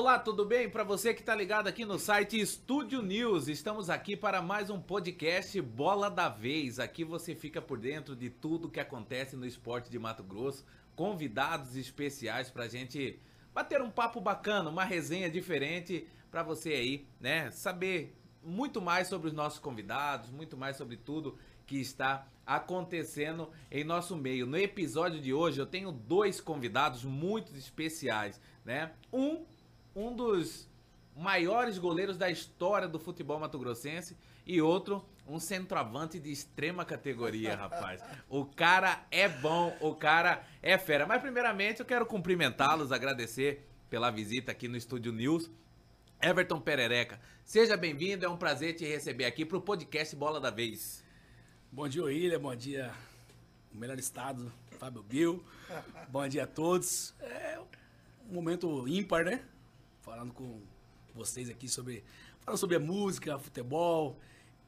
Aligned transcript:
Olá, 0.00 0.18
tudo 0.18 0.46
bem? 0.46 0.66
Para 0.66 0.82
você 0.82 1.12
que 1.12 1.20
está 1.20 1.34
ligado 1.34 1.66
aqui 1.66 1.84
no 1.84 1.98
site 1.98 2.40
Estúdio 2.40 3.02
News, 3.02 3.48
estamos 3.48 3.90
aqui 3.90 4.16
para 4.16 4.40
mais 4.40 4.70
um 4.70 4.80
podcast 4.80 5.60
Bola 5.60 6.10
da 6.10 6.26
Vez. 6.26 6.80
Aqui 6.80 7.04
você 7.04 7.34
fica 7.34 7.60
por 7.60 7.78
dentro 7.78 8.16
de 8.16 8.30
tudo 8.30 8.70
que 8.70 8.80
acontece 8.80 9.36
no 9.36 9.44
esporte 9.44 9.90
de 9.90 9.98
Mato 9.98 10.22
Grosso, 10.24 10.64
convidados 10.96 11.76
especiais 11.76 12.50
para 12.50 12.66
gente 12.66 13.20
bater 13.52 13.82
um 13.82 13.90
papo 13.90 14.22
bacana, 14.22 14.70
uma 14.70 14.84
resenha 14.84 15.28
diferente 15.28 16.08
para 16.30 16.42
você 16.42 16.70
aí, 16.70 17.06
né? 17.20 17.50
Saber 17.50 18.16
muito 18.42 18.80
mais 18.80 19.06
sobre 19.06 19.28
os 19.28 19.34
nossos 19.34 19.58
convidados, 19.58 20.30
muito 20.30 20.56
mais 20.56 20.78
sobre 20.78 20.96
tudo 20.96 21.36
que 21.66 21.76
está 21.76 22.26
acontecendo 22.46 23.50
em 23.70 23.84
nosso 23.84 24.16
meio. 24.16 24.46
No 24.46 24.56
episódio 24.56 25.20
de 25.20 25.34
hoje 25.34 25.60
eu 25.60 25.66
tenho 25.66 25.92
dois 25.92 26.40
convidados 26.40 27.04
muito 27.04 27.54
especiais, 27.54 28.40
né? 28.64 28.92
Um, 29.12 29.44
um 30.00 30.14
dos 30.14 30.68
maiores 31.16 31.78
goleiros 31.78 32.16
da 32.16 32.30
história 32.30 32.88
do 32.88 32.98
futebol 32.98 33.38
mato-grossense 33.38 34.16
e 34.46 34.60
outro, 34.60 35.04
um 35.26 35.38
centroavante 35.38 36.18
de 36.18 36.32
extrema 36.32 36.84
categoria, 36.84 37.54
rapaz. 37.56 38.02
O 38.28 38.44
cara 38.44 39.04
é 39.10 39.28
bom, 39.28 39.76
o 39.80 39.94
cara 39.94 40.42
é 40.62 40.78
fera. 40.78 41.06
Mas 41.06 41.20
primeiramente 41.20 41.80
eu 41.80 41.86
quero 41.86 42.06
cumprimentá-los, 42.06 42.90
agradecer 42.90 43.66
pela 43.88 44.10
visita 44.10 44.52
aqui 44.52 44.66
no 44.66 44.76
Estúdio 44.76 45.12
News. 45.12 45.50
Everton 46.22 46.60
Perereca, 46.60 47.18
seja 47.44 47.78
bem-vindo, 47.78 48.26
é 48.26 48.28
um 48.28 48.36
prazer 48.36 48.74
te 48.74 48.84
receber 48.84 49.24
aqui 49.24 49.44
para 49.44 49.56
o 49.56 49.60
podcast 49.60 50.14
Bola 50.14 50.38
da 50.38 50.50
Vez. 50.50 51.02
Bom 51.72 51.88
dia, 51.88 52.04
William. 52.04 52.38
Bom 52.38 52.54
dia, 52.54 52.92
o 53.72 53.78
melhor 53.78 53.98
estado, 53.98 54.52
Fábio 54.72 55.02
Bill. 55.02 55.42
Bom 56.08 56.28
dia 56.28 56.44
a 56.44 56.46
todos. 56.46 57.14
É 57.20 57.58
um 58.28 58.34
momento 58.34 58.86
ímpar, 58.86 59.24
né? 59.24 59.42
Falando 60.10 60.32
com 60.32 60.60
vocês 61.14 61.48
aqui 61.48 61.68
sobre. 61.68 62.02
Falando 62.40 62.58
sobre 62.58 62.74
a 62.74 62.80
música, 62.80 63.38
futebol, 63.38 64.18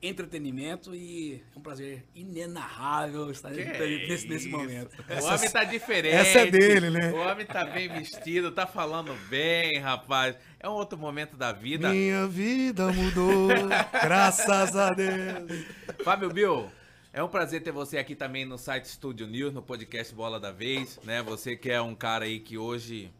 entretenimento 0.00 0.94
e 0.94 1.42
é 1.52 1.58
um 1.58 1.60
prazer 1.60 2.04
inenarrável 2.14 3.28
estar 3.28 3.50
nesse, 3.50 4.28
nesse 4.28 4.48
momento. 4.48 4.96
O 5.20 5.24
homem 5.24 5.50
tá 5.50 5.64
diferente. 5.64 6.14
Essa 6.14 6.38
é 6.38 6.46
dele, 6.46 6.90
né? 6.90 7.10
O 7.10 7.16
homem 7.16 7.44
tá 7.44 7.64
bem 7.64 7.88
vestido, 7.88 8.52
tá 8.52 8.68
falando 8.68 9.12
bem, 9.28 9.80
rapaz. 9.80 10.36
É 10.60 10.68
um 10.68 10.74
outro 10.74 10.96
momento 10.96 11.36
da 11.36 11.50
vida. 11.50 11.90
Minha 11.90 12.28
vida 12.28 12.92
mudou, 12.92 13.48
graças 14.00 14.76
a 14.76 14.90
Deus. 14.90 15.66
Fábio 16.04 16.30
Bill, 16.30 16.70
é 17.12 17.20
um 17.20 17.28
prazer 17.28 17.64
ter 17.64 17.72
você 17.72 17.98
aqui 17.98 18.14
também 18.14 18.44
no 18.44 18.56
site 18.56 18.86
Studio 18.86 19.26
News, 19.26 19.52
no 19.52 19.60
podcast 19.60 20.14
Bola 20.14 20.38
da 20.38 20.52
Vez, 20.52 21.00
né? 21.02 21.20
Você 21.20 21.56
que 21.56 21.68
é 21.68 21.82
um 21.82 21.96
cara 21.96 22.26
aí 22.26 22.38
que 22.38 22.56
hoje, 22.56 23.10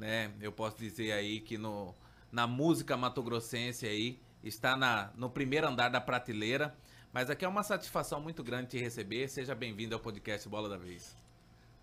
né, 0.00 0.32
eu 0.40 0.50
posso 0.50 0.78
dizer 0.78 1.12
aí 1.12 1.40
que 1.40 1.58
no, 1.58 1.94
na 2.32 2.46
música 2.46 2.96
matogrossense 2.96 3.86
aí, 3.86 4.18
está 4.42 4.74
na, 4.74 5.10
no 5.14 5.28
primeiro 5.28 5.68
andar 5.68 5.90
da 5.90 6.00
prateleira. 6.00 6.74
Mas 7.12 7.28
aqui 7.28 7.44
é 7.44 7.48
uma 7.48 7.62
satisfação 7.62 8.20
muito 8.20 8.42
grande 8.42 8.68
te 8.68 8.78
receber. 8.78 9.28
Seja 9.28 9.54
bem-vindo 9.54 9.94
ao 9.94 10.00
podcast 10.00 10.48
Bola 10.48 10.68
da 10.68 10.76
Vez. 10.76 11.14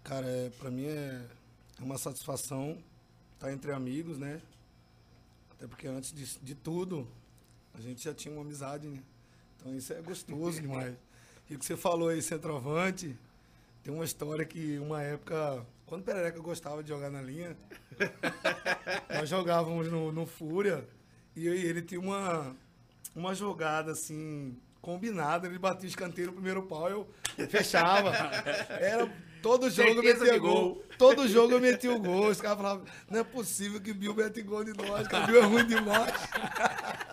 Cara, 0.04 0.26
é, 0.26 0.50
pra 0.50 0.72
mim 0.72 0.86
é 0.88 1.22
uma 1.80 1.98
satisfação 1.98 2.82
estar 3.34 3.52
entre 3.52 3.72
amigos, 3.72 4.18
né? 4.18 4.42
Até 5.52 5.68
porque 5.68 5.86
antes 5.86 6.12
de, 6.12 6.40
de 6.40 6.56
tudo, 6.56 7.08
a 7.76 7.82
gente 7.82 8.04
já 8.04 8.14
tinha 8.14 8.34
uma 8.34 8.42
amizade, 8.42 8.88
né? 8.88 9.04
Então 9.58 9.76
isso 9.76 9.94
é 9.94 10.02
gostoso 10.02 10.60
demais. 10.62 10.96
E 11.50 11.56
o 11.56 11.60
que 11.60 11.66
você 11.66 11.78
falou 11.78 12.10
aí, 12.10 12.22
centroavante, 12.22 13.16
tem 13.84 13.94
uma 13.94 14.06
história 14.06 14.44
que 14.44 14.80
uma 14.80 15.04
época, 15.04 15.64
quando 15.88 16.02
o 16.02 16.04
Perereca 16.04 16.40
gostava 16.42 16.84
de 16.84 16.90
jogar 16.90 17.10
na 17.10 17.22
linha, 17.22 17.58
nós 19.10 19.28
jogávamos 19.28 19.90
no, 19.90 20.12
no 20.12 20.26
Fúria 20.26 20.88
e 21.34 21.48
ele 21.48 21.82
tinha 21.82 22.00
uma, 22.00 22.54
uma 23.16 23.34
jogada 23.34 23.94
assim, 23.94 24.58
combinada, 24.82 25.48
ele 25.48 25.58
batia 25.58 25.86
o 25.86 25.90
escanteio 25.90 26.28
no 26.28 26.34
primeiro 26.34 26.64
pau, 26.64 26.90
eu 26.90 27.08
fechava. 27.50 28.12
Era 28.82 29.10
todo 29.42 29.70
jogo 29.70 29.90
eu 29.90 29.96
Certeza 29.96 30.20
metia 30.26 30.34
de 30.34 30.40
gol. 30.40 30.76
gol. 30.76 30.84
Todo 30.98 31.28
jogo 31.28 31.54
eu 31.54 31.62
metia 31.62 31.94
o 31.94 32.00
gol. 32.00 32.28
Os 32.28 32.42
caras 32.42 32.58
falavam, 32.58 32.86
não 33.10 33.20
é 33.22 33.24
possível 33.24 33.80
que 33.80 33.94
Bill 33.94 34.14
mete 34.14 34.42
gol 34.42 34.66
de 34.66 34.74
nós, 34.74 35.08
que 35.08 35.16
o 35.16 35.26
Bill 35.26 35.42
é 35.42 35.46
ruim 35.46 35.68
demais. 35.68 36.12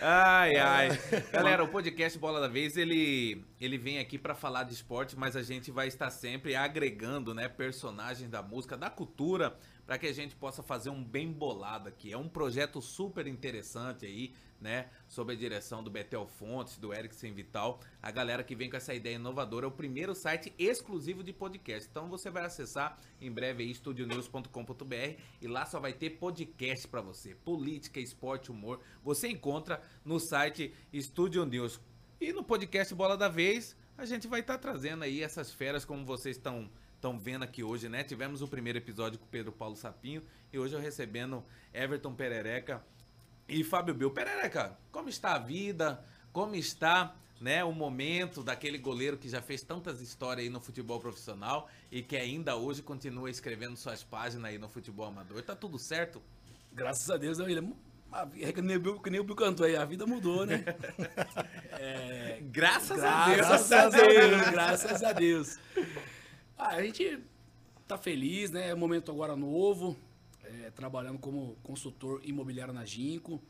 Ai, 0.00 0.56
ai. 0.56 0.88
Galera, 1.30 1.62
o 1.62 1.68
podcast 1.72 2.18
Bola 2.18 2.40
da 2.40 2.48
Vez, 2.48 2.76
ele, 2.76 3.44
ele 3.60 3.76
vem 3.76 3.98
aqui 3.98 4.16
pra 4.18 4.34
falar 4.34 4.64
de 4.64 4.72
esporte, 4.72 5.16
mas 5.18 5.36
a 5.36 5.42
gente 5.42 5.70
vai 5.70 5.88
estar 5.88 6.10
sempre 6.10 6.56
agregando, 6.56 7.34
né, 7.34 7.48
personagens 7.48 8.30
da 8.30 8.42
música, 8.42 8.76
da 8.76 8.88
cultura, 8.88 9.56
para 9.86 9.98
que 9.98 10.06
a 10.06 10.12
gente 10.12 10.34
possa 10.34 10.62
fazer 10.62 10.90
um 10.90 11.02
bem 11.02 11.30
bolado 11.30 11.88
aqui. 11.88 12.12
É 12.12 12.16
um 12.16 12.28
projeto 12.28 12.80
super 12.80 13.26
interessante 13.26 14.06
aí, 14.06 14.34
né, 14.60 14.88
sob 15.08 15.32
a 15.32 15.36
direção 15.36 15.82
do 15.82 15.90
Betel 15.90 16.26
Fontes, 16.26 16.78
do 16.78 16.94
Erickson 16.94 17.32
Vital, 17.32 17.80
a 18.00 18.10
galera 18.12 18.44
que 18.44 18.54
vem 18.54 18.70
com 18.70 18.76
essa 18.76 18.94
ideia 18.94 19.16
inovadora, 19.16 19.66
é 19.66 19.68
o 19.68 19.72
primeiro 19.72 20.14
site 20.14 20.54
exclusivo 20.56 21.24
de 21.24 21.32
podcast. 21.32 21.88
Então 21.90 22.08
você 22.08 22.30
vai 22.30 22.44
acessar 22.44 22.98
em 23.20 23.30
breve 23.30 23.64
aí 23.64 23.70
estudionews.com.br 23.70 25.20
e 25.40 25.48
lá 25.48 25.66
só 25.66 25.80
vai 25.80 25.92
ter 25.92 26.10
podcast 26.10 26.86
pra 26.86 27.00
você, 27.00 27.34
política, 27.34 27.98
esporte, 27.98 28.52
humor. 28.52 28.80
Você 29.02 29.28
encontra 29.28 29.82
no 30.04 30.20
site 30.20 30.72
Studio 30.94 31.44
News. 31.44 31.80
E 32.20 32.32
no 32.32 32.44
podcast 32.44 32.94
Bola 32.94 33.16
da 33.16 33.28
Vez, 33.28 33.76
a 33.98 34.04
gente 34.04 34.28
vai 34.28 34.40
estar 34.40 34.58
trazendo 34.58 35.02
aí 35.02 35.22
essas 35.22 35.52
feras 35.52 35.84
como 35.84 36.06
vocês 36.06 36.36
estão 36.36 36.70
estão 37.02 37.18
vendo 37.18 37.42
aqui 37.42 37.64
hoje, 37.64 37.88
né? 37.88 38.04
Tivemos 38.04 38.42
o 38.42 38.46
primeiro 38.48 38.78
episódio 38.78 39.18
com 39.18 39.24
o 39.24 39.28
Pedro 39.28 39.50
Paulo 39.50 39.74
Sapinho 39.74 40.22
e 40.52 40.58
hoje 40.58 40.74
eu 40.76 40.80
recebendo 40.80 41.44
Everton 41.74 42.14
Perereca 42.14 42.80
e 43.48 43.64
Fábio 43.64 43.92
Bill. 43.92 44.12
Perereca, 44.12 44.78
como 44.92 45.08
está 45.08 45.34
a 45.34 45.38
vida? 45.40 46.00
Como 46.32 46.54
está, 46.54 47.12
né, 47.40 47.64
o 47.64 47.72
momento 47.72 48.40
daquele 48.44 48.78
goleiro 48.78 49.18
que 49.18 49.28
já 49.28 49.42
fez 49.42 49.62
tantas 49.62 50.00
histórias 50.00 50.44
aí 50.46 50.48
no 50.48 50.60
futebol 50.60 51.00
profissional 51.00 51.68
e 51.90 52.02
que 52.02 52.16
ainda 52.16 52.54
hoje 52.54 52.82
continua 52.82 53.28
escrevendo 53.28 53.76
suas 53.76 54.04
páginas 54.04 54.52
aí 54.52 54.56
no 54.58 54.68
futebol 54.68 55.06
amador? 55.08 55.42
Tá 55.42 55.56
tudo 55.56 55.80
certo? 55.80 56.22
Graças 56.72 57.10
a 57.10 57.16
Deus, 57.16 57.38
né? 57.38 57.46
A 58.12 58.24
vi- 58.24 58.44
É 58.44 58.52
que 58.52 58.62
nem 58.62 58.76
o 58.76 59.00
que 59.00 59.10
nem 59.10 59.18
o 59.18 59.24
Bill 59.24 59.34
cantou 59.34 59.66
aí, 59.66 59.74
a 59.74 59.84
vida 59.84 60.06
mudou, 60.06 60.46
né? 60.46 60.64
É, 61.84 62.38
Graças, 62.42 63.02
a 63.02 63.24
Deus. 63.26 63.36
Graças 63.38 63.72
a 63.72 63.88
Deus, 63.88 64.50
graças 64.52 65.02
a 65.02 65.12
Deus. 65.12 65.58
Ah, 66.64 66.76
a 66.76 66.82
gente 66.84 67.18
tá 67.88 67.98
feliz, 67.98 68.52
né? 68.52 68.68
É 68.68 68.74
um 68.74 68.78
momento 68.78 69.10
agora 69.10 69.34
novo, 69.34 69.96
é, 70.44 70.70
trabalhando 70.70 71.18
como 71.18 71.56
consultor 71.60 72.20
imobiliário 72.22 72.72
na 72.72 72.84
Ginco. 72.84 73.42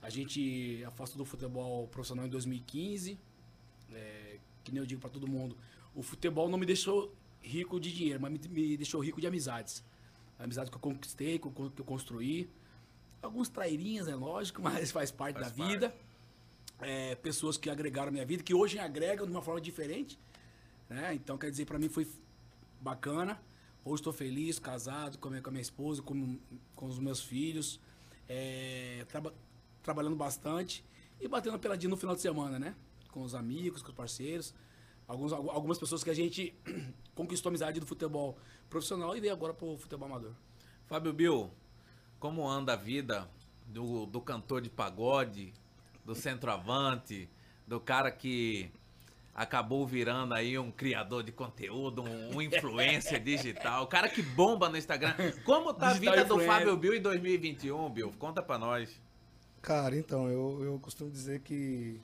A 0.00 0.08
gente 0.08 0.84
afastou 0.86 1.18
do 1.18 1.24
futebol 1.24 1.88
profissional 1.88 2.24
em 2.24 2.28
2015. 2.28 3.18
É, 3.92 4.38
que 4.62 4.70
nem 4.70 4.78
eu 4.78 4.86
digo 4.86 5.00
pra 5.00 5.10
todo 5.10 5.26
mundo, 5.26 5.56
o 5.92 6.04
futebol 6.04 6.48
não 6.48 6.56
me 6.56 6.64
deixou 6.64 7.12
rico 7.42 7.80
de 7.80 7.92
dinheiro, 7.92 8.20
mas 8.20 8.30
me, 8.30 8.48
me 8.48 8.76
deixou 8.76 9.00
rico 9.00 9.20
de 9.20 9.26
amizades. 9.26 9.82
Amizades 10.38 10.70
que 10.70 10.76
eu 10.76 10.80
conquistei, 10.80 11.40
que 11.40 11.46
eu, 11.48 11.50
que 11.52 11.80
eu 11.80 11.84
construí. 11.84 12.48
Alguns 13.20 13.48
trairinhas, 13.48 14.06
é 14.06 14.14
lógico, 14.14 14.62
mas 14.62 14.92
faz 14.92 15.10
parte 15.10 15.40
Faz 15.40 15.50
da 15.50 15.66
vida. 15.66 15.92
É, 16.78 17.16
pessoas 17.16 17.56
que 17.56 17.68
agregaram 17.68 18.12
minha 18.12 18.24
vida, 18.24 18.44
que 18.44 18.54
hoje 18.54 18.78
agregam 18.78 19.26
de 19.26 19.32
uma 19.32 19.42
forma 19.42 19.60
diferente. 19.60 20.16
Né? 20.88 21.14
Então, 21.14 21.36
quer 21.38 21.50
dizer, 21.50 21.64
pra 21.66 21.78
mim 21.78 21.88
foi 21.88 22.06
bacana. 22.80 23.40
Hoje 23.84 24.00
estou 24.00 24.12
feliz, 24.12 24.58
casado 24.58 25.18
com 25.18 25.28
a 25.28 25.30
minha, 25.32 25.42
com 25.42 25.50
a 25.50 25.52
minha 25.52 25.62
esposa, 25.62 26.02
com, 26.02 26.38
com 26.74 26.86
os 26.86 26.98
meus 26.98 27.20
filhos. 27.20 27.80
É, 28.28 29.04
traba- 29.08 29.34
trabalhando 29.82 30.16
bastante 30.16 30.82
e 31.20 31.28
batendo 31.28 31.58
peladinha 31.58 31.90
no 31.90 31.96
final 31.96 32.14
de 32.14 32.22
semana, 32.22 32.58
né? 32.58 32.74
Com 33.10 33.22
os 33.22 33.34
amigos, 33.34 33.82
com 33.82 33.88
os 33.90 33.94
parceiros. 33.94 34.54
Alguns, 35.06 35.32
algu- 35.32 35.50
algumas 35.50 35.78
pessoas 35.78 36.02
que 36.02 36.08
a 36.10 36.14
gente 36.14 36.54
conquistou 37.14 37.50
a 37.50 37.52
amizade 37.52 37.78
do 37.80 37.86
futebol 37.86 38.38
profissional 38.70 39.14
e 39.16 39.20
veio 39.20 39.32
agora 39.32 39.52
pro 39.52 39.76
futebol 39.76 40.08
amador. 40.08 40.32
Fábio 40.86 41.12
Bill, 41.12 41.50
como 42.18 42.48
anda 42.48 42.72
a 42.72 42.76
vida 42.76 43.28
do, 43.66 44.06
do 44.06 44.20
cantor 44.22 44.62
de 44.62 44.70
pagode, 44.70 45.52
do 46.04 46.14
centroavante, 46.14 47.28
do 47.66 47.78
cara 47.78 48.10
que 48.10 48.70
acabou 49.34 49.86
virando 49.86 50.32
aí 50.32 50.56
um 50.58 50.70
criador 50.70 51.24
de 51.24 51.32
conteúdo, 51.32 52.02
um, 52.02 52.36
um 52.36 52.42
influencer 52.42 53.20
digital, 53.22 53.82
o 53.82 53.86
cara 53.86 54.08
que 54.08 54.22
bomba 54.22 54.68
no 54.68 54.76
Instagram. 54.76 55.14
Como 55.44 55.74
tá 55.74 55.88
a 55.88 55.94
vida 55.94 56.24
do. 56.24 56.38
Fábio 56.40 56.76
Bill 56.76 56.94
em 56.94 57.00
2021, 57.00 57.90
Bill? 57.90 58.12
Conta 58.18 58.42
pra 58.42 58.58
nós. 58.58 59.00
Cara, 59.60 59.96
então, 59.96 60.28
eu, 60.28 60.62
eu 60.62 60.78
costumo 60.78 61.10
dizer 61.10 61.40
que 61.40 62.00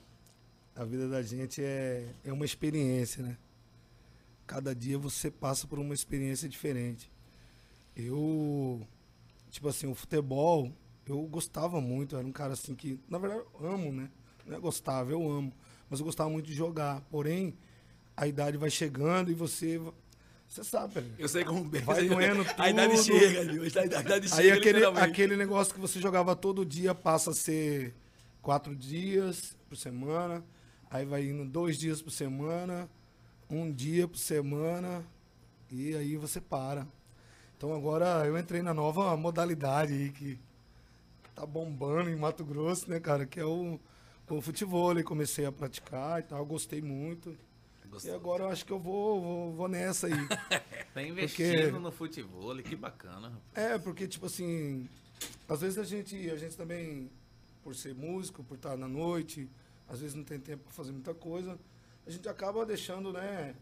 a 0.75 0.85
vida 0.85 1.09
da 1.09 1.23
gente 1.23 1.63
é, 1.63 2.09
é 2.25 2.33
uma 2.33 2.45
experiência, 2.45 3.23
né? 3.23 3.37
Cada 4.47 4.75
dia 4.75 4.99
você 4.99 5.31
passa 5.31 5.67
por 5.67 5.79
uma 5.79 5.95
experiência 5.95 6.49
diferente. 6.49 7.13
Eu, 7.95 8.81
tipo 9.51 9.69
assim, 9.69 9.87
o 9.87 9.95
futebol, 9.95 10.73
eu 11.07 11.21
gostava 11.23 11.81
muito, 11.81 12.17
era 12.17 12.27
um 12.27 12.33
cara 12.33 12.55
assim 12.55 12.75
que, 12.75 12.99
na 13.09 13.19
verdade, 13.19 13.45
eu 13.61 13.67
amo, 13.69 13.93
né? 13.93 14.11
Não 14.47 14.57
é 14.57 14.59
gostava, 14.59 15.13
eu 15.13 15.31
amo. 15.31 15.53
Mas 15.91 15.99
eu 15.99 16.07
gostava 16.07 16.31
muito 16.31 16.47
de 16.47 16.55
jogar. 16.55 17.01
Porém, 17.11 17.55
a 18.17 18.27
idade 18.27 18.57
vai 18.57 18.71
chegando 18.71 19.31
e 19.31 19.35
você 19.35 19.81
Você 20.49 20.65
sabe, 20.65 20.95
Pereira. 20.95 21.15
Eu 21.19 21.29
sei 21.29 21.45
como 21.45 21.65
bem. 21.65 21.83
Vai 21.83 22.09
doendo 22.09 22.45
tudo. 22.45 22.55
A 22.63 22.71
idade 22.71 22.97
chega, 23.03 23.45
viu? 23.53 23.63
A 23.63 23.67
idade 23.67 24.13
Aí 24.15 24.29
chega. 24.29 24.55
aquele, 24.55 24.73
literalmente. 24.79 25.11
aquele 25.11 25.37
negócio 25.37 25.75
que 25.75 25.81
você 25.81 26.01
jogava 26.01 26.35
todo 26.37 26.65
dia 26.65 26.95
passa 26.95 27.31
a 27.31 27.35
ser 27.35 27.95
quatro 28.41 28.75
dias 28.75 29.57
por 29.69 29.77
semana. 29.77 30.45
Aí 30.91 31.05
vai 31.05 31.25
indo 31.25 31.45
dois 31.45 31.79
dias 31.79 32.03
por 32.03 32.11
semana, 32.11 32.89
um 33.49 33.71
dia 33.73 34.09
por 34.09 34.19
semana. 34.19 35.05
E 35.71 35.95
aí 35.95 36.17
você 36.17 36.41
para. 36.41 36.87
Então 37.57 37.73
agora 37.75 38.27
eu 38.27 38.37
entrei 38.39 38.63
na 38.63 38.75
nova 38.75 39.17
modalidade 39.17 39.93
aí 39.93 40.11
que 40.11 40.39
tá 41.35 41.47
bombando 41.47 42.11
em 42.11 42.17
Mato 42.17 42.45
Grosso, 42.45 42.91
né, 42.91 42.99
cara? 42.99 43.25
Que 43.25 43.39
é 43.39 43.45
o, 43.45 43.79
o 44.39 44.43
futebol. 44.43 44.99
E 44.99 45.03
comecei 45.03 45.45
a 45.47 45.53
praticar 45.53 46.21
e 46.21 46.23
tal, 46.25 46.45
gostei 46.45 46.81
muito. 46.81 47.37
E 48.05 48.11
agora 48.11 48.45
eu 48.45 48.49
acho 48.49 48.65
que 48.65 48.73
eu 48.73 48.79
vou, 48.79 49.21
vou, 49.21 49.53
vou 49.53 49.69
nessa 49.69 50.07
aí. 50.07 50.13
Tá 50.95 51.03
investindo 51.05 51.79
no 51.79 51.93
futebol, 51.93 52.57
que 52.57 52.75
bacana. 52.75 53.29
rapaz. 53.29 53.43
É, 53.55 53.79
porque, 53.79 54.09
tipo 54.09 54.27
assim, 54.27 54.89
às 55.49 55.61
vezes 55.61 55.79
a 55.79 55.85
gente, 55.85 56.29
a 56.29 56.37
gente 56.37 56.57
também, 56.57 57.09
por 57.63 57.77
ser 57.77 57.95
músico, 57.95 58.43
por 58.43 58.57
estar 58.57 58.77
na 58.77 58.89
noite, 58.89 59.49
às 59.89 60.01
vezes 60.01 60.17
não 60.17 60.25
tem 60.25 60.41
tempo 60.41 60.65
para 60.65 60.73
fazer 60.73 60.91
muita 60.91 61.15
coisa, 61.15 61.57
a 62.05 62.11
gente 62.11 62.29
acaba 62.29 62.67
deixando, 62.67 63.13
né, 63.13 63.55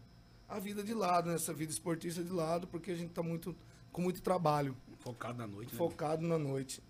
a 0.47 0.57
vida 0.57 0.83
de 0.83 0.93
lado, 0.93 1.29
né, 1.29 1.35
essa 1.35 1.53
vida 1.53 1.71
esportista 1.71 2.23
de 2.23 2.31
lado, 2.31 2.65
porque 2.65 2.89
a 2.89 2.95
gente 2.95 3.11
tá 3.11 3.21
muito, 3.21 3.55
com 3.91 4.01
muito 4.01 4.21
trabalho, 4.23 4.75
Focado 4.99 5.37
na 5.37 5.47
noite, 5.47 5.71
né? 5.71 5.77
focado 5.77 6.27
na 6.27 6.37
noite. 6.39 6.81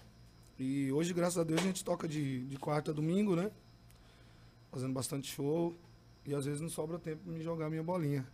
E 0.58 0.90
hoje, 0.92 1.14
graças 1.14 1.38
a 1.38 1.44
Deus, 1.44 1.60
a 1.60 1.64
gente 1.64 1.84
toca 1.84 2.08
de, 2.08 2.46
de 2.46 2.58
quarta 2.58 2.92
a 2.92 2.94
domingo, 2.94 3.36
né, 3.36 3.52
fazendo 4.71 4.94
bastante 4.94 5.31
show, 5.31 5.77
e 6.25 6.33
às 6.33 6.45
vezes 6.45 6.62
não 6.62 6.69
sobra 6.69 7.00
tempo 7.00 7.24
para 7.24 7.33
me 7.33 7.42
jogar 7.42 7.69
minha 7.69 7.83
bolinha. 7.83 8.27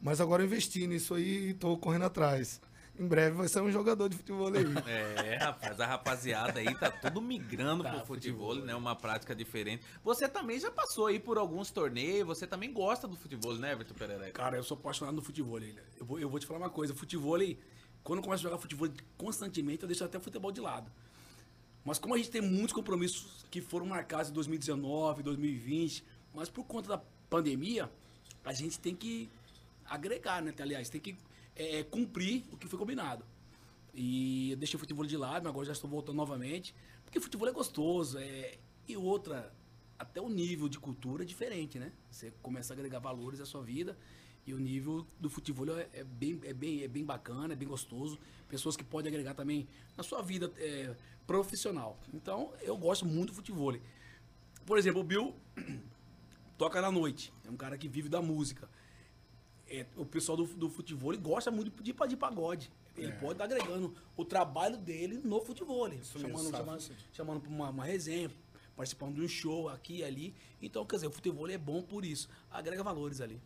Mas 0.00 0.20
agora 0.20 0.42
eu 0.42 0.46
investi 0.46 0.86
nisso 0.86 1.14
aí 1.14 1.50
e 1.50 1.54
tô 1.54 1.76
correndo 1.78 2.04
atrás. 2.04 2.60
Em 2.96 3.06
breve 3.08 3.36
vai 3.36 3.48
ser 3.48 3.60
um 3.60 3.72
jogador 3.72 4.08
de 4.08 4.16
futebol 4.16 4.48
aí. 4.54 4.64
É, 4.86 5.36
rapaz, 5.36 5.80
a 5.80 5.86
rapaziada 5.86 6.60
aí 6.60 6.72
tá 6.76 6.90
tudo 6.90 7.20
migrando 7.20 7.82
Tá, 7.82 7.90
pro 7.90 8.06
futebol, 8.06 8.50
futebol, 8.50 8.66
né? 8.66 8.74
Uma 8.76 8.94
prática 8.94 9.34
diferente. 9.34 9.84
Você 10.04 10.28
também 10.28 10.60
já 10.60 10.70
passou 10.70 11.06
aí 11.06 11.18
por 11.18 11.36
alguns 11.38 11.70
torneios, 11.72 12.24
você 12.26 12.46
também 12.46 12.72
gosta 12.72 13.08
do 13.08 13.16
futebol, 13.16 13.56
né, 13.56 13.72
Everton 13.72 13.94
Pereira? 13.94 14.30
Cara, 14.30 14.56
eu 14.56 14.62
sou 14.62 14.76
apaixonado 14.76 15.14
no 15.16 15.22
futebol. 15.22 15.58
né? 15.58 15.74
Eu 15.98 16.06
vou, 16.06 16.20
eu 16.20 16.28
vou 16.28 16.38
te 16.38 16.46
falar 16.46 16.60
uma 16.60 16.70
coisa. 16.70 16.94
Futebol, 16.94 17.38
quando 18.04 18.18
eu 18.18 18.22
começo 18.22 18.42
a 18.46 18.50
jogar 18.50 18.58
futebol 18.58 18.88
constantemente, 19.16 19.82
eu 19.82 19.88
deixo 19.88 20.04
até 20.04 20.18
o 20.18 20.20
futebol 20.20 20.52
de 20.52 20.60
lado. 20.60 20.88
Mas 21.84 21.98
como 21.98 22.14
a 22.14 22.16
gente 22.16 22.30
tem 22.30 22.40
muitos 22.40 22.72
compromissos 22.72 23.44
que 23.50 23.60
foram 23.60 23.86
marcados 23.86 24.30
em 24.30 24.32
2019, 24.32 25.22
2020, 25.22 26.04
mas 26.32 26.48
por 26.48 26.64
conta 26.64 26.88
da 26.88 26.98
pandemia, 27.28 27.90
a 28.44 28.52
gente 28.52 28.78
tem 28.78 28.94
que 28.94 29.28
agregar, 29.84 30.42
né? 30.42 30.54
Aliás, 30.58 30.88
tem 30.88 31.00
que 31.00 31.16
é, 31.54 31.82
cumprir 31.82 32.44
o 32.50 32.56
que 32.56 32.66
foi 32.66 32.78
combinado. 32.78 33.24
E 33.92 34.50
eu 34.50 34.56
deixei 34.56 34.76
o 34.76 34.80
futebol 34.80 35.04
de 35.04 35.16
lado, 35.16 35.44
mas 35.44 35.50
agora 35.50 35.66
já 35.66 35.72
estou 35.72 35.88
voltando 35.88 36.16
novamente. 36.16 36.74
Porque 37.04 37.20
futebol 37.20 37.48
é 37.48 37.52
gostoso. 37.52 38.18
É... 38.18 38.58
E 38.88 38.96
outra, 38.96 39.54
até 39.98 40.20
o 40.20 40.28
nível 40.28 40.68
de 40.68 40.78
cultura 40.78 41.22
é 41.22 41.26
diferente, 41.26 41.78
né? 41.78 41.92
Você 42.10 42.32
começa 42.42 42.72
a 42.72 42.74
agregar 42.74 42.98
valores 42.98 43.40
à 43.40 43.46
sua 43.46 43.62
vida. 43.62 43.96
E 44.46 44.52
o 44.52 44.58
nível 44.58 45.06
do 45.18 45.30
futebol 45.30 45.66
é, 45.76 45.88
é 45.92 46.04
bem, 46.04 46.40
é, 46.44 46.52
bem, 46.52 46.82
é 46.82 46.88
bem 46.88 47.04
bacana, 47.04 47.54
é 47.54 47.56
bem 47.56 47.66
gostoso. 47.66 48.18
Pessoas 48.48 48.76
que 48.76 48.84
podem 48.84 49.08
agregar 49.08 49.34
também 49.34 49.66
na 49.96 50.02
sua 50.02 50.20
vida 50.20 50.52
é, 50.58 50.94
profissional. 51.26 51.98
Então, 52.12 52.52
eu 52.60 52.76
gosto 52.76 53.06
muito 53.06 53.30
do 53.30 53.36
futebol. 53.36 53.74
Por 54.66 54.78
exemplo, 54.78 55.00
o 55.00 55.04
Bill 55.04 55.34
toca 56.58 56.80
na 56.80 56.90
noite. 56.90 57.32
É 57.44 57.50
um 57.50 57.56
cara 57.56 57.78
que 57.78 57.88
vive 57.88 58.08
da 58.08 58.20
música. 58.20 58.68
É, 59.66 59.86
o 59.96 60.04
pessoal 60.04 60.36
do, 60.36 60.44
do 60.44 60.68
futebol 60.68 61.16
gosta 61.18 61.50
muito 61.50 61.82
de, 61.82 61.92
de 61.92 62.16
pagode. 62.16 62.70
Ele 62.96 63.12
pode 63.12 63.32
estar 63.32 63.44
agregando 63.44 63.94
o 64.16 64.24
trabalho 64.24 64.76
dele 64.76 65.20
no 65.24 65.40
futebol. 65.40 65.90
Chamando, 66.02 66.50
chamando, 66.50 66.80
sim. 66.80 66.94
chamando 67.12 67.40
para 67.40 67.50
uma, 67.50 67.70
uma 67.70 67.84
resenha, 67.84 68.30
participando 68.76 69.14
de 69.14 69.22
um 69.22 69.28
show 69.28 69.68
aqui 69.68 69.98
e 69.98 70.04
ali. 70.04 70.34
Então, 70.62 70.84
quer 70.84 70.96
dizer, 70.96 71.06
o 71.08 71.10
futebol 71.10 71.48
é 71.48 71.58
bom 71.58 71.82
por 71.82 72.04
isso. 72.04 72.28
Agrega 72.50 72.84
valores 72.84 73.20
ali. 73.20 73.40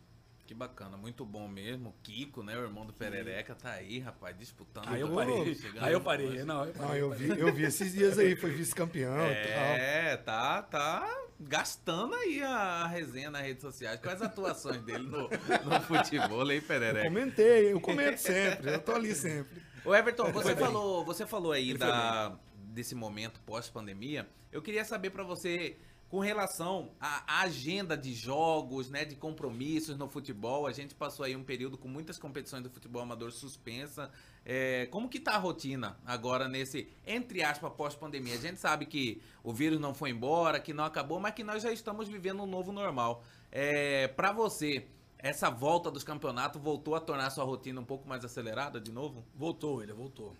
Que 0.49 0.55
bacana, 0.55 0.97
muito 0.97 1.23
bom 1.23 1.47
mesmo. 1.47 1.93
Kiko, 2.01 2.41
né, 2.41 2.57
o 2.57 2.63
irmão 2.63 2.83
do 2.83 2.91
Perereca, 2.91 3.53
tá 3.53 3.73
aí, 3.73 3.99
rapaz, 3.99 4.35
disputando. 4.35 4.87
Aí 4.87 4.99
eu 4.99 5.13
parei. 5.13 5.57
Aí 5.79 5.93
eu 5.93 6.01
parei. 6.01 6.43
Não, 6.43 6.65
eu 6.65 6.73
Não, 6.73 6.87
parei. 6.87 7.01
eu 7.03 7.11
vi, 7.11 7.39
eu 7.39 7.53
vi 7.53 7.65
esses 7.65 7.93
dias 7.93 8.17
aí, 8.17 8.35
foi 8.35 8.49
vice-campeão 8.49 9.27
e 9.27 9.31
É, 9.31 10.17
tá, 10.17 10.63
tá 10.63 11.07
gastando 11.39 12.15
aí 12.15 12.41
a, 12.41 12.87
resenha 12.87 13.29
nas 13.29 13.43
redes 13.43 13.61
sociais 13.61 13.99
com 13.99 14.09
as 14.09 14.23
atuações 14.23 14.81
dele 14.81 15.03
no, 15.03 15.29
no 15.29 15.81
futebol, 15.85 16.51
hein, 16.51 16.61
tal. 16.61 16.67
Perereca? 16.67 17.07
Comentei, 17.07 17.71
eu 17.71 17.79
comento 17.79 18.19
sempre, 18.19 18.73
eu 18.73 18.81
tô 18.81 18.93
ali 18.93 19.13
sempre. 19.13 19.61
Ô 19.85 19.93
Everton, 19.93 20.31
você 20.31 20.55
falou, 20.55 21.05
você 21.05 21.27
falou 21.27 21.51
aí 21.51 21.75
da, 21.75 22.35
desse 22.55 22.95
momento 22.95 23.39
pós-pandemia. 23.41 24.27
Eu 24.51 24.63
queria 24.63 24.83
saber 24.83 25.11
pra 25.11 25.23
você, 25.23 25.77
com 26.09 26.19
relação 26.19 26.91
à 26.99 27.41
agenda 27.43 27.95
de 27.95 28.13
jogos, 28.13 28.89
né, 28.89 29.05
de 29.05 29.15
compromissos 29.15 29.95
no 29.95 30.09
futebol. 30.09 30.65
A 30.65 30.71
gente 30.71 30.95
passou 30.95 31.23
aí 31.23 31.35
um 31.35 31.43
período 31.43 31.77
com 31.77 31.87
muitas 31.87 32.17
competições 32.17 32.63
do 32.63 32.69
futebol 32.69 33.03
amador 33.03 33.31
suspensa. 33.31 34.09
É, 34.43 34.87
como 34.87 35.07
que 35.07 35.19
tá 35.19 35.33
a 35.33 35.37
rotina 35.37 35.99
agora 36.03 36.47
nesse, 36.47 36.89
entre 37.05 37.43
aspas, 37.43 37.71
pós-pandemia? 37.73 38.33
A 38.33 38.39
gente 38.39 38.59
sabe 38.59 38.87
que 38.87 39.21
o 39.43 39.53
vírus 39.53 39.79
não 39.79 39.93
foi 39.93 40.09
embora, 40.09 40.59
que 40.59 40.73
não 40.73 40.83
acabou, 40.83 41.19
mas 41.19 41.35
que 41.35 41.43
nós 41.43 41.61
já 41.61 41.71
estamos 41.71 42.07
vivendo 42.07 42.41
um 42.41 42.47
novo 42.47 42.71
normal. 42.71 43.23
É, 43.51 44.07
para 44.07 44.31
você, 44.31 44.87
essa 45.19 45.51
volta 45.51 45.91
dos 45.91 46.03
campeonatos 46.03 46.59
voltou 46.59 46.95
a 46.95 46.99
tornar 46.99 47.27
a 47.27 47.29
sua 47.29 47.43
rotina 47.43 47.79
um 47.81 47.85
pouco 47.85 48.09
mais 48.09 48.25
acelerada 48.25 48.81
de 48.81 48.91
novo? 48.91 49.23
Voltou, 49.35 49.83
ele 49.83 49.93
voltou. 49.93 50.35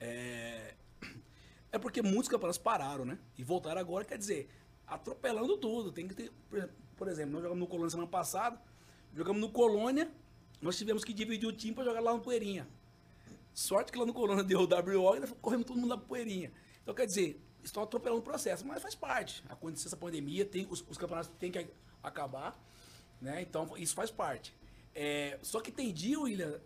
É... 0.00 0.74
é 1.70 1.78
porque 1.78 2.02
muitos 2.02 2.28
campeonatos 2.28 2.58
pararam, 2.58 3.04
né? 3.04 3.18
E 3.38 3.44
voltaram 3.44 3.80
agora, 3.80 4.04
quer 4.04 4.18
dizer, 4.18 4.48
atropelando 4.94 5.56
tudo. 5.58 5.92
Tem 5.92 6.06
que 6.08 6.14
ter. 6.14 6.32
por 6.96 7.08
exemplo- 7.08 7.32
nós 7.32 7.42
jogamos 7.42 7.60
no 7.60 7.66
Colônia 7.66 7.90
semana 7.90 8.08
passada, 8.08 8.60
jogamos 9.14 9.40
no 9.40 9.50
Colônia, 9.50 10.10
nós 10.60 10.76
tivemos 10.76 11.02
que 11.04 11.12
dividir 11.12 11.48
o 11.48 11.52
time 11.52 11.74
para 11.74 11.84
jogar 11.84 12.00
lá 12.00 12.12
no 12.12 12.20
Poeirinha. 12.20 12.68
Sorte 13.52 13.92
que 13.92 13.98
lá 13.98 14.06
no 14.06 14.14
Colônia 14.14 14.44
deu 14.44 14.60
o 14.60 14.66
WO 14.66 15.16
e 15.16 15.26
corremos 15.40 15.66
todo 15.66 15.76
mundo 15.78 15.90
lá 15.90 15.98
Poeirinha. 15.98 16.52
Então, 16.82 16.94
quer 16.94 17.06
dizer, 17.06 17.40
estão 17.62 17.82
atropelando 17.82 18.20
o 18.20 18.24
processo, 18.24 18.66
mas 18.66 18.80
faz 18.80 18.94
parte. 18.94 19.42
Aconteceu 19.48 19.88
essa 19.88 19.96
pandemia, 19.96 20.44
tem, 20.44 20.66
os, 20.70 20.84
os 20.88 20.96
campeonatos 20.96 21.30
têm 21.38 21.50
que 21.50 21.66
acabar, 22.02 22.58
né? 23.20 23.42
Então, 23.42 23.76
isso 23.76 23.94
faz 23.94 24.10
parte. 24.10 24.54
É, 24.94 25.38
só 25.42 25.60
que 25.60 25.70
tem 25.72 25.92
dia, 25.92 26.18
William, 26.20 26.60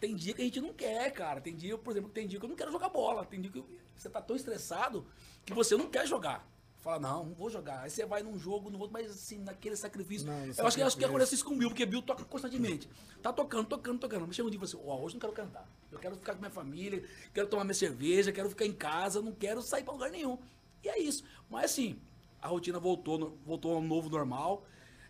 tem 0.00 0.14
dia 0.14 0.34
que 0.34 0.42
a 0.42 0.44
gente 0.44 0.60
não 0.60 0.72
quer, 0.72 1.10
cara. 1.12 1.40
Tem 1.40 1.54
dia, 1.54 1.76
por 1.78 1.90
exemplo, 1.92 2.10
tem 2.10 2.26
dia 2.26 2.38
que 2.38 2.44
eu 2.44 2.48
não 2.48 2.56
quero 2.56 2.70
jogar 2.72 2.88
bola. 2.88 3.24
Tem 3.24 3.40
dia 3.40 3.50
que 3.50 3.64
você 3.96 4.08
tá 4.08 4.20
tão 4.20 4.36
estressado 4.36 5.06
que 5.44 5.54
você 5.54 5.76
não 5.76 5.88
quer 5.88 6.06
jogar. 6.06 6.46
Fala, 6.84 7.00
não, 7.00 7.24
não 7.24 7.34
vou 7.34 7.48
jogar. 7.48 7.80
Aí 7.80 7.88
você 7.88 8.04
vai 8.04 8.22
num 8.22 8.38
jogo, 8.38 8.68
no 8.68 8.78
outro, 8.78 8.92
mas 8.92 9.10
assim, 9.10 9.38
naquele 9.38 9.74
sacrifício. 9.74 10.26
Não, 10.26 10.34
eu 10.34 10.66
acho 10.66 10.76
que, 10.76 10.82
acho 10.82 10.96
que 10.98 11.04
acontece 11.06 11.34
isso 11.34 11.44
com 11.44 11.54
o 11.54 11.56
Bill, 11.56 11.70
porque 11.70 11.86
Bill 11.86 12.02
toca 12.02 12.22
constantemente. 12.24 12.86
Tá 13.22 13.32
tocando, 13.32 13.66
tocando, 13.66 13.98
tocando. 13.98 14.26
Mas 14.26 14.36
chega 14.36 14.46
um 14.46 14.50
dia 14.50 14.60
e 14.62 14.66
fala 14.68 14.82
assim, 14.82 14.90
ó, 14.90 14.96
hoje 15.00 15.14
eu 15.14 15.14
não 15.14 15.20
quero 15.20 15.32
cantar. 15.32 15.66
Eu 15.90 15.98
quero 15.98 16.14
ficar 16.16 16.34
com 16.34 16.40
minha 16.40 16.50
família, 16.50 17.02
quero 17.32 17.48
tomar 17.48 17.64
minha 17.64 17.72
cerveja, 17.74 18.30
quero 18.32 18.50
ficar 18.50 18.66
em 18.66 18.72
casa, 18.74 19.22
não 19.22 19.32
quero 19.32 19.62
sair 19.62 19.82
pra 19.82 19.94
lugar 19.94 20.10
nenhum. 20.10 20.38
E 20.82 20.88
é 20.90 20.98
isso. 20.98 21.24
Mas 21.48 21.70
assim, 21.70 21.98
a 22.42 22.48
rotina 22.48 22.78
voltou, 22.78 23.38
voltou 23.46 23.74
ao 23.76 23.80
novo 23.80 24.10
normal. 24.10 24.66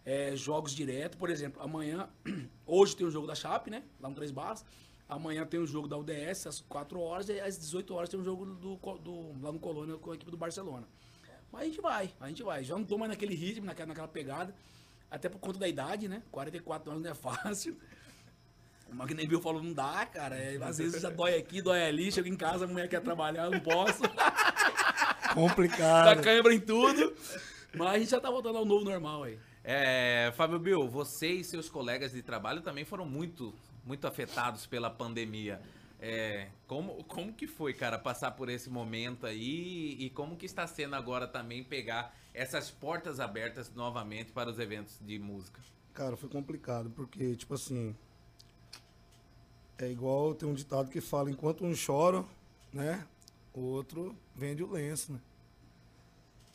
É, 0.06 0.36
jogos 0.36 0.72
direto, 0.72 1.18
por 1.18 1.28
exemplo, 1.28 1.60
amanhã, 1.60 2.08
hoje 2.64 2.94
tem 2.94 3.04
o 3.04 3.10
jogo 3.10 3.26
da 3.26 3.34
Chape, 3.34 3.68
né? 3.68 3.82
Lá 4.00 4.08
no 4.08 4.14
Três 4.14 4.30
Barras. 4.30 4.64
Amanhã 5.08 5.44
tem 5.44 5.58
o 5.58 5.66
jogo 5.66 5.88
da 5.88 5.96
UDS 5.98 6.46
às 6.46 6.60
4 6.60 7.00
horas 7.00 7.28
e 7.28 7.40
às 7.40 7.58
18 7.58 7.92
horas 7.94 8.08
tem 8.08 8.20
o 8.20 8.22
jogo 8.22 8.46
do- 8.46 8.76
do- 8.98 9.42
lá 9.42 9.50
no 9.50 9.58
Colônia 9.58 9.96
com 9.98 10.12
a 10.12 10.14
equipe 10.14 10.30
do 10.30 10.36
Barcelona. 10.36 10.86
Mas 11.54 11.62
a 11.62 11.64
gente 11.66 11.80
vai, 11.80 12.10
a 12.20 12.28
gente 12.28 12.42
vai. 12.42 12.64
Já 12.64 12.74
não 12.74 12.84
tô 12.84 12.98
mais 12.98 13.08
naquele 13.08 13.34
ritmo, 13.36 13.64
naquela, 13.64 13.86
naquela 13.86 14.08
pegada. 14.08 14.52
Até 15.08 15.28
por 15.28 15.38
conta 15.38 15.60
da 15.60 15.68
idade, 15.68 16.08
né? 16.08 16.20
44 16.32 16.90
anos 16.90 17.04
não 17.04 17.10
é 17.12 17.14
fácil. 17.14 17.78
Nem 19.14 19.28
Bill 19.28 19.40
falou, 19.40 19.62
não 19.62 19.72
dá, 19.72 20.04
cara. 20.06 20.34
É, 20.34 20.56
às 20.60 20.78
vezes 20.78 21.00
já 21.00 21.10
dói 21.10 21.36
aqui, 21.36 21.62
dói 21.62 21.86
ali. 21.86 22.10
Chego 22.10 22.26
em 22.26 22.36
casa, 22.36 22.64
a 22.64 22.68
mulher 22.68 22.88
quer 22.88 23.00
trabalhar, 23.00 23.44
eu 23.44 23.52
não 23.52 23.60
posso. 23.60 24.02
Complicado. 25.32 26.20
câimbra 26.22 26.52
em 26.52 26.60
tudo. 26.60 27.14
Mas 27.72 27.88
a 27.88 27.98
gente 27.98 28.10
já 28.10 28.20
tá 28.20 28.30
voltando 28.30 28.58
ao 28.58 28.64
novo 28.64 28.84
normal 28.84 29.22
aí. 29.22 29.38
É, 29.62 30.32
Fábio 30.36 30.58
Bill, 30.58 30.88
você 30.88 31.28
e 31.28 31.44
seus 31.44 31.68
colegas 31.68 32.12
de 32.12 32.22
trabalho 32.22 32.62
também 32.62 32.84
foram 32.84 33.06
muito, 33.06 33.54
muito 33.84 34.06
afetados 34.08 34.66
pela 34.66 34.90
pandemia. 34.90 35.60
É, 36.06 36.48
como, 36.66 37.02
como 37.04 37.32
que 37.32 37.46
foi, 37.46 37.72
cara, 37.72 37.98
passar 37.98 38.32
por 38.32 38.50
esse 38.50 38.68
momento 38.68 39.24
aí 39.24 39.96
e 39.98 40.10
como 40.10 40.36
que 40.36 40.44
está 40.44 40.66
sendo 40.66 40.94
agora 40.94 41.26
também 41.26 41.64
pegar 41.64 42.14
essas 42.34 42.70
portas 42.70 43.20
abertas 43.20 43.72
novamente 43.74 44.30
para 44.30 44.50
os 44.50 44.58
eventos 44.58 44.98
de 45.00 45.18
música? 45.18 45.62
Cara, 45.94 46.14
foi 46.14 46.28
complicado, 46.28 46.90
porque, 46.90 47.34
tipo 47.34 47.54
assim. 47.54 47.96
É 49.78 49.90
igual 49.90 50.34
tem 50.34 50.46
um 50.46 50.52
ditado 50.52 50.90
que 50.90 51.00
fala: 51.00 51.30
enquanto 51.30 51.64
um 51.64 51.72
chora, 51.74 52.22
né? 52.70 53.06
O 53.54 53.60
outro 53.60 54.14
vende 54.36 54.62
o 54.62 54.70
lenço, 54.70 55.10
né? 55.10 55.20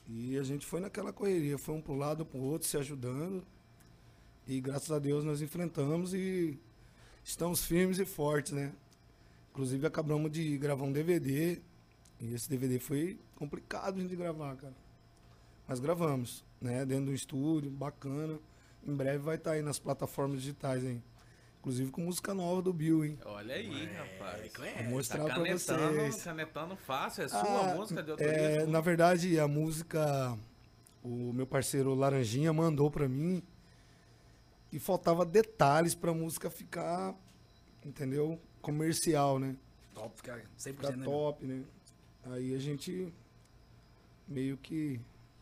E 0.07 0.37
a 0.37 0.43
gente 0.43 0.63
foi 0.63 0.79
naquela 0.79 1.11
correria, 1.11 1.57
foi 1.57 1.73
um 1.73 1.81
pro 1.81 1.95
lado, 1.95 2.23
pro 2.23 2.37
outro, 2.39 2.67
se 2.67 2.77
ajudando. 2.77 3.43
E 4.47 4.61
graças 4.61 4.91
a 4.91 4.99
Deus 4.99 5.23
nós 5.23 5.41
enfrentamos 5.41 6.13
e 6.13 6.59
estamos 7.23 7.65
firmes 7.65 7.97
e 7.97 8.05
fortes, 8.05 8.51
né? 8.51 8.73
Inclusive 9.51 9.85
acabamos 9.87 10.31
de 10.31 10.57
gravar 10.57 10.83
um 10.85 10.91
DVD 10.91 11.59
e 12.19 12.33
esse 12.33 12.49
DVD 12.49 12.79
foi 12.79 13.19
complicado 13.35 14.01
de 14.03 14.15
gravar, 14.15 14.55
cara. 14.55 14.73
Mas 15.67 15.79
gravamos, 15.79 16.43
né? 16.61 16.85
Dentro 16.85 17.05
do 17.05 17.13
estúdio, 17.13 17.69
bacana. 17.69 18.39
Em 18.85 18.95
breve 18.95 19.17
vai 19.19 19.35
estar 19.35 19.51
aí 19.51 19.61
nas 19.61 19.77
plataformas 19.79 20.39
digitais, 20.41 20.83
hein? 20.83 21.03
Inclusive 21.59 21.91
com 21.91 22.01
música 22.01 22.33
nova 22.33 22.61
do 22.61 22.71
Bill, 22.71 23.03
hein? 23.03 23.19
Olha 23.25 23.53
aí, 23.55 23.85
rapaz. 23.87 24.45
É, 24.45 24.49
Vou 24.57 24.65
é. 24.65 24.83
mostrar 24.83 25.17
Tá 25.19 25.25
pra 25.25 25.33
canetando, 25.35 25.93
vocês. 25.93 26.23
canetando 26.23 26.75
fácil. 26.77 27.23
É 27.23 27.27
sua 27.27 27.71
Ah, 27.71 27.75
música 27.75 28.01
de 28.01 28.09
é, 28.09 28.11
autoria? 28.13 28.65
na 28.67 28.79
verdade, 28.79 29.37
a 29.37 29.47
música, 29.47 30.37
o 31.03 31.33
meu 31.33 31.45
parceiro 31.45 31.93
Laranjinha 31.93 32.53
mandou 32.53 32.89
pra 32.89 33.09
mim 33.09 33.43
e 34.71 34.79
faltava 34.79 35.25
detalhes 35.25 35.93
pra 35.93 36.13
música 36.13 36.49
ficar, 36.49 37.13
entendeu? 37.85 38.39
Comercial, 38.61 39.39
né? 39.39 39.55
Top, 39.93 40.21
cara. 40.21 40.43
100%, 40.57 40.73
Ficar 40.75 40.91
né? 40.91 40.97
meu? 40.97 41.11
top, 41.11 41.45
né? 41.45 41.63
Aí 42.31 42.53
a 42.53 42.59
gente 42.59 43.13
meio 44.27 44.57
que 44.57 44.99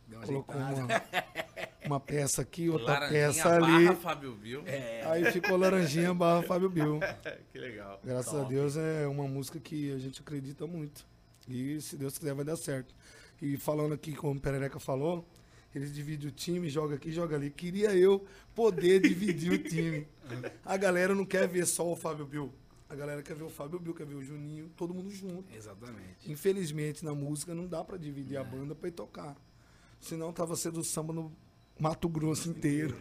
Deu 0.08 0.22
colocou 0.22 0.56
uma, 0.56 0.88
uma 1.86 2.00
peça 2.00 2.42
aqui, 2.42 2.70
outra 2.70 2.94
Laranjinha 2.94 3.28
peça 3.28 3.56
ali. 3.56 3.86
barra 3.86 3.96
Fábio 3.96 4.34
Bill. 4.36 4.64
É, 4.66 5.04
Aí 5.06 5.32
ficou 5.32 5.58
Laranjinha 5.58 6.14
barra 6.14 6.44
Fábio 6.44 6.70
Bill. 6.70 7.00
que 7.52 7.60
legal. 7.60 8.00
Graças 8.04 8.32
Top. 8.32 8.46
a 8.46 8.48
Deus 8.48 8.78
é 8.78 9.08
uma 9.08 9.28
música 9.28 9.60
que 9.60 9.92
a 9.92 9.98
gente 9.98 10.22
acredita 10.22 10.66
muito. 10.66 11.06
E 11.48 11.80
se 11.82 11.96
Deus 11.98 12.18
quiser 12.18 12.34
vai 12.34 12.46
dar 12.46 12.56
certo. 12.56 12.94
E 13.42 13.58
falando 13.58 13.94
aqui, 13.94 14.14
como 14.14 14.34
o 14.38 14.40
Perereca 14.40 14.80
falou, 14.80 15.26
eles 15.76 15.94
dividem 15.94 16.28
o 16.28 16.32
time, 16.32 16.70
joga 16.70 16.96
aqui, 16.96 17.12
joga 17.12 17.36
ali. 17.36 17.50
Queria 17.50 17.94
eu 17.96 18.26
poder 18.56 19.02
dividir 19.02 19.52
o 19.52 19.58
time. 19.58 20.08
A 20.66 20.76
galera 20.78 21.14
não 21.14 21.26
quer 21.26 21.48
ver 21.48 21.66
só 21.68 21.92
o 21.92 21.96
Fábio 21.96 22.26
Bill. 22.26 22.52
A 22.90 22.96
galera 22.96 23.22
quer 23.22 23.36
ver 23.36 23.44
o 23.44 23.50
Fábio 23.50 23.80
Bill, 23.80 23.94
quer 23.94 24.06
ver 24.06 24.16
o 24.16 24.24
Juninho, 24.24 24.70
todo 24.78 24.94
mundo 24.94 25.10
junto. 25.10 25.54
Exatamente. 25.54 26.32
Infelizmente, 26.32 27.04
na 27.04 27.14
música 27.14 27.54
não 27.54 27.68
dá 27.68 27.84
pra 27.84 27.98
dividir 27.98 28.38
a 28.38 28.44
banda 28.44 28.74
pra 28.74 28.88
ir 28.88 28.94
tocar. 28.94 29.36
Senão 30.00 30.32
tava 30.32 30.56
sendo 30.56 30.84
samba 30.84 31.12
no 31.14 31.36
Mato 31.80 32.08
Grosso 32.08 32.50
inteiro. 32.50 32.96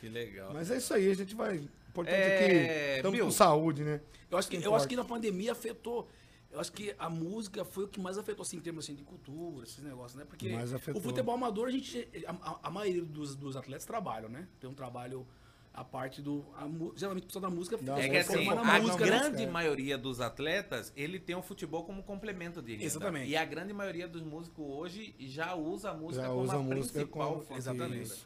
Que 0.00 0.08
legal. 0.08 0.52
Mas 0.54 0.70
é 0.70 0.78
isso 0.78 0.94
aí, 0.94 1.10
a 1.10 1.14
gente 1.14 1.34
vai. 1.34 1.68
Importante 1.88 2.14
É, 2.14 2.44
é 2.44 2.92
que 2.92 2.96
estamos 2.98 3.20
com 3.20 3.30
saúde, 3.30 3.82
né? 3.84 4.00
Eu 4.30 4.38
acho, 4.38 4.48
que, 4.48 4.56
eu 4.56 4.74
acho 4.74 4.88
que 4.88 4.96
na 4.96 5.04
pandemia 5.04 5.52
afetou. 5.52 6.08
Eu 6.50 6.60
acho 6.60 6.72
que 6.72 6.94
a 6.98 7.10
música 7.10 7.62
foi 7.64 7.84
o 7.84 7.88
que 7.88 8.00
mais 8.00 8.16
afetou, 8.16 8.42
assim, 8.42 8.56
em 8.56 8.60
termos 8.60 8.84
assim, 8.86 8.94
de 8.94 9.02
cultura, 9.02 9.64
esses 9.64 9.82
negócios, 9.82 10.14
né? 10.18 10.24
Porque 10.24 10.48
o 10.96 11.00
futebol 11.02 11.34
amador, 11.34 11.66
a 11.68 11.70
gente. 11.70 12.08
A- 12.26 12.60
a 12.62 12.70
maioria 12.70 13.04
dos, 13.04 13.34
dos 13.36 13.54
atletas 13.56 13.84
trabalham, 13.84 14.28
né? 14.30 14.48
Tem 14.58 14.68
um 14.70 14.74
trabalho. 14.74 15.26
A 15.72 15.84
parte 15.84 16.20
do. 16.20 16.44
a 16.56 16.66
geralmente 16.96 17.24
o 17.24 17.26
pessoal 17.26 17.42
da 17.42 17.50
música 17.50 17.76
Da 17.78 17.98
É 17.98 18.02
fica 18.02 18.10
que 18.10 18.16
assim, 18.18 18.44
formando 18.44 18.64
música, 18.64 18.76
a 18.76 18.80
música, 18.80 19.04
né? 19.04 19.10
grande 19.10 19.42
É. 19.44 19.46
maioria 19.46 19.96
dos 19.96 20.20
atletas, 20.20 20.92
ele 20.96 21.20
tem 21.20 21.36
o 21.36 21.42
futebol 21.42 21.84
como 21.84 22.02
complemento 22.02 22.60
de 22.60 22.72
renda. 22.72 22.84
Exatamente. 22.84 23.30
E 23.30 23.36
a 23.36 23.44
grande 23.44 23.72
maioria 23.72 24.08
dos 24.08 24.22
músicos 24.22 24.64
hoje 24.66 25.14
já 25.20 25.54
usa 25.54 25.90
a 25.90 25.94
música 25.94 26.22
Já 26.24 26.28
como 26.30 26.42
usa 26.42 26.52
a 26.52 26.56
a 26.56 26.62
música 26.62 26.98
principal 27.00 27.40
como- 27.40 27.56
Exatamente. 27.56 28.08
renda, 28.10 28.16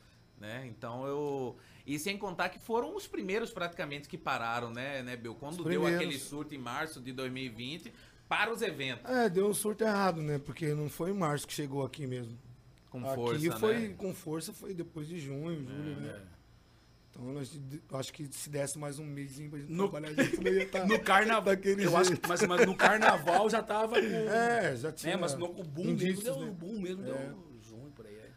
Né? 0.40 0.66
Então 0.66 1.06
eu... 1.06 1.56
E 1.86 1.98
sem 1.98 2.16
contar 2.16 2.48
que 2.48 2.58
foram 2.58 2.96
os 2.96 3.06
primeiros 3.06 3.50
praticamente 3.52 4.08
que 4.08 4.16
pararam, 4.16 4.70
né, 4.70 5.02
né 5.02 5.16
Bill? 5.16 5.34
Quando 5.34 5.62
deu 5.62 5.86
aquele 5.86 6.18
surto 6.18 6.54
em 6.54 6.58
março 6.58 7.00
de 7.00 7.12
2020, 7.12 7.92
para 8.28 8.50
os 8.50 8.62
eventos. 8.62 9.10
É, 9.10 9.28
deu 9.28 9.46
um 9.48 9.52
surto 9.52 9.84
errado, 9.84 10.22
né? 10.22 10.38
Porque 10.38 10.72
não 10.74 10.88
foi 10.88 11.10
em 11.10 11.14
março 11.14 11.46
que 11.46 11.52
chegou 11.52 11.84
aqui 11.84 12.06
mesmo. 12.06 12.38
Com 12.88 13.04
aqui 13.04 13.14
força, 13.14 13.58
foi 13.58 13.78
né? 13.88 13.94
com 13.96 14.14
força, 14.14 14.52
foi 14.52 14.72
depois 14.74 15.06
de 15.06 15.18
junho, 15.18 15.64
julho, 15.64 16.00
né? 16.00 16.20
Então 17.14 17.26
nós, 17.30 17.60
eu 17.90 17.98
acho 17.98 18.10
que 18.10 18.26
se 18.32 18.48
desse 18.48 18.78
mais 18.78 18.98
um 18.98 19.04
mês 19.04 19.32
pra 19.50 19.58
gente 19.58 19.70
No- 19.70 19.90
trabalhar, 19.90 20.18
a 20.18 20.24
gente 20.24 20.40
não 20.42 20.50
ia 20.50 20.62
estar 20.62 20.86
No 20.88 20.98
carnaval. 20.98 21.42
daquele 21.42 21.84
Eu 21.84 21.94
acho 21.94 22.08
jeito. 22.08 22.22
que, 22.22 22.28
mas, 22.28 22.40
mas 22.46 22.66
no 22.66 22.74
carnaval 22.74 23.50
já 23.50 23.62
tava 23.62 24.00
com. 24.00 24.06
É, 24.32 24.74
já 24.76 24.90
tinha. 24.90 25.14
né? 25.16 25.20
Mas 25.20 25.34
no, 25.34 25.44
o 25.46 25.62
boom 25.62 25.84
mesmo 25.84 25.92
indícios, 25.92 26.24
deu. 26.24 26.40
né? 26.40 26.48
O 26.50 26.52
boom 26.54 26.80
mesmo 26.80 27.02
É. 27.02 27.06
deu 27.06 27.52
junho 27.60 27.90
por 27.94 28.06
aí. 28.06 28.16
é. 28.16 28.30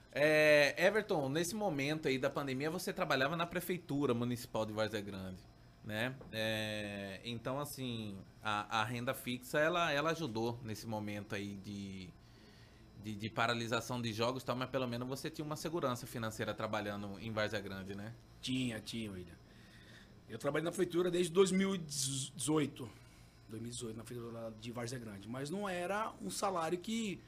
É, 0.77 0.85
Everton, 0.87 1.29
nesse 1.29 1.55
momento 1.55 2.07
aí 2.09 2.17
da 2.17 2.29
pandemia, 2.29 2.69
você 2.69 2.91
trabalhava 2.91 3.35
na 3.37 3.45
prefeitura 3.45 4.13
municipal 4.13 4.65
de 4.65 4.73
Várzea 4.73 4.99
Grande, 5.01 5.41
né? 5.83 6.13
É, 6.33 7.21
então, 7.23 7.57
assim, 7.59 8.17
a, 8.43 8.81
a 8.81 8.83
renda 8.83 9.13
fixa, 9.13 9.57
ela, 9.59 9.89
ela 9.91 10.11
ajudou 10.11 10.59
nesse 10.63 10.85
momento 10.85 11.33
aí 11.33 11.55
de, 11.57 12.09
de, 13.05 13.13
de 13.15 13.29
paralisação 13.29 14.01
de 14.01 14.11
jogos 14.11 14.41
e 14.41 14.45
tal, 14.47 14.55
mas 14.55 14.67
pelo 14.67 14.87
menos 14.87 15.07
você 15.07 15.29
tinha 15.29 15.45
uma 15.45 15.55
segurança 15.55 16.07
financeira 16.07 16.55
trabalhando 16.55 17.19
em 17.19 17.31
Várzea 17.31 17.59
Grande, 17.61 17.93
né? 17.93 18.15
Tinha, 18.41 18.81
tinha, 18.81 19.11
William. 19.11 19.35
Eu 20.27 20.39
trabalhei 20.39 20.63
na 20.65 20.71
prefeitura 20.71 21.11
desde 21.11 21.31
2018. 21.31 22.89
2018, 23.47 23.95
na 23.95 24.03
prefeitura 24.03 24.51
de 24.59 24.71
Várzea 24.71 24.97
Grande. 24.97 25.29
Mas 25.29 25.51
não 25.51 25.69
era 25.69 26.11
um 26.19 26.31
salário 26.31 26.79
que 26.79 27.21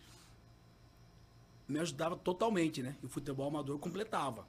me 1.68 1.78
ajudava 1.80 2.16
totalmente, 2.16 2.82
né? 2.82 2.98
E 3.04 3.06
o 3.06 3.10
futebol 3.10 3.48
amador 3.48 3.78
completava. 3.78 4.48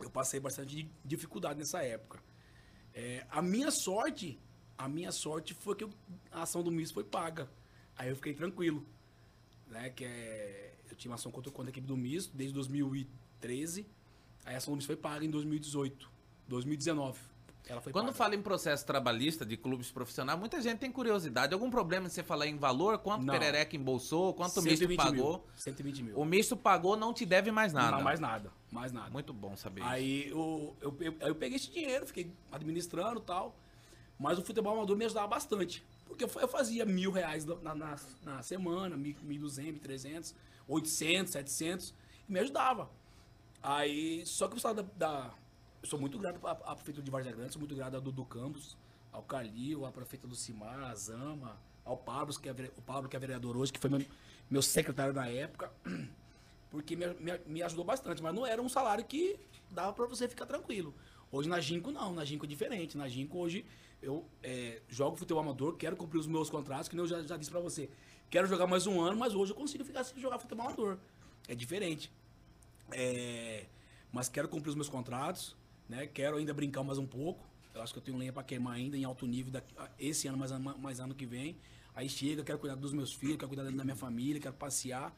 Eu 0.00 0.08
passei 0.08 0.40
bastante 0.40 0.74
di- 0.74 0.90
dificuldade 1.04 1.58
nessa 1.58 1.82
época. 1.82 2.18
É, 2.94 3.26
a 3.30 3.42
minha 3.42 3.70
sorte, 3.70 4.40
a 4.78 4.88
minha 4.88 5.12
sorte 5.12 5.52
foi 5.52 5.74
que 5.76 5.84
eu- 5.84 5.92
a 6.32 6.44
ação 6.44 6.62
do 6.62 6.70
MIS 6.72 6.92
foi 6.92 7.04
paga. 7.04 7.46
Aí 7.94 8.08
eu 8.08 8.16
fiquei 8.16 8.32
tranquilo. 8.32 8.86
Né? 9.68 9.90
Que 9.90 10.04
é, 10.04 10.74
eu 10.90 10.96
tinha 10.96 11.10
uma 11.10 11.16
ação 11.16 11.30
contra, 11.32 11.50
contra 11.50 11.70
a 11.70 11.72
equipe 11.72 11.86
do 11.86 11.96
MIS 11.96 12.28
desde 12.28 12.54
2013. 12.54 13.86
Aí 14.44 14.54
a 14.54 14.58
ação 14.58 14.72
do 14.72 14.76
MIS 14.76 14.86
foi 14.86 14.96
paga 14.96 15.24
em 15.24 15.30
2018. 15.30 16.08
2019. 16.48 17.18
Ela 17.68 17.80
foi 17.80 17.92
Quando 17.92 18.06
paga. 18.06 18.16
fala 18.16 18.34
em 18.36 18.42
processo 18.42 18.86
trabalhista 18.86 19.44
de 19.44 19.56
clubes 19.56 19.90
profissionais, 19.90 20.38
muita 20.38 20.60
gente 20.62 20.78
tem 20.78 20.92
curiosidade. 20.92 21.52
Algum 21.52 21.68
problema 21.68 22.06
em 22.06 22.08
você 22.08 22.22
falar 22.22 22.46
em 22.46 22.56
valor? 22.56 22.98
Quanto 22.98 23.24
Não. 23.24 23.34
Perereca 23.34 23.74
embolsou? 23.74 24.32
Quanto 24.34 24.60
o 24.60 24.62
misto 24.62 24.78
120 24.78 24.96
pagou? 24.96 25.32
Mil, 25.32 25.42
120 25.56 26.02
mil. 26.04 26.18
O 26.18 26.24
misto 26.24 26.56
pagou, 26.56 26.96
não 26.96 27.12
te 27.12 27.26
deve 27.26 27.50
mais 27.50 27.72
nada. 27.72 27.96
Não, 27.96 28.04
mais 28.04 28.20
nada. 28.20 28.52
Mais 28.70 28.92
nada. 28.92 29.10
Muito 29.10 29.32
bom 29.32 29.56
saber. 29.56 29.82
Aí 29.82 30.28
eu, 30.28 30.76
eu, 30.80 30.96
eu, 31.00 31.14
eu 31.18 31.34
peguei 31.34 31.56
esse 31.56 31.68
dinheiro, 31.68 32.06
fiquei 32.06 32.30
administrando 32.52 33.18
e 33.18 33.22
tal. 33.22 33.52
Mas 34.16 34.38
o 34.38 34.42
futebol 34.42 34.72
amador 34.72 34.96
me 34.96 35.04
ajudava 35.04 35.26
bastante. 35.26 35.84
Porque 36.06 36.24
eu, 36.24 36.28
fa- 36.28 36.40
eu 36.40 36.48
fazia 36.48 36.84
mil 36.84 37.10
reais 37.10 37.44
na, 37.44 37.74
na, 37.74 37.96
na 38.24 38.42
semana, 38.42 38.96
mil, 38.96 39.16
mil 39.22 39.40
duzentos, 39.40 39.80
trezentos, 39.82 40.34
oitocentos, 40.66 41.32
setecentos. 41.32 41.94
E 42.28 42.32
me 42.32 42.40
ajudava. 42.40 42.88
Aí, 43.62 44.24
só 44.26 44.46
que 44.46 44.54
eu 44.54 44.60
precisava 44.60 44.82
da, 44.82 44.88
da- 44.96 45.34
Eu 45.82 45.88
sou 45.88 45.98
muito 45.98 46.18
grato 46.18 46.44
à, 46.46 46.52
à 46.52 46.74
prefeitura 46.74 47.04
de 47.04 47.10
Várzea 47.10 47.32
Grande, 47.32 47.52
sou 47.52 47.60
muito 47.60 47.74
grato 47.74 47.94
ao 47.94 48.00
Dudu 48.00 48.24
Campos, 48.24 48.76
ao 49.12 49.22
Calil, 49.22 49.84
à 49.84 49.92
prefeita 49.92 50.26
do 50.26 50.34
Cimar, 50.34 50.84
a 50.90 50.94
Zama, 50.94 51.56
ao 51.84 51.96
Pablo, 51.96 52.38
que 52.38 52.48
é, 52.48 52.52
o 52.76 52.82
Pablo, 52.82 53.08
que 53.08 53.16
é 53.16 53.18
vereador 53.18 53.56
hoje, 53.56 53.72
que 53.72 53.78
foi 53.78 53.90
meu, 53.90 54.04
meu 54.50 54.62
secretário 54.62 55.12
na 55.12 55.28
época. 55.28 55.70
Porque 56.70 56.96
me, 56.96 57.06
me, 57.14 57.38
me 57.46 57.62
ajudou 57.62 57.84
bastante, 57.84 58.22
mas 58.22 58.34
não 58.34 58.44
era 58.46 58.60
um 58.60 58.68
salário 58.68 59.04
que 59.04 59.38
dava 59.70 59.92
pra 59.92 60.06
você 60.06 60.28
ficar 60.28 60.46
tranquilo. 60.46 60.94
Hoje 61.30 61.48
na 61.48 61.60
Ginco 61.60 61.90
não, 61.90 62.12
na 62.14 62.24
Ginco 62.24 62.44
é 62.44 62.48
diferente. 62.48 62.96
Na 62.96 63.08
Ginco 63.08 63.38
hoje 63.38 63.64
eu 64.02 64.24
é, 64.42 64.80
jogo 64.88 65.16
futebol 65.16 65.42
amador, 65.42 65.76
quero 65.76 65.96
cumprir 65.96 66.18
os 66.18 66.26
meus 66.26 66.48
contratos, 66.50 66.88
que 66.88 66.94
nem 66.94 67.02
eu 67.04 67.08
já, 67.08 67.22
já 67.22 67.36
disse 67.36 67.50
pra 67.50 67.60
você. 67.60 67.90
Quero 68.30 68.46
jogar 68.46 68.66
mais 68.66 68.86
um 68.86 69.00
ano, 69.00 69.16
mas 69.16 69.34
hoje 69.34 69.52
eu 69.52 69.56
consigo 69.56 69.84
ficar 69.84 70.04
sem 70.04 70.20
jogar 70.20 70.38
futebol 70.38 70.66
amador. 70.66 70.98
É 71.48 71.54
diferente. 71.54 72.10
É, 72.92 73.66
mas 74.12 74.28
quero 74.28 74.48
cumprir 74.48 74.70
os 74.70 74.74
meus 74.76 74.88
contratos, 74.88 75.56
né? 75.88 76.06
Quero 76.06 76.36
ainda 76.36 76.52
brincar 76.54 76.82
mais 76.82 76.98
um 76.98 77.06
pouco. 77.06 77.44
Eu 77.74 77.82
acho 77.82 77.92
que 77.92 77.98
eu 77.98 78.02
tenho 78.02 78.16
lenha 78.16 78.32
pra 78.32 78.42
queimar 78.42 78.74
ainda 78.74 78.96
em 78.96 79.04
alto 79.04 79.26
nível 79.26 79.52
daqui- 79.52 79.74
esse 79.98 80.26
ano, 80.28 80.38
mais, 80.38 80.50
ano- 80.52 80.78
mais 80.78 80.98
ano 81.00 81.14
que 81.14 81.26
vem. 81.26 81.56
Aí 81.94 82.08
chega, 82.08 82.42
quero 82.42 82.58
cuidar 82.58 82.74
dos 82.74 82.92
meus 82.92 83.12
filhos, 83.12 83.36
quero 83.36 83.48
cuidar 83.48 83.64
da 83.64 83.84
minha 83.84 83.96
família, 83.96 84.40
quero 84.40 84.54
passear. 84.54 85.14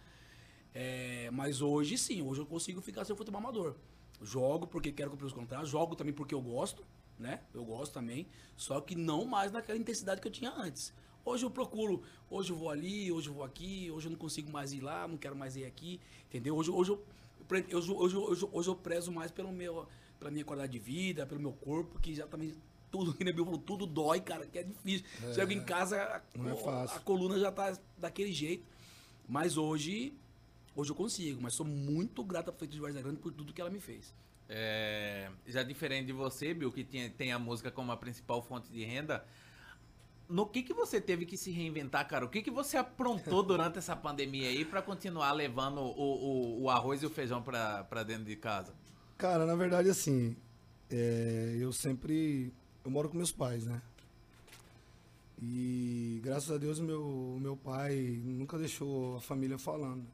É, 0.75 1.31
mas 1.33 1.61
hoje 1.61 1.97
sim, 1.97 2.23
hoje 2.23 2.41
eu 2.41 2.47
consigo 2.47 2.81
ficar 2.81 3.05
sem 3.05 3.15
futebol 3.17 3.41
amador. 3.41 3.75
Jogo 4.21 4.67
porque 4.67 4.93
quero 4.93 5.11
cumprir 5.11 5.27
os 5.27 5.33
contratos, 5.33 5.69
jogo 5.69 5.95
também 5.95 6.13
porque 6.13 6.35
eu 6.35 6.41
gosto, 6.41 6.85
né? 7.19 7.41
Eu 7.55 7.65
gosto 7.65 7.93
também, 7.93 8.27
só 8.57 8.81
que 8.81 8.95
não 8.95 9.25
mais 9.25 9.53
naquela 9.53 9.79
intensidade 9.79 10.21
que 10.21 10.29
eu 10.29 10.33
tinha 10.33 10.51
antes. 10.51 10.93
Hoje 11.25 11.45
eu 11.45 11.51
procuro, 11.51 12.03
hoje 12.31 12.51
eu 12.51 12.57
vou 12.57 12.71
ali, 12.71 13.13
hoje 13.13 13.29
eu 13.29 13.35
vou 13.35 13.45
aqui, 13.45 13.91
hoje 13.91 14.07
eu 14.07 14.11
não 14.11 14.19
consigo 14.19 14.51
mais 14.51 14.73
ir 14.73 14.81
lá, 14.81 15.07
não 15.07 15.17
quero 15.17 15.37
mais 15.37 15.57
ir 15.57 15.65
aqui, 15.65 16.01
entendeu? 16.27 16.57
Hoje, 16.57 16.71
hoje, 16.71 16.91
eu, 16.91 17.79
hoje, 17.79 17.93
hoje, 17.93 18.17
hoje, 18.17 18.49
hoje 18.51 18.69
eu 18.69 18.75
prezo 18.75 19.13
mais 19.13 19.31
pelo 19.31 19.53
meu, 19.53 19.87
pela 20.19 20.31
minha 20.31 20.45
qualidade 20.45 20.73
de 20.73 20.79
vida, 20.79 21.27
pelo 21.27 21.41
meu 21.41 21.53
corpo, 21.53 22.01
que 22.01 22.15
já 22.15 22.27
também 22.27 22.55
tudo, 22.91 23.15
que 23.15 23.33
falou, 23.33 23.59
tudo 23.59 23.87
dói, 23.87 24.21
cara, 24.21 24.47
que 24.47 24.59
é 24.59 24.63
difícil. 24.63 25.07
Chega 25.35 25.53
em 25.53 25.63
casa, 25.63 25.97
a, 25.97 26.17
é 26.17 26.95
a 26.95 26.99
coluna 27.01 27.39
já 27.39 27.53
tá 27.53 27.77
daquele 27.97 28.33
jeito. 28.33 28.65
Mas 29.29 29.57
hoje, 29.59 30.15
hoje 30.79 30.91
eu 30.93 30.95
consigo, 30.95 31.43
mas 31.43 31.55
sou 31.55 31.67
muito 31.67 32.23
grato 32.23 32.51
à 32.51 32.53
Prefeitura 32.53 32.77
de 32.77 32.81
Várzea 32.81 33.03
Grande 33.03 33.19
por 33.19 33.33
tudo 33.33 33.53
que 33.53 33.61
ela 33.61 33.71
me 33.71 33.81
fez. 33.81 34.15
É, 34.49 35.29
já 35.47 35.63
diferente 35.63 36.07
de 36.07 36.13
você, 36.13 36.55
Bill, 36.55 36.71
que 36.71 36.85
tinha, 36.85 37.11
tem 37.11 37.33
a 37.33 37.39
música 37.39 37.71
como 37.71 37.91
a 37.91 37.97
principal 37.97 38.41
fonte 38.41 38.71
de 38.71 38.85
renda, 38.85 39.25
no 40.29 40.47
que 40.47 40.63
que 40.63 40.73
você 40.73 41.01
teve 41.01 41.27
que 41.27 41.37
se 41.37 41.51
reinventar, 41.51 42.07
cara? 42.07 42.25
O 42.25 42.29
que 42.29 42.43
que 42.43 42.51
você 42.51 42.77
aprontou 42.77 43.43
durante 43.43 43.79
essa 43.79 43.97
pandemia 43.97 44.49
aí 44.49 44.65
pra 44.65 44.81
continuar 44.81 45.33
levando 45.33 45.81
o, 45.81 46.61
o, 46.61 46.63
o 46.63 46.71
arroz 46.71 47.03
e 47.03 47.07
o 47.07 47.11
feijão 47.11 47.43
pra, 47.43 47.83
pra 47.85 48.05
dentro 48.05 48.25
de 48.25 48.37
casa? 48.37 48.73
Cara, 49.17 49.45
na 49.45 49.57
verdade, 49.57 49.91
assim, 49.91 50.37
é, 50.89 51.57
eu 51.59 51.73
sempre. 51.73 52.53
eu 52.85 52.91
moro 52.91 53.09
com 53.09 53.17
meus 53.17 53.33
pais, 53.33 53.67
né? 53.67 53.83
E 55.41 56.21
graças 56.23 56.51
a 56.51 56.59
Deus 56.59 56.79
meu, 56.79 57.03
o 57.03 57.41
meu 57.41 57.57
pai 57.57 58.21
nunca 58.25 58.57
deixou 58.59 59.17
a 59.17 59.21
família 59.21 59.59
falando. 59.59 60.07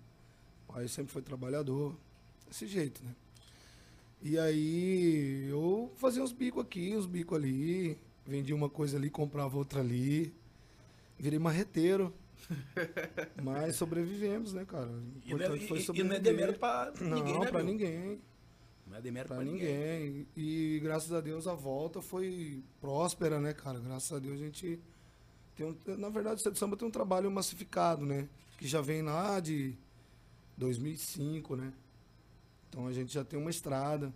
Pai 0.74 0.88
sempre 0.88 1.12
foi 1.12 1.22
trabalhador, 1.22 1.94
desse 2.48 2.66
jeito, 2.66 3.00
né? 3.04 3.14
E 4.20 4.36
aí 4.36 5.46
eu 5.48 5.92
fazia 5.94 6.20
uns 6.20 6.32
bicos 6.32 6.64
aqui, 6.64 6.96
uns 6.96 7.06
bicos 7.06 7.38
ali, 7.38 7.96
vendia 8.26 8.56
uma 8.56 8.68
coisa 8.68 8.96
ali, 8.96 9.08
comprava 9.08 9.56
outra 9.56 9.78
ali. 9.78 10.34
Virei 11.16 11.38
marreteiro. 11.38 12.12
Mas 13.40 13.76
sobrevivemos, 13.76 14.52
né, 14.52 14.64
cara? 14.64 14.88
O 14.88 15.02
E 15.24 15.32
não 15.34 15.40
é- 15.42 15.46
foi 15.46 15.58
e- 15.58 15.62
e 15.64 15.68
não 15.68 15.76
é 15.76 15.80
sobreviver. 15.80 16.20
demérito 16.20 16.58
pra 16.58 16.92
Não, 17.00 17.18
ninguém, 17.18 17.38
né, 17.38 17.46
pra 17.50 17.58
meu? 17.62 17.66
ninguém. 17.72 18.20
Não 18.88 18.96
é 18.96 19.00
demérito 19.00 19.28
Pra 19.28 19.36
pra, 19.36 19.44
ninguém. 19.44 20.00
ninguém. 20.00 20.26
E 20.36 20.80
graças 20.82 21.12
a 21.12 21.20
Deus 21.20 21.46
a 21.46 21.54
volta 21.54 22.02
foi 22.02 22.64
próspera, 22.80 23.38
né, 23.40 23.52
cara? 23.54 23.78
Graças 23.78 24.12
a 24.12 24.18
Deus 24.18 24.34
a 24.34 24.44
gente 24.44 24.80
tem 25.54 25.66
um, 25.66 25.76
na 25.96 26.08
verdade 26.08 26.42
o 26.46 26.56
Samba 26.56 26.76
tem 26.76 26.88
um 26.88 26.90
trabalho 26.90 27.30
massificado, 27.30 28.04
né? 28.04 28.28
Que 28.58 28.66
já 28.66 28.80
vem 28.80 29.02
lá 29.02 29.38
de 29.38 29.74
2005, 30.56 31.56
né? 31.56 31.72
Então 32.68 32.86
a 32.86 32.92
gente 32.92 33.12
já 33.12 33.24
tem 33.24 33.38
uma 33.38 33.50
estrada. 33.50 34.12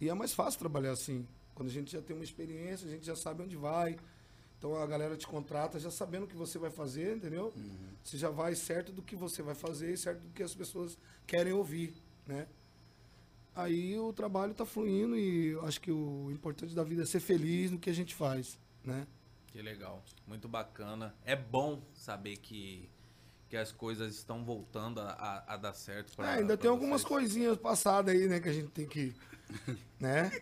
E 0.00 0.08
é 0.08 0.14
mais 0.14 0.32
fácil 0.32 0.58
trabalhar 0.58 0.92
assim. 0.92 1.26
Quando 1.54 1.68
a 1.68 1.72
gente 1.72 1.92
já 1.92 2.00
tem 2.02 2.16
uma 2.16 2.24
experiência, 2.24 2.86
a 2.88 2.90
gente 2.90 3.04
já 3.04 3.14
sabe 3.14 3.42
onde 3.42 3.56
vai. 3.56 3.98
Então 4.58 4.76
a 4.76 4.86
galera 4.86 5.16
te 5.16 5.26
contrata 5.26 5.78
já 5.78 5.90
sabendo 5.90 6.24
o 6.24 6.28
que 6.28 6.36
você 6.36 6.58
vai 6.58 6.70
fazer, 6.70 7.16
entendeu? 7.16 7.52
Você 8.02 8.16
já 8.16 8.30
vai 8.30 8.54
certo 8.54 8.92
do 8.92 9.02
que 9.02 9.16
você 9.16 9.42
vai 9.42 9.54
fazer 9.54 9.92
e 9.92 9.96
certo 9.96 10.20
do 10.20 10.30
que 10.30 10.42
as 10.42 10.54
pessoas 10.54 10.96
querem 11.26 11.52
ouvir, 11.52 11.94
né? 12.26 12.46
Aí 13.54 13.98
o 13.98 14.12
trabalho 14.12 14.54
tá 14.54 14.64
fluindo 14.64 15.16
e 15.18 15.58
acho 15.64 15.80
que 15.80 15.90
o 15.90 16.30
importante 16.30 16.74
da 16.74 16.84
vida 16.84 17.02
é 17.02 17.06
ser 17.06 17.20
feliz 17.20 17.70
no 17.70 17.78
que 17.78 17.90
a 17.90 17.92
gente 17.92 18.14
faz, 18.14 18.58
né? 18.84 19.06
Que 19.48 19.60
legal, 19.60 20.02
muito 20.26 20.48
bacana. 20.48 21.14
É 21.24 21.36
bom 21.36 21.82
saber 21.92 22.38
que, 22.38 22.88
que 23.52 23.56
as 23.58 23.70
coisas 23.70 24.14
estão 24.14 24.42
voltando 24.46 24.98
a, 24.98 25.10
a- 25.46 25.52
a 25.52 25.56
dar 25.58 25.74
certo. 25.74 26.16
Pra, 26.16 26.26
É, 26.26 26.34
ainda 26.38 26.46
pra 26.54 26.56
tem 26.56 26.70
algumas 26.70 27.02
vocês. 27.02 27.08
coisinhas 27.08 27.58
passadas 27.58 28.14
aí, 28.14 28.26
né, 28.26 28.40
que 28.40 28.48
a 28.48 28.52
gente 28.52 28.68
tem 28.68 28.86
que, 28.86 29.14
né? 30.00 30.32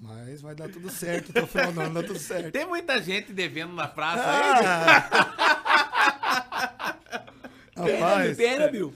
Mas 0.00 0.40
vai 0.40 0.54
dar 0.54 0.70
tudo 0.70 0.88
certo, 0.90 1.30
tô 1.30 1.46
final 1.46 1.70
do 1.74 1.80
ano, 1.82 1.92
dá 1.92 2.02
tudo 2.02 2.18
certo. 2.18 2.50
Tem 2.52 2.64
muita 2.66 3.02
gente 3.02 3.34
devendo 3.34 3.74
na 3.74 3.86
praça 3.86 4.22
aí. 4.30 4.64
Ah! 4.66 5.10
Rapaz, 7.76 8.36
Pena, 8.38 8.68
Bill. 8.68 8.94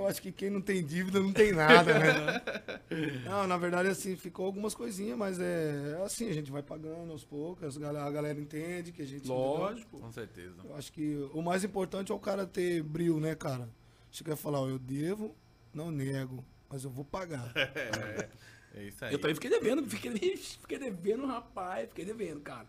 Eu 0.00 0.08
acho 0.08 0.20
que 0.22 0.32
quem 0.32 0.50
não 0.50 0.60
tem 0.60 0.84
dívida 0.84 1.20
não 1.20 1.32
tem 1.32 1.52
nada, 1.52 1.98
né? 1.98 2.42
Não, 3.24 3.46
na 3.46 3.56
verdade, 3.56 3.88
assim, 3.88 4.16
ficou 4.16 4.46
algumas 4.46 4.74
coisinhas, 4.74 5.16
mas 5.16 5.38
é 5.38 6.00
assim, 6.04 6.28
a 6.28 6.32
gente 6.32 6.50
vai 6.50 6.62
pagando 6.62 7.12
aos 7.12 7.24
poucos, 7.24 7.76
a 7.76 8.10
galera, 8.10 8.40
entende 8.40 8.90
que 8.90 9.02
a 9.02 9.06
gente... 9.06 9.28
Lógico. 9.28 10.00
Com 10.00 10.10
certeza. 10.10 10.56
Eu 10.64 10.74
acho 10.74 10.92
que 10.92 11.28
o 11.32 11.40
mais 11.40 11.62
importante 11.62 12.10
é 12.10 12.14
o 12.14 12.18
cara 12.18 12.46
ter 12.46 12.82
brilho, 12.82 13.20
né, 13.20 13.34
cara? 13.34 13.68
Você 14.10 14.24
quer 14.24 14.36
falar, 14.36 14.60
ó, 14.60 14.68
eu 14.68 14.78
devo, 14.78 15.36
não 15.72 15.90
nego, 15.90 16.44
mas 16.68 16.82
eu 16.84 16.90
vou 16.90 17.04
pagar. 17.04 17.52
É 18.72 18.84
isso 18.84 19.04
aí. 19.04 19.12
Eu 19.12 19.18
também 19.18 19.34
fiquei 19.34 19.50
devendo, 19.50 19.84
fiquei, 19.84 20.36
fiquei 20.36 20.78
devendo, 20.78 21.26
rapaz, 21.26 21.88
fiquei 21.88 22.04
devendo, 22.04 22.40
cara. 22.40 22.66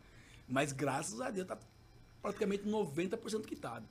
Mas 0.48 0.72
graças 0.72 1.22
a 1.22 1.30
Deus 1.30 1.48
tá 1.48 1.58
praticamente 2.22 2.64
90% 2.68 3.46
quitado. 3.46 3.88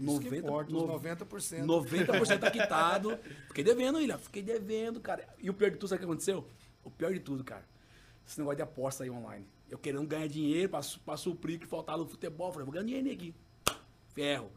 Isso 0.00 0.20
que 0.20 0.36
importa, 0.36 0.72
os 0.72 0.82
no- 0.82 0.88
90%. 1.00 1.64
90% 1.66 2.38
tá 2.38 2.50
quitado. 2.52 3.18
Fiquei 3.48 3.64
devendo, 3.64 3.96
William. 3.98 4.18
Fiquei 4.18 4.42
devendo, 4.42 5.00
cara. 5.00 5.26
E 5.38 5.50
o 5.50 5.54
pior 5.54 5.70
de 5.70 5.76
tudo, 5.76 5.88
sabe 5.88 5.96
o 5.96 6.06
que 6.06 6.12
aconteceu? 6.12 6.48
O 6.84 6.90
pior 6.90 7.12
de 7.12 7.20
tudo, 7.20 7.42
cara. 7.42 7.64
Esse 8.26 8.38
negócio 8.38 8.56
de 8.56 8.62
aposta 8.62 9.02
aí 9.04 9.10
online. 9.10 9.46
Eu 9.70 9.76
querendo 9.78 10.06
ganhar 10.06 10.28
dinheiro 10.28 10.68
pra, 10.68 10.80
pra 11.04 11.16
suprir 11.16 11.56
o 11.56 11.60
que 11.60 11.66
faltava 11.66 11.98
no 11.98 12.06
futebol. 12.06 12.50
Falei, 12.52 12.64
vou 12.64 12.72
ganhar 12.72 12.84
dinheiro 12.86 13.10
aqui. 13.10 13.34
Ferro. 14.14 14.50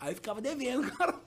Aí 0.00 0.14
ficava 0.14 0.40
devendo, 0.40 0.90
cara. 0.96 1.18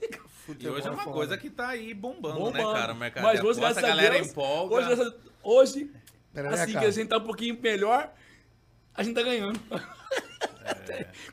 E 0.59 0.67
hoje 0.67 0.87
é 0.87 0.89
uma 0.91 1.03
foda. 1.03 1.15
coisa 1.15 1.37
que 1.37 1.49
tá 1.49 1.69
aí 1.69 1.93
bombando, 1.93 2.39
né, 2.39 2.46
Bombando. 2.61 2.74
cara? 2.74 2.93
O 2.93 2.96
mercado 2.98 3.24
Mas 3.24 3.41
hoje, 3.43 3.59
aposta, 3.63 3.79
a 3.79 3.83
galera 3.83 4.15
Deus, 4.15 4.27
empolga. 4.29 4.75
Hoje, 4.75 4.87
graças 4.87 5.13
hoje 5.43 5.91
Perereca. 6.33 6.63
assim 6.63 6.72
que 6.72 6.77
a 6.85 6.91
gente 6.91 7.07
tá 7.07 7.17
um 7.17 7.24
pouquinho 7.24 7.59
melhor, 7.61 8.13
a 8.93 9.03
gente 9.03 9.13
tá 9.15 9.22
ganhando. 9.24 9.59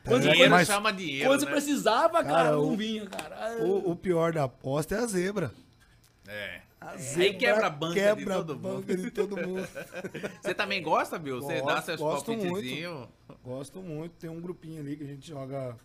Quando, 0.03 0.21
Perereca, 0.23 0.37
quando- 0.37 0.49
mas- 0.51 0.67
chama 0.67 0.93
dinheiro, 0.93 1.29
quando 1.29 1.39
você 1.39 1.45
né? 1.45 1.51
precisava, 1.51 2.23
cara, 2.23 2.35
Cara, 2.43 2.51
não 2.51 2.75
vinha, 2.77 3.05
cara. 3.07 3.57
O, 3.63 3.91
o 3.91 3.95
pior 3.95 4.33
da 4.33 4.43
aposta 4.45 4.95
é 4.95 4.99
a 4.99 5.05
zebra. 5.05 5.51
É. 6.27 6.61
A 6.81 6.91
Aí 6.91 7.33
quebra 7.33 7.67
a 7.67 7.69
banca 7.69 7.93
de 7.95 7.99
quebra 7.99 8.35
todo 8.35 8.53
a 8.53 8.55
mundo. 8.55 8.61
banca 8.81 8.95
de 8.97 9.11
todo 9.11 9.35
mundo. 9.35 9.67
Você 10.41 10.53
também 10.53 10.81
gosta, 10.81 11.19
Bill? 11.19 11.41
Você 11.41 11.55
dá 11.61 11.73
Gosto, 11.73 11.85
seus 11.85 11.99
gosto 11.99 12.31
muito. 12.31 12.45
palpitezinhos? 12.47 13.07
Gosto 13.43 13.81
muito. 13.81 14.13
Tem 14.13 14.29
um 14.29 14.39
grupinho 14.39 14.79
ali 14.79 14.95
que 14.95 15.03
a 15.03 15.07
gente 15.07 15.27
joga 15.27 15.75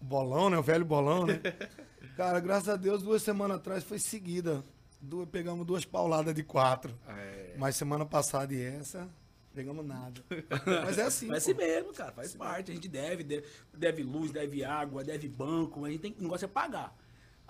bolão, 0.00 0.48
né? 0.48 0.56
O 0.56 0.62
velho 0.62 0.86
bolão, 0.86 1.26
né? 1.26 1.38
Cara, 2.16 2.40
graças 2.40 2.68
a 2.70 2.76
Deus, 2.76 3.02
duas 3.02 3.22
semanas 3.22 3.58
atrás 3.58 3.84
foi 3.84 3.98
seguida. 3.98 4.64
Duas, 5.00 5.28
pegamos 5.28 5.66
duas 5.66 5.84
pauladas 5.84 6.34
de 6.34 6.42
quatro. 6.42 6.94
É. 7.06 7.54
Mas 7.58 7.76
semana 7.76 8.06
passada 8.06 8.54
e 8.54 8.62
essa, 8.62 9.06
pegamos 9.54 9.84
nada. 9.84 10.20
Mas 10.84 10.98
é 10.98 11.02
assim. 11.02 11.26
Mas 11.26 11.44
pô. 11.44 11.50
assim 11.50 11.60
mesmo, 11.60 11.92
cara, 11.92 12.12
faz 12.12 12.34
parte. 12.34 12.70
A 12.70 12.74
gente 12.74 12.88
deve, 12.88 13.22
deve, 13.22 13.46
deve 13.72 14.02
luz, 14.02 14.30
deve 14.30 14.64
água, 14.64 15.04
deve 15.04 15.28
banco. 15.28 15.84
A 15.84 15.90
gente 15.90 16.00
tem 16.00 16.16
o 16.18 16.22
negócio 16.22 16.44
é 16.44 16.48
pagar. 16.48 16.96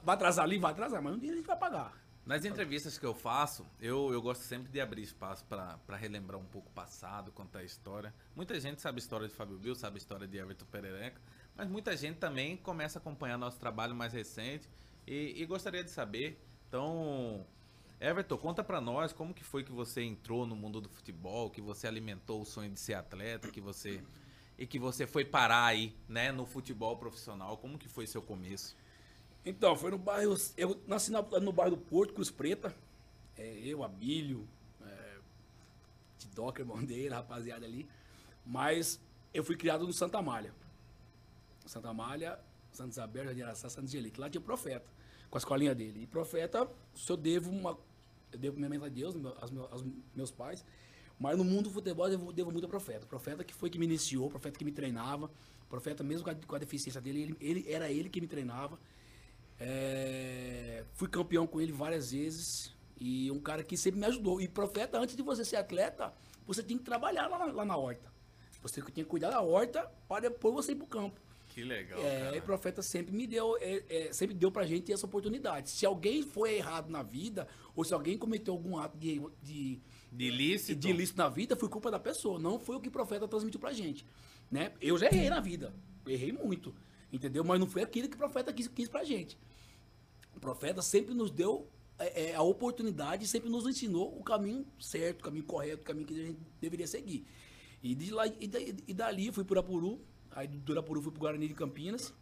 Vai 0.02 0.14
atrasar 0.14 0.44
ali, 0.44 0.58
vai 0.58 0.72
atrasar, 0.72 1.02
mas 1.02 1.14
um 1.14 1.18
dia 1.18 1.32
a 1.32 1.36
gente 1.36 1.46
vai 1.46 1.56
pagar. 1.56 1.92
Nas 2.24 2.44
entrevistas 2.44 2.98
que 2.98 3.06
eu 3.06 3.14
faço, 3.14 3.66
eu, 3.80 4.12
eu 4.12 4.20
gosto 4.20 4.42
sempre 4.42 4.70
de 4.70 4.80
abrir 4.80 5.02
espaço 5.02 5.44
pra 5.46 5.78
pra 5.86 5.96
relembrar 5.96 6.38
um 6.38 6.44
pouco 6.44 6.68
o 6.68 6.72
passado, 6.72 7.32
contar 7.32 7.60
a 7.60 7.64
história. 7.64 8.14
Muita 8.36 8.60
gente 8.60 8.82
sabe 8.82 8.98
a 8.98 9.00
história 9.00 9.26
de 9.26 9.34
Fábio 9.34 9.58
Bill, 9.58 9.74
sabe 9.74 9.96
a 9.96 9.98
história 9.98 10.28
de 10.28 10.36
Everton 10.36 10.66
Perereca, 10.66 11.20
mas 11.56 11.68
muita 11.68 11.96
gente 11.96 12.18
também 12.18 12.56
começa 12.56 12.98
a 12.98 13.00
acompanhar 13.00 13.38
nosso 13.38 13.58
trabalho 13.58 13.94
mais 13.94 14.12
recente 14.12 14.68
e, 15.06 15.42
e 15.42 15.46
gostaria 15.46 15.82
de 15.82 15.90
saber. 15.90 16.38
Então, 16.68 17.46
Everton, 18.00 18.38
conta 18.38 18.62
pra 18.62 18.80
nós 18.80 19.12
como 19.12 19.34
que 19.34 19.42
foi 19.42 19.64
que 19.64 19.72
você 19.72 20.02
entrou 20.02 20.46
no 20.46 20.54
mundo 20.54 20.80
do 20.80 20.88
futebol, 20.88 21.50
que 21.50 21.60
você 21.60 21.86
alimentou 21.88 22.40
o 22.42 22.44
sonho 22.44 22.70
de 22.70 22.78
ser 22.78 22.94
atleta, 22.94 23.50
que 23.50 23.60
você 23.60 24.02
e 24.56 24.66
que 24.66 24.78
você 24.78 25.06
foi 25.06 25.24
parar 25.24 25.64
aí, 25.66 25.94
né, 26.08 26.32
no 26.32 26.44
futebol 26.44 26.96
profissional. 26.96 27.56
Como 27.56 27.78
que 27.78 27.88
foi 27.88 28.06
seu 28.06 28.20
começo? 28.20 28.76
Então, 29.44 29.76
foi 29.76 29.90
no 29.92 29.98
bairro. 29.98 30.36
Eu 30.56 30.80
nasci 30.86 31.10
na- 31.12 31.22
no 31.22 31.52
bairro 31.52 31.76
do 31.76 31.82
Porto, 31.82 32.12
Cruz 32.12 32.30
Preta. 32.30 32.74
É, 33.36 33.56
eu, 33.64 33.84
Abílio, 33.84 34.48
é, 34.84 35.18
Tidoca, 36.18 36.60
irmão 36.60 36.82
dele, 36.84 37.10
rapaziada 37.14 37.64
ali. 37.64 37.88
Mas 38.44 39.00
eu 39.32 39.44
fui 39.44 39.56
criado 39.56 39.86
no 39.86 39.92
Santa 39.92 40.18
Amália. 40.18 40.52
Santa 41.64 41.88
Amália, 41.90 42.38
Santa 42.72 42.90
Isabel, 42.90 43.24
Jardim 43.26 43.42
Araçá, 43.42 43.68
Santa 43.68 43.86
Angelique. 43.86 44.20
Lá 44.20 44.28
tinha 44.28 44.40
o 44.40 44.44
profeta, 44.44 44.86
com 45.30 45.36
a 45.36 45.40
escolinha 45.40 45.74
dele. 45.74 46.02
E 46.02 46.06
profeta, 46.06 46.68
se 46.94 47.10
eu 47.10 47.16
devo 47.16 47.48
uma. 47.50 47.78
Eu 48.32 48.38
devo 48.38 48.56
minha 48.56 48.68
mente 48.68 48.84
a 48.84 48.88
Deus, 48.88 49.14
aos 49.40 49.50
meus, 49.50 49.72
aos 49.72 49.84
meus 50.14 50.30
pais. 50.30 50.64
Mas 51.18 51.36
no 51.36 51.44
mundo 51.44 51.64
do 51.64 51.70
futebol 51.70 52.06
eu 52.06 52.10
devo, 52.18 52.32
devo 52.32 52.52
muito 52.52 52.64
a 52.66 52.68
profeta. 52.68 53.04
Profeta 53.06 53.42
que 53.42 53.52
foi 53.54 53.68
que 53.70 53.78
me 53.78 53.86
iniciou, 53.86 54.28
profeta 54.28 54.58
que 54.58 54.64
me 54.64 54.72
treinava. 54.72 55.30
Profeta, 55.68 56.02
mesmo 56.02 56.24
com 56.24 56.30
a, 56.30 56.34
com 56.34 56.54
a 56.56 56.58
deficiência 56.58 57.00
dele, 57.00 57.22
ele, 57.22 57.36
ele- 57.40 57.72
era 57.72 57.90
ele 57.90 58.08
que 58.08 58.20
me 58.20 58.26
treinava. 58.28 58.78
É, 59.60 60.84
fui 60.94 61.08
campeão 61.08 61.46
com 61.46 61.60
ele 61.60 61.72
várias 61.72 62.12
vezes. 62.12 62.74
E 63.00 63.30
um 63.30 63.40
cara 63.40 63.62
que 63.62 63.76
sempre 63.76 64.00
me 64.00 64.06
ajudou. 64.06 64.40
E 64.40 64.48
profeta, 64.48 64.98
antes 64.98 65.16
de 65.16 65.22
você 65.22 65.44
ser 65.44 65.56
atleta, 65.56 66.12
você 66.46 66.62
tem 66.62 66.78
que 66.78 66.84
trabalhar 66.84 67.26
lá 67.28 67.38
na, 67.38 67.44
lá 67.52 67.64
na 67.64 67.76
horta. 67.76 68.10
Você 68.62 68.80
tem 68.82 68.92
que 68.92 69.04
cuidar 69.04 69.30
da 69.30 69.40
horta 69.40 69.90
para 70.08 70.22
depois 70.22 70.54
você 70.54 70.72
ir 70.72 70.76
pro 70.76 70.86
campo. 70.86 71.20
Que 71.58 71.64
legal, 71.64 71.98
É, 72.00 72.20
cara. 72.20 72.36
e 72.36 72.40
profeta 72.40 72.82
sempre 72.82 73.12
me 73.12 73.26
deu, 73.26 73.56
é, 73.60 73.82
é, 73.88 74.12
sempre 74.12 74.32
deu 74.32 74.48
pra 74.48 74.64
gente 74.64 74.92
essa 74.92 75.04
oportunidade. 75.06 75.70
Se 75.70 75.84
alguém 75.84 76.22
foi 76.22 76.54
errado 76.54 76.88
na 76.88 77.02
vida, 77.02 77.48
ou 77.74 77.82
se 77.82 77.92
alguém 77.92 78.16
cometeu 78.16 78.54
algum 78.54 78.76
ato 78.78 78.96
de, 78.96 79.20
de, 79.42 79.80
De 80.12 80.24
ilícito? 80.26 80.78
de 80.78 80.88
ilícito 80.88 81.18
na 81.18 81.28
vida, 81.28 81.56
foi 81.56 81.68
culpa 81.68 81.90
da 81.90 81.98
pessoa. 81.98 82.38
Não 82.38 82.60
foi 82.60 82.76
o 82.76 82.80
que 82.80 82.86
o 82.86 82.92
profeta 82.92 83.26
transmitiu 83.26 83.58
pra 83.58 83.72
gente. 83.72 84.06
Né? 84.48 84.72
Eu 84.80 84.96
já 84.96 85.06
errei 85.06 85.28
na 85.28 85.40
vida. 85.40 85.74
Errei 86.06 86.30
muito. 86.30 86.72
Entendeu? 87.12 87.42
Mas 87.42 87.58
não 87.58 87.66
foi 87.66 87.82
aquilo 87.82 88.08
que 88.08 88.14
o 88.14 88.18
profeta 88.18 88.52
quis, 88.52 88.68
quis 88.68 88.88
pra 88.88 89.02
gente. 89.02 89.36
O 90.36 90.38
profeta 90.38 90.80
sempre 90.80 91.12
nos 91.12 91.28
deu 91.28 91.66
é, 91.98 92.26
é, 92.30 92.34
a 92.36 92.42
oportunidade, 92.42 93.26
sempre 93.26 93.50
nos 93.50 93.66
ensinou 93.66 94.16
o 94.16 94.22
caminho 94.22 94.64
certo, 94.78 95.22
o 95.22 95.24
caminho 95.24 95.44
correto, 95.44 95.82
o 95.82 95.84
caminho 95.84 96.06
que 96.06 96.14
a 96.20 96.24
gente 96.24 96.38
deveria 96.60 96.86
seguir. 96.86 97.26
E, 97.82 97.96
de 97.96 98.12
lá, 98.12 98.28
e, 98.28 98.46
da- 98.46 98.60
e 98.60 98.94
dali 98.94 99.26
eu 99.26 99.32
fui 99.32 99.42
para 99.42 99.54
Urapuru, 99.58 100.00
aí 100.32 100.46
do 100.48 100.72
Urapuru 100.72 101.02
fui 101.02 101.12
para 101.12 101.20
Guarani 101.20 101.48
de 101.48 101.54
Campinas. 101.54 102.12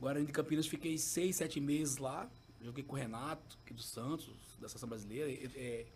Guarani 0.00 0.26
de 0.26 0.32
Campinas 0.32 0.66
fiquei 0.66 0.96
seis, 0.98 1.36
sete 1.36 1.60
meses 1.60 1.98
lá. 1.98 2.28
Joguei 2.62 2.82
com 2.82 2.96
o 2.96 2.98
Renato, 2.98 3.58
aqui 3.62 3.74
do 3.74 3.82
Santos, 3.82 4.30
da 4.58 4.68
Seleção 4.68 4.88
Brasileira, 4.88 5.30
é, 5.30 5.50
é, 5.54 5.86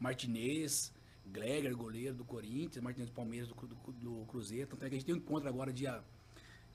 Martinez, 0.00 0.92
Gleger, 1.24 1.74
goleiro 1.76 2.16
do 2.16 2.24
Corinthians, 2.24 2.82
Martinez 2.82 3.08
do 3.08 3.14
Palmeiras, 3.14 3.48
do, 3.48 3.54
do, 3.54 3.92
do 3.92 4.26
Cruzeiro. 4.26 4.66
Tanto 4.68 4.84
é 4.84 4.88
que 4.88 4.94
a 4.96 4.98
gente 4.98 5.06
tem 5.06 5.14
um 5.14 5.18
encontro 5.18 5.48
agora 5.48 5.72
dia, 5.72 6.02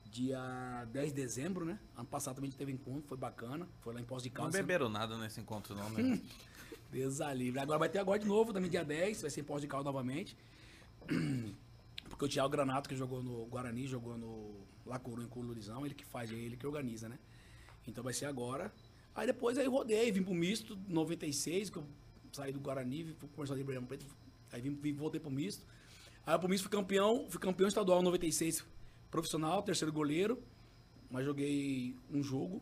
dia 0.09 0.85
10 0.91 1.09
de 1.09 1.15
dezembro, 1.15 1.65
né? 1.65 1.77
Ano 1.97 2.07
passado 2.07 2.35
também 2.35 2.47
a 2.47 2.51
gente 2.51 2.57
teve 2.57 2.71
encontro, 2.71 3.03
foi 3.07 3.17
bacana. 3.17 3.67
Foi 3.81 3.93
lá 3.93 3.99
em 3.99 4.05
Poço 4.05 4.23
de 4.23 4.29
Não 4.29 4.35
Caldas. 4.35 4.55
beberam 4.55 4.87
nada 4.87 5.17
nesse 5.17 5.41
encontro, 5.41 5.75
não, 5.75 5.89
né? 5.89 6.21
Deus 6.89 7.21
a 7.21 7.33
livre. 7.33 7.59
Agora 7.59 7.79
vai 7.79 7.89
ter 7.89 7.99
agora 7.99 8.19
de 8.19 8.25
novo, 8.25 8.53
também 8.53 8.69
dia 8.69 8.83
10, 8.83 9.21
vai 9.21 9.31
ser 9.31 9.41
em 9.41 9.43
Pós 9.43 9.61
de 9.61 9.67
Caldo 9.67 9.85
novamente. 9.85 10.35
Porque 12.11 12.25
o 12.25 12.27
Thiago 12.27 12.49
Granato, 12.49 12.89
que 12.89 12.95
jogou 12.95 13.23
no 13.23 13.45
Guarani, 13.45 13.87
jogou 13.87 14.17
no 14.17 14.67
com 15.29 15.39
o 15.39 15.43
Lurizão, 15.43 15.85
ele 15.85 15.95
que 15.95 16.05
faz, 16.05 16.29
ele 16.29 16.57
que 16.57 16.67
organiza, 16.67 17.07
né? 17.07 17.17
Então 17.87 18.03
vai 18.03 18.13
ser 18.13 18.25
agora. 18.25 18.71
Aí 19.15 19.25
depois 19.25 19.57
aí 19.57 19.65
rodei, 19.65 20.11
vim 20.11 20.21
pro 20.21 20.33
misto, 20.33 20.77
96, 20.87 21.69
que 21.69 21.77
eu 21.77 21.85
saí 22.33 22.51
do 22.51 22.59
Guarani, 22.59 23.15
fui 23.17 23.29
começar 23.33 23.53
de 23.53 23.61
Ribeirão 23.61 23.85
Preto, 23.85 24.05
aí 24.51 24.61
vim, 24.61 24.75
vim, 24.75 24.93
voltei 24.93 25.19
pro 25.19 25.31
misto. 25.31 25.65
Aí 26.25 26.37
pro 26.37 26.49
misto 26.49 26.63
fui 26.63 26.71
campeão, 26.71 27.27
fui 27.29 27.39
campeão 27.39 27.67
estadual 27.67 28.01
96, 28.01 28.65
profissional, 29.09 29.63
terceiro 29.63 29.93
goleiro, 29.93 30.37
mas 31.09 31.25
joguei 31.25 31.95
um 32.11 32.21
jogo. 32.21 32.61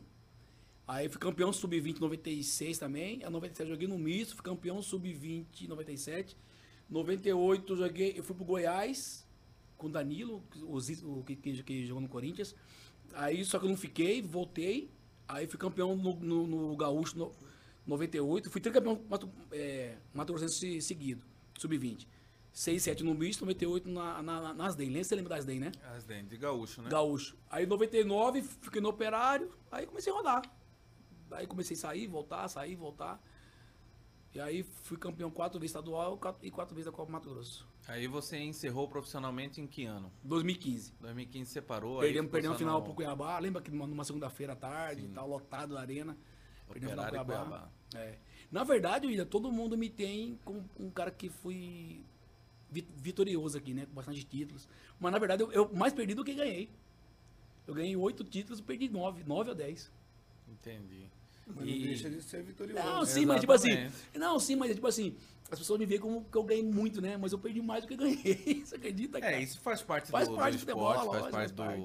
Aí 0.87 1.09
fui 1.09 1.19
campeão 1.19 1.51
sub-20 1.51 1.99
96 1.99 2.77
também, 2.77 3.23
a 3.23 3.29
97 3.31 3.67
joguei 3.67 3.87
no 3.87 3.97
misto, 3.97 4.35
fui 4.35 4.43
campeão 4.43 4.81
sub-20 4.81 5.67
97. 5.67 6.37
98 6.89 7.75
joguei, 7.75 8.13
eu 8.15 8.23
fui 8.23 8.35
pro 8.35 8.45
Goiás 8.45 9.27
com 9.79 9.87
o 9.87 9.89
Danilo, 9.89 10.43
o, 10.61 10.77
o 11.19 11.23
que, 11.23 11.35
que, 11.35 11.63
que 11.63 11.85
jogou 11.87 12.01
no 12.01 12.09
Corinthians. 12.09 12.53
Aí 13.13 13.43
só 13.43 13.57
que 13.57 13.65
eu 13.65 13.69
não 13.69 13.77
fiquei, 13.77 14.21
voltei. 14.21 14.91
Aí 15.27 15.47
fui 15.47 15.57
campeão 15.57 15.95
no, 15.95 16.15
no, 16.15 16.45
no 16.45 16.75
Gaúcho 16.75 17.17
no 17.17 17.31
98. 17.87 18.51
Fui 18.51 18.61
tricampeão 18.61 19.01
Mato, 19.09 19.31
é, 19.51 19.95
Mato 20.13 20.33
Grossense 20.33 20.81
seguido, 20.81 21.23
sub-20. 21.57 22.05
6, 22.51 22.83
7 22.83 23.03
no 23.03 23.13
misto, 23.13 23.41
98 23.41 23.87
na, 23.87 24.21
na, 24.21 24.53
nas 24.53 24.75
DEM. 24.75 24.87
Lembra, 24.87 25.03
você 25.03 25.15
lembra 25.15 25.35
das 25.35 25.45
DEM, 25.45 25.59
né? 25.59 25.71
As 25.95 26.03
DEM, 26.03 26.25
de 26.25 26.35
Gaúcho, 26.35 26.81
né? 26.81 26.89
Gaúcho. 26.89 27.37
Aí 27.49 27.65
99, 27.65 28.41
fiquei 28.41 28.81
no 28.81 28.89
operário, 28.89 29.51
aí 29.71 29.85
comecei 29.85 30.11
a 30.11 30.15
rodar. 30.15 30.41
Aí 31.31 31.47
comecei 31.47 31.77
a 31.77 31.79
sair, 31.79 32.07
voltar, 32.07 32.47
sair, 32.49 32.75
voltar. 32.75 33.21
E 34.33 34.41
aí 34.41 34.63
fui 34.63 34.97
campeão 34.97 35.31
quatro 35.31 35.59
vezes 35.59 35.71
estadual 35.71 36.19
e 36.41 36.51
quatro 36.51 36.75
vezes 36.75 36.91
da 36.91 36.95
Copa 36.95 37.11
Mato 37.11 37.29
Grosso. 37.29 37.68
Aí 37.87 38.07
você 38.07 38.37
encerrou 38.37 38.87
profissionalmente 38.87 39.59
em 39.59 39.65
que 39.67 39.85
ano? 39.85 40.11
2015. 40.23 40.93
2015 40.99 41.51
separou. 41.51 41.99
Perdemos, 41.99 42.31
perdemos 42.31 42.55
a 42.55 42.59
final 42.59 42.81
pro 42.83 42.93
Cuiabá. 42.93 43.39
Lembra 43.39 43.61
que 43.61 43.71
numa 43.71 44.03
segunda-feira 44.03 44.53
à 44.53 44.55
tarde, 44.55 45.01
Sim. 45.01 45.13
tal, 45.13 45.27
lotado 45.27 45.77
a 45.77 45.81
arena. 45.81 46.15
Perdemos 46.67 46.91
final 46.91 47.05
pro 47.05 47.25
Cuiabá. 47.25 47.45
Cuiabá. 47.45 47.71
É. 47.95 48.17
Na 48.51 48.63
verdade, 48.63 49.07
William, 49.07 49.25
todo 49.25 49.51
mundo 49.51 49.77
me 49.77 49.89
tem 49.89 50.39
como 50.43 50.67
um 50.79 50.89
cara 50.89 51.11
que 51.11 51.29
fui 51.29 52.03
vitorioso 52.71 53.57
aqui, 53.57 53.73
né? 53.73 53.85
Com 53.85 53.93
bastante 53.93 54.23
títulos. 54.23 54.67
Mas 54.99 55.11
na 55.11 55.19
verdade, 55.19 55.43
eu, 55.43 55.51
eu 55.51 55.73
mais 55.73 55.93
perdi 55.93 56.13
do 56.13 56.23
que 56.23 56.33
ganhei. 56.33 56.69
Eu 57.65 57.73
ganhei 57.73 57.95
oito 57.95 58.23
títulos 58.23 58.59
e 58.59 58.63
perdi 58.63 58.89
nove, 58.89 59.23
nove 59.23 59.51
a 59.51 59.53
dez. 59.53 59.91
Entendi. 60.47 61.09
Mas 61.45 61.67
e... 61.67 61.71
não 61.71 61.87
deixa 61.87 62.09
de 62.09 62.21
ser 62.21 62.43
vitorioso. 62.43 62.83
Não, 62.83 63.05
sim, 63.05 63.23
Exatamente. 63.23 63.27
mas 63.27 63.41
tipo 63.41 63.53
assim. 63.53 64.19
Não, 64.19 64.39
sim, 64.39 64.55
mas 64.55 64.75
tipo 64.75 64.87
assim, 64.87 65.15
as 65.51 65.59
pessoas 65.59 65.79
me 65.79 65.85
veem 65.85 65.99
como 65.99 66.23
que 66.25 66.37
eu 66.37 66.43
ganhei 66.43 66.63
muito, 66.63 67.01
né? 67.01 67.17
Mas 67.17 67.31
eu 67.31 67.39
perdi 67.39 67.61
mais 67.61 67.83
do 67.83 67.87
que 67.87 67.95
ganhei. 67.95 68.61
Você 68.65 68.75
acredita, 68.75 69.17
é, 69.17 69.21
cara? 69.21 69.35
É, 69.35 69.41
isso 69.41 69.59
faz 69.59 69.81
parte 69.81 70.11
faz 70.11 70.27
do, 70.27 70.35
parte 70.35 70.57
do, 70.57 70.69
esporte, 70.69 71.31
faz 71.31 71.51
parte, 71.51 71.83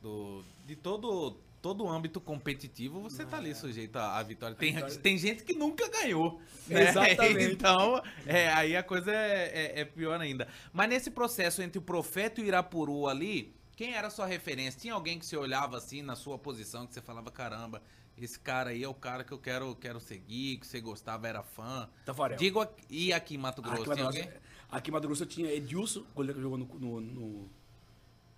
do, 0.00 0.40
do. 0.40 0.44
De 0.66 0.76
todo 0.76 1.36
todo 1.66 1.82
o 1.82 1.90
âmbito 1.90 2.20
competitivo, 2.20 3.00
você 3.00 3.24
está 3.24 3.38
ali 3.38 3.52
sujeito 3.52 3.96
à, 3.96 4.22
vitória. 4.22 4.54
Tem, 4.54 4.72
vitória. 4.72 4.98
tem 4.98 5.18
gente 5.18 5.42
que 5.42 5.52
nunca 5.52 5.88
ganhou. 5.88 6.40
Né? 6.68 6.88
Exatamente. 6.88 7.46
Então, 7.54 8.02
é, 8.24 8.48
aí 8.52 8.76
a 8.76 8.82
coisa 8.82 9.12
é, 9.12 9.74
é, 9.76 9.80
é, 9.80 9.84
pior 9.84 10.20
ainda. 10.20 10.48
Mas 10.72 10.88
nesse 10.88 11.10
processo 11.12 11.62
entre 11.62 11.78
o 11.78 11.82
Profeta 11.82 12.40
e 12.40 12.44
o 12.44 12.46
Irapuru 12.46 13.06
ali, 13.06 13.54
quem 13.76 13.94
era 13.94 14.08
a 14.08 14.10
sua 14.10 14.26
referência? 14.26 14.80
Tinha 14.80 14.94
alguém 14.94 15.18
que 15.18 15.26
você 15.26 15.36
olhava 15.36 15.76
assim 15.76 16.02
na 16.02 16.16
sua 16.16 16.38
posição, 16.38 16.86
que 16.86 16.94
você 16.94 17.00
falava, 17.00 17.30
caramba, 17.30 17.82
esse 18.18 18.38
cara 18.38 18.70
aí 18.70 18.82
é 18.82 18.88
o 18.88 18.94
cara 18.94 19.22
que 19.24 19.32
eu 19.32 19.38
quero, 19.38 19.74
quero 19.76 20.00
seguir, 20.00 20.58
que 20.58 20.66
você 20.66 20.80
gostava, 20.80 21.28
era 21.28 21.42
fã. 21.42 21.88
Tafarel. 22.04 22.38
Digo, 22.38 22.66
e 22.88 23.12
aqui 23.12 23.34
em 23.34 23.38
Mato 23.38 23.60
Grosso, 23.60 23.92
aqui, 23.92 24.00
alguém? 24.00 24.30
Aqui 24.70 24.90
em 24.90 24.92
Mato 24.92 25.06
Grosso 25.06 25.26
tinha 25.26 25.52
Edilson, 25.52 26.04
goleiro 26.14 26.36
que 26.38 26.42
jogou 26.42 26.58
no, 26.58 26.66
no, 26.66 27.00
no, 27.00 27.50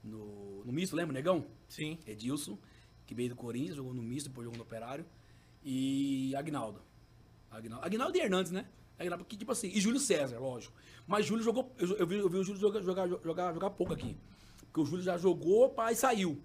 no, 0.03 0.65
no 0.65 0.73
misto, 0.73 0.97
lembra, 0.97 1.13
Negão? 1.13 1.47
Sim. 1.69 1.99
Edilson, 2.07 2.59
que 3.07 3.15
veio 3.15 3.31
do 3.31 3.37
Corinthians, 3.37 3.77
jogou 3.77 3.95
no 3.95 4.03
misto, 4.03 4.29
depois 4.29 4.45
jogou 4.45 4.59
no 4.59 4.65
Operário. 4.65 5.07
E 5.63 6.35
Agnaldo. 6.35 6.83
Agnaldo, 7.51 7.87
Agnaldo 7.87 8.19
e 8.19 8.21
Hernandes, 8.21 8.51
né? 8.51 8.67
Agnaldo, 8.99 9.25
porque, 9.25 9.37
tipo 9.37 9.53
assim, 9.53 9.69
e 9.69 9.81
Júlio 9.81 10.01
César, 10.01 10.39
lógico. 10.41 10.75
Mas 11.07 11.25
Júlio 11.25 11.45
jogou, 11.45 11.73
eu, 11.79 11.97
eu, 11.97 12.07
vi, 12.07 12.17
eu 12.17 12.29
vi 12.29 12.39
o 12.39 12.45
Júlio 12.45 12.61
jogar, 12.61 12.83
jogar, 12.83 13.07
jogar, 13.07 13.55
jogar 13.55 13.71
pouco 13.71 13.93
aqui. 13.93 14.17
Porque 14.67 14.81
o 14.81 14.85
Júlio 14.85 15.05
já 15.05 15.17
jogou, 15.17 15.71
pai, 15.71 15.95
saiu. 15.95 16.43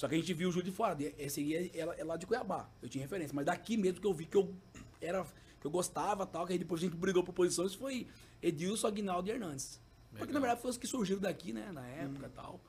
Só 0.00 0.08
que 0.08 0.14
a 0.14 0.18
gente 0.18 0.32
viu 0.32 0.48
o 0.48 0.50
Júlio 0.50 0.64
de 0.64 0.74
fora. 0.74 0.96
Esse 1.18 1.40
aí 1.40 1.54
é, 1.54 1.78
é, 1.78 2.00
é 2.00 2.04
lá 2.04 2.16
de 2.16 2.26
Cuiabá. 2.26 2.70
Eu 2.80 2.88
tinha 2.88 3.04
referência. 3.04 3.34
Mas 3.34 3.44
daqui 3.44 3.76
mesmo 3.76 4.00
que 4.00 4.06
eu 4.06 4.14
vi 4.14 4.24
que 4.24 4.34
eu 4.34 4.56
era. 4.98 5.26
que 5.60 5.66
eu 5.66 5.70
gostava 5.70 6.24
tal, 6.24 6.46
que 6.46 6.54
aí 6.54 6.58
depois 6.58 6.80
a 6.80 6.86
gente 6.86 6.96
brigou 6.96 7.22
por 7.22 7.34
posições, 7.34 7.74
foi 7.74 8.06
Edilson, 8.40 8.86
Aguinaldo 8.86 9.28
e 9.28 9.32
Hernandes. 9.32 9.78
Legal. 10.06 10.18
Porque 10.20 10.32
na 10.32 10.40
verdade 10.40 10.62
foi 10.62 10.70
os 10.70 10.78
que 10.78 10.86
surgiram 10.86 11.20
daqui, 11.20 11.52
né? 11.52 11.70
Na 11.70 11.86
época 11.86 12.24
e 12.24 12.30
hum. 12.30 12.32
tal. 12.34 12.60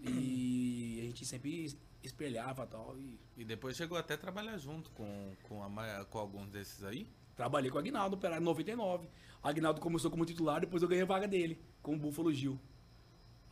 E 0.00 0.98
a 1.02 1.04
gente 1.04 1.24
sempre 1.24 1.72
espelhava 2.02 2.66
tal, 2.66 2.98
e 2.98 3.16
E 3.36 3.44
depois 3.44 3.76
chegou 3.76 3.96
até 3.96 4.14
a 4.14 4.18
trabalhar 4.18 4.58
junto 4.58 4.90
com, 4.90 5.36
com, 5.44 5.62
a, 5.62 6.04
com 6.06 6.18
alguns 6.18 6.48
desses 6.50 6.82
aí? 6.82 7.06
Trabalhei 7.36 7.70
com 7.70 7.76
o 7.76 7.80
Aguinaldo, 7.80 8.16
operário 8.16 8.42
em 8.42 8.44
99. 8.44 9.06
O 9.06 9.46
Aguinaldo 9.46 9.80
começou 9.80 10.10
como 10.10 10.26
titular, 10.26 10.60
depois 10.60 10.82
eu 10.82 10.88
ganhei 10.88 11.04
a 11.04 11.06
vaga 11.06 11.28
dele, 11.28 11.60
com 11.80 11.94
o 11.94 11.96
Búfalo 11.96 12.32
Gil. 12.32 12.58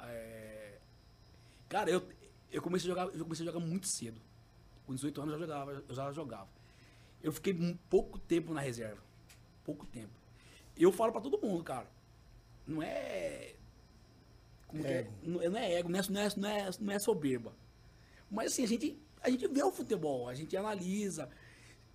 É... 0.01 0.81
Cara, 1.69 1.91
eu, 1.91 2.03
eu 2.55 2.63
comecei 2.63 2.89
a 2.89 2.95
jogar, 2.95 3.15
eu 3.15 3.25
comecei 3.25 3.45
a 3.45 3.53
jogar 3.53 3.65
muito 3.65 3.89
cedo. 3.89 4.21
Com 4.87 4.95
18 4.95 5.21
anos 5.21 5.35
eu 5.35 5.41
já 5.41 5.47
jogava, 5.47 5.85
eu 5.89 5.95
já 5.95 6.13
jogava. 6.13 6.49
Eu 7.21 7.33
fiquei 7.33 7.79
pouco 7.91 8.17
tempo 8.19 8.55
na 8.55 8.61
reserva. 8.61 9.03
Pouco 9.65 9.85
tempo. 9.87 10.13
Eu 10.77 10.93
falo 10.93 11.11
para 11.11 11.21
todo 11.21 11.41
mundo, 11.41 11.65
cara. 11.65 11.91
Não 12.67 12.81
é. 12.81 13.55
Como 14.69 14.87
é? 14.87 15.09
Não, 15.23 15.41
não, 15.51 15.59
é 15.59 15.73
ego, 15.75 15.89
não 15.89 15.99
é, 15.99 16.03
não, 16.09 16.21
é, 16.21 16.29
não, 16.37 16.49
é, 16.49 16.71
não 16.81 16.93
é 16.93 16.99
soberba. 16.99 17.53
Mas 18.31 18.53
assim, 18.53 18.63
a 18.63 18.69
gente, 18.69 18.99
a 19.21 19.31
gente 19.31 19.49
vê 19.49 19.63
o 19.63 19.73
futebol, 19.73 20.29
a 20.29 20.35
gente 20.35 20.57
analisa. 20.57 21.29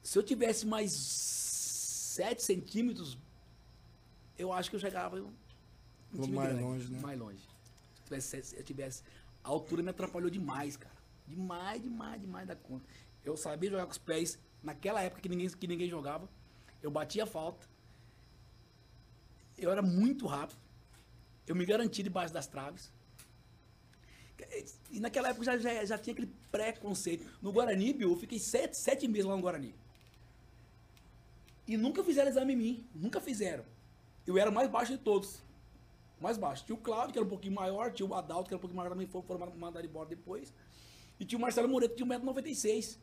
Se 0.04 0.18
eu 0.18 0.24
tivesse 0.24 0.66
mais 0.66 0.92
7 0.92 2.44
centímetros, 2.44 3.18
eu 4.38 4.52
acho 4.52 4.70
que 4.70 4.76
eu 4.76 4.80
chegava 4.80 5.18
um 5.18 5.32
mais 6.28 6.50
grande, 6.50 6.64
longe, 6.64 6.92
né? 6.92 7.00
Mais 7.00 7.20
longe. 7.20 7.40
Se 7.40 8.02
eu 8.02 8.06
tivesse, 8.06 8.44
se 8.44 8.58
eu 8.58 8.64
tivesse 8.64 9.04
a 9.44 9.50
altura 9.50 9.82
me 9.84 9.90
atrapalhou 9.90 10.30
demais, 10.30 10.78
cara. 10.78 10.96
Demais, 11.28 11.82
demais, 11.82 12.20
demais 12.22 12.48
da 12.48 12.56
conta. 12.56 12.86
Eu 13.24 13.38
sabia 13.38 13.70
jogar 13.70 13.86
com 13.86 13.92
os 13.92 13.98
pés 13.98 14.40
naquela 14.64 15.02
época 15.02 15.22
que 15.22 15.30
ninguém, 15.30 15.50
que 15.50 15.68
ninguém 15.68 15.90
jogava. 15.90 16.28
Eu 16.82 16.90
batia 16.90 17.26
falta. 17.26 17.68
Eu 19.58 19.72
era 19.72 19.82
muito 19.82 20.26
rápido. 20.26 20.60
Eu 21.46 21.56
me 21.56 21.66
garantia 21.66 22.04
debaixo 22.04 22.34
das 22.34 22.48
traves. 22.48 22.92
E 24.90 25.00
naquela 25.00 25.30
época 25.30 25.46
já, 25.46 25.58
já, 25.58 25.86
já 25.86 25.98
tinha 25.98 26.14
aquele 26.14 26.32
preconceito. 26.52 27.26
No 27.42 27.52
Guarani, 27.52 27.96
eu 28.00 28.16
fiquei 28.16 28.40
sete, 28.40 28.78
sete 28.78 29.08
meses 29.08 29.26
lá 29.26 29.36
no 29.36 29.42
Guarani. 29.42 29.76
E 31.68 31.78
nunca 31.78 32.04
fizeram 32.04 32.30
exame 32.30 32.54
em 32.54 32.56
mim. 32.56 32.88
Nunca 32.96 33.20
fizeram. 33.20 33.66
Eu 34.26 34.38
era 34.38 34.50
mais 34.50 34.70
baixo 34.70 34.94
de 34.94 34.98
todos 34.98 35.44
mais 36.22 36.38
baixo. 36.38 36.66
Tinha 36.66 36.76
o 36.76 36.80
Cláudio, 36.80 37.14
que 37.14 37.20
era 37.20 37.26
um 37.26 37.30
pouquinho 37.30 37.54
maior, 37.54 37.92
tinha 37.92 38.08
o 38.08 38.14
Adalto, 38.14 38.48
que 38.48 38.54
era 38.54 38.58
um 38.58 38.62
pouquinho 38.62 38.78
maior, 38.78 38.90
também 38.90 39.08
foi 39.08 39.22
foram 39.22 39.52
mandados 39.56 39.90
embora 39.90 40.08
depois. 40.08 40.54
E 41.20 41.26
tinha 41.26 41.38
o 41.38 41.42
Marcelo 41.42 41.68
Moreto, 41.68 41.92
que 41.96 42.04
tinha 42.04 42.20
1,96m. 42.20 42.98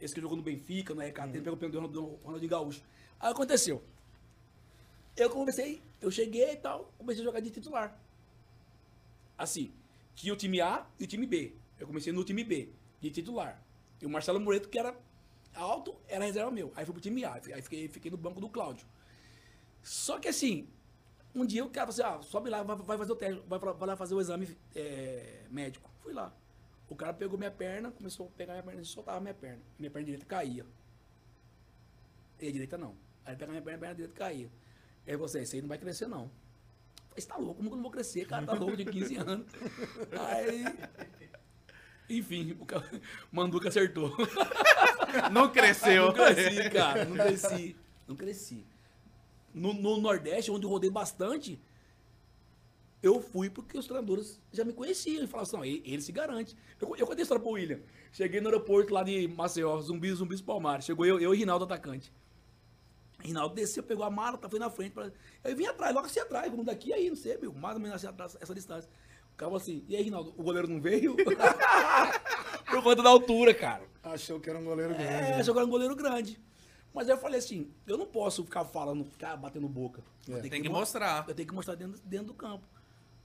Esse 0.00 0.14
que 0.14 0.20
jogou 0.20 0.36
no 0.36 0.42
Benfica, 0.42 0.94
no 0.94 1.00
RKT, 1.00 1.20
uhum. 1.20 1.32
pegou 1.32 1.54
o 1.54 1.56
pênalti 1.56 1.92
do 1.92 2.04
Ronaldinho 2.24 2.50
Gaúcho. 2.50 2.82
Aí 3.18 3.30
aconteceu. 3.30 3.82
Eu 5.16 5.30
comecei, 5.30 5.80
eu 6.00 6.10
cheguei 6.10 6.52
e 6.52 6.56
tal, 6.56 6.92
comecei 6.98 7.22
a 7.22 7.24
jogar 7.24 7.40
de 7.40 7.50
titular. 7.50 7.98
Assim, 9.38 9.72
tinha 10.14 10.32
o 10.32 10.36
time 10.36 10.60
A 10.60 10.86
e 11.00 11.04
o 11.04 11.06
time 11.06 11.26
B. 11.26 11.54
Eu 11.78 11.86
comecei 11.86 12.12
no 12.12 12.22
time 12.24 12.44
B, 12.44 12.68
de 13.00 13.10
titular. 13.10 13.62
E 14.00 14.04
o 14.04 14.10
Marcelo 14.10 14.38
Moreto, 14.38 14.68
que 14.68 14.78
era 14.78 14.94
alto, 15.54 15.94
era 16.06 16.24
reserva 16.24 16.50
meu. 16.50 16.70
Aí 16.76 16.84
fui 16.84 16.92
pro 16.92 17.00
time 17.00 17.24
A, 17.24 17.34
aí 17.34 17.62
fiquei, 17.62 17.88
fiquei 17.88 18.10
no 18.10 18.18
banco 18.18 18.40
do 18.40 18.48
Cláudio. 18.48 18.86
Só 19.82 20.18
que 20.18 20.28
assim, 20.28 20.68
um 21.36 21.44
dia 21.44 21.62
o 21.62 21.68
cara 21.68 21.92
falou 21.92 22.12
assim, 22.12 22.18
ah, 22.18 22.22
sobe 22.22 22.48
lá, 22.48 22.62
vai, 22.62 22.76
vai 22.76 22.96
fazer 22.96 23.12
o 23.12 23.16
teste, 23.16 23.42
vai, 23.46 23.58
vai, 23.58 23.88
lá 23.88 23.94
fazer 23.94 24.14
o 24.14 24.20
exame 24.20 24.56
é, 24.74 25.42
médico. 25.50 25.90
Fui 26.02 26.14
lá. 26.14 26.32
O 26.88 26.96
cara 26.96 27.12
pegou 27.12 27.36
minha 27.36 27.50
perna, 27.50 27.90
começou 27.90 28.26
a 28.26 28.30
pegar 28.30 28.54
minha 28.54 28.62
perna 28.62 28.80
e 28.80 28.84
soltava 28.86 29.20
minha 29.20 29.34
perna. 29.34 29.60
Minha 29.78 29.90
perna 29.90 30.06
direita 30.06 30.24
caía. 30.24 30.64
E 32.40 32.48
a 32.48 32.52
direita 32.52 32.78
não. 32.78 32.96
Aí 33.24 33.32
ele 33.32 33.36
pegava 33.36 33.52
minha 33.52 33.62
perna, 33.62 33.76
a 33.76 33.80
perna 33.80 33.94
direita 33.94 34.18
caía. 34.18 34.50
Aí 35.06 35.16
você, 35.16 35.42
isso 35.42 35.54
aí 35.54 35.60
não 35.60 35.68
vai 35.68 35.76
crescer 35.76 36.06
não. 36.06 36.30
Você 37.14 37.26
tá 37.26 37.36
louco, 37.36 37.56
como 37.56 37.68
que 37.68 37.74
eu 37.74 37.76
não 37.76 37.82
vou 37.82 37.92
crescer? 37.92 38.26
Cara, 38.26 38.46
tá 38.46 38.54
louco 38.54 38.76
de 38.76 38.86
15 38.86 39.16
anos. 39.20 39.46
Aí. 40.18 40.64
Enfim, 42.08 42.52
o 42.52 42.66
Manduca 43.30 43.68
acertou. 43.68 44.10
Não 45.32 45.50
cresceu. 45.50 46.06
Não 46.12 46.14
cresci, 46.14 46.70
cara. 46.70 47.04
Não 47.04 47.16
cresci. 47.16 47.76
Não 48.06 48.16
cresci 48.16 48.75
no, 49.56 49.72
no 49.72 49.96
Nordeste, 49.96 50.50
onde 50.50 50.66
eu 50.66 50.70
rodei 50.70 50.90
bastante, 50.90 51.58
eu 53.02 53.20
fui 53.20 53.48
porque 53.48 53.78
os 53.78 53.86
treinadores 53.86 54.40
já 54.52 54.64
me 54.64 54.72
conheciam 54.72 55.24
e 55.24 55.26
falavam 55.26 55.60
assim, 55.60 55.68
ele, 55.68 55.82
ele 55.84 56.02
se 56.02 56.12
garante. 56.12 56.54
Eu, 56.80 56.94
eu 56.96 57.06
contei 57.06 57.22
a 57.22 57.24
história 57.24 57.42
pro 57.42 57.52
William. 57.52 57.80
Cheguei 58.12 58.40
no 58.40 58.48
aeroporto 58.48 58.92
lá 58.92 59.02
de 59.02 59.26
Maceió, 59.28 59.80
Zumbi, 59.80 60.12
Zumbi 60.12 60.40
Palmares. 60.42 60.84
Chegou 60.84 61.06
eu, 61.06 61.18
eu 61.18 61.34
e 61.34 61.38
Rinaldo, 61.38 61.64
atacante. 61.64 62.12
Rinaldo 63.18 63.54
desceu, 63.54 63.82
pegou 63.82 64.04
a 64.04 64.10
mala, 64.10 64.36
tá, 64.36 64.48
foi 64.48 64.58
na 64.58 64.68
frente. 64.68 64.92
Pra... 64.92 65.10
Eu 65.42 65.56
vim 65.56 65.64
atrás, 65.64 65.94
logo 65.94 66.06
assim 66.06 66.20
atrás, 66.20 66.50
vamos 66.50 66.66
daqui 66.66 66.92
aí, 66.92 67.08
não 67.08 67.16
sei, 67.16 67.38
meu, 67.38 67.52
mais 67.52 67.76
ou 67.76 67.80
menos 67.80 67.96
assim 67.96 68.06
atrás, 68.06 68.36
essa 68.38 68.54
distância. 68.54 68.90
O 69.32 69.36
cara 69.36 69.50
falou 69.50 69.56
assim, 69.56 69.84
e 69.88 69.96
aí, 69.96 70.02
Rinaldo, 70.02 70.34
o 70.36 70.42
goleiro 70.42 70.68
não 70.68 70.80
veio? 70.80 71.16
Por 72.70 72.82
conta 72.82 73.02
da 73.02 73.08
altura, 73.08 73.54
cara. 73.54 73.84
Achou 74.02 74.38
que 74.38 74.50
era 74.50 74.58
um 74.58 74.64
goleiro 74.64 74.94
grande. 74.94 75.12
É, 75.12 75.36
né? 75.36 75.42
jogando 75.42 75.66
um 75.66 75.70
goleiro 75.70 75.96
grande. 75.96 76.38
Mas 76.96 77.10
aí 77.10 77.14
eu 77.14 77.20
falei 77.20 77.38
assim, 77.38 77.70
eu 77.86 77.98
não 77.98 78.06
posso 78.06 78.42
ficar 78.42 78.64
falando, 78.64 79.04
ficar 79.04 79.36
batendo 79.36 79.68
boca. 79.68 80.02
Eu 80.26 80.38
É. 80.38 80.40
Tem 80.40 80.62
que 80.62 80.68
mo- 80.70 80.76
mostrar. 80.78 81.28
Eu 81.28 81.34
tenho 81.34 81.46
que 81.46 81.54
mostrar 81.54 81.74
dentro, 81.74 82.00
dentro 82.02 82.28
do 82.28 82.34
campo. 82.34 82.66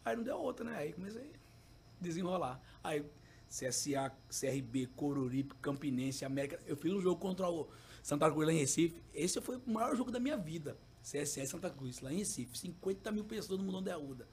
Aí 0.03 0.13
não 0.13 0.23
deu 0.23 0.38
outra, 0.38 0.65
né? 0.65 0.75
Aí 0.75 0.91
comecei 0.91 1.21
a 1.21 2.03
desenrolar. 2.03 2.62
Aí 2.84 3.05
CSA, 3.49 4.12
CRB, 4.29 4.88
Coruripe, 4.95 5.55
Campinense, 5.62 6.25
América. 6.25 6.60
Eu 6.67 6.75
fiz 6.75 6.91
um 6.91 6.99
jogo 6.99 7.19
contra 7.21 7.49
o 7.49 7.69
Santa 8.03 8.29
Cruz 8.29 8.45
lá 8.45 8.53
em 8.53 8.57
Recife. 8.57 9.01
Esse 9.13 9.39
foi 9.39 9.55
o 9.55 9.62
maior 9.69 9.95
jogo 9.95 10.12
da 10.12 10.19
minha 10.19 10.36
vida. 10.38 10.77
CSA 11.01 11.45
Santa 11.47 11.69
Cruz, 11.69 12.01
lá 12.01 12.12
em 12.13 12.17
Recife. 12.17 12.57
50 12.57 13.10
mil 13.10 13.23
pessoas 13.23 13.57
no 13.57 13.65
Mundão 13.65 13.81
de 13.81 13.89
Arruda. 13.89 14.27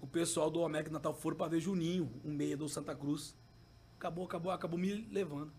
O 0.00 0.08
pessoal 0.08 0.50
do 0.50 0.64
América 0.64 0.90
Natal 0.90 1.14
foram 1.14 1.36
pra 1.36 1.46
ver 1.46 1.60
Juninho, 1.60 2.10
um 2.24 2.32
meia 2.32 2.56
do 2.56 2.68
Santa 2.68 2.96
Cruz. 2.96 3.32
Acabou, 3.96 4.24
acabou, 4.24 4.50
acabou 4.50 4.76
me 4.78 4.92
levando. 5.10 5.52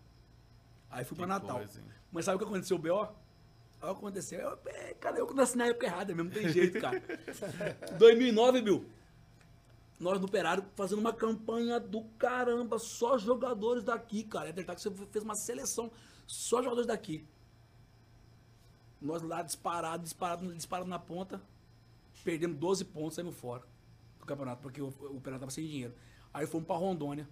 Aí 0.90 1.04
fui 1.04 1.16
pra 1.16 1.26
Que 1.26 1.32
Natal. 1.32 1.56
coisa? 1.58 1.82
Mas 2.10 2.24
sabe 2.24 2.36
o 2.36 2.38
que 2.38 2.44
aconteceu, 2.44 2.78
B.O.? 2.78 2.96
Olha 3.80 3.92
o 3.92 3.94
que 3.94 4.00
aconteceu. 4.00 4.40
Eu, 4.40 4.58
é, 4.66 4.94
cara, 4.94 5.18
eu 5.18 5.32
nasci 5.34 5.56
na 5.56 5.66
época 5.66 5.86
errada 5.86 6.14
mesmo, 6.14 6.30
não 6.30 6.36
tem 6.42 6.48
jeito, 6.48 6.80
cara. 6.80 7.00
2009, 7.98 8.62
Bill. 8.62 8.84
Nós 10.00 10.18
no 10.20 10.26
Operário 10.26 10.64
fazendo 10.76 11.00
uma 11.00 11.12
campanha 11.12 11.78
do 11.78 12.02
caramba, 12.18 12.78
só 12.78 13.18
jogadores 13.18 13.82
daqui, 13.84 14.22
cara. 14.24 14.48
É 14.48 14.52
verdade 14.52 14.82
que 14.82 14.88
você 14.88 15.06
fez 15.06 15.24
uma 15.24 15.34
seleção, 15.34 15.90
só 16.26 16.62
jogadores 16.62 16.86
daqui. 16.86 17.26
Nós 19.00 19.22
lá 19.22 19.42
disparado, 19.42 20.02
disparado, 20.02 20.52
disparado 20.54 20.88
na 20.88 20.98
ponta, 20.98 21.40
perdemos 22.24 22.56
12 22.58 22.84
pontos, 22.86 23.14
saímos 23.14 23.36
fora 23.36 23.62
do 24.18 24.26
campeonato, 24.26 24.60
porque 24.62 24.80
o, 24.82 24.86
o 24.88 25.16
Operário 25.16 25.40
tava 25.40 25.50
sem 25.50 25.64
dinheiro. 25.66 25.94
Aí 26.34 26.46
fomos 26.46 26.66
pra 26.66 26.76
Rondônia. 26.76 27.28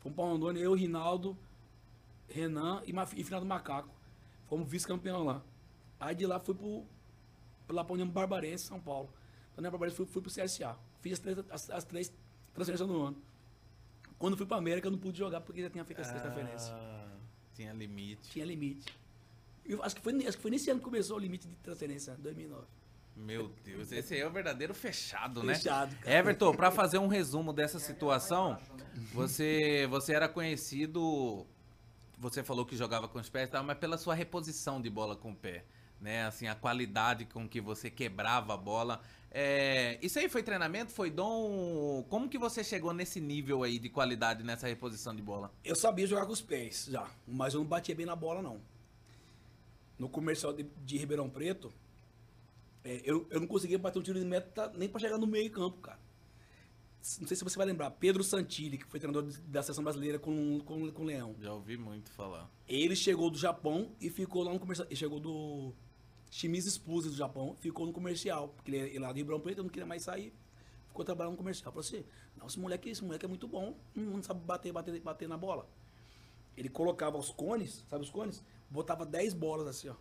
Fomos 0.00 0.16
pra 0.16 0.24
Rondônia, 0.24 0.60
eu, 0.60 0.72
Rinaldo, 0.74 1.36
Renan 2.28 2.82
e, 2.84 2.92
e 3.20 3.24
final 3.24 3.40
do 3.40 3.46
Macaco. 3.46 3.94
Fomos 4.48 4.68
vice-campeão 4.68 5.24
lá. 5.24 5.42
Aí 5.98 6.14
de 6.14 6.26
lá 6.26 6.38
fui 6.38 6.54
pro, 6.54 6.84
lá 7.68 7.84
pra 7.84 7.94
União 7.94 8.08
Barbarense, 8.08 8.64
São 8.64 8.80
Paulo. 8.80 9.08
Da 9.54 9.60
União 9.60 9.70
Barbarense 9.70 9.96
fui, 9.96 10.06
fui 10.06 10.22
pro 10.22 10.30
CSA. 10.30 10.76
Fiz 11.00 11.14
as 11.14 11.18
três, 11.18 11.38
as, 11.50 11.70
as 11.70 11.84
três 11.84 12.12
transferências 12.54 12.88
no 12.88 13.02
ano. 13.02 13.16
Quando 14.18 14.36
fui 14.36 14.46
pra 14.46 14.56
América, 14.56 14.86
eu 14.86 14.92
não 14.92 14.98
pude 14.98 15.18
jogar 15.18 15.40
porque 15.40 15.62
já 15.62 15.70
tinha 15.70 15.84
feito 15.84 16.00
as 16.00 16.08
três 16.08 16.22
transferências. 16.22 16.70
Ah, 16.70 17.16
tinha 17.54 17.72
limite. 17.72 18.30
Tinha 18.30 18.44
limite. 18.44 18.86
Eu 19.64 19.82
acho, 19.82 19.96
que 19.96 20.02
foi, 20.02 20.14
acho 20.26 20.36
que 20.36 20.42
foi 20.42 20.50
nesse 20.50 20.70
ano 20.70 20.78
que 20.78 20.84
começou 20.84 21.16
o 21.16 21.20
limite 21.20 21.48
de 21.48 21.56
transferência, 21.56 22.14
2009. 22.18 22.64
Meu 23.16 23.50
Deus, 23.64 23.90
esse 23.92 24.14
aí 24.14 24.20
é 24.20 24.26
o 24.26 24.30
verdadeiro 24.30 24.74
fechado, 24.74 25.42
né? 25.42 25.54
Fechado, 25.54 25.96
cara. 25.96 26.18
Everton, 26.18 26.54
pra 26.54 26.70
fazer 26.70 26.98
um 26.98 27.06
resumo 27.06 27.50
dessa 27.50 27.78
situação, 27.78 28.58
você, 29.12 29.86
você 29.88 30.12
era 30.12 30.28
conhecido, 30.28 31.46
você 32.18 32.42
falou 32.42 32.64
que 32.64 32.76
jogava 32.76 33.08
com 33.08 33.18
os 33.18 33.28
pés, 33.28 33.50
tal, 33.50 33.62
mas 33.62 33.78
pela 33.78 33.98
sua 33.98 34.14
reposição 34.14 34.80
de 34.80 34.88
bola 34.88 35.14
com 35.14 35.32
o 35.32 35.36
pé, 35.36 35.64
né? 36.00 36.24
Assim, 36.26 36.46
a 36.46 36.54
qualidade 36.54 37.26
com 37.26 37.48
que 37.48 37.60
você 37.60 37.90
quebrava 37.90 38.54
a 38.54 38.56
bola. 38.56 39.00
É, 39.30 39.98
isso 40.00 40.18
aí 40.18 40.28
foi 40.28 40.42
treinamento? 40.42 40.92
Foi 40.92 41.10
dom? 41.10 42.04
Como 42.08 42.28
que 42.28 42.38
você 42.38 42.64
chegou 42.64 42.92
nesse 42.92 43.20
nível 43.20 43.62
aí 43.62 43.78
de 43.78 43.88
qualidade 43.88 44.42
nessa 44.42 44.66
reposição 44.66 45.14
de 45.14 45.22
bola? 45.22 45.52
Eu 45.62 45.76
sabia 45.76 46.06
jogar 46.06 46.24
com 46.26 46.32
os 46.32 46.40
pés 46.40 46.86
já, 46.90 47.08
mas 47.26 47.54
eu 47.54 47.60
não 47.60 47.66
batia 47.66 47.94
bem 47.94 48.06
na 48.06 48.16
bola, 48.16 48.40
não. 48.40 48.60
No 49.98 50.08
comercial 50.08 50.52
de, 50.52 50.62
de 50.84 50.96
Ribeirão 50.96 51.28
Preto, 51.28 51.72
é, 52.84 53.02
eu, 53.04 53.26
eu 53.30 53.40
não 53.40 53.46
conseguia 53.46 53.78
bater 53.78 53.98
um 53.98 54.02
tiro 54.02 54.18
de 54.18 54.24
meta 54.24 54.72
nem 54.74 54.88
pra 54.88 55.00
chegar 55.00 55.18
no 55.18 55.26
meio 55.26 55.50
campo, 55.50 55.80
cara. 55.80 55.98
Não 57.20 57.26
sei 57.26 57.36
se 57.36 57.44
você 57.44 57.56
vai 57.56 57.66
lembrar, 57.66 57.90
Pedro 57.92 58.24
Santilli, 58.24 58.78
que 58.78 58.86
foi 58.86 58.98
treinador 58.98 59.30
da 59.46 59.62
seleção 59.62 59.84
brasileira 59.84 60.18
com, 60.18 60.60
com, 60.60 60.90
com 60.90 61.02
o 61.02 61.04
Leão. 61.04 61.36
Já 61.40 61.52
ouvi 61.52 61.76
muito 61.76 62.10
falar. 62.10 62.50
Ele 62.68 62.96
chegou 62.96 63.30
do 63.30 63.38
Japão 63.38 63.92
e 64.00 64.10
ficou 64.10 64.42
lá 64.42 64.52
no 64.52 64.58
comercial. 64.58 64.86
Ele 64.88 64.96
chegou 64.96 65.20
do 65.20 65.72
Shimizu 66.30 66.68
Expulse 66.68 67.08
do 67.08 67.14
Japão, 67.14 67.54
ficou 67.60 67.86
no 67.86 67.92
comercial. 67.92 68.48
Porque 68.48 68.70
ele, 68.70 68.78
ele 68.88 68.98
lá 68.98 69.12
de 69.12 69.20
Ribeirão 69.20 69.40
Preto, 69.40 69.62
não 69.62 69.70
queria 69.70 69.86
mais 69.86 70.02
sair. 70.02 70.32
Ficou 70.88 71.04
trabalhando 71.04 71.32
no 71.32 71.38
comercial. 71.38 71.72
Falou 71.72 71.86
assim, 71.86 72.04
não, 72.36 72.46
esse 72.46 72.58
moleque, 72.58 72.90
esse 72.90 73.04
moleque 73.04 73.24
é 73.24 73.28
muito 73.28 73.46
bom, 73.46 73.76
não, 73.94 74.22
sabe 74.22 74.40
bater, 74.40 74.72
bater, 74.72 75.00
bater 75.00 75.28
na 75.28 75.36
bola. 75.36 75.68
Ele 76.56 76.68
colocava 76.68 77.16
os 77.16 77.30
cones, 77.30 77.84
sabe 77.88 78.02
os 78.02 78.10
cones? 78.10 78.42
Botava 78.70 79.06
10 79.06 79.34
bolas 79.34 79.66
assim, 79.68 79.88
ó. 79.88 79.94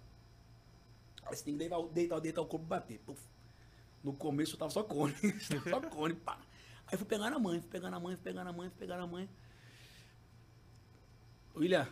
Aí 1.25 1.35
você 1.35 1.43
tem 1.43 1.53
que 1.53 1.59
deitar, 1.59 1.81
deitar, 1.87 2.19
deitar 2.19 2.41
o 2.41 2.45
corpo 2.45 2.65
e 2.65 2.69
bater. 2.69 2.99
Puf. 2.99 3.21
No 4.03 4.13
começo 4.13 4.53
eu 4.53 4.59
tava 4.59 4.71
só 4.71 4.83
cone. 4.83 5.13
só 5.69 5.81
cone, 5.81 6.13
pá. 6.13 6.39
Aí 6.95 6.97
fui 6.97 7.05
pegar 7.05 7.29
na 7.29 7.38
mãe, 7.38 7.60
fui 7.60 7.69
pegar 7.69 7.89
na 7.91 7.99
mãe, 7.99 8.15
fui 8.15 8.23
pegar 8.23 8.43
na 8.45 8.53
mãe, 8.53 8.69
fui 8.69 8.79
pegar 8.79 8.95
na 8.95 9.05
mãe. 9.05 9.29
William, 11.53 11.86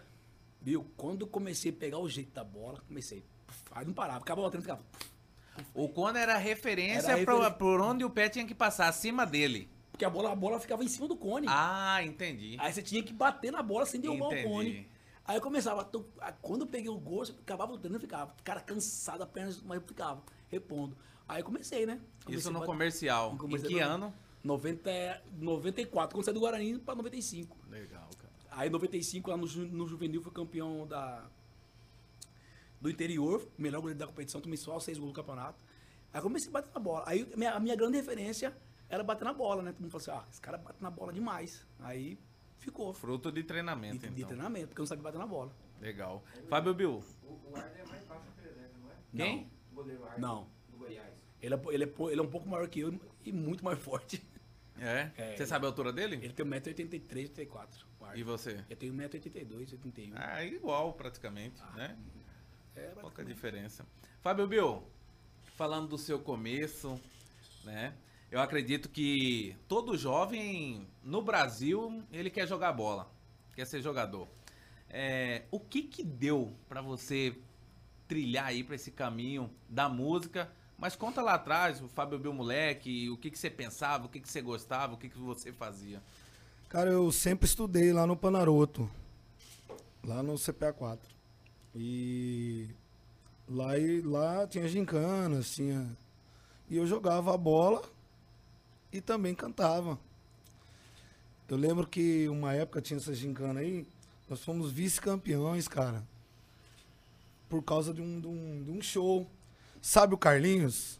viu? 0.62 0.90
Quando 0.96 1.28
comecei 1.28 1.72
a 1.72 1.76
pegar 1.76 1.98
o 2.00 2.08
jeito 2.08 2.32
da 2.34 2.44
bola, 2.44 2.80
comecei. 2.88 3.26
Aí 3.72 3.86
não 3.86 3.94
parava, 3.94 4.20
acabava 4.20 4.48
o 4.48 4.50
treino, 4.50 4.64
ficava. 4.64 4.82
O 5.74 5.90
Cone 5.90 6.18
era 6.18 6.38
referência 6.38 7.12
Era 7.12 7.26
pra- 7.26 7.52
por 7.52 7.82
onde 7.82 8.06
o 8.06 8.10
pé 8.10 8.30
tinha 8.30 8.46
que 8.48 8.56
passar, 8.56 8.88
acima 8.88 9.26
dele. 9.26 9.70
Porque 9.92 10.06
a 10.06 10.10
bola, 10.10 10.32
a 10.32 10.36
bola 10.36 10.58
ficava 10.60 10.84
em 10.86 10.88
cima 10.88 11.08
do 11.08 11.16
cone. 11.18 11.46
Ah, 11.50 12.02
entendi. 12.04 12.56
Aí 12.60 12.74
você 12.74 12.82
tinha 12.82 13.04
que 13.04 13.14
bater 13.14 13.52
na 13.52 13.62
bola 13.62 13.86
sem 13.86 14.00
derrubar 14.02 14.28
Entendi. 14.28 14.46
o 14.48 14.50
cone. 14.50 14.90
Aí 15.26 15.36
eu 15.38 15.42
começava, 15.42 15.84
quando 16.42 16.62
eu 16.62 16.68
peguei 16.68 16.90
o 16.90 16.96
eu 16.96 17.36
acabava 17.42 17.74
o 17.74 17.78
treino, 17.78 17.98
eu 17.98 18.02
ficava, 18.02 18.34
cara 18.44 18.60
cansado, 18.62 19.22
apenas, 19.22 19.62
mas 19.62 19.80
eu 19.82 19.88
ficava, 19.88 20.24
repondo. 20.50 20.98
Aí 21.28 21.44
comecei, 21.44 21.86
né? 21.86 22.00
Comecei 22.26 22.40
Isso 22.40 22.52
no 22.52 22.60
bater- 22.60 22.72
comercial. 22.72 23.38
Em 23.50 23.62
que 23.62 23.80
ano? 23.80 24.14
90, 24.44 25.24
94, 25.38 26.16
quando 26.16 26.26
saí 26.26 26.34
do 26.34 26.40
Guarani 26.40 26.78
pra 26.80 26.96
95. 26.96 27.58
Legal, 27.70 28.10
cara. 28.18 28.34
Aí 28.52 28.68
em 28.68 28.72
95, 28.72 29.30
lá 29.30 29.38
no, 29.38 29.46
no 29.48 29.88
Juvenil, 29.88 30.22
fui 30.22 30.32
campeão 30.32 30.86
da, 30.86 31.26
do 32.80 32.90
interior, 32.90 33.48
melhor 33.58 33.80
goleiro 33.80 34.00
da 34.00 34.08
competição, 34.08 34.42
tomei 34.42 34.58
só 34.58 34.80
seis 34.80 34.98
gols 34.98 35.12
do 35.12 35.16
campeonato. 35.16 35.64
Aí 36.14 36.22
comecei 36.22 36.50
a 36.50 36.54
bater 36.54 36.72
na 36.74 36.80
bola. 36.80 37.04
Aí 37.08 37.28
a 37.34 37.38
minha, 37.38 37.52
a 37.54 37.60
minha 37.60 37.76
grande 37.76 37.98
referência 37.98 38.56
era 38.90 39.02
bater 39.04 39.24
na 39.26 39.34
bola, 39.34 39.64
né? 39.64 39.72
Todo 39.72 39.82
mundo 39.82 39.92
falou 39.92 40.02
assim, 40.18 40.26
ah, 40.26 40.30
esse 40.30 40.42
cara 40.42 40.58
bate 40.58 40.84
na 40.84 40.92
bola 40.92 41.12
demais. 41.12 41.66
Aí 41.80 42.20
ficou. 42.60 42.94
Fruto 42.94 43.32
de 43.32 43.42
De, 43.42 43.48
treinamento, 43.48 44.00
de 44.08 44.14
então. 44.14 44.28
treinamento, 44.28 44.68
porque 44.68 44.82
eu 44.82 44.84
não 44.84 44.88
sabia 44.88 45.04
bater 45.04 45.18
na 45.18 45.26
bola. 45.26 45.52
Legal. 45.82 46.24
Fábio 46.50 46.74
Bill. 46.74 47.04
O, 47.24 47.52
o 47.52 47.56
Arden 47.56 47.82
é 47.82 47.86
mais 47.88 48.04
baixo 48.06 48.24
que 48.24 48.30
o 48.30 48.44
Pereira, 48.44 48.72
não 48.80 48.90
é? 48.92 49.26
Quem? 49.26 49.52
O 49.72 49.76
goleiro 49.76 50.04
Arden 50.06 50.22
Não. 50.22 50.48
do 50.70 50.78
Goiás. 50.78 51.14
Ele 51.42 51.56
é, 51.56 51.60
ele, 51.72 51.84
é, 51.86 51.94
ele 52.12 52.20
é 52.20 52.24
um 52.24 52.30
pouco 52.30 52.48
maior 52.48 52.68
que 52.68 52.82
eu 52.82 52.94
e 53.26 53.32
muito 53.32 53.66
mais 53.66 53.80
forte. 53.80 54.24
É? 54.80 55.12
É, 55.18 55.36
Você 55.36 55.46
sabe 55.46 55.66
a 55.66 55.70
altura 55.70 55.94
dele? 55.94 56.16
Ele 56.16 56.34
tem 56.34 56.46
1,83m, 56.46 57.16
84 57.30 57.86
E 58.16 58.24
você? 58.24 58.60
Eu 58.70 58.76
tenho 58.76 58.94
1,82m, 58.94 59.58
81 59.74 60.14
Ah, 60.16 60.44
igual 60.44 60.94
praticamente, 60.94 61.62
né? 61.76 61.96
É, 62.76 62.82
Pouca 62.88 63.02
praticamente. 63.02 63.34
diferença. 63.36 63.86
Fábio 64.22 64.48
Bill, 64.48 64.84
falando 65.56 65.90
do 65.90 65.98
seu 65.98 66.20
começo, 66.20 67.00
né? 67.64 67.94
Eu 68.32 68.42
acredito 68.42 68.90
que 68.90 69.56
todo 69.68 69.96
jovem 69.96 70.88
no 71.04 71.22
Brasil, 71.22 72.04
ele 72.12 72.32
quer 72.32 72.48
jogar 72.48 72.74
bola, 72.74 73.12
quer 73.56 73.66
ser 73.66 73.80
jogador. 73.82 74.28
É, 74.90 75.44
o 75.52 75.60
que 75.60 75.84
que 75.84 76.04
deu 76.04 76.52
pra 76.68 76.82
você 76.82 77.38
trilhar 78.08 78.46
aí 78.48 78.64
pra 78.64 78.76
esse 78.76 78.90
caminho 78.92 79.54
da 79.70 79.88
música? 79.88 80.52
Mas 80.78 80.96
conta 80.96 81.22
lá 81.22 81.36
atrás, 81.36 81.82
o 81.82 81.88
Fábio 81.88 82.20
Bill 82.20 82.34
moleque, 82.34 83.10
o 83.10 83.18
que 83.18 83.32
que 83.32 83.38
você 83.38 83.50
pensava, 83.50 84.06
o 84.06 84.10
que 84.10 84.20
que 84.20 84.30
você 84.30 84.42
gostava, 84.42 84.94
o 84.94 84.98
que 84.98 85.10
que 85.10 85.18
você 85.18 85.52
fazia? 85.52 86.02
Cara, 86.68 86.90
eu 86.90 87.12
sempre 87.12 87.46
estudei 87.46 87.94
lá 87.94 88.08
no 88.08 88.18
Panaroto, 88.18 88.90
lá 90.04 90.24
no 90.24 90.38
CPA 90.38 90.74
4. 90.74 91.08
E 91.76 92.68
lá, 93.48 93.78
e 93.78 94.02
lá 94.02 94.48
tinha 94.48 94.68
gincanas, 94.68 95.54
tinha. 95.54 95.88
E 96.70 96.76
eu 96.78 96.86
jogava 96.88 97.34
a 97.34 97.38
bola 97.38 97.84
e 98.92 99.02
também 99.02 99.36
cantava. 99.36 100.00
Eu 101.48 101.58
lembro 101.58 101.86
que 101.86 102.28
uma 102.30 102.54
época 102.54 102.82
tinha 102.82 102.98
essa 102.98 103.14
gincana 103.14 103.60
aí, 103.60 103.86
nós 104.30 104.44
fomos 104.44 104.72
vice-campeões, 104.72 105.68
cara. 105.68 106.04
Por 107.50 107.62
causa 107.62 107.94
de 107.94 108.02
um, 108.02 108.20
de, 108.20 108.28
um, 108.28 108.64
de 108.64 108.72
um 108.72 108.82
show. 108.82 109.30
Sabe 109.84 110.16
o 110.16 110.18
Carlinhos? 110.18 110.98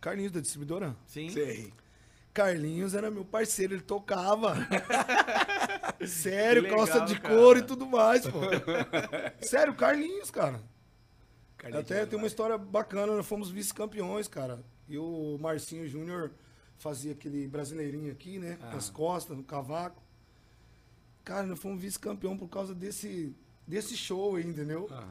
Carlinhos 0.00 0.32
da 0.32 0.40
distribuidora? 0.40 0.96
Sim? 1.06 1.28
Sei. 1.28 1.72
Carlinhos 2.34 2.94
era 2.94 3.12
meu 3.12 3.24
parceiro, 3.24 3.74
ele 3.74 3.80
tocava. 3.80 4.56
Sério, 6.04 6.62
legal, 6.62 6.78
calça 6.78 7.00
de 7.02 7.20
cara. 7.20 7.32
couro 7.32 7.60
e 7.60 7.62
tudo 7.62 7.86
mais, 7.86 8.26
pô. 8.26 8.40
Sério, 9.40 9.72
Carlinhos, 9.76 10.32
cara. 10.32 10.60
Carlinhos 11.56 11.84
Até 11.84 12.02
é 12.02 12.06
tem 12.06 12.18
uma 12.18 12.26
história 12.26 12.58
bacana, 12.58 13.14
nós 13.14 13.24
fomos 13.24 13.52
vice-campeões, 13.52 14.26
cara. 14.26 14.64
E 14.88 14.98
o 14.98 15.38
Marcinho 15.40 15.88
Júnior 15.88 16.32
fazia 16.78 17.12
aquele 17.12 17.46
brasileirinho 17.46 18.10
aqui, 18.10 18.40
né? 18.40 18.58
Ah. 18.62 18.74
Nas 18.74 18.90
costas, 18.90 19.36
no 19.36 19.44
cavaco. 19.44 20.02
Cara, 21.22 21.46
nós 21.46 21.60
fomos 21.60 21.80
vice-campeão 21.80 22.36
por 22.36 22.48
causa 22.48 22.74
desse, 22.74 23.32
desse 23.64 23.96
show 23.96 24.34
aí, 24.34 24.44
entendeu? 24.44 24.88
Ah. 24.90 25.06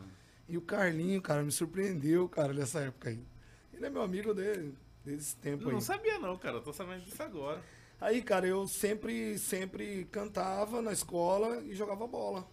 E 0.51 0.57
o 0.57 0.61
Carlinho, 0.61 1.21
cara, 1.21 1.41
me 1.43 1.51
surpreendeu, 1.51 2.27
cara, 2.27 2.51
nessa 2.51 2.81
época 2.81 3.09
aí. 3.09 3.25
Ele 3.73 3.85
é 3.85 3.89
meu 3.89 4.01
amigo 4.01 4.33
dele, 4.33 4.77
desse 5.01 5.33
tempo 5.37 5.63
Eu 5.63 5.69
aí. 5.69 5.73
não 5.75 5.79
sabia 5.79 6.19
não, 6.19 6.37
cara. 6.37 6.57
Eu 6.57 6.61
tô 6.61 6.73
sabendo 6.73 7.05
disso 7.05 7.23
agora. 7.23 7.63
Aí, 8.01 8.21
cara, 8.21 8.45
eu 8.45 8.67
sempre, 8.67 9.39
sempre 9.39 10.03
cantava 10.11 10.81
na 10.81 10.91
escola 10.91 11.63
e 11.63 11.73
jogava 11.73 12.05
bola. 12.05 12.45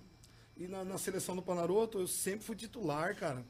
E 0.56 0.68
na, 0.68 0.84
na 0.84 0.96
seleção 0.96 1.34
do 1.34 1.42
Panaroto, 1.42 1.98
eu 1.98 2.06
sempre 2.06 2.46
fui 2.46 2.54
titular, 2.54 3.16
cara. 3.16 3.44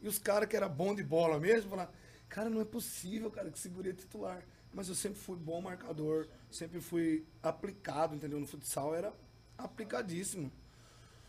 E 0.00 0.08
os 0.08 0.18
caras 0.18 0.48
que 0.48 0.56
era 0.56 0.68
bom 0.68 0.96
de 0.96 1.04
bola 1.04 1.38
mesmo, 1.38 1.70
falaram, 1.70 1.92
cara, 2.28 2.50
não 2.50 2.60
é 2.60 2.64
possível, 2.64 3.30
cara, 3.30 3.52
que 3.52 3.58
segurei 3.60 3.92
titular. 3.92 4.42
Mas 4.74 4.88
eu 4.88 4.96
sempre 4.96 5.20
fui 5.20 5.36
bom 5.36 5.60
marcador, 5.60 6.26
sempre 6.50 6.80
fui 6.80 7.24
aplicado, 7.40 8.16
entendeu? 8.16 8.40
No 8.40 8.48
futsal 8.48 8.96
era 8.96 9.12
aplicadíssimo. 9.56 10.50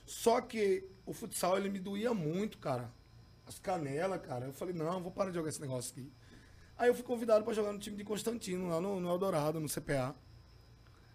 Só 0.06 0.42
que 0.42 0.88
o 1.06 1.14
futsal, 1.14 1.58
ele 1.58 1.70
me 1.70 1.80
doía 1.80 2.14
muito, 2.14 2.58
cara. 2.58 2.92
As 3.46 3.60
canelas, 3.60 4.22
cara. 4.22 4.46
Eu 4.48 4.54
falei, 4.54 4.74
não, 4.74 5.02
vou 5.02 5.12
parar 5.12 5.30
de 5.30 5.36
jogar 5.36 5.50
esse 5.50 5.62
negócio 5.62 5.92
aqui. 5.92 6.12
Aí 6.78 6.90
eu 6.90 6.96
fui 6.96 7.04
convidado 7.04 7.44
pra 7.44 7.54
jogar 7.54 7.72
no 7.72 7.80
time 7.80 7.96
de 7.98 8.04
Constantino, 8.04 8.68
lá 8.70 8.82
no, 8.82 9.00
no 9.00 9.10
Eldorado, 9.10 9.60
no 9.60 9.68
CPA. 9.70 10.16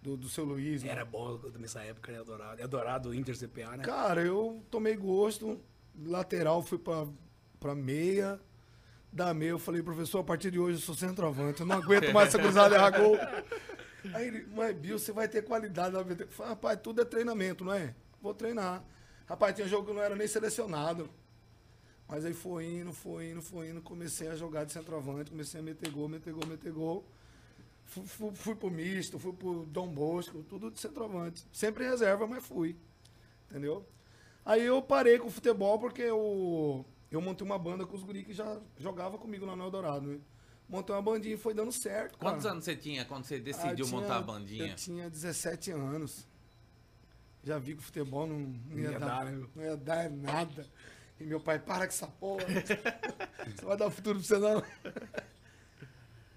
Do, 0.01 0.15
do 0.15 0.29
seu 0.29 0.45
Luiz. 0.45 0.81
né? 0.81 0.91
Era 0.91 1.03
bom 1.03 1.37
nessa 1.59 1.81
época, 1.81 2.11
né? 2.11 2.19
Adorado. 2.19 2.63
Adorado 2.63 3.09
o 3.09 3.13
Inter 3.13 3.37
CPA, 3.37 3.75
né? 3.77 3.83
Cara, 3.83 4.21
eu 4.23 4.63
tomei 4.71 4.95
gosto. 4.95 5.59
Lateral, 6.05 6.61
fui 6.63 6.77
pra, 6.77 7.05
pra 7.59 7.75
meia. 7.75 8.39
Da 9.11 9.33
meia, 9.33 9.49
eu 9.49 9.59
falei, 9.59 9.81
professor, 9.83 10.19
a 10.19 10.23
partir 10.23 10.51
de 10.51 10.59
hoje 10.59 10.77
eu 10.77 10.81
sou 10.81 10.95
centroavante. 10.95 11.61
Eu 11.61 11.67
não 11.67 11.75
aguento 11.77 12.13
mais 12.13 12.29
essa 12.29 12.39
cruzada 12.39 12.75
errar 12.75 12.91
gol. 12.91 13.17
Aí 14.13 14.27
ele, 14.27 14.47
mas 14.55 14.73
Bill, 14.77 14.97
você 14.97 15.11
vai 15.11 15.27
ter 15.27 15.41
qualidade. 15.43 15.91
vai 15.91 16.15
ter-" 16.15 16.23
Eu 16.23 16.29
falei, 16.29 16.51
rapaz, 16.51 16.79
tudo 16.81 17.01
é 17.01 17.05
treinamento, 17.05 17.65
não 17.65 17.73
é? 17.73 17.93
Vou 18.21 18.33
treinar. 18.33 18.83
Rapaz, 19.27 19.55
tinha 19.55 19.67
jogo 19.67 19.85
que 19.85 19.91
eu 19.91 19.95
não 19.95 20.01
era 20.01 20.15
nem 20.15 20.27
selecionado. 20.27 21.09
Mas 22.07 22.25
aí 22.25 22.33
foi 22.33 22.65
indo, 22.65 22.91
foi 22.91 23.29
indo, 23.31 23.41
foi 23.41 23.69
indo. 23.69 23.81
Comecei 23.81 24.27
a 24.29 24.35
jogar 24.35 24.63
de 24.65 24.71
centroavante, 24.73 25.29
comecei 25.29 25.59
a 25.59 25.63
meter 25.63 25.91
gol, 25.91 26.09
meter 26.09 26.33
gol, 26.33 26.45
meter 26.47 26.71
gol. 26.71 27.05
Fui, 27.85 28.05
fui, 28.05 28.31
fui 28.35 28.55
pro 28.55 28.69
misto, 28.71 29.19
fui 29.19 29.33
pro 29.33 29.65
Dom 29.65 29.87
Bosco, 29.87 30.43
tudo 30.43 30.71
de 30.71 30.79
centroavante. 30.79 31.45
Sempre 31.51 31.85
em 31.85 31.89
reserva, 31.89 32.25
mas 32.27 32.43
fui. 32.45 32.75
Entendeu? 33.49 33.85
Aí 34.45 34.65
eu 34.65 34.81
parei 34.81 35.19
com 35.19 35.27
o 35.27 35.31
futebol 35.31 35.77
porque 35.77 36.01
eu, 36.01 36.83
eu 37.11 37.21
montei 37.21 37.45
uma 37.45 37.57
banda 37.59 37.85
com 37.85 37.95
os 37.95 38.03
guri 38.03 38.23
que 38.23 38.33
já 38.33 38.59
jogava 38.77 39.17
comigo 39.17 39.45
lá 39.45 39.55
no 39.55 39.63
Eldorado, 39.63 40.07
né? 40.07 40.19
Montei 40.67 40.95
uma 40.95 41.01
bandinha 41.01 41.33
e 41.33 41.37
foi 41.37 41.53
dando 41.53 41.71
certo, 41.71 42.17
cara. 42.17 42.31
Quantos 42.31 42.45
anos 42.45 42.63
você 42.63 42.75
tinha 42.75 43.05
quando 43.05 43.23
você 43.25 43.35
Ah, 43.35 43.39
decidiu 43.39 43.69
eu 43.71 43.85
tinha- 43.85 44.01
montar 44.01 44.17
a 44.17 44.21
bandinha? 44.21 44.67
Eu 44.71 44.75
tinha 44.75 45.09
17 45.09 45.71
anos. 45.71 46.27
Já 47.43 47.57
vi 47.57 47.73
que 47.73 47.79
o 47.79 47.83
futebol 47.83 48.27
não, 48.27 48.39
não 48.39 48.77
ia, 48.77 48.91
ia 48.91 48.99
dar, 48.99 49.07
dar, 49.07 49.25
né? 49.25 49.47
não 49.55 49.63
ia 49.63 49.77
dar 49.77 50.09
nada. 50.09 50.67
E 51.19 51.23
meu 51.23 51.39
pai, 51.39 51.59
para 51.59 51.79
com 51.79 51.93
essa 51.93 52.07
porra. 52.07 52.45
você 53.55 53.65
vai 53.65 53.77
dar 53.77 53.89
futuro 53.89 54.19
pra 54.19 54.27
você 54.27 54.37
não. 54.37 54.63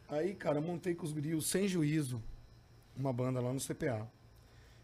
Aí, 0.09 0.35
cara, 0.35 0.61
montei 0.61 0.95
com 0.95 1.05
os 1.05 1.13
grilos 1.13 1.47
sem 1.47 1.67
juízo. 1.69 2.23
Uma 2.97 3.13
banda 3.13 3.41
lá 3.41 3.53
no 3.53 3.61
CPA. 3.61 4.07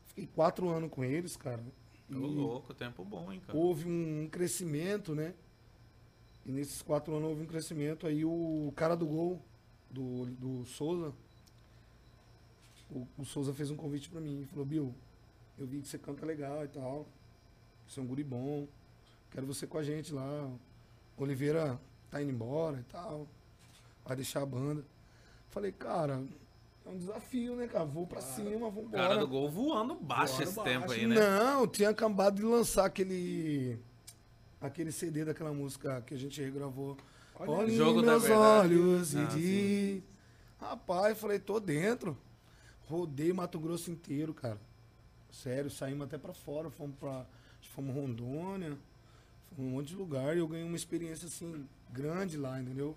Fiquei 0.07 0.27
quatro 0.27 0.69
anos 0.69 0.91
com 0.91 1.05
eles, 1.05 1.37
cara. 1.37 1.63
Ô, 2.11 2.15
E 2.15 2.17
louco, 2.17 2.73
tempo 2.73 3.05
bom, 3.05 3.31
hein, 3.33 3.41
cara. 3.47 3.59
houve 3.59 3.87
um 3.89 4.29
crescimento, 4.31 5.15
né? 5.15 5.35
E 6.47 6.51
nesses 6.51 6.81
quatro 6.81 7.15
anos 7.15 7.29
houve 7.29 7.43
um 7.43 7.47
crescimento. 7.47 8.07
Aí 8.07 8.25
o 8.25 8.73
cara 8.75 8.97
do 8.97 9.07
gol, 9.07 9.43
do, 9.91 10.27
do 10.27 10.65
Souza, 10.65 11.13
o, 12.91 13.07
o 13.19 13.25
Souza 13.25 13.53
fez 13.53 13.71
um 13.71 13.77
convite 13.77 14.09
pra 14.09 14.21
mim. 14.21 14.47
Falou, 14.51 14.65
Bill, 14.65 14.95
eu 15.59 15.67
vi 15.67 15.81
que 15.81 15.89
você 15.89 15.99
canta 15.99 16.25
legal 16.25 16.65
e 16.65 16.69
tal. 16.69 17.07
Você 17.87 18.01
é 18.01 18.03
um 18.03 18.07
guri 18.07 18.25
bom. 18.25 18.67
Quero 19.31 19.47
você 19.47 19.67
com 19.67 19.79
a 19.79 19.83
gente 19.83 20.13
lá. 20.13 20.51
Oliveira 21.17 21.79
tá 22.11 22.23
indo 22.23 22.31
embora 22.31 22.79
e 22.81 22.85
tal. 22.85 23.27
Vai 24.05 24.17
deixar 24.17 24.43
a 24.43 24.47
banda. 24.47 24.85
Falei, 25.51 25.73
cara, 25.73 26.23
é 26.87 26.89
um 26.89 26.97
desafio, 26.97 27.57
né, 27.57 27.67
cara? 27.67 27.85
Vou 27.85 28.07
pra 28.07 28.21
cima, 28.21 28.51
O 28.67 28.71
vambora. 28.71 29.03
cara 29.03 29.17
do 29.19 29.27
gol 29.29 29.51
voando 29.51 29.95
baixo 29.95 30.43
esse 30.43 30.55
baixo. 30.55 30.71
tempo 30.71 30.93
aí, 30.93 31.07
né? 31.07 31.17
Não, 31.17 31.67
tinha 31.67 31.91
acabado 31.91 32.37
de 32.37 32.43
lançar 32.43 32.85
aquele 32.87 33.79
aquele 34.61 34.91
CD 34.93 35.25
daquela 35.25 35.53
música 35.53 36.01
que 36.03 36.15
a 36.15 36.19
gente 36.19 36.41
regravou. 36.43 36.97
Olha 37.41 37.71
Jogo 37.71 38.01
em 38.01 38.05
da 38.05 38.13
meus 38.19 38.29
olhos 38.31 39.15
e 39.15 39.19
Ah, 39.19 39.25
diz. 39.27 40.03
Rapaz, 40.61 41.17
falei, 41.19 41.39
tô 41.39 41.61
dentro. 41.61 42.17
Rodei 42.87 43.33
Mato 43.33 43.61
Grosso 43.61 43.91
inteiro, 43.91 44.35
cara. 44.35 44.59
Sério, 45.31 45.71
saímos 45.71 46.07
até 46.07 46.17
pra 46.19 46.33
fora, 46.33 46.71
fomos 46.71 46.97
que 47.61 47.69
Fomos 47.69 47.95
Rondônia, 47.95 48.77
fomos 49.55 49.73
um 49.73 49.77
monte 49.77 49.89
de 49.89 49.97
lugar 49.97 50.37
e 50.37 50.41
eu 50.41 50.49
ganhei 50.49 50.65
uma 50.65 50.77
experiência 50.77 51.27
assim, 51.27 51.67
grande 51.91 52.37
lá, 52.37 52.61
entendeu? 52.61 52.97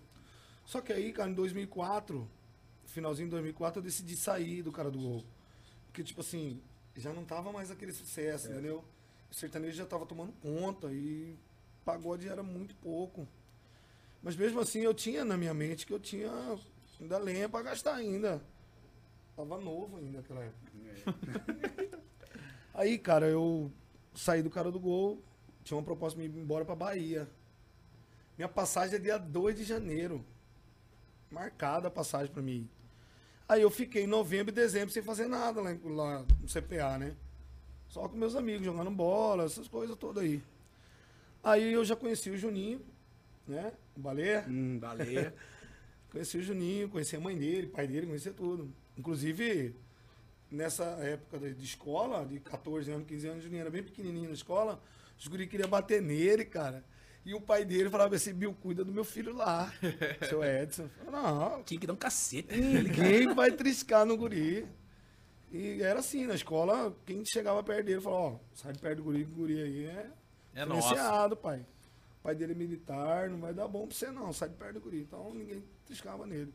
Só 0.65 0.80
que 0.82 0.94
aí, 0.94 1.12
cara, 1.12 1.30
em 1.30 1.34
2004, 1.34 2.28
finalzinho 2.86 3.28
de 3.28 3.32
2004, 3.32 3.80
eu 3.80 3.84
decidi 3.84 4.15
sair 4.15 4.62
do 4.62 4.72
cara 4.72 4.89
do 4.89 5.00
gol. 5.00 5.26
Porque, 5.88 6.04
tipo 6.04 6.22
assim, 6.22 6.62
já 6.96 7.12
não 7.12 7.26
tava 7.26 7.52
mais 7.52 7.72
aquele 7.72 7.91
sucesso, 7.91 8.50
entendeu? 8.50 8.84
O 9.30 9.34
sertanejo 9.34 9.76
já 9.76 9.86
tava 9.86 10.06
tomando 10.06 10.32
conta 10.34 10.91
e 10.91 11.36
pagode 11.84 12.28
era 12.28 12.44
muito 12.44 12.76
pouco. 12.76 13.28
Mas 14.22 14.36
mesmo 14.36 14.60
assim, 14.60 14.82
eu 14.82 14.94
tinha 14.94 15.26
na 15.26 15.36
minha 15.36 15.54
mente 15.54 15.86
que 15.86 15.94
eu 15.94 16.00
tinha 16.00 16.32
ainda 17.00 17.17
lenha 17.17 17.50
pra 17.50 17.62
gastar 17.62 17.96
ainda. 17.96 18.41
Tava 19.36 19.60
novo 19.60 19.98
ainda 19.98 20.17
naquela 20.17 20.44
época. 20.44 20.72
Aí, 22.74 22.98
cara, 22.98 23.28
eu 23.28 23.72
saí 24.14 24.42
do 24.42 24.50
cara 24.50 24.72
do 24.72 24.80
gol, 24.80 25.22
tinha 25.64 25.78
uma 25.78 25.84
proposta 25.84 26.20
de 26.20 26.26
ir 26.26 26.30
embora 26.30 26.66
pra 26.66 26.76
Bahia. 26.76 27.30
Minha 28.38 28.50
passagem 28.50 28.96
é 28.96 29.00
dia 29.00 29.18
2 29.18 29.58
de 29.58 29.64
janeiro. 29.64 30.26
Marcada 31.30 31.88
a 31.88 31.92
passagem 31.92 32.32
pra 32.32 32.42
mim. 32.42 32.68
Aí 33.48 33.62
eu 33.62 33.70
fiquei 33.70 34.04
em 34.04 34.08
novembro 34.08 34.52
e 34.52 34.56
dezembro 34.56 34.90
sem 34.90 35.04
fazer 35.04 35.28
nada 35.28 35.62
lá, 35.62 35.76
lá 35.84 36.26
no 36.40 36.48
CPA, 36.48 36.98
né? 36.98 37.16
Só 37.88 38.08
com 38.08 38.16
meus 38.16 38.36
amigos, 38.36 38.66
jogando 38.66 38.90
bola, 38.90 39.44
essas 39.44 39.68
coisas 39.68 39.98
todas 39.98 40.24
aí. 40.24 40.42
Aí 41.44 41.74
eu 41.74 41.84
já 41.84 41.96
conheci 41.96 42.30
o 42.30 42.38
Juninho, 42.38 42.82
né? 43.48 43.74
O 43.96 44.00
Baleia. 44.00 44.46
Hum, 44.48 44.80
baleia. 44.80 45.36
Conheci 46.12 46.38
o 46.38 46.44
Juninho, 46.44 46.90
conheci 46.90 47.16
a 47.16 47.22
mãe 47.22 47.38
dele, 47.38 47.68
pai 47.68 47.88
dele, 47.88 48.06
conhecia 48.06 48.34
tudo. 48.34 48.70
Inclusive, 48.98 49.74
nessa 50.52 50.84
época 50.84 51.40
de, 51.40 51.64
escola, 51.64 52.26
de 52.26 52.40
14 52.40 52.92
anos, 52.92 53.08
15 53.08 53.28
anos, 53.28 53.40
o 53.40 53.44
Juninho 53.44 53.62
era 53.62 53.70
bem 53.70 53.82
pequenininho 53.82 54.28
na 54.28 54.36
escola, 54.36 54.82
os 55.18 55.28
guri 55.28 55.48
queriam 55.48 55.70
bater 55.70 56.02
nele, 56.02 56.44
cara. 56.44 56.84
E 57.24 57.34
o 57.34 57.40
pai 57.40 57.64
dele 57.64 57.90
falava 57.90 58.16
assim, 58.16 58.34
Bill, 58.34 58.54
cuida 58.54 58.84
do 58.84 58.92
meu 58.92 59.04
filho 59.04 59.34
lá, 59.34 59.72
seu 60.28 60.44
Edson. 60.44 60.90
Falava, 61.06 61.56
não, 61.56 61.64
Tinha 61.64 61.80
que 61.80 61.88
dar 61.88 61.94
um 61.94 61.98
cacete 61.98 62.60
ninguém 62.60 63.32
vai 63.34 63.52
triscar 63.52 64.06
no 64.06 64.18
guri. 64.18 64.68
E 65.52 65.82
era 65.82 66.00
assim, 66.00 66.26
na 66.26 66.34
escola, 66.34 66.96
quem 67.06 67.24
chegava 67.26 67.62
perto 67.64 67.86
dele 67.86 68.02
falava, 68.02 68.36
ó, 68.36 68.40
sai 68.54 68.74
de 68.74 68.80
perto 68.80 68.98
do 68.98 69.04
guri, 69.04 69.26
que 69.26 69.32
o 69.32 69.36
guri 69.36 69.62
aí 69.62 69.86
é, 69.86 70.12
É 70.56 70.66
diferenciado, 70.66 71.38
pai. 71.38 71.66
O 72.20 72.24
pai 72.24 72.36
dele 72.36 72.54
é 72.54 72.56
militar, 72.56 73.30
não 73.30 73.40
vai 73.40 73.54
dar 73.54 73.68
bom 73.68 73.86
pra 73.88 73.96
você 73.96 74.10
não, 74.10 74.34
sai 74.34 74.50
de 74.50 74.56
perto 74.56 74.76
do 74.76 74.82
guri. 74.82 75.02
Então 75.02 75.34
ninguém 75.34 75.64
triscava 75.86 76.26
nele. 76.26 76.54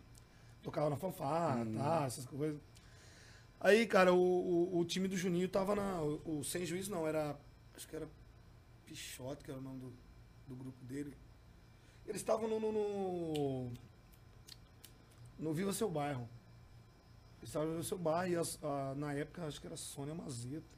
Tocava 0.62 0.90
na 0.90 0.96
fanfarra, 0.96 1.64
tá, 1.64 2.04
essas 2.06 2.26
coisas. 2.26 2.60
Aí, 3.66 3.86
cara, 3.86 4.12
o, 4.14 4.18
o, 4.18 4.78
o 4.78 4.84
time 4.84 5.08
do 5.08 5.16
Juninho 5.16 5.48
tava 5.48 5.74
na. 5.74 6.00
O, 6.02 6.38
o 6.40 6.44
Sem 6.44 6.64
Juiz 6.64 6.88
não, 6.88 7.06
era. 7.06 7.36
Acho 7.74 7.88
que 7.88 7.96
era 7.96 8.08
Pichote, 8.86 9.44
que 9.44 9.50
era 9.50 9.60
o 9.60 9.62
nome 9.62 9.80
do, 9.80 9.92
do 10.48 10.56
grupo 10.56 10.84
dele. 10.84 11.14
Eles 12.06 12.20
estavam 12.22 12.48
no, 12.48 12.60
no, 12.60 12.72
no. 12.72 13.72
no 15.38 15.52
Viva 15.52 15.72
Seu 15.72 15.90
Bairro. 15.90 16.28
Eles 17.38 17.48
estavam 17.50 17.68
no 17.68 17.74
Viva 17.74 17.84
Seu 17.88 17.98
Bairro 17.98 18.32
e 18.32 18.36
a- 18.36 18.94
na 18.96 19.12
época, 19.14 19.46
acho 19.46 19.60
que 19.60 19.66
era 19.66 19.76
Sônia 19.76 20.14
Mazeta. 20.14 20.76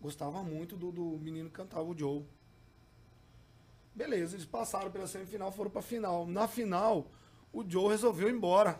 Gostava 0.00 0.42
muito 0.44 0.76
do, 0.76 0.92
do 0.92 1.04
menino 1.18 1.48
que 1.50 1.56
cantava 1.56 1.84
o 1.88 1.96
Joe. 1.98 2.24
Beleza, 3.94 4.36
eles 4.36 4.46
passaram 4.46 4.90
pela 4.90 5.06
semifinal, 5.06 5.50
foram 5.50 5.70
pra 5.70 5.82
final. 5.82 6.26
Na 6.26 6.46
final, 6.46 7.10
o 7.52 7.68
Joe 7.68 7.88
resolveu 7.88 8.28
ir 8.28 8.34
embora. 8.34 8.78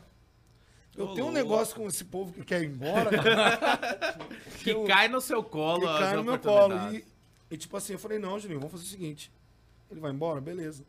Eu 0.98 1.04
Ô, 1.06 1.14
tenho 1.14 1.26
um 1.26 1.30
louco. 1.30 1.32
negócio 1.32 1.76
com 1.76 1.86
esse 1.86 2.04
povo 2.04 2.32
que 2.32 2.44
quer 2.44 2.62
ir 2.62 2.66
embora. 2.70 3.10
Que 4.62 4.70
eu- 4.70 4.84
cai 4.84 5.06
no 5.08 5.20
seu 5.20 5.42
colo 5.42 5.88
as 5.88 6.00
cai 6.00 6.16
no 6.16 6.24
meu 6.24 6.38
colo. 6.38 6.74
E, 6.92 7.04
e, 7.50 7.56
tipo 7.56 7.76
assim, 7.76 7.92
eu 7.92 7.98
falei, 7.98 8.18
não, 8.18 8.38
Juninho, 8.38 8.58
vamos 8.58 8.72
fazer 8.72 8.84
o 8.84 8.88
seguinte. 8.88 9.30
Ele 9.90 10.00
vai 10.00 10.10
embora? 10.10 10.40
Beleza. 10.40 10.84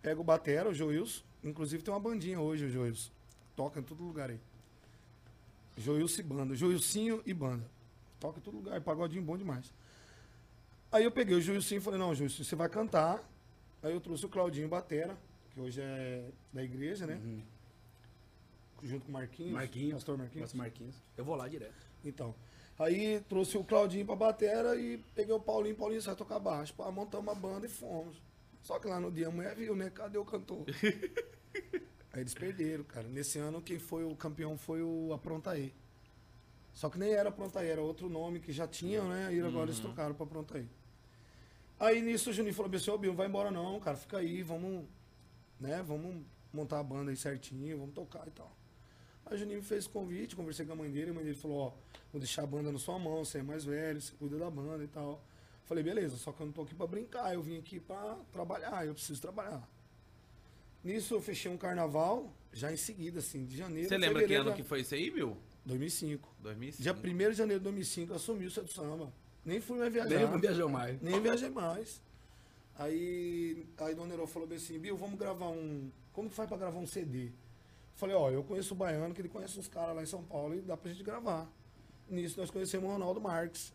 Pega 0.00 0.20
o 0.20 0.24
Batera, 0.24 0.68
o 0.70 0.74
Joilson. 0.74 1.22
Inclusive 1.44 1.82
tem 1.82 1.92
uma 1.92 2.00
bandinha 2.00 2.40
hoje, 2.40 2.64
o 2.64 2.70
Joilson. 2.70 3.10
Toca 3.54 3.78
em 3.78 3.82
todo 3.82 4.02
lugar 4.02 4.30
aí. 4.30 4.40
Joilson 5.76 6.20
e 6.20 6.24
banda. 6.24 6.54
Joilcinho 6.56 7.22
e 7.26 7.34
banda. 7.34 7.64
Toca 8.18 8.38
em 8.38 8.42
todo 8.42 8.56
lugar. 8.56 8.80
Pagodinho 8.80 9.22
bom 9.22 9.36
demais. 9.36 9.72
Aí 10.90 11.04
eu 11.04 11.10
peguei 11.10 11.36
o 11.36 11.40
Joilcinho 11.40 11.78
e 11.78 11.82
falei, 11.82 11.98
não, 11.98 12.14
Joilson, 12.14 12.42
você 12.44 12.56
vai 12.56 12.68
cantar. 12.68 13.22
Aí 13.82 13.92
eu 13.92 14.00
trouxe 14.00 14.24
o 14.24 14.28
Claudinho 14.28 14.68
Batera, 14.68 15.16
que 15.52 15.60
hoje 15.60 15.80
é 15.80 16.24
da 16.52 16.62
igreja, 16.62 17.06
né? 17.06 17.20
Junto 18.82 19.04
com 19.04 19.10
o 19.10 19.12
Marquinhos. 19.12 19.52
Marquinhos. 19.52 19.94
Pastor 19.94 20.18
Marquinhos. 20.18 20.42
Pastor 20.42 20.58
Marquinhos. 20.58 20.96
Eu 21.16 21.24
vou 21.24 21.36
lá 21.36 21.48
direto. 21.48 21.86
Então. 22.04 22.34
Aí 22.78 23.20
trouxe 23.28 23.56
o 23.56 23.64
Claudinho 23.64 24.04
pra 24.04 24.16
batera 24.16 24.74
e 24.76 24.98
peguei 25.14 25.32
o 25.34 25.38
Paulinho, 25.38 25.76
Paulinho, 25.76 26.00
você 26.00 26.08
vai 26.08 26.16
tocar 26.16 26.38
baixo. 26.38 26.74
Pá, 26.74 26.90
montamos 26.90 27.26
uma 27.26 27.34
banda 27.34 27.66
e 27.66 27.68
fomos. 27.68 28.20
Só 28.62 28.78
que 28.78 28.88
lá 28.88 28.98
no 28.98 29.10
dia 29.10 29.28
a 29.28 29.30
mulher 29.30 29.54
viu, 29.54 29.76
né? 29.76 29.90
Cadê 29.90 30.18
o 30.18 30.24
cantor? 30.24 30.64
Aí 32.12 32.20
eles 32.20 32.34
perderam, 32.34 32.84
cara. 32.84 33.08
Nesse 33.08 33.38
ano 33.38 33.62
quem 33.62 33.78
foi 33.78 34.04
o 34.04 34.16
campeão 34.16 34.56
foi 34.58 34.82
o 34.82 35.12
Aprontaí. 35.12 35.72
Só 36.72 36.88
que 36.88 36.98
nem 36.98 37.12
era 37.12 37.28
Aprontaí, 37.28 37.68
era 37.68 37.80
outro 37.80 38.08
nome 38.08 38.40
que 38.40 38.52
já 38.52 38.66
tinham, 38.66 39.08
né? 39.08 39.26
Aí 39.26 39.40
agora 39.40 39.66
eles 39.66 39.78
trocaram 39.78 40.14
pra 40.14 40.24
Aprontaí. 40.24 40.68
Aí 41.78 42.00
nisso 42.00 42.30
o 42.30 42.32
Juninho 42.32 42.54
falou 42.54 42.74
assim, 42.74 42.90
ô 42.90 42.98
Bill, 42.98 43.10
não 43.10 43.16
vai 43.16 43.26
embora 43.26 43.50
não, 43.50 43.80
cara, 43.80 43.96
fica 43.96 44.18
aí, 44.18 44.40
vamos, 44.40 44.86
né, 45.58 45.82
vamos 45.82 46.24
montar 46.52 46.78
a 46.78 46.82
banda 46.82 47.10
aí 47.10 47.16
certinho, 47.16 47.76
vamos 47.76 47.92
tocar 47.92 48.26
e 48.28 48.30
tal. 48.30 48.56
Aí 49.26 49.34
o 49.36 49.38
Juninho 49.38 49.58
me 49.60 49.64
fez 49.64 49.86
o 49.86 49.90
convite, 49.90 50.34
conversei 50.36 50.66
com 50.66 50.72
a 50.72 50.76
mãe 50.76 50.90
dele, 50.90 51.10
a 51.10 51.14
mãe 51.14 51.24
dele 51.24 51.36
falou, 51.36 51.58
ó, 51.58 51.72
vou 52.12 52.20
deixar 52.20 52.42
a 52.42 52.46
banda 52.46 52.70
na 52.72 52.78
sua 52.78 52.98
mão, 52.98 53.24
você 53.24 53.38
é 53.38 53.42
mais 53.42 53.64
velho, 53.64 54.00
você 54.00 54.12
cuida 54.18 54.36
da 54.38 54.50
banda 54.50 54.82
e 54.84 54.88
tal. 54.88 55.22
Falei, 55.64 55.82
beleza, 55.82 56.16
só 56.16 56.32
que 56.32 56.40
eu 56.40 56.46
não 56.46 56.52
tô 56.52 56.62
aqui 56.62 56.74
pra 56.74 56.86
brincar, 56.86 57.32
eu 57.32 57.40
vim 57.42 57.56
aqui 57.58 57.78
pra 57.80 58.16
trabalhar, 58.32 58.84
eu 58.86 58.94
preciso 58.94 59.20
trabalhar. 59.22 59.66
Nisso 60.84 61.14
eu 61.14 61.22
fechei 61.22 61.50
um 61.50 61.56
carnaval, 61.56 62.32
já 62.52 62.72
em 62.72 62.76
seguida, 62.76 63.20
assim, 63.20 63.46
de 63.46 63.56
janeiro. 63.56 63.88
Você 63.88 63.96
lembra 63.96 64.26
que 64.26 64.34
ano 64.34 64.50
já- 64.50 64.56
que 64.56 64.62
foi 64.64 64.80
isso 64.80 64.94
aí, 64.94 65.10
Bill? 65.10 65.36
2005. 65.64 66.28
2005. 66.40 66.82
Dia 66.82 66.92
1 66.92 67.30
de 67.30 67.36
janeiro 67.36 67.60
de 67.60 67.64
2005, 67.64 68.12
eu 68.12 68.16
assumi 68.16 68.46
o 68.46 68.50
Centro 68.50 68.72
Samba. 68.74 69.12
Nem 69.44 69.60
fui 69.60 69.78
mais 69.78 69.92
viajar. 69.92 70.10
Nem 70.18 70.28
não 70.28 70.40
viajou 70.40 70.68
mais. 70.68 71.00
Nem 71.00 71.20
viajei 71.20 71.48
mais. 71.50 72.02
Aí, 72.76 73.64
aí 73.78 73.94
Dona 73.94 74.08
Nerô 74.08 74.26
falou 74.26 74.48
bem 74.48 74.56
assim, 74.58 74.78
Bill, 74.78 74.96
vamos 74.96 75.18
gravar 75.18 75.48
um... 75.48 75.90
Como 76.12 76.28
que 76.28 76.34
faz 76.34 76.48
pra 76.48 76.58
gravar 76.58 76.78
um 76.78 76.86
CD? 76.86 77.30
Falei, 77.94 78.16
ó, 78.16 78.30
eu 78.30 78.42
conheço 78.42 78.74
o 78.74 78.76
Baiano, 78.76 79.14
que 79.14 79.20
ele 79.20 79.28
conhece 79.28 79.58
uns 79.58 79.68
caras 79.68 79.94
lá 79.94 80.02
em 80.02 80.06
São 80.06 80.22
Paulo 80.22 80.54
e 80.54 80.60
dá 80.60 80.76
pra 80.76 80.90
gente 80.90 81.02
gravar. 81.02 81.48
Nisso 82.08 82.38
nós 82.38 82.50
conhecemos 82.50 82.88
o 82.88 82.92
Ronaldo 82.92 83.20
Marques, 83.20 83.72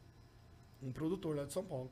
um 0.81 0.91
produtor 0.91 1.35
lá 1.35 1.45
de 1.45 1.53
São 1.53 1.63
Paulo. 1.63 1.91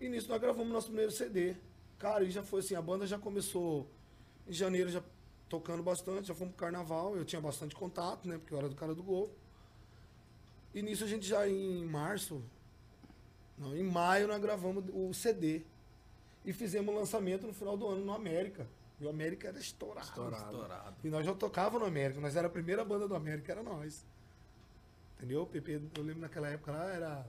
E 0.00 0.08
nisso 0.08 0.28
nós 0.28 0.40
gravamos 0.40 0.72
nosso 0.72 0.86
primeiro 0.86 1.10
CD. 1.10 1.56
Cara, 1.98 2.24
e 2.24 2.30
já 2.30 2.42
foi 2.42 2.60
assim, 2.60 2.74
a 2.74 2.82
banda 2.82 3.06
já 3.06 3.18
começou 3.18 3.88
em 4.46 4.52
janeiro 4.52 4.90
já 4.90 5.02
tocando 5.48 5.82
bastante, 5.82 6.28
já 6.28 6.34
fomos 6.34 6.54
pro 6.54 6.64
carnaval, 6.64 7.16
eu 7.16 7.24
tinha 7.24 7.40
bastante 7.40 7.74
contato, 7.74 8.28
né? 8.28 8.38
Porque 8.38 8.52
eu 8.52 8.58
era 8.58 8.68
do 8.68 8.74
cara 8.74 8.94
do 8.94 9.02
gol. 9.02 9.30
E 10.74 10.82
nisso 10.82 11.04
a 11.04 11.06
gente 11.06 11.26
já 11.26 11.48
em 11.48 11.84
março, 11.84 12.42
não, 13.56 13.74
em 13.74 13.82
maio 13.82 14.28
nós 14.28 14.40
gravamos 14.40 14.84
o 14.92 15.12
CD. 15.14 15.62
E 16.44 16.52
fizemos 16.52 16.94
o 16.94 16.98
lançamento 16.98 17.46
no 17.46 17.52
final 17.52 17.76
do 17.76 17.86
ano 17.88 18.04
no 18.04 18.12
América. 18.12 18.68
E 19.00 19.04
o 19.04 19.08
América 19.10 19.48
era 19.48 19.58
estourado. 19.58 20.06
Estourado. 20.06 20.96
E 21.04 21.08
nós 21.08 21.24
já 21.26 21.34
tocava 21.34 21.78
no 21.78 21.84
América, 21.84 22.20
nós 22.20 22.34
era 22.34 22.46
a 22.46 22.50
primeira 22.50 22.84
banda 22.84 23.06
do 23.06 23.14
América, 23.14 23.52
era 23.52 23.62
nós. 23.62 24.04
Entendeu? 25.16 25.42
O 25.42 25.46
PP, 25.46 25.80
eu 25.96 26.02
lembro 26.02 26.20
naquela 26.22 26.48
época 26.48 26.72
lá, 26.72 26.84
era. 26.90 27.26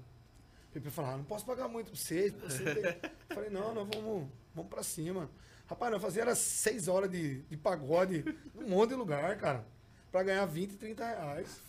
O 0.70 0.74
PP 0.74 0.90
falava, 0.90 1.16
"Ah, 1.16 1.18
não 1.18 1.26
posso 1.26 1.46
pagar 1.46 1.68
muito 1.68 1.88
pra 1.92 1.96
vocês. 2.00 2.34
pra 2.34 2.50
você 2.50 2.64
ter-" 2.76 3.00
Eu 3.30 3.36
Falei, 3.36 3.50
não, 3.50 3.74
nós 3.74 3.88
vamos, 3.94 4.30
vamos 4.56 4.70
pra 4.70 4.82
cima. 4.84 5.30
Rapaz, 5.68 5.92
nós 5.92 6.02
fazia 6.02 6.22
era 6.22 6.36
seis 6.36 6.88
horas 6.88 7.10
de, 7.12 7.42
de 7.44 7.58
pagode 7.58 8.24
num 8.56 8.70
monte 8.70 8.90
de 8.90 8.96
lugar, 8.96 9.38
cara. 9.38 9.66
Pra 10.12 10.24
ganhar 10.24 10.46
20, 10.46 10.78
30 10.78 11.06
reais. 11.06 11.62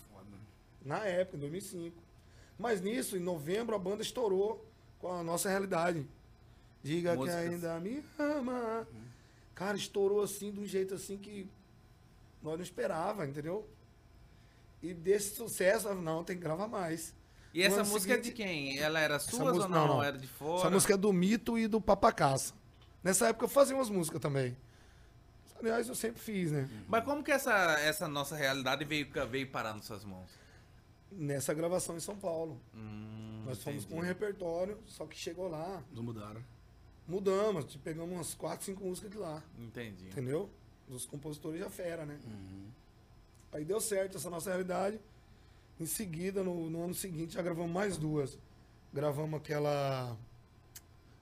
Na 0.83 1.05
época, 1.05 1.35
em 1.35 1.39
2005. 1.41 2.01
Mas 2.57 2.81
nisso, 2.81 3.17
em 3.17 3.19
novembro, 3.19 3.75
a 3.75 3.79
banda 3.79 4.01
estourou 4.01 4.65
com 4.99 5.11
a 5.11 5.21
nossa 5.23 5.49
realidade. 5.49 6.07
Diga 6.81 7.15
Músicas. 7.15 7.41
que 7.41 7.49
ainda 7.49 7.79
me 7.79 8.03
ama. 8.17 8.87
Cara, 9.59 9.75
estourou 9.75 10.23
assim, 10.23 10.53
de 10.53 10.59
um 10.61 10.65
jeito 10.65 10.93
assim 10.95 11.17
que 11.17 11.45
nós 12.41 12.55
não 12.55 12.63
esperava, 12.63 13.27
entendeu? 13.27 13.69
E 14.81 14.93
desse 14.93 15.35
sucesso, 15.35 15.93
não, 15.93 16.23
tem 16.23 16.37
que 16.37 16.41
gravar 16.41 16.65
mais. 16.69 17.13
E 17.53 17.61
essa 17.61 17.75
No 17.77 17.81
ano 17.81 17.89
música 17.91 18.13
é 18.13 18.17
de 18.17 18.27
seguinte- 18.27 18.37
quem? 18.41 18.79
Ela 18.79 19.01
era 19.01 19.15
Essa 19.15 19.29
sua 19.29 19.51
ou 19.51 19.59
não? 19.59 19.67
não, 19.67 19.87
não. 19.87 20.03
Era 20.03 20.17
de 20.17 20.27
fora? 20.27 20.61
Essa 20.61 20.69
música 20.69 20.93
é 20.93 20.97
do 20.97 21.11
Mito 21.11 21.57
e 21.59 21.67
do 21.67 21.81
Papacaça. 21.81 22.53
Nessa 23.03 23.27
época 23.27 23.43
eu 23.43 23.49
fazia 23.49 23.75
umas 23.75 23.89
músicas 23.89 24.21
também. 24.21 24.55
Aliás, 25.59 25.89
eu 25.89 25.95
sempre 25.95 26.21
fiz, 26.21 26.53
né? 26.53 26.69
Mas 26.87 27.03
como 27.03 27.21
que 27.21 27.31
essa, 27.31 27.51
essa 27.81 28.07
nossa 28.07 28.37
realidade 28.37 28.85
veio, 28.85 29.09
veio 29.29 29.51
parar 29.51 29.73
nas 29.73 29.83
suas 29.83 30.05
mãos? 30.05 30.29
Nessa 31.11 31.53
gravação 31.53 31.97
em 31.97 31.99
São 31.99 32.15
Paulo. 32.15 32.61
Hum, 32.73 33.43
Nós 33.45 33.61
fomos 33.61 33.83
entendi. 33.83 33.93
com 33.93 33.99
um 33.99 34.07
repertório, 34.07 34.79
só 34.85 35.05
que 35.05 35.17
chegou 35.17 35.49
lá, 35.49 35.83
Não 35.91 36.01
mudaram. 36.01 36.41
Mudamos, 37.09 37.75
pegamos 37.77 38.13
umas 38.13 38.33
4, 38.33 38.65
5 38.65 38.83
músicas 38.83 39.11
de 39.11 39.17
lá. 39.17 39.43
Entendi. 39.57 40.07
Entendeu? 40.07 40.49
Os 40.87 41.05
compositores 41.05 41.59
já 41.59 41.69
fera, 41.69 42.05
né? 42.05 42.19
Aí 43.51 43.65
deu 43.65 43.81
certo 43.81 44.17
essa 44.17 44.29
nossa 44.29 44.49
realidade. 44.49 44.99
Em 45.79 45.85
seguida, 45.85 46.43
no, 46.43 46.69
no 46.69 46.83
ano 46.83 46.93
seguinte, 46.93 47.33
já 47.33 47.41
gravamos 47.41 47.71
mais 47.71 47.97
duas. 47.97 48.37
Gravamos 48.93 49.39
aquela. 49.39 50.17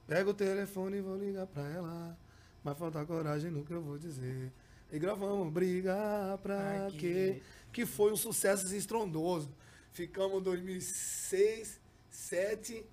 Pega 0.06 0.30
o 0.30 0.34
telefone 0.34 0.98
e 0.98 1.00
vou 1.00 1.16
ligar 1.16 1.46
pra 1.46 1.68
ela. 1.68 2.18
Mas 2.62 2.78
falta 2.78 3.04
coragem 3.04 3.50
no 3.50 3.64
que 3.64 3.72
eu 3.72 3.82
vou 3.82 3.98
dizer. 3.98 4.52
E 4.90 4.98
gravamos 4.98 5.52
Briga 5.52 6.38
pra 6.42 6.88
quê? 6.98 7.42
Que 7.72 7.84
foi 7.84 8.12
um 8.12 8.16
sucesso 8.16 8.66
assim, 8.66 8.76
estrondoso. 8.76 9.50
Ficamos 9.92 10.40
em 10.40 10.42
2006, 10.42 11.80
2007 12.10 12.84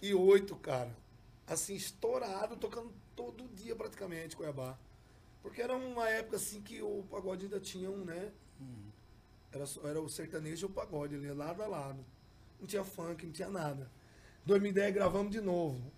e 0.00 0.10
2008, 0.12 0.56
cara. 0.56 0.96
Assim, 1.48 1.74
estourado, 1.74 2.56
tocando 2.56 2.92
todo 3.16 3.48
dia 3.48 3.74
praticamente, 3.74 4.36
Cuiabá. 4.36 4.78
Porque 5.42 5.62
era 5.62 5.74
uma 5.74 6.08
época 6.08 6.36
assim 6.36 6.60
que 6.60 6.82
o 6.82 7.04
pagode 7.10 7.44
ainda 7.44 7.58
tinha 7.58 7.90
um, 7.90 8.04
né? 8.04 8.30
Era, 9.50 9.64
só- 9.64 9.86
era 9.88 10.00
o 10.00 10.08
sertanejo 10.08 10.66
e 10.66 10.68
o 10.68 10.72
pagode 10.72 11.14
ali, 11.14 11.32
lado 11.32 11.62
a 11.62 11.66
lado. 11.66 12.04
Não 12.60 12.66
tinha 12.66 12.84
funk, 12.84 13.24
não 13.24 13.32
tinha 13.32 13.48
nada. 13.48 13.90
2010 14.44 14.94
gravamos 14.94 15.32
de 15.32 15.40
novo. 15.40 15.90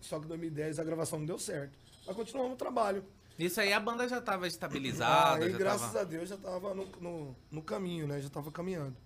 Só 0.00 0.18
que 0.18 0.24
em 0.24 0.28
2010 0.28 0.78
a 0.78 0.84
gravação 0.84 1.18
não 1.18 1.26
deu 1.26 1.38
certo. 1.38 1.78
Mas 2.06 2.16
continuamos 2.16 2.54
o 2.54 2.56
trabalho. 2.56 3.04
Isso 3.38 3.60
aí 3.60 3.72
a 3.72 3.78
banda 3.80 4.08
já 4.08 4.20
tava 4.20 4.46
estabilizada. 4.46 5.44
Aí, 5.44 5.52
graças 5.52 5.88
tava... 5.88 6.00
a 6.00 6.04
Deus, 6.04 6.28
já 6.28 6.36
tava 6.36 6.74
no, 6.74 6.86
no, 7.00 7.36
no 7.50 7.62
caminho, 7.62 8.06
né? 8.08 8.20
Já 8.20 8.30
tava 8.30 8.50
caminhando. 8.50 8.96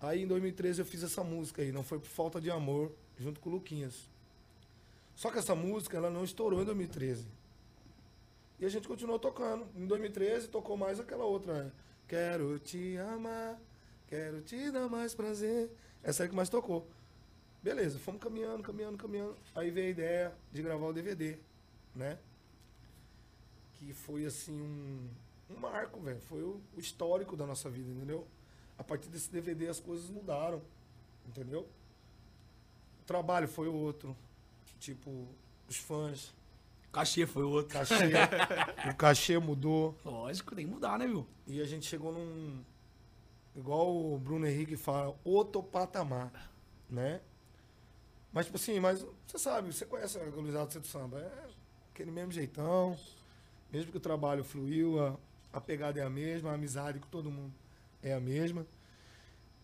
Aí 0.00 0.22
em 0.22 0.26
2013 0.26 0.80
eu 0.80 0.84
fiz 0.84 1.02
essa 1.02 1.24
música 1.24 1.62
aí, 1.62 1.72
não 1.72 1.82
foi 1.82 1.98
por 1.98 2.08
falta 2.08 2.40
de 2.40 2.50
amor, 2.50 2.92
junto 3.18 3.40
com 3.40 3.48
o 3.48 3.52
Luquinhas. 3.52 4.10
Só 5.14 5.30
que 5.30 5.38
essa 5.38 5.54
música, 5.54 5.96
ela 5.96 6.10
não 6.10 6.24
estourou 6.24 6.62
em 6.62 6.64
2013. 6.64 7.26
E 8.58 8.64
a 8.64 8.68
gente 8.68 8.88
continuou 8.88 9.18
tocando. 9.18 9.66
Em 9.76 9.86
2013 9.86 10.48
tocou 10.48 10.76
mais 10.76 10.98
aquela 11.00 11.24
outra. 11.24 11.64
né? 11.64 11.72
Quero 12.08 12.58
te 12.58 12.96
amar, 12.98 13.58
quero 14.06 14.40
te 14.42 14.70
dar 14.70 14.88
mais 14.88 15.14
prazer. 15.14 15.70
Essa 16.02 16.22
aí 16.22 16.28
que 16.28 16.34
mais 16.34 16.48
tocou. 16.48 16.86
Beleza, 17.62 17.98
fomos 17.98 18.20
caminhando, 18.20 18.62
caminhando, 18.62 18.98
caminhando. 18.98 19.36
Aí 19.54 19.70
veio 19.70 19.86
a 19.86 19.90
ideia 19.90 20.32
de 20.52 20.62
gravar 20.62 20.86
o 20.86 20.92
DVD, 20.92 21.38
né? 21.94 22.18
que 23.86 23.92
foi 23.92 24.24
assim 24.24 24.60
um, 24.60 25.08
um 25.50 25.58
marco, 25.58 26.00
velho. 26.00 26.20
Foi 26.20 26.42
o, 26.42 26.60
o 26.76 26.80
histórico 26.80 27.36
da 27.36 27.46
nossa 27.46 27.68
vida, 27.68 27.90
entendeu? 27.90 28.26
A 28.78 28.84
partir 28.84 29.08
desse 29.08 29.30
DVD 29.30 29.68
as 29.68 29.80
coisas 29.80 30.08
mudaram, 30.08 30.62
entendeu? 31.26 31.66
O 33.00 33.04
trabalho 33.04 33.48
foi 33.48 33.66
outro. 33.66 34.16
Tipo, 34.82 35.28
os 35.68 35.76
fãs, 35.76 36.34
Cachê 36.90 37.24
foi 37.24 37.44
outro. 37.44 37.72
cachê, 37.72 37.94
o 38.90 38.96
cachê 38.96 39.38
mudou. 39.38 39.96
Lógico, 40.04 40.56
tem 40.56 40.66
que 40.66 40.72
mudar, 40.72 40.98
né, 40.98 41.06
viu? 41.06 41.24
E 41.46 41.60
a 41.60 41.64
gente 41.64 41.86
chegou 41.86 42.12
num. 42.12 42.64
Igual 43.54 43.94
o 43.96 44.18
Bruno 44.18 44.44
Henrique 44.44 44.76
fala, 44.76 45.16
outro 45.22 45.62
patamar, 45.62 46.50
né? 46.90 47.20
Mas, 48.32 48.46
tipo 48.46 48.56
assim, 48.56 48.80
mas 48.80 49.06
você 49.24 49.38
sabe, 49.38 49.72
você 49.72 49.86
conhece 49.86 50.18
a 50.18 50.24
Gurizada 50.24 50.80
do 50.80 50.86
Samba. 50.86 51.20
É 51.20 51.48
aquele 51.94 52.10
mesmo 52.10 52.32
jeitão. 52.32 52.98
Mesmo 53.70 53.92
que 53.92 53.98
o 53.98 54.00
trabalho 54.00 54.42
fluiu, 54.42 55.00
a, 55.00 55.16
a 55.52 55.60
pegada 55.60 56.00
é 56.00 56.02
a 56.02 56.10
mesma, 56.10 56.50
a 56.50 56.54
amizade 56.54 56.98
com 56.98 57.06
todo 57.06 57.30
mundo 57.30 57.54
é 58.02 58.12
a 58.12 58.20
mesma. 58.20 58.66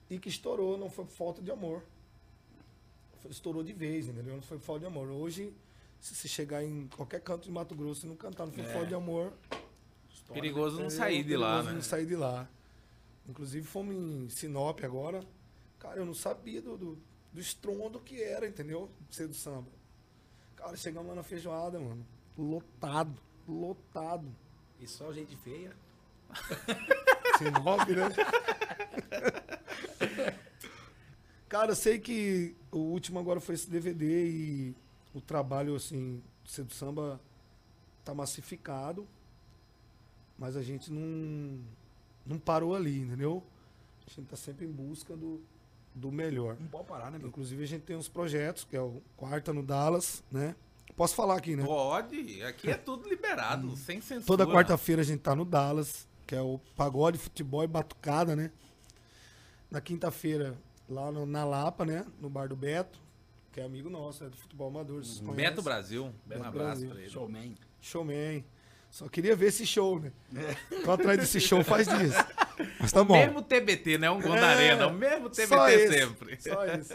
E 0.09 0.17
que 0.21 0.29
estourou, 0.29 0.79
não 0.79 0.89
foi 0.89 1.07
por 1.07 1.11
falta 1.11 1.43
de 1.43 1.51
amor. 1.51 1.83
Estourou 3.29 3.63
de 3.63 3.73
vez, 3.73 4.09
entendeu? 4.09 4.35
Não 4.35 4.43
foi 4.43 4.59
falta 4.59 4.81
de 4.81 4.87
amor. 4.87 5.09
Hoje, 5.09 5.53
se 6.01 6.15
você 6.15 6.29
chegar 6.29 6.63
em 6.65 6.87
qualquer 6.89 7.21
canto 7.21 7.45
de 7.45 7.51
Mato 7.51 7.75
Grosso 7.75 8.07
e 8.07 8.09
não 8.09 8.17
cantar, 8.17 8.47
não 8.47 8.53
foi 8.53 8.65
É. 8.65 8.85
de 8.85 8.95
amor, 8.95 9.33
Perigoso 10.33 10.77
não 10.77 10.85
Entendeu? 10.87 10.99
sair 10.99 11.25
de 11.25 11.37
lá, 11.37 11.49
Perigoso 11.53 11.69
né? 11.71 11.75
Não 11.77 11.83
sair 11.83 12.07
de 12.07 12.17
lá. 12.17 12.49
Inclusive 13.27 13.67
fomos 13.67 13.95
em 13.95 14.29
Sinop 14.29 14.81
agora. 14.85 15.23
Cara, 15.79 16.01
eu 16.01 16.05
não 16.07 16.13
sabia 16.15 16.61
do, 16.61 16.77
do, 16.77 16.99
do 17.33 17.41
estrondo 17.41 17.99
que 18.01 18.23
era, 18.23 18.47
entendeu? 18.47 18.91
Ser 19.11 19.27
do 19.27 19.35
samba. 19.35 19.69
Cara, 20.57 20.77
chegamos 20.77 21.09
lá 21.09 21.15
na 21.15 21.23
feijoada, 21.23 21.79
mano. 21.79 22.05
Lotado, 22.37 23.15
lotado. 23.49 24.29
E 24.81 24.87
só 24.87 25.13
gente 25.13 25.35
feia. 25.37 25.73
Sinop, 27.39 27.89
né? 27.89 28.09
Cara, 31.49 31.73
eu 31.73 31.77
sei 31.77 31.99
que 31.99 32.55
o 32.71 32.79
último 32.79 33.19
agora 33.19 33.41
foi 33.41 33.55
esse 33.55 33.71
DVD 33.71 34.27
e 34.27 34.75
o 35.15 35.21
trabalho, 35.21 35.75
assim, 35.75 36.23
do 36.59 36.73
Samba 36.73 37.19
tá 38.05 38.15
massificado. 38.15 39.07
Mas 40.39 40.57
a 40.57 40.63
gente 40.63 40.93
não, 40.93 41.59
não 42.25 42.39
parou 42.39 42.77
ali, 42.77 43.01
entendeu? 43.01 43.43
A 44.07 44.11
gente 44.11 44.29
tá 44.29 44.37
sempre 44.37 44.67
em 44.67 44.71
busca 44.71 45.17
do, 45.17 45.41
do 45.95 46.13
melhor. 46.13 46.57
Não 46.61 46.69
pode 46.69 46.87
parar, 46.87 47.11
né, 47.11 47.19
meu? 47.19 47.29
Inclusive 47.29 47.63
a 47.63 47.67
gente 47.67 47.83
tem 47.83 47.97
uns 47.97 48.09
projetos, 48.09 48.65
que 48.65 48.77
é 48.77 48.81
o 48.81 49.03
Quarta 49.17 49.53
no 49.53 49.63
Dallas, 49.63 50.23
né? 50.31 50.55
Posso 50.97 51.15
falar 51.15 51.37
aqui, 51.37 51.57
né? 51.57 51.65
Pode, 51.65 52.43
aqui 52.43 52.71
é 52.71 52.77
tudo 52.77 53.09
liberado, 53.09 53.75
sem 53.77 54.01
censura. 54.01 54.27
Toda 54.27 54.47
quarta-feira 54.47 55.03
a 55.03 55.05
gente 55.05 55.21
tá 55.21 55.35
no 55.35 55.45
Dallas, 55.45 56.07
que 56.27 56.35
é 56.35 56.41
o 56.41 56.61
pagode, 56.77 57.19
futebol 57.19 57.65
e 57.65 57.67
batucada, 57.67 58.37
né? 58.37 58.51
Na 59.71 59.81
quinta-feira, 59.81 60.57
lá 60.89 61.11
no- 61.13 61.27
na 61.27 61.45
Lapa, 61.45 61.85
né? 61.85 62.05
No 62.21 62.29
bar 62.31 62.49
do 62.49 62.57
Beto, 62.57 62.99
que 63.53 63.61
é 63.61 63.65
amigo 63.65 63.89
nosso, 63.91 64.25
é 64.25 64.29
do 64.29 64.37
futebol 64.37 64.69
amador. 64.69 65.05
vocês 65.05 65.19
Beto 65.21 65.33
conhecem. 65.35 65.63
Brasil, 65.65 66.15
Beto 66.27 66.41
um 66.43 66.45
abraço 66.45 66.67
Brasil. 66.71 66.91
pra 66.91 66.99
ele. 67.01 67.11
Showman. 67.11 67.55
Showman. 67.81 68.45
Só 68.91 69.07
queria 69.09 69.37
ver 69.37 69.47
esse 69.49 69.67
show, 69.67 70.01
né? 70.01 70.11
Tô 70.83 70.91
atrás 70.93 71.19
desse 71.19 71.39
show 71.41 71.63
faz 71.63 71.87
dias. 71.87 72.15
Mas 72.81 72.91
tá 72.91 73.03
o 73.03 73.05
bom. 73.05 73.15
mesmo 73.15 73.43
TBT, 73.43 73.99
né? 73.99 74.11
Um 74.11 74.21
gol 74.21 74.31
na 74.35 74.53
É, 74.53 74.55
arena, 74.55 74.87
o 74.87 74.95
mesmo 74.95 75.29
TBT 75.29 75.47
só 75.47 75.69
esse, 75.69 75.93
sempre. 75.93 76.41
Só 76.41 76.67
isso. 76.75 76.95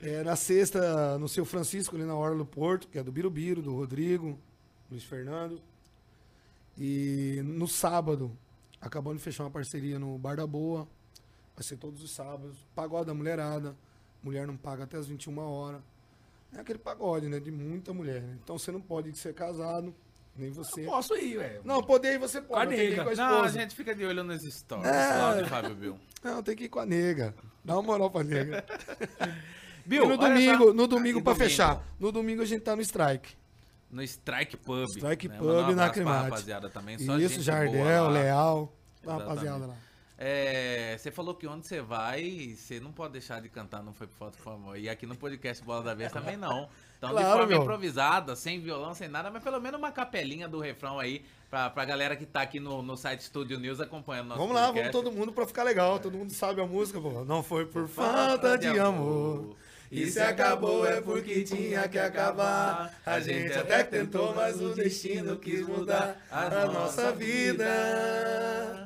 É, 0.00 0.22
na 0.22 0.36
sexta, 0.36 1.18
no 1.18 1.28
seu 1.28 1.44
Francisco, 1.44 1.96
ali 1.96 2.04
na 2.04 2.14
Hora 2.14 2.36
do 2.36 2.46
Porto, 2.46 2.86
que 2.88 2.98
é 2.98 3.02
do 3.02 3.10
Birubiru, 3.10 3.60
do 3.62 3.74
Rodrigo, 3.74 4.38
Luiz 4.90 5.02
Fernando. 5.04 5.60
E 6.78 7.40
no 7.44 7.66
sábado, 7.68 8.36
acabamos 8.80 9.18
de 9.18 9.24
fechar 9.24 9.44
uma 9.44 9.50
parceria 9.50 9.98
no 9.98 10.16
Bar 10.18 10.36
da 10.36 10.46
Boa. 10.46 10.88
Vai 11.62 11.68
ser 11.68 11.76
todos 11.76 12.02
os 12.02 12.10
sábados. 12.10 12.56
Pagode 12.74 13.06
da 13.06 13.14
mulherada. 13.14 13.76
Mulher 14.20 14.48
não 14.48 14.56
paga 14.56 14.82
até 14.82 14.96
as 14.96 15.06
21 15.06 15.38
horas. 15.38 15.80
É 16.52 16.58
aquele 16.60 16.78
pagode, 16.80 17.28
né? 17.28 17.38
De 17.38 17.52
muita 17.52 17.92
mulher. 17.94 18.20
né? 18.20 18.36
Então 18.42 18.58
você 18.58 18.72
não 18.72 18.80
pode 18.80 19.16
ser 19.16 19.32
casado, 19.32 19.94
nem 20.36 20.50
você. 20.50 20.82
Posso 20.82 21.14
ir, 21.16 21.38
velho. 21.38 21.60
Não, 21.64 21.80
poder 21.80 22.14
ir 22.14 22.18
você 22.18 22.40
Com 22.42 22.56
a 22.56 22.58
pode. 22.58 22.74
que 22.74 22.82
ir 22.82 22.90
nega. 22.90 23.04
com 23.04 23.10
a 23.10 23.14
Não, 23.14 23.42
a 23.44 23.48
gente 23.48 23.76
fica 23.76 23.94
de 23.94 24.04
olho 24.04 24.24
nos 24.24 24.42
stories 24.42 24.86
É. 24.88 25.16
lá 25.16 25.34
do 25.40 25.46
Fábio 25.48 25.74
Bill. 25.76 25.98
Não, 26.24 26.42
tem 26.42 26.56
que 26.56 26.64
ir 26.64 26.68
com 26.68 26.80
a 26.80 26.84
nega. 26.86 27.32
Dá 27.64 27.74
uma 27.74 27.82
moral 27.82 28.10
pra 28.10 28.24
nega. 28.24 28.64
Bill, 29.86 30.04
e 30.04 30.08
no 30.08 30.16
domingo, 30.16 30.72
no 30.74 30.86
domingo 30.88 31.22
pra 31.22 31.32
domingo? 31.32 31.48
fechar. 31.48 31.80
No 32.00 32.10
domingo 32.10 32.42
a 32.42 32.44
gente 32.44 32.62
tá 32.62 32.74
no 32.74 32.82
strike. 32.82 33.36
No 33.88 34.02
Strike 34.02 34.56
Pub. 34.56 34.88
Strike 34.88 35.28
né? 35.28 35.38
Pub 35.38 35.48
um 35.68 35.74
na 35.76 35.90
Cremate. 35.90 36.24
rapaziada 36.24 36.68
também. 36.70 36.98
Só 36.98 37.16
Isso, 37.18 37.34
gente 37.34 37.42
Jardel, 37.42 37.84
boa 37.84 38.00
lá. 38.00 38.08
Leal, 38.08 38.72
a 38.72 39.04
Exatamente. 39.04 39.28
rapaziada 39.28 39.66
lá. 39.66 39.76
É, 40.24 40.94
você 40.96 41.10
falou 41.10 41.34
que 41.34 41.48
onde 41.48 41.66
você 41.66 41.80
vai, 41.82 42.54
você 42.56 42.78
não 42.78 42.92
pode 42.92 43.14
deixar 43.14 43.40
de 43.42 43.48
cantar 43.48 43.82
Não 43.82 43.92
Foi 43.92 44.06
Por 44.06 44.14
Foto, 44.16 44.36
por 44.36 44.44
favor. 44.44 44.78
E 44.78 44.88
aqui 44.88 45.04
no 45.04 45.16
podcast 45.16 45.64
Bola 45.64 45.82
da 45.82 45.94
Vez 45.94 46.12
também 46.12 46.36
não. 46.36 46.68
Então, 46.96 47.10
de 47.10 47.16
Claro, 47.16 47.38
forma 47.38 47.46
meu. 47.48 47.62
improvisada, 47.62 48.36
sem 48.36 48.60
violão, 48.60 48.94
sem 48.94 49.08
nada, 49.08 49.32
mas 49.32 49.42
pelo 49.42 49.60
menos 49.60 49.80
uma 49.80 49.90
capelinha 49.90 50.46
do 50.48 50.60
refrão 50.60 51.00
aí, 51.00 51.24
pra, 51.50 51.68
pra 51.70 51.84
galera 51.84 52.14
que 52.14 52.24
tá 52.24 52.42
aqui 52.42 52.60
no, 52.60 52.82
no 52.82 52.96
site 52.96 53.24
Studio 53.24 53.58
News 53.58 53.80
acompanhando 53.80 54.28
nosso 54.28 54.40
Vamos 54.40 54.54
lá, 54.54 54.60
vamos 54.66 54.74
podcast. 54.82 54.92
todo 54.92 55.10
mundo 55.10 55.32
pra 55.32 55.44
ficar 55.44 55.64
legal. 55.64 55.98
Todo 55.98 56.16
mundo 56.16 56.32
sabe 56.32 56.60
a 56.60 56.66
música, 56.66 57.00
pô. 57.00 57.24
Não 57.24 57.42
foi 57.42 57.66
por 57.66 57.88
falta 57.88 58.56
de 58.56 58.68
amor. 58.78 59.56
E 59.90 60.06
se 60.06 60.20
acabou 60.20 60.86
é 60.86 61.00
porque 61.00 61.42
tinha 61.42 61.86
que 61.88 61.98
acabar. 61.98 62.94
A 63.04 63.18
gente 63.18 63.52
até 63.52 63.82
tentou, 63.82 64.32
mas 64.34 64.60
o 64.60 64.72
destino 64.72 65.36
quis 65.36 65.66
mudar 65.66 66.16
a 66.30 66.64
nossa 66.66 67.10
vida. 67.12 68.81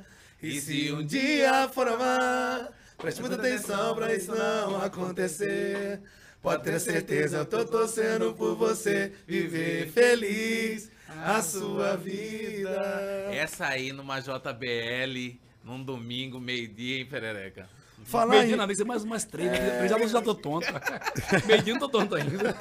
E 0.46 0.60
se 0.60 0.92
um 0.92 1.04
dia 1.04 1.68
for 1.68 1.88
amar, 1.88 2.68
preste 2.96 3.20
muita 3.20 3.34
atenção 3.34 3.96
pra 3.96 4.14
isso 4.14 4.32
não 4.32 4.80
acontecer. 4.80 6.00
Pode 6.40 6.62
ter 6.62 6.78
certeza, 6.78 7.38
eu 7.38 7.44
tô 7.44 7.64
torcendo 7.64 8.32
por 8.32 8.54
você 8.54 9.12
viver 9.26 9.88
feliz 9.90 10.88
a 11.08 11.42
sua 11.42 11.96
vida. 11.96 12.70
Essa 13.32 13.66
aí 13.66 13.92
numa 13.92 14.20
JBL, 14.20 15.40
num 15.64 15.82
domingo, 15.82 16.38
meio-dia, 16.38 16.98
hein, 16.98 17.06
Perereca? 17.06 17.68
Falar 18.04 18.34
Meio 18.34 18.42
em, 18.44 18.46
dia 18.46 18.56
não, 18.56 18.66
tem 18.66 18.74
que 18.74 18.78
ser 18.78 18.84
mais 18.84 19.02
umas 19.02 19.24
três. 19.24 19.50
né? 19.50 19.82
Eu 19.82 19.88
já, 19.88 20.06
já 20.06 20.22
tô 20.22 20.32
tonto. 20.32 20.68
Meio 21.44 21.62
dia 21.62 21.72
não 21.72 21.80
tô 21.80 21.88
tonto 21.88 22.14
ainda. 22.14 22.54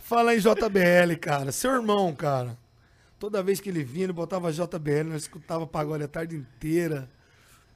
Fala 0.00 0.34
em 0.34 0.38
JBL, 0.38 1.16
cara. 1.18 1.50
Seu 1.50 1.72
irmão, 1.72 2.14
cara. 2.14 2.58
Toda 3.20 3.40
vez 3.42 3.60
que 3.60 3.68
ele 3.68 3.84
vinha, 3.84 4.06
ele 4.06 4.12
botava 4.12 4.50
JBL, 4.50 5.04
nós 5.10 5.22
escutava 5.22 5.64
pagode 5.66 6.02
a 6.02 6.08
tarde 6.08 6.34
inteira. 6.36 7.08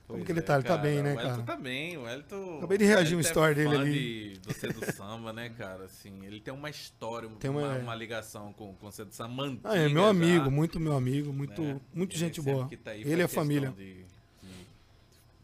Como 0.07 0.19
Pois 0.19 0.25
que 0.27 0.33
ele 0.33 0.41
é, 0.41 0.43
tá? 0.43 0.55
Ele 0.57 0.65
tá 0.65 0.77
bem, 0.77 1.03
né, 1.03 1.11
O 1.15 1.21
Elton 1.21 1.23
cara? 1.31 1.43
tá 1.45 1.57
bem, 1.57 1.97
o 1.97 2.07
Elton... 2.09 2.59
Acabei 2.59 2.77
de 2.79 2.85
reagir 2.85 3.15
um 3.15 3.21
Elton 3.21 3.29
story 3.29 3.53
é 3.53 3.55
dele 3.55 3.75
ali. 3.77 3.93
De, 4.35 4.39
do 4.41 4.53
Cê 4.53 4.69
do 4.69 4.93
Samba, 4.93 5.33
né, 5.33 5.49
cara? 5.51 5.85
Assim, 5.85 6.25
ele 6.27 6.41
tem 6.41 6.53
uma 6.53 6.69
história, 6.69 7.29
Tem 7.39 7.51
uma, 7.51 7.61
uma- 7.63 7.79
uma 7.79 7.95
ligação 7.95 8.53
com, 8.53 8.75
com 8.75 8.87
o 8.89 8.93
Cê 8.93 9.05
do 9.05 9.15
Samba 9.15 9.45
antiga 9.45 9.69
Ah, 9.71 9.77
é 9.79 9.89
meu 9.89 10.03
já, 10.03 10.09
amigo, 10.11 10.51
muito 10.51 10.81
meu 10.81 10.95
amigo, 10.95 11.33
muito, 11.33 11.63
né? 11.63 11.81
muito 11.95 12.17
gente 12.19 12.41
boa. 12.43 12.69
tá 12.83 12.95
ele 12.97 13.23
é 13.23 13.29
família. 13.29 13.71
de- 13.77 14.05
de- 14.05 14.05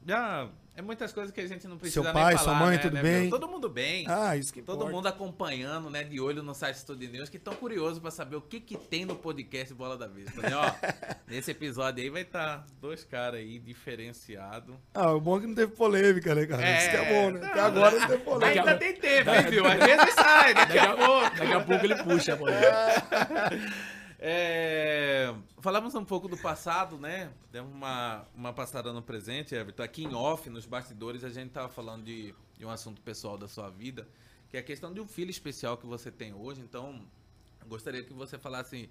Já, 0.07 0.49
é 0.81 0.83
muitas 0.83 1.13
coisas 1.13 1.31
que 1.31 1.41
a 1.41 1.47
gente 1.47 1.69
não 1.69 1.77
precisa 1.77 2.03
Seu 2.03 2.03
nem 2.03 2.13
pai, 2.13 2.37
falar, 2.37 2.45
sua 2.45 2.55
mãe, 2.55 2.77
né, 2.77 2.79
tudo 2.79 2.95
né, 2.95 3.03
bem? 3.03 3.21
meu? 3.23 3.31
Todo 3.31 3.47
mundo 3.47 3.69
bem. 3.69 4.07
Ah, 4.09 4.37
isso 4.37 4.53
que 4.53 4.63
Todo 4.63 4.77
importa. 4.77 4.93
mundo 4.95 5.07
acompanhando, 5.07 5.91
né, 5.91 6.03
de 6.03 6.19
olho 6.19 6.43
no 6.43 6.55
site 6.55 6.79
Studio 6.79 7.11
News, 7.11 7.29
que 7.29 7.37
estão 7.37 7.55
curiosos 7.55 7.99
pra 7.99 8.11
saber 8.11 8.37
o 8.37 8.41
que 8.41 8.59
que 8.59 8.77
tem 8.77 9.05
no 9.05 9.15
podcast 9.15 9.73
Bola 9.75 9.97
da 9.97 10.07
Vez. 10.07 10.35
Né? 10.35 10.51
Ó, 10.55 10.73
nesse 11.29 11.51
episódio 11.51 12.03
aí 12.03 12.09
vai 12.09 12.23
estar 12.23 12.65
dois 12.81 13.05
caras 13.05 13.41
aí 13.41 13.59
diferenciados. 13.59 14.75
Ah, 14.95 15.13
o 15.13 15.21
bom 15.21 15.37
é 15.37 15.41
que 15.41 15.47
não 15.47 15.55
teve 15.55 15.73
polêmica, 15.73 16.35
né, 16.35 16.47
cara? 16.47 16.79
Isso 16.79 16.91
que 16.91 16.97
é 16.97 17.09
bom, 17.13 17.31
né? 17.31 17.47
Até 17.47 17.61
agora 17.61 17.99
não 17.99 18.07
teve 18.09 18.25
polêmica. 18.25 18.61
Ainda 18.61 18.79
tem 18.79 18.95
tempo, 18.95 19.31
hein, 19.31 19.51
viu? 19.51 19.67
Às 19.67 19.79
vezes 19.79 20.15
sai, 20.15 20.55
daqui 20.55 20.79
a 20.79 20.97
pouco. 20.97 21.37
Daqui 21.37 21.53
a 21.53 21.61
pouco 21.61 21.85
ele 21.85 22.03
puxa, 22.03 22.37
pô. 22.37 22.47
É, 24.23 25.35
falamos 25.61 25.95
um 25.95 26.05
pouco 26.05 26.29
do 26.29 26.37
passado, 26.37 26.99
né? 26.99 27.33
Demos 27.51 27.73
uma, 27.73 28.27
uma 28.35 28.53
passada 28.53 28.93
no 28.93 29.01
presente, 29.01 29.55
Everton. 29.55 29.83
Aqui 29.83 30.05
em 30.05 30.15
off, 30.15 30.51
nos 30.51 30.67
bastidores, 30.67 31.25
a 31.25 31.31
gente 31.31 31.53
tava 31.53 31.71
falando 31.71 32.05
de, 32.05 32.35
de 32.59 32.67
um 32.67 32.69
assunto 32.69 33.01
pessoal 33.01 33.39
da 33.39 33.49
sua 33.49 33.71
vida, 33.71 34.07
que 34.51 34.59
é 34.59 34.61
a 34.61 34.63
questão 34.63 34.93
de 34.93 35.01
um 35.01 35.07
filho 35.07 35.31
especial 35.31 35.79
que 35.79 35.87
você 35.87 36.11
tem 36.11 36.35
hoje. 36.35 36.61
Então, 36.61 37.01
gostaria 37.67 38.05
que 38.05 38.13
você 38.13 38.39
falasse 38.39 38.91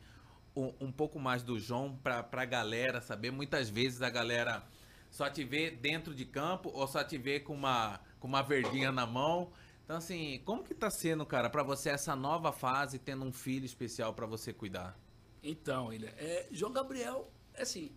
um, 0.56 0.74
um 0.82 0.92
pouco 0.92 1.20
mais 1.20 1.44
do 1.44 1.60
João 1.60 1.96
pra, 2.04 2.24
pra 2.24 2.44
galera 2.44 3.00
saber. 3.00 3.30
Muitas 3.30 3.70
vezes 3.70 4.02
a 4.02 4.10
galera 4.10 4.64
só 5.12 5.30
te 5.30 5.44
vê 5.44 5.70
dentro 5.70 6.16
de 6.16 6.26
campo 6.26 6.72
ou 6.74 6.88
só 6.88 7.04
te 7.04 7.20
vê 7.20 7.40
com 7.40 7.54
uma, 7.54 8.00
com 8.20 8.28
uma 8.28 8.42
verdinha 8.42 8.92
na 8.92 9.06
mão. 9.06 9.52
Então, 9.86 9.98
assim, 9.98 10.42
como 10.44 10.64
que 10.64 10.74
tá 10.74 10.90
sendo, 10.90 11.24
cara, 11.24 11.52
pra 11.52 11.62
você 11.62 11.90
essa 11.90 12.16
nova 12.16 12.52
fase, 12.52 12.98
tendo 12.98 13.24
um 13.24 13.32
filho 13.32 13.66
especial 13.68 14.12
pra 14.12 14.26
você 14.26 14.52
cuidar? 14.52 14.98
Então, 15.42 15.92
ele 15.94 16.06
é, 16.18 16.48
João 16.52 16.72
Gabriel, 16.72 17.32
é 17.54 17.62
assim, 17.62 17.92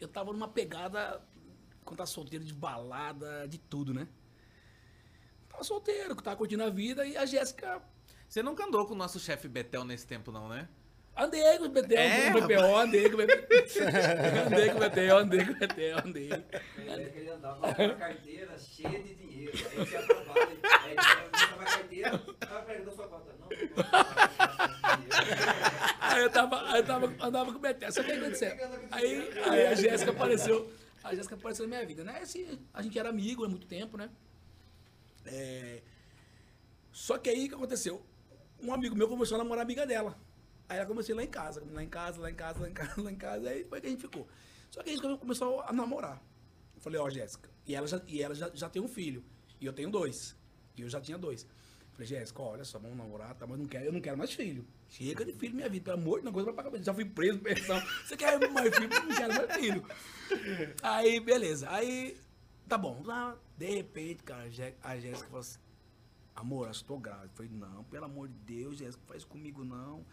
eu 0.00 0.08
tava 0.08 0.32
numa 0.32 0.48
pegada 0.48 1.20
quando 1.84 1.98
tá 1.98 2.06
solteiro 2.06 2.44
de 2.44 2.54
balada, 2.54 3.46
de 3.48 3.58
tudo, 3.58 3.92
né? 3.92 4.06
Tava 5.48 5.64
solteiro, 5.64 6.14
tava 6.16 6.36
curtindo 6.36 6.62
a 6.62 6.70
vida 6.70 7.04
e 7.04 7.16
a 7.16 7.26
Jéssica 7.26 7.82
Você 8.28 8.42
nunca 8.42 8.64
andou 8.64 8.86
com 8.86 8.94
o 8.94 8.96
nosso 8.96 9.18
chefe 9.20 9.48
Betel 9.48 9.84
nesse 9.84 10.06
tempo, 10.06 10.30
não, 10.30 10.48
né? 10.48 10.68
Andei 11.14 11.58
com 11.58 11.64
o 11.64 11.68
BTL, 11.68 11.94
É, 11.94 12.32
com 12.32 12.38
o 12.38 12.48
BPO, 12.48 12.76
andei 12.76 13.10
com 13.10 13.16
o 13.16 13.18
BPO. 13.18 13.34
andei 14.46 14.70
com 14.70 14.76
o 14.76 14.80
BTL, 14.80 15.12
andei 15.18 15.44
com 15.44 15.52
o 15.52 15.54
BTL, 15.56 16.08
andei. 16.08 16.30
Ele, 16.78 17.02
ele 17.14 17.30
andava 17.30 17.60
com 17.60 17.82
a 17.82 17.94
carteira 17.94 18.58
cheia 18.58 19.02
de 19.02 19.14
dinheiro. 19.14 19.52
Aí 19.52 19.86
tinha 19.86 20.02
trabalho. 20.02 20.58
Aí 20.80 20.92
ele 20.92 21.00
mostrava 21.30 21.62
a 21.62 21.66
carteira. 21.66 22.18
Tava 22.18 22.62
pegando 22.62 22.92
sua 22.94 23.08
conta. 23.08 23.34
Não, 23.38 23.48
Aí 26.00 26.22
eu 26.22 26.30
tava, 26.30 26.56
eu 26.76 26.84
tava, 26.84 27.06
andava 27.20 27.52
com 27.52 27.58
o 27.58 27.60
BTL. 27.60 27.92
Só 27.92 28.02
que 28.02 28.12
aconteceu. 28.12 28.52
Aí, 28.90 29.30
aí 29.48 29.66
a 29.66 29.74
Jéssica 29.74 30.10
apareceu. 30.10 30.72
A 31.02 31.14
Jéssica 31.14 31.34
apareceu 31.34 31.66
na 31.66 31.76
minha 31.76 31.86
vida, 31.86 32.04
né? 32.04 32.18
Assim, 32.20 32.58
a 32.72 32.82
gente 32.82 32.98
era 32.98 33.08
amigo 33.08 33.44
há 33.44 33.48
muito 33.48 33.66
tempo, 33.66 33.96
né? 33.96 34.10
É, 35.24 35.80
Só 36.92 37.16
que 37.18 37.30
aí 37.30 37.46
o 37.46 37.48
que 37.48 37.54
aconteceu? 37.54 38.04
Um 38.60 38.72
amigo 38.72 38.94
meu 38.94 39.08
começou 39.08 39.36
a 39.36 39.38
namorar 39.38 39.60
a 39.60 39.64
amiga 39.64 39.86
dela. 39.86 40.16
Aí 40.68 40.78
ela 40.78 40.86
começou 40.86 41.14
lá 41.14 41.22
em 41.22 41.28
casa, 41.28 41.62
lá 41.70 41.82
em 41.82 41.88
casa, 41.88 42.20
lá 42.20 42.30
em 42.30 42.34
casa, 42.34 42.60
lá 42.60 42.68
em 42.68 42.72
casa, 42.72 43.02
lá 43.02 43.10
em 43.10 43.16
casa, 43.16 43.48
aí 43.48 43.64
foi 43.64 43.80
que 43.80 43.86
a 43.86 43.90
gente 43.90 44.00
ficou. 44.00 44.26
Só 44.70 44.82
que 44.82 44.90
a 44.90 44.92
gente 44.94 45.18
começou 45.18 45.60
a 45.60 45.72
namorar. 45.72 46.22
Eu 46.74 46.80
falei, 46.80 47.00
ó, 47.00 47.10
Jéssica, 47.10 47.50
e 47.66 47.74
ela, 47.74 47.86
já, 47.86 48.00
e 48.08 48.22
ela 48.22 48.34
já, 48.34 48.50
já 48.54 48.68
tem 48.68 48.80
um 48.80 48.88
filho, 48.88 49.22
e 49.60 49.66
eu 49.66 49.72
tenho 49.72 49.90
dois. 49.90 50.34
E 50.76 50.82
eu 50.82 50.88
já 50.88 51.00
tinha 51.00 51.18
dois. 51.18 51.46
Eu 52.02 52.06
falei, 52.06 52.06
Jéssica, 52.06 52.42
olha 52.42 52.64
só, 52.64 52.78
vamos 52.78 52.96
namorar, 52.96 53.34
tá, 53.34 53.46
mas 53.46 53.58
não 53.58 53.66
quero, 53.66 53.84
eu 53.84 53.92
não 53.92 54.00
quero 54.00 54.18
mais 54.18 54.32
filho. 54.32 54.66
Chega 54.88 55.24
de 55.24 55.32
filho 55.32 55.54
minha 55.54 55.68
vida, 55.68 55.84
pelo 55.84 55.98
amor 56.02 56.20
de 56.20 56.30
Deus, 56.30 56.44
pra 56.44 56.52
pagar. 56.52 56.82
Já 56.82 56.92
fui 56.92 57.04
preso, 57.04 57.38
pensão. 57.38 57.80
Você 58.04 58.16
quer 58.16 58.38
mais 58.50 58.74
filho? 58.74 58.88
Não 58.88 59.16
quero 59.16 59.34
mais 59.34 59.54
filho. 59.54 59.86
Aí, 60.82 61.20
beleza. 61.20 61.70
Aí, 61.70 62.20
tá 62.68 62.76
bom. 62.76 63.00
Lá, 63.04 63.36
de 63.56 63.70
repente, 63.70 64.22
cara, 64.24 64.42
a 64.44 64.48
Jé- 64.48 64.74
a 64.82 64.98
Jéssica 64.98 65.28
falou 65.28 65.40
assim, 65.40 65.58
amor, 66.34 66.70
que 66.70 66.84
tô 66.84 66.98
grávida. 66.98 67.26
Eu 67.26 67.30
falei, 67.36 67.52
não, 67.52 67.84
pelo 67.84 68.04
amor 68.04 68.28
de 68.28 68.34
Deus, 68.34 68.78
Jéssica, 68.78 69.02
faz 69.06 69.24
comigo 69.24 69.64
não. 69.64 70.04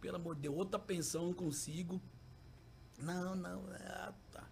Pelo 0.00 0.16
amor 0.16 0.34
de 0.34 0.42
Deus, 0.42 0.54
outra 0.56 0.78
pensão, 0.78 1.26
não 1.26 1.34
consigo. 1.34 2.00
Não, 2.98 3.34
não, 3.34 3.64
ah, 3.72 4.12
tá. 4.30 4.46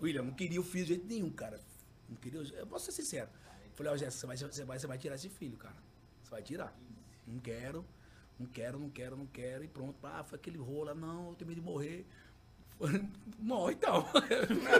William, 0.00 0.22
não 0.24 0.34
queria 0.34 0.60
o 0.60 0.64
filho 0.64 0.84
de 0.84 0.88
jeito 0.94 1.06
nenhum, 1.06 1.30
cara. 1.30 1.58
Não 2.08 2.16
queria, 2.16 2.40
eu 2.40 2.66
vou 2.66 2.78
ser 2.78 2.92
sincero. 2.92 3.30
Eu 3.64 3.70
falei, 3.74 3.92
ó, 3.92 3.96
Jéssica, 3.96 4.20
você 4.20 4.26
vai, 4.26 4.36
você, 4.36 4.64
vai, 4.64 4.78
você 4.78 4.86
vai 4.86 4.98
tirar 4.98 5.14
esse 5.14 5.28
filho, 5.30 5.56
cara. 5.56 5.76
Vai 6.32 6.42
tirar. 6.42 6.76
Não 7.26 7.38
quero, 7.38 7.84
não 8.40 8.46
quero, 8.46 8.78
não 8.80 8.90
quero, 8.90 9.16
não 9.16 9.26
quero. 9.26 9.62
E 9.62 9.68
pronto, 9.68 10.04
ah, 10.04 10.24
foi 10.24 10.36
aquele 10.38 10.58
rola, 10.58 10.94
não, 10.94 11.28
eu 11.28 11.34
tenho 11.36 11.48
medo 11.48 11.60
de 11.60 11.66
morrer. 11.66 12.04
Morre 13.38 13.74
então. 13.74 14.04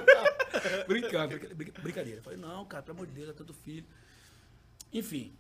Brincando, 0.88 1.38
brinca- 1.54 1.80
brincadeira. 1.80 2.22
Falei, 2.22 2.38
não, 2.38 2.64
cara, 2.64 2.82
pelo 2.82 2.96
amor 2.96 3.06
de 3.06 3.12
Deus, 3.12 3.28
é 3.28 3.32
todo 3.32 3.54
filho. 3.54 3.86
Enfim, 4.92 5.36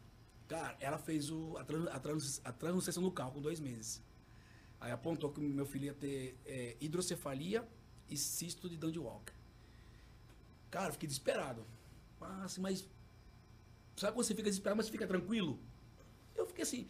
Cara, 0.52 0.76
ela 0.80 0.98
fez 0.98 1.30
o, 1.30 1.56
a, 1.56 1.64
trans, 1.64 1.86
a, 1.86 1.98
trans, 1.98 2.40
a 2.44 2.52
transnunciação 2.52 3.02
do 3.02 3.10
carro 3.10 3.32
com 3.32 3.40
dois 3.40 3.58
meses. 3.58 4.02
Aí 4.78 4.92
apontou 4.92 5.32
que 5.32 5.40
meu 5.40 5.64
filho 5.64 5.86
ia 5.86 5.94
ter 5.94 6.36
é, 6.44 6.76
hidrocefalia 6.78 7.66
e 8.06 8.18
cisto 8.18 8.68
de 8.68 8.76
Dandy 8.76 8.98
Walker. 8.98 9.32
Cara, 10.70 10.92
fiquei 10.92 11.06
desesperado. 11.06 11.64
Assim, 12.44 12.60
mas. 12.60 12.86
Sabe 13.96 14.12
quando 14.12 14.26
você 14.26 14.34
fica 14.34 14.50
desesperado, 14.50 14.76
mas 14.76 14.90
fica 14.90 15.06
tranquilo? 15.06 15.58
Eu 16.36 16.46
fiquei 16.46 16.62
assim. 16.62 16.88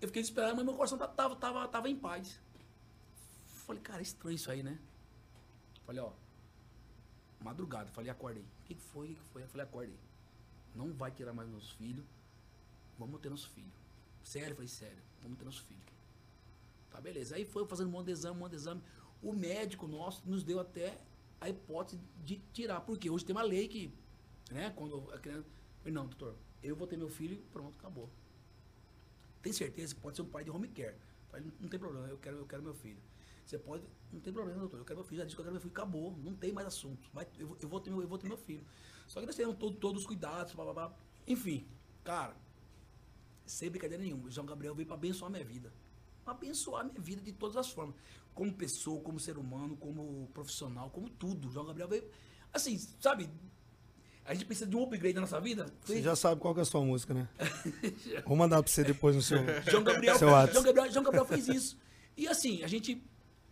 Eu 0.00 0.08
fiquei 0.08 0.22
desesperado, 0.22 0.56
mas 0.56 0.64
meu 0.64 0.74
coração 0.74 0.98
ta- 0.98 1.08
tava, 1.08 1.36
tava, 1.36 1.68
tava 1.68 1.88
em 1.88 1.96
paz. 1.96 2.40
Falei, 3.66 3.80
cara, 3.82 4.00
é 4.00 4.02
estranho 4.02 4.34
isso 4.34 4.50
aí, 4.50 4.62
né? 4.62 4.78
Falei, 5.86 6.00
ó. 6.02 6.12
Madrugada, 7.40 7.90
falei, 7.90 8.10
acordei. 8.10 8.42
O 8.42 8.64
que 8.64 8.74
foi? 8.74 9.12
O 9.12 9.14
que 9.14 9.22
foi? 9.32 9.42
Eu 9.42 9.48
falei, 9.48 9.66
acordei. 9.66 9.98
Não 10.74 10.92
vai 10.92 11.10
tirar 11.10 11.32
mais 11.32 11.48
meus 11.48 11.70
filhos. 11.72 12.04
Vamos 12.98 13.20
ter 13.20 13.30
nosso 13.30 13.48
filho. 13.50 13.70
Sério? 14.22 14.54
Falei, 14.54 14.68
sério. 14.68 14.98
Vamos 15.22 15.38
ter 15.38 15.44
nosso 15.44 15.62
filho. 15.62 15.80
Tá, 16.90 17.00
beleza. 17.00 17.36
Aí 17.36 17.44
foi 17.44 17.66
fazendo 17.66 17.88
um 17.88 17.90
monte 17.90 18.06
de 18.06 18.12
exame, 18.12 18.36
um 18.36 18.40
monte 18.40 18.50
de 18.50 18.56
exame. 18.56 18.82
O 19.22 19.32
médico 19.32 19.86
nosso 19.86 20.22
nos 20.28 20.42
deu 20.42 20.60
até 20.60 20.98
a 21.40 21.48
hipótese 21.48 22.00
de 22.24 22.36
tirar. 22.52 22.80
Porque 22.80 23.08
hoje 23.10 23.24
tem 23.24 23.34
uma 23.34 23.42
lei 23.42 23.66
que, 23.68 23.92
né, 24.50 24.72
quando 24.76 25.10
a 25.12 25.18
criança... 25.18 25.46
Não, 25.84 26.06
doutor, 26.06 26.36
eu 26.62 26.76
vou 26.76 26.86
ter 26.86 26.96
meu 26.96 27.08
filho 27.08 27.42
pronto, 27.52 27.74
acabou. 27.78 28.08
Tem 29.42 29.52
certeza 29.52 29.94
pode 29.96 30.16
ser 30.16 30.22
um 30.22 30.28
pai 30.28 30.44
de 30.44 30.50
home 30.50 30.68
care. 30.68 30.96
Não, 31.60 31.68
tem 31.68 31.80
problema, 31.80 32.06
eu 32.08 32.18
quero, 32.18 32.36
eu 32.38 32.46
quero 32.46 32.62
meu 32.62 32.74
filho. 32.74 33.00
Você 33.44 33.58
pode, 33.58 33.82
não 34.12 34.20
tem 34.20 34.32
problema, 34.32 34.60
doutor, 34.60 34.78
eu 34.78 34.84
quero 34.84 34.98
meu 34.98 35.04
filho, 35.04 35.18
já 35.18 35.24
disse 35.24 35.34
que 35.34 35.40
eu 35.40 35.44
quero 35.44 35.54
meu 35.54 35.60
filho, 35.60 35.72
acabou, 35.72 36.16
não 36.18 36.34
tem 36.34 36.52
mais 36.52 36.66
assunto. 36.66 37.10
Vai, 37.12 37.26
eu, 37.38 37.56
eu, 37.60 37.68
vou 37.68 37.80
ter 37.80 37.90
eu 37.90 38.06
vou 38.06 38.18
ter 38.18 38.28
meu 38.28 38.36
filho. 38.36 38.64
Só 39.08 39.20
que 39.20 39.26
nós 39.26 39.34
temos 39.34 39.56
todo, 39.56 39.76
todos 39.76 40.02
os 40.02 40.06
cuidados, 40.06 40.54
blá, 40.54 40.64
blá, 40.64 40.72
blá. 40.74 40.98
Enfim, 41.26 41.66
cara, 42.04 42.36
sem 43.44 43.68
brincadeira 43.68 44.02
nenhuma, 44.02 44.30
João 44.30 44.46
Gabriel 44.46 44.74
veio 44.74 44.86
para 44.86 44.96
abençoar 44.96 45.30
minha 45.30 45.44
vida. 45.44 45.72
Pra 46.24 46.34
abençoar 46.34 46.84
minha 46.84 47.00
vida 47.00 47.20
de 47.20 47.32
todas 47.32 47.56
as 47.56 47.70
formas. 47.70 47.96
Como 48.34 48.52
pessoa, 48.54 49.02
como 49.02 49.18
ser 49.18 49.36
humano, 49.36 49.76
como 49.76 50.28
profissional, 50.32 50.88
como 50.90 51.10
tudo. 51.10 51.50
João 51.50 51.66
Gabriel 51.66 51.88
veio. 51.88 52.08
Assim, 52.52 52.78
sabe? 52.78 53.28
A 54.24 54.34
gente 54.34 54.46
precisa 54.46 54.66
de 54.70 54.76
um 54.76 54.84
upgrade 54.84 55.14
na 55.14 55.22
nossa 55.22 55.40
vida. 55.40 55.66
Você 55.84 56.00
já 56.00 56.14
sabe 56.14 56.40
qual 56.40 56.56
é 56.56 56.60
a 56.60 56.64
sua 56.64 56.80
música, 56.84 57.12
né? 57.12 57.28
Vou 58.24 58.36
mandar 58.36 58.62
pra 58.62 58.70
você 58.70 58.84
depois 58.84 59.16
no 59.16 59.22
seu. 59.22 59.38
João 59.70 59.82
Gabriel, 59.82 60.16
Seu. 60.18 60.28
João, 60.28 60.62
Gabriel, 60.62 60.92
João 60.92 61.04
Gabriel 61.04 61.24
fez 61.26 61.48
isso. 61.48 61.76
E 62.16 62.28
assim, 62.28 62.62
a 62.62 62.68
gente. 62.68 63.02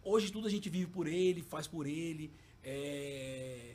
Hoje 0.03 0.31
tudo 0.31 0.47
a 0.47 0.51
gente 0.51 0.71
vive 0.71 0.87
por 0.87 1.07
ele, 1.07 1.43
faz 1.43 1.67
por 1.67 1.87
ele. 1.87 2.33
é, 2.63 3.75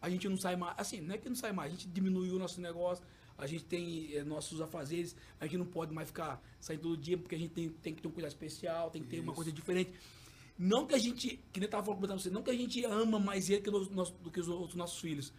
a 0.00 0.08
gente 0.10 0.28
não 0.28 0.36
sai 0.36 0.56
mais. 0.56 0.74
Assim, 0.78 1.00
não 1.00 1.14
é 1.14 1.18
que 1.18 1.28
não 1.28 1.36
sai 1.36 1.52
mais, 1.52 1.72
a 1.72 1.74
gente 1.74 1.88
diminuiu 1.88 2.36
o 2.36 2.38
nosso 2.38 2.60
negócio, 2.60 3.04
a 3.38 3.46
gente 3.46 3.64
tem 3.64 4.14
é, 4.14 4.22
nossos 4.24 4.60
afazeres, 4.60 5.14
a 5.40 5.44
gente 5.46 5.58
não 5.58 5.66
pode 5.66 5.92
mais 5.94 6.08
ficar 6.08 6.42
saindo 6.60 6.82
todo 6.82 6.96
dia, 6.96 7.16
porque 7.16 7.34
a 7.34 7.38
gente 7.38 7.52
tem, 7.52 7.68
tem 7.68 7.94
que 7.94 8.02
ter 8.02 8.08
um 8.08 8.10
cuidado 8.10 8.30
especial, 8.32 8.90
tem 8.90 9.02
que 9.02 9.08
ter 9.08 9.20
uma 9.20 9.32
coisa 9.32 9.52
diferente. 9.52 9.92
Não 10.58 10.86
que 10.86 10.94
a 10.94 10.98
gente, 10.98 11.40
que 11.52 11.58
nem 11.60 11.66
eu 11.66 11.70
tava 11.70 11.84
falando 11.84 12.00
pra 12.06 12.14
você, 12.18 12.30
não 12.30 12.42
que 12.42 12.50
a 12.50 12.54
gente 12.54 12.84
ama 12.84 13.18
mais 13.18 13.48
ele 13.50 13.60
que 13.62 13.70
nossos- 13.70 14.14
do 14.22 14.30
que 14.30 14.40
os 14.40 14.48
outros 14.48 14.74
nossos 14.76 14.98
filhos. 15.00 15.32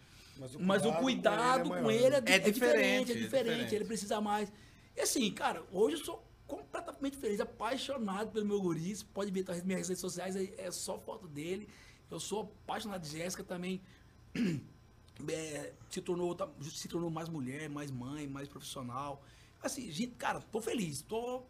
Mas 0.60 0.84
o 0.84 0.92
cuidado, 0.94 1.68
com 1.68 1.90
ele 1.90 2.14
é, 2.16 2.20
di- 2.20 2.32
É 2.32 2.34
é 2.36 2.38
diferente, 2.38 2.52
diferente, 2.52 3.10
é 3.12 3.14
é 3.14 3.22
diferente, 3.22 3.74
ele 3.74 3.84
precisa 3.84 4.20
mais. 4.20 4.52
E 4.96 5.00
assim, 5.00 5.30
cara, 5.32 5.62
hoje 5.72 5.96
eu 5.96 6.04
sou 6.04 6.24
completamente 6.46 7.16
feliz, 7.16 7.40
apaixonado 7.40 8.30
pelo 8.30 8.46
meu 8.46 8.60
guri. 8.60 8.94
Você 8.94 9.04
pode 9.12 9.30
ver 9.30 9.44
nas 9.46 9.62
minhas 9.62 9.88
redes 9.88 10.00
sociais, 10.00 10.36
é, 10.36 10.52
é 10.58 10.70
só 10.70 10.98
foto 10.98 11.26
dele. 11.26 11.68
Eu 12.10 12.20
sou 12.20 12.42
apaixonado 12.64 13.02
de 13.02 13.08
Jéssica 13.18 13.42
também. 13.44 13.80
É, 15.28 15.72
se, 15.88 16.02
tornou, 16.02 16.28
outra- 16.28 16.46
se 16.62 16.88
tornou 16.88 17.08
mais 17.08 17.26
mulher, 17.28 17.70
mais 17.70 17.90
mãe, 17.90 18.26
mais 18.26 18.48
profissional. 18.48 19.22
Assim, 19.62 19.90
gente, 19.90 20.12
cara, 20.16 20.40
tô 20.52 20.60
feliz, 20.60 21.00
tô. 21.00 21.42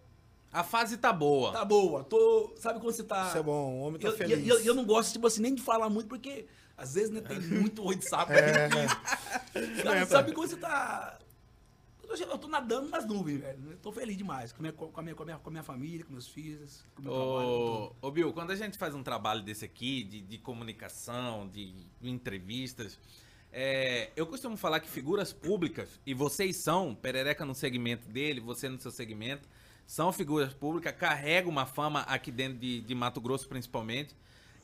A 0.52 0.62
fase 0.62 0.96
tá 0.96 1.12
boa. 1.12 1.50
Tá 1.52 1.64
boa, 1.64 2.04
tô. 2.04 2.52
Sabe 2.56 2.78
quando 2.78 2.94
você 2.94 3.02
tá. 3.02 3.26
Isso 3.26 3.38
é 3.38 3.42
bom, 3.42 3.72
o 3.74 3.80
homem 3.80 4.00
tá 4.00 4.06
Eu, 4.06 4.12
eu, 4.12 4.16
feliz. 4.16 4.48
eu- 4.48 4.60
eu 4.60 4.72
não 4.74 4.84
gosto, 4.84 5.12
tipo 5.12 5.26
assim, 5.26 5.42
nem 5.42 5.52
de 5.52 5.62
falar 5.62 5.90
muito, 5.90 6.06
porque 6.08 6.46
às 6.76 6.94
vezes 6.94 7.10
né, 7.10 7.20
tem 7.20 7.40
muito 7.40 7.82
olho 7.82 7.98
de 7.98 8.08
sapo. 8.08 8.32
É, 8.32 8.68
Sabe, 9.82 10.06
sabe 10.06 10.32
quando 10.32 10.50
você 10.50 10.56
tá. 10.56 11.18
Eu 12.08 12.38
tô, 12.38 12.46
nadando 12.46 12.88
nas 12.88 13.04
nuvens, 13.04 13.40
velho. 13.40 13.72
Eu 13.72 13.76
tô 13.78 13.90
feliz 13.90 14.16
demais 14.16 14.52
com 14.52 14.58
a 14.58 14.62
minha, 14.62 14.72
com 14.72 14.84
a 14.94 15.02
minha, 15.02 15.14
com 15.14 15.22
a 15.22 15.26
minha, 15.26 15.38
com 15.38 15.48
a 15.48 15.52
minha 15.52 15.62
família, 15.62 16.04
com 16.04 16.12
meus 16.12 16.28
filhos, 16.28 16.84
com 16.94 17.02
o 17.02 17.04
meu 17.04 17.12
trabalho. 17.12 17.48
Ô, 17.48 17.88
tudo. 17.88 17.96
ô 18.00 18.10
Bill, 18.10 18.32
quando 18.32 18.52
a 18.52 18.54
gente 18.54 18.78
faz 18.78 18.94
um 18.94 19.02
trabalho 19.02 19.42
desse 19.42 19.64
aqui, 19.64 20.04
de, 20.04 20.20
de 20.20 20.38
comunicação, 20.38 21.48
de 21.48 21.74
entrevistas, 22.00 22.98
é, 23.52 24.10
eu 24.14 24.26
costumo 24.26 24.56
falar 24.56 24.80
que 24.80 24.88
figuras 24.88 25.32
públicas, 25.32 26.00
e 26.06 26.14
vocês 26.14 26.56
são, 26.56 26.94
Perereca 26.94 27.44
no 27.44 27.54
segmento 27.54 28.08
dele, 28.08 28.38
você 28.38 28.68
no 28.68 28.78
seu 28.78 28.90
segmento, 28.90 29.48
são 29.86 30.12
figuras 30.12 30.52
públicas, 30.52 30.94
carregam 30.94 31.50
uma 31.50 31.64
fama 31.66 32.00
aqui 32.02 32.30
dentro 32.30 32.58
de, 32.58 32.80
de 32.82 32.94
Mato 32.94 33.20
Grosso 33.20 33.48
principalmente. 33.48 34.14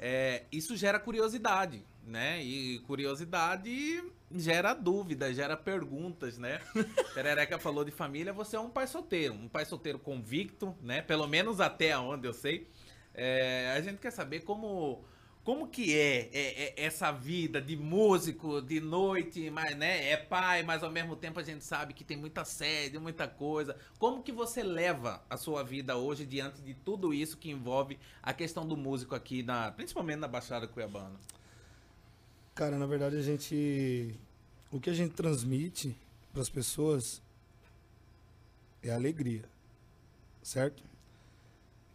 É, 0.05 0.43
isso 0.51 0.77
gera 0.77 0.99
curiosidade, 0.99 1.87
né? 2.05 2.43
E 2.43 2.81
curiosidade 2.81 4.03
gera 4.35 4.75
dúvida, 4.75 5.33
gera 5.33 5.57
perguntas, 5.57 6.37
né? 6.39 6.61
Perereca 7.15 7.57
falou 7.57 7.85
de 7.85 7.93
família, 7.93 8.33
você 8.33 8.57
é 8.57 8.61
um 8.61 8.69
pai 8.69 8.89
solteiro, 8.89 9.33
um 9.33 9.49
pai 9.49 9.65
solteiro 9.65 10.01
convicto, 10.01 10.77
né? 10.83 11.03
Pelo 11.03 11.29
menos 11.29 11.61
até 11.61 11.97
onde 11.97 12.27
eu 12.27 12.33
sei. 12.33 12.69
É, 13.15 13.73
a 13.77 13.81
gente 13.81 13.99
quer 13.99 14.11
saber 14.11 14.41
como 14.41 15.05
como 15.45 15.67
que 15.69 15.93
é, 15.99 16.31
é- 16.33 16.63
é 16.81 16.85
essa 16.85 17.11
vida 17.11 17.61
de 17.61 17.77
músico 17.77 18.63
de 18.63 18.81
noite, 18.81 19.51
mas 19.51 19.77
né, 19.77 20.11
é 20.11 20.17
pai, 20.17 20.63
mas 20.63 20.83
ao 20.85 20.91
mesmo 20.91 21.17
tempo 21.17 21.41
a 21.41 21.43
gente 21.43 21.65
sabe 21.65 21.93
que 21.95 22.05
tem 22.05 22.17
muita 22.17 22.45
sede, 22.45 22.99
muita 22.99 23.27
coisa. 23.27 23.77
Como 23.99 24.23
que 24.23 24.31
você 24.31 24.63
leva 24.63 25.23
a 25.29 25.37
sua 25.37 25.63
vida 25.65 25.97
hoje 25.97 26.25
diante 26.25 26.63
de 26.63 26.75
tudo 26.75 27.13
isso 27.13 27.37
que 27.37 27.51
envolve 27.51 27.99
a 28.23 28.33
questão 28.33 28.67
do 28.67 28.77
músico 28.77 29.15
aqui 29.15 29.43
na, 29.43 29.73
principalmente 29.73 30.19
na 30.21 30.29
Baixada 30.29 30.69
Cuiabana? 30.69 31.19
Cara, 32.55 32.79
na 32.79 32.87
verdade 32.87 33.17
a 33.17 33.23
gente. 33.23 34.15
O 34.71 34.79
que 34.79 34.91
a 34.91 34.95
gente 34.95 35.13
transmite 35.15 35.97
para 36.33 36.41
as 36.43 36.49
pessoas 36.49 37.21
é 38.83 38.91
alegria. 38.91 39.45
Certo? 40.43 40.83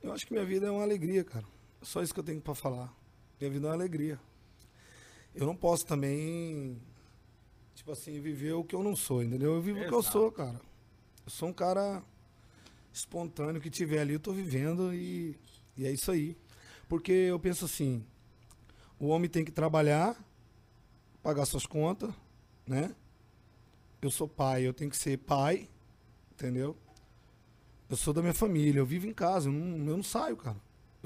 Eu 0.01 0.11
acho 0.13 0.25
que 0.27 0.33
minha 0.33 0.45
vida 0.45 0.67
é 0.67 0.71
uma 0.71 0.83
alegria, 0.83 1.23
cara. 1.23 1.45
Só 1.81 2.01
isso 2.01 2.13
que 2.13 2.19
eu 2.19 2.23
tenho 2.23 2.41
para 2.41 2.53
falar. 2.55 2.93
Minha 3.39 3.51
vida 3.51 3.67
é 3.67 3.69
uma 3.69 3.75
alegria. 3.75 4.19
Eu 5.35 5.45
não 5.45 5.55
posso 5.55 5.85
também, 5.85 6.81
tipo 7.75 7.91
assim, 7.91 8.19
viver 8.19 8.53
o 8.53 8.63
que 8.63 8.73
eu 8.75 8.81
não 8.81 8.95
sou, 8.95 9.21
entendeu? 9.21 9.53
Eu 9.53 9.61
vivo 9.61 9.79
o 9.79 9.87
que 9.87 9.93
eu 9.93 9.99
Exato. 9.99 10.11
sou, 10.11 10.31
cara. 10.31 10.59
Eu 11.23 11.29
sou 11.29 11.49
um 11.49 11.53
cara 11.53 12.01
espontâneo 12.91 13.61
que 13.61 13.69
tiver 13.69 13.99
ali, 13.99 14.13
eu 14.13 14.19
tô 14.19 14.33
vivendo 14.33 14.93
e, 14.93 15.37
e 15.77 15.85
é 15.85 15.91
isso 15.91 16.11
aí. 16.11 16.35
Porque 16.89 17.11
eu 17.11 17.39
penso 17.39 17.65
assim, 17.65 18.03
o 18.99 19.07
homem 19.07 19.29
tem 19.29 19.45
que 19.45 19.51
trabalhar, 19.51 20.17
pagar 21.21 21.45
suas 21.45 21.67
contas, 21.67 22.11
né? 22.65 22.95
Eu 24.01 24.09
sou 24.09 24.27
pai, 24.27 24.63
eu 24.65 24.73
tenho 24.73 24.89
que 24.89 24.97
ser 24.97 25.17
pai, 25.17 25.69
entendeu? 26.31 26.75
Eu 27.89 27.95
sou 27.95 28.13
da 28.13 28.21
minha 28.21 28.33
família, 28.33 28.79
eu 28.79 28.85
vivo 28.85 29.05
em 29.05 29.13
casa, 29.13 29.49
eu 29.49 29.53
não, 29.53 29.91
eu 29.91 29.97
não 29.97 30.03
saio, 30.03 30.35
cara. 30.35 30.57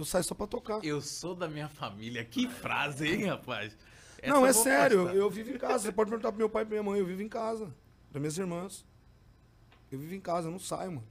Eu 0.01 0.05
saio 0.05 0.23
só 0.23 0.33
pra 0.33 0.47
tocar. 0.47 0.83
Eu 0.83 0.99
sou 0.99 1.35
da 1.35 1.47
minha 1.47 1.69
família. 1.69 2.25
Que 2.25 2.47
frase, 2.49 3.07
hein, 3.07 3.25
rapaz? 3.25 3.77
Essa 4.17 4.33
não, 4.33 4.43
é 4.43 4.51
sério, 4.51 5.03
postar. 5.03 5.15
eu 5.15 5.29
vivo 5.29 5.51
em 5.51 5.59
casa. 5.59 5.83
Você 5.83 5.91
pode 5.91 6.09
perguntar 6.09 6.31
pro 6.31 6.39
meu 6.39 6.49
pai 6.49 6.63
e 6.63 6.65
pra 6.65 6.71
minha 6.71 6.83
mãe, 6.83 6.99
eu 6.99 7.05
vivo 7.05 7.21
em 7.21 7.29
casa. 7.29 7.71
Para 8.11 8.19
minhas 8.19 8.35
irmãs. 8.35 8.83
Eu 9.91 9.99
vivo 9.99 10.15
em 10.15 10.19
casa, 10.19 10.47
eu 10.47 10.51
não 10.51 10.57
saio, 10.57 10.93
mano. 10.93 11.07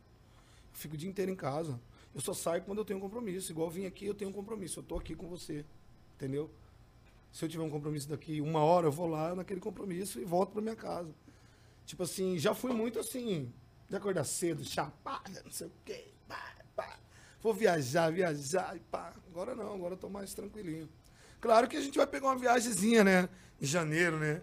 Eu 0.72 0.76
fico 0.76 0.95
o 0.95 0.99
dia 0.99 1.09
inteiro 1.09 1.30
em 1.30 1.36
casa. 1.36 1.80
Eu 2.12 2.20
só 2.20 2.34
saio 2.34 2.62
quando 2.62 2.78
eu 2.78 2.84
tenho 2.84 2.99
um 2.99 3.03
compromisso. 3.03 3.53
Igual 3.53 3.68
eu 3.68 3.70
vim 3.70 3.86
aqui, 3.86 4.07
eu 4.07 4.14
tenho 4.14 4.28
um 4.28 4.32
compromisso. 4.32 4.80
Eu 4.80 4.82
tô 4.82 4.97
aqui 4.97 5.14
com 5.14 5.28
você. 5.28 5.64
Entendeu? 6.16 6.51
Se 7.30 7.45
eu 7.45 7.49
tiver 7.49 7.62
um 7.62 7.70
compromisso 7.70 8.09
daqui 8.09 8.41
uma 8.41 8.59
hora, 8.64 8.88
eu 8.88 8.93
vou 8.93 9.07
lá 9.07 9.36
naquele 9.36 9.61
compromisso 9.61 10.18
e 10.18 10.24
volto 10.24 10.51
pra 10.51 10.61
minha 10.61 10.74
casa. 10.74 11.14
Tipo 11.86 12.03
assim, 12.03 12.36
já 12.38 12.55
fui 12.57 12.72
muito 12.72 12.99
assim, 12.99 13.53
de 13.88 13.95
acordar 13.95 14.24
cedo, 14.24 14.64
chapada, 14.64 15.43
não 15.45 15.53
sei 15.53 15.68
o 15.68 15.72
quê. 15.84 16.09
Vou 17.43 17.55
viajar, 17.55 18.11
viajar 18.11 18.76
e 18.76 18.80
pá. 18.80 19.14
Agora 19.30 19.55
não, 19.55 19.74
agora 19.74 19.95
eu 19.95 19.99
tô 19.99 20.09
mais 20.09 20.34
tranquilinho. 20.34 20.88
Claro 21.41 21.66
que 21.68 21.76
a 21.76 21.80
gente 21.80 21.97
vai 21.97 22.07
pegar 22.07 22.26
uma 22.26 22.36
viagemzinha, 22.36 23.03
né? 23.03 23.28
Em 23.61 23.66
janeiro, 23.66 24.18
né? 24.18 24.43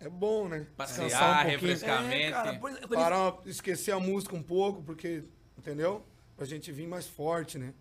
É 0.00 0.08
bom, 0.08 0.48
né? 0.48 0.66
Passear, 0.76 1.46
um. 1.46 1.60
Basicamente. 1.60 2.22
É, 2.22 2.30
cara, 2.32 2.58
por 2.58 2.88
Parar, 2.88 3.38
esquecer 3.46 3.92
a 3.92 4.00
música 4.00 4.34
um 4.34 4.42
pouco, 4.42 4.82
porque, 4.82 5.22
entendeu? 5.56 6.04
Pra 6.36 6.44
gente 6.44 6.72
vir 6.72 6.88
mais 6.88 7.06
forte, 7.06 7.58
né? 7.58 7.72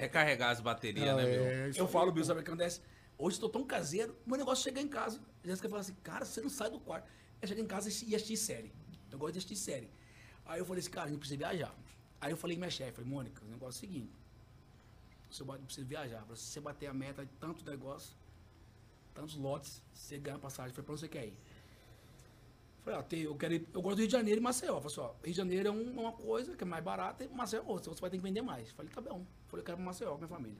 Recarregar 0.00 0.50
as 0.50 0.60
baterias, 0.60 1.16
né? 1.16 1.24
É, 1.24 1.68
isso 1.68 1.78
Eu 1.78 1.86
aí, 1.86 1.92
falo. 1.92 2.10
Bill, 2.10 2.24
sabe 2.24 2.40
o 2.40 2.42
que 2.42 2.50
acontece? 2.50 2.80
Hoje 3.16 3.36
eu 3.36 3.42
tô 3.42 3.48
tão 3.48 3.64
caseiro, 3.64 4.16
meu 4.26 4.36
negócio 4.36 4.62
é 4.62 4.64
chegar 4.64 4.80
em 4.80 4.88
casa. 4.88 5.20
A 5.44 5.46
Jéssica 5.46 5.68
fala 5.68 5.80
assim, 5.80 5.94
cara, 6.02 6.24
você 6.24 6.40
não 6.40 6.48
sai 6.48 6.70
do 6.70 6.80
quarto. 6.80 7.08
É 7.40 7.46
chegar 7.46 7.60
em 7.60 7.66
casa 7.66 7.88
e 7.88 8.16
assistir 8.16 8.36
série. 8.36 8.72
Eu 9.12 9.18
gosto 9.18 9.34
de 9.34 9.38
assistir 9.38 9.56
série. 9.56 9.90
Aí 10.44 10.58
eu 10.58 10.64
falei 10.64 10.80
assim, 10.80 10.90
cara, 10.90 11.06
a 11.06 11.10
gente 11.10 11.20
precisa 11.20 11.38
viajar. 11.38 11.74
Aí 12.24 12.30
eu 12.32 12.38
falei 12.38 12.56
com 12.56 12.60
minha 12.60 12.70
chefe, 12.70 12.92
falei, 12.92 13.10
Mônica, 13.10 13.44
o 13.44 13.48
negócio 13.48 13.84
é 13.84 13.86
o 13.86 13.90
seguinte. 13.90 14.12
Você 15.30 15.44
precisa 15.44 15.86
viajar. 15.86 16.24
Se 16.34 16.52
você 16.52 16.60
bater 16.60 16.86
a 16.86 16.94
meta 16.94 17.22
de 17.26 17.30
tanto 17.34 17.62
negócio, 17.70 18.16
tantos 19.12 19.34
lotes, 19.36 19.82
você 19.92 20.16
ganha 20.18 20.38
passagem. 20.38 20.72
Falei, 20.72 20.84
pra 20.86 20.92
onde 20.94 21.00
você 21.02 21.08
quer 21.08 21.26
ir? 21.26 21.36
Falei, 22.82 22.98
ó, 22.98 23.02
tem, 23.02 23.20
eu, 23.20 23.34
quero 23.36 23.52
ir- 23.54 23.68
eu 23.74 23.82
gosto 23.82 23.96
do 23.96 23.98
Rio 24.00 24.06
de 24.08 24.12
Janeiro 24.12 24.40
e 24.40 24.42
Maceió. 24.42 24.80
Falei 24.80 24.86
assim, 24.86 25.00
ó, 25.00 25.12
Rio 25.22 25.32
de 25.32 25.36
Janeiro 25.36 25.68
é 25.68 25.70
um- 25.70 26.00
uma 26.00 26.12
coisa 26.12 26.56
que 26.56 26.64
é 26.64 26.66
mais 26.66 26.82
barata 26.82 27.24
e 27.24 27.28
Maceió 27.28 27.62
é 27.62 27.66
outra. 27.66 27.92
Você 27.92 28.00
vai 28.00 28.08
ter 28.08 28.16
que 28.16 28.22
vender 28.22 28.40
mais. 28.40 28.70
Falei, 28.70 28.90
tá 28.90 29.02
bom. 29.02 29.26
Falei, 29.48 29.60
eu 29.60 29.64
quero 29.66 29.76
pra 29.76 29.84
Maceió 29.84 30.12
com 30.12 30.16
minha 30.18 30.28
família. 30.28 30.58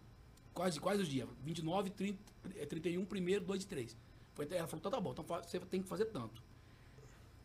Quase, 0.52 0.78
quase 0.78 1.00
os 1.00 1.08
dias. 1.08 1.26
29, 1.42 1.88
30, 1.88 2.18
eh, 2.56 2.66
31, 2.66 3.06
primeiro, 3.06 3.42
2 3.42 3.62
e 3.62 3.66
3. 3.66 3.96
Foi, 4.34 4.46
ela 4.50 4.66
falou, 4.66 4.80
então 4.80 4.90
tá 4.90 5.00
bom, 5.00 5.12
então 5.12 5.24
você 5.24 5.58
tem 5.60 5.80
que 5.82 5.88
fazer 5.88 6.06
tanto. 6.06 6.42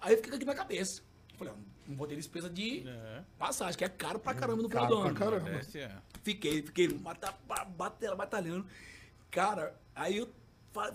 Aí 0.02 0.18
fiquei 0.18 0.34
aqui 0.36 0.46
na 0.46 0.56
cabeça. 0.56 1.02
Falei, 1.40 1.54
não 1.88 1.96
vou 1.96 2.06
ter 2.06 2.16
despesa 2.16 2.50
de 2.50 2.88
É. 2.88 3.24
passagem, 3.38 3.78
que 3.78 3.84
é 3.84 3.90
caro 3.90 4.20
pra 4.20 4.34
caramba 4.34 4.62
no 4.62 4.70
final 4.70 4.84
Caro 4.84 4.96
do 4.96 5.02
ano. 5.08 5.16
caramba. 5.16 5.50
É. 5.50 5.92
Fiquei, 6.22 6.62
fiquei 6.62 6.88
bata- 6.90 7.34
batalhando. 8.16 8.66
Cara, 9.32 9.76
aí 9.96 10.18
eu 10.18 10.30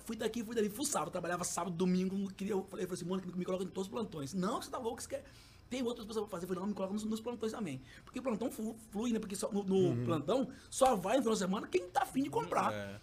fui 0.04 0.16
daqui, 0.16 0.44
fui 0.44 0.54
dali, 0.54 0.68
fuçava. 0.68 1.10
Trabalhava 1.10 1.44
sábado, 1.44 1.74
domingo, 1.76 2.16
não 2.16 2.26
queria. 2.28 2.52
Eu 2.52 2.64
falei, 2.64 2.86
falei 2.86 3.00
assim, 3.00 3.04
Mônica, 3.08 3.28
me 3.36 3.44
coloca 3.44 3.64
em 3.64 3.68
todos 3.68 3.88
os 3.88 3.92
plantões. 3.92 4.34
Não, 4.34 4.60
você 4.60 4.70
tá 4.70 4.78
louco, 4.78 5.00
você 5.02 5.08
quer. 5.08 5.24
Tem 5.70 5.82
outras 5.82 6.06
pessoas 6.06 6.26
pra 6.28 6.32
fazer. 6.32 6.44
Eu 6.44 6.48
falei, 6.48 6.60
não, 6.60 6.68
me 6.68 6.74
coloca 6.74 6.92
nos, 6.92 7.04
nos 7.04 7.20
plantões 7.20 7.52
também. 7.52 7.80
Porque 8.04 8.18
o 8.18 8.22
plantão 8.22 8.50
flu- 8.50 8.76
flui, 8.90 9.12
né? 9.12 9.18
Porque 9.18 9.34
só- 9.34 9.50
no, 9.50 9.64
no 9.64 10.04
plantão 10.04 10.48
só 10.70 10.94
vai 10.94 11.16
no 11.16 11.22
final 11.22 11.32
de 11.34 11.38
semana 11.40 11.66
quem 11.66 11.88
tá 11.88 12.02
afim 12.02 12.22
de 12.22 12.30
comprar. 12.30 12.72
É. 12.72 13.00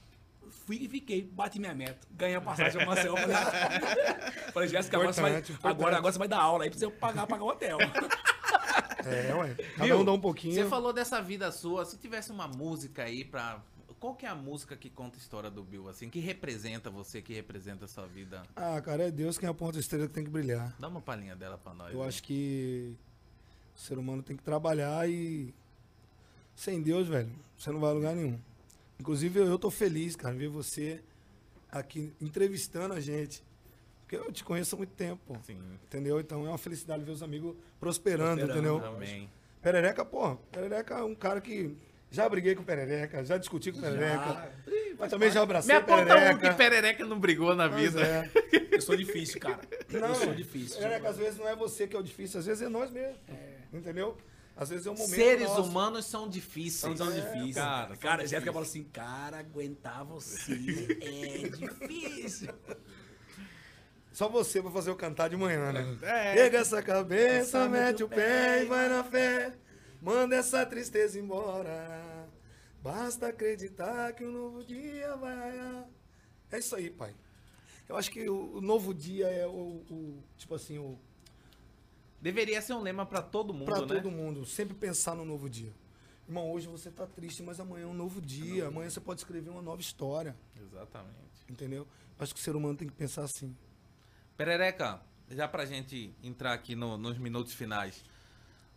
Fui 0.52 0.78
e 0.78 0.88
fiquei, 0.88 1.24
bati 1.24 1.60
minha 1.60 1.74
meta. 1.74 2.08
Ganhei 2.12 2.36
a 2.36 2.42
passagem 2.42 2.80
ao 2.80 2.88
Marcel. 2.88 3.16
Falei, 3.18 3.36
falei 4.54 4.70
Jéssica, 4.70 4.98
agora 4.98 5.14
você, 5.14 5.22
vai, 5.22 5.32
Importante, 5.32 5.60
agora, 5.64 5.98
agora 5.98 6.12
você 6.12 6.20
vai 6.20 6.28
dar 6.28 6.42
aula 6.42 6.64
aí 6.64 6.70
pra 6.70 6.78
você 6.78 6.90
pagar, 6.90 7.26
pagar 7.26 7.44
o 7.44 7.48
hotel. 7.48 7.78
É, 9.06 9.34
ué. 9.34 9.56
Cada 9.76 9.86
Viu? 9.86 10.00
um 10.00 10.06
dá 10.06 10.12
um 10.12 10.20
pouquinho. 10.20 10.54
Você 10.54 10.66
falou 10.68 10.94
dessa 10.94 11.22
vida 11.22 11.52
sua. 11.52 11.86
Se 11.86 11.98
tivesse 11.98 12.32
uma 12.32 12.48
música 12.48 13.04
aí 13.04 13.24
pra. 13.24 13.62
Qual 14.00 14.16
que 14.16 14.26
é 14.26 14.30
a 14.30 14.36
música 14.36 14.76
que 14.76 14.90
conta 14.90 15.18
a 15.18 15.20
história 15.20 15.50
do 15.50 15.64
Bill, 15.64 15.88
assim? 15.88 16.10
Que 16.10 16.20
representa 16.20 16.90
você, 16.90 17.22
que 17.22 17.34
representa 17.34 17.86
a 17.86 17.88
sua 17.88 18.08
vida? 18.08 18.42
Ah, 18.56 18.82
cara, 18.82 19.08
é 19.08 19.12
Deus 19.12 19.38
quem 19.38 19.48
aponta 19.48 19.78
a 19.78 19.80
estrela 19.80 20.08
que 20.08 20.14
tem 20.14 20.24
que 20.24 20.30
brilhar. 20.30 20.76
Dá 20.80 20.88
uma 20.88 21.02
palhinha 21.02 21.36
dela 21.36 21.58
pra 21.58 21.74
nós. 21.74 21.94
Eu 21.94 22.00
né? 22.00 22.08
acho 22.08 22.24
que 22.24 22.96
o 23.76 23.80
ser 23.80 24.00
humano 24.00 24.24
tem 24.24 24.36
que 24.36 24.42
trabalhar 24.42 25.08
e 25.08 25.54
sem 26.56 26.82
Deus, 26.82 27.08
velho, 27.08 27.32
você 27.58 27.72
não 27.72 27.80
vai 27.80 27.92
a 27.92 27.94
lugar 27.94 28.16
nenhum. 28.16 28.40
Inclusive 29.02 29.40
eu, 29.40 29.58
tô 29.58 29.72
feliz, 29.72 30.16
cara, 30.16 30.36
ver 30.36 30.48
você 30.48 31.02
aqui 31.72 32.14
entrevistando 32.22 32.94
a 32.94 33.00
gente. 33.00 33.44
Porque 34.02 34.16
eu 34.16 34.32
te 34.32 34.44
conheço 34.44 34.76
há 34.76 34.78
muito 34.78 34.94
tempo, 34.94 35.20
pô, 35.26 35.36
Sim. 35.44 35.58
entendeu? 35.86 36.20
Então 36.20 36.46
é 36.46 36.50
uma 36.50 36.58
felicidade 36.58 37.04
ver 37.04 37.12
os 37.12 37.24
amigos 37.24 37.56
prosperando, 37.80 38.46
Prosperando, 38.46 38.78
entendeu? 38.78 38.86
Amém. 38.86 39.28
Perereca, 39.60 40.06
pô, 40.06 40.36
Perereca 40.52 40.96
é 41.00 41.04
um 41.04 41.16
cara 41.16 41.42
que 41.42 41.76
já 42.12 42.30
briguei 42.30 42.54
com 42.54 42.64
Perereca, 42.64 43.26
já 43.26 43.38
discuti 43.38 43.72
com 43.72 43.82
Perereca, 43.82 44.54
mas 45.00 45.10
também 45.10 45.32
já 45.32 45.42
abracei 45.42 45.74
Me 45.74 45.82
aponta 45.82 46.06
Perereca. 46.06 46.36
um 46.36 46.40
que 46.52 46.54
Perereca 46.56 47.06
não 47.06 47.20
brigou 47.20 47.56
na 47.56 47.68
vida. 47.68 48.02
é. 48.02 48.30
Eu 48.72 48.82
sou 48.82 48.96
difícil, 48.96 49.40
cara. 49.40 49.60
eu 49.92 50.16
sou 50.16 50.34
difícil. 50.34 50.78
Perereca, 50.78 51.10
às 51.10 51.18
vezes 51.18 51.38
não 51.40 51.48
é 51.48 51.56
você 51.56 51.88
que 51.88 51.96
é 51.96 52.00
o 52.00 52.04
difícil, 52.04 52.40
às 52.40 52.46
vezes 52.46 52.62
é 52.64 52.70
nós 52.70 52.90
mesmo. 52.92 53.18
Entendeu? 53.74 54.18
Às 54.56 54.70
vezes 54.70 54.86
é 54.86 54.92
um 54.92 54.96
momento. 54.96 55.16
Seres 55.16 55.48
nosso. 55.48 55.62
humanos 55.64 56.06
são 56.06 56.28
difíceis. 56.30 56.74
São 56.76 56.94
tão 56.94 57.12
difíceis. 57.12 57.56
cara, 57.56 57.88
Cara, 57.88 57.90
são 57.96 57.98
cara 57.98 58.28
Jéssica 58.28 58.54
fala 58.54 58.66
assim, 58.66 58.84
cara, 58.84 59.40
aguentar 59.40 60.04
você 60.06 60.54
é 61.02 61.48
difícil. 61.58 62.54
Só 64.12 64.28
você 64.28 64.62
pra 64.62 64.70
fazer 64.72 64.90
eu 64.90 64.96
cantar 64.96 65.30
de 65.30 65.38
manhã, 65.38 65.72
né? 65.72 65.98
É. 66.02 66.36
Pega 66.36 66.58
essa 66.60 66.82
cabeça, 66.84 67.68
mete 67.70 68.04
o 68.04 68.10
pé 68.10 68.64
e 68.64 68.66
vai 68.66 68.90
na 68.90 69.04
fé. 69.04 69.54
Manda 70.02 70.36
essa 70.36 70.66
tristeza 70.66 71.18
embora. 71.18 72.28
Basta 72.84 73.28
acreditar 73.28 74.12
que 74.14 74.26
um 74.26 74.32
novo 74.32 74.64
dia 74.64 75.16
vai. 75.16 75.86
É 76.52 76.60
isso 76.60 76.76
aí, 76.76 76.90
pai. 76.90 77.16
Eu 77.88 77.96
acho 77.96 78.12
que 78.12 78.28
o, 78.30 78.58
o 78.58 78.62
novo 78.62 78.94
dia 78.94 79.28
é 79.28 79.46
o, 79.48 79.52
o- 79.90 80.24
tipo 80.38 80.56
assim, 80.56 80.78
o 80.78 80.98
Deveria 82.22 82.62
ser 82.62 82.74
um 82.74 82.82
lema 82.82 83.06
pra 83.06 83.22
todo 83.22 83.54
mundo, 83.54 83.66
para 83.66 83.82
né? 83.82 83.88
todo 83.88 84.12
mundo, 84.12 84.46
sempre 84.46 84.76
pensar 84.76 85.16
no 85.16 85.26
novo 85.26 85.50
dia. 85.50 85.74
Irmão, 86.28 86.52
hoje 86.52 86.68
você 86.68 86.92
tá 86.92 87.08
triste, 87.08 87.42
mas 87.42 87.60
amanhã 87.60 87.84
é 87.86 87.88
um 87.88 87.94
novo 87.94 88.22
dia. 88.22 88.68
Amanhã 88.68 88.90
você 88.90 89.00
pode 89.02 89.22
escrever 89.22 89.50
uma 89.50 89.62
nova 89.62 89.82
história, 89.82 90.36
Exatamente. 90.56 91.16
entendeu? 91.50 91.88
Acho 92.20 92.34
que 92.34 92.40
o 92.40 92.44
ser 92.44 92.56
humano 92.56 92.76
tem 92.78 92.88
que 92.88 92.94
pensar 92.94 93.24
assim. 93.24 93.56
Perereca, 94.38 95.02
já 95.30 95.48
pra 95.48 95.66
gente 95.66 96.14
entrar 96.24 96.54
aqui 96.54 96.76
no- 96.76 96.98
nos 96.98 97.18
minutos 97.18 97.54
finais. 97.54 98.04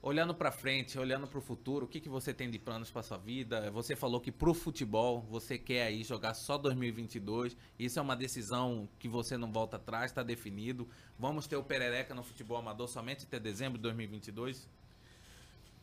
Olhando 0.06 0.34
pra 0.34 0.52
frente, 0.52 0.98
olhando 0.98 1.26
pro 1.26 1.40
futuro, 1.40 1.86
o 1.86 1.88
que, 1.88 1.98
que 1.98 2.10
você 2.10 2.34
tem 2.34 2.50
de 2.50 2.58
planos 2.58 2.90
pra 2.90 3.02
sua 3.02 3.16
vida? 3.16 3.70
Você 3.70 3.96
falou 3.96 4.20
que 4.20 4.30
pro 4.30 4.52
futebol 4.52 5.22
você 5.30 5.56
quer 5.56 5.84
aí 5.86 6.04
jogar 6.04 6.34
só 6.34 6.58
2022. 6.58 7.56
Isso 7.78 7.98
é 7.98 8.02
uma 8.02 8.14
decisão 8.14 8.86
que 8.98 9.08
você 9.08 9.38
não 9.38 9.50
volta 9.50 9.76
atrás, 9.78 10.12
tá 10.12 10.22
definido. 10.22 10.86
Vamos 11.18 11.46
ter 11.46 11.56
o 11.56 11.64
Perereca 11.64 12.14
no 12.14 12.22
futebol 12.22 12.58
amador 12.58 12.86
somente 12.86 13.24
até 13.24 13.40
dezembro 13.40 13.78
de 13.78 13.82
2022? 13.84 14.68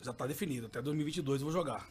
Já 0.03 0.13
tá 0.13 0.28
definido, 0.28 0.67
até 0.67 0.84
2022 0.84 1.41
eu 1.41 1.45
vou 1.47 1.51
jogar. 1.51 1.89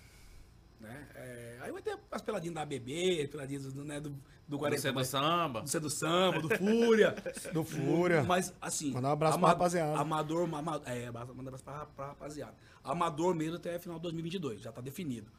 Né? 0.81 1.07
É, 1.15 1.59
aí 1.61 1.71
vai 1.73 1.83
ter 1.83 1.99
as 2.11 2.23
peladinhas 2.23 2.55
da 2.55 2.63
ABB, 2.63 3.21
as 3.23 3.29
peladinhas 3.31 3.71
do, 3.71 3.85
né, 3.85 4.01
do, 4.01 4.11
do 4.49 4.67
é 4.67 4.71
do 4.71 4.81
samba? 4.81 5.61
do 5.63 5.91
Samba, 5.91 6.41
do 6.41 6.49
Fúria. 6.57 7.15
Do 7.53 7.63
Fúria. 7.63 8.23
Mas, 8.25 8.53
assim. 8.63 8.91
Mandar 8.93 9.11
um 9.11 9.13
abraço 9.13 9.39
pra 9.39 9.49
rapaziada. 9.49 9.99
Amador, 10.01 10.49
ama- 10.53 10.81
é, 10.87 11.11
mandar 11.11 11.33
um 11.35 11.41
abraço 11.41 11.63
pra, 11.65 11.85
pra 11.87 12.07
rapaziada. 12.09 12.55
Amador 12.83 13.35
mesmo 13.35 13.57
até 13.57 13.79
final 13.79 13.99
de 13.99 14.03
2022, 14.05 14.63
já 14.63 14.73
tá 14.73 14.81
definido. 14.81 15.31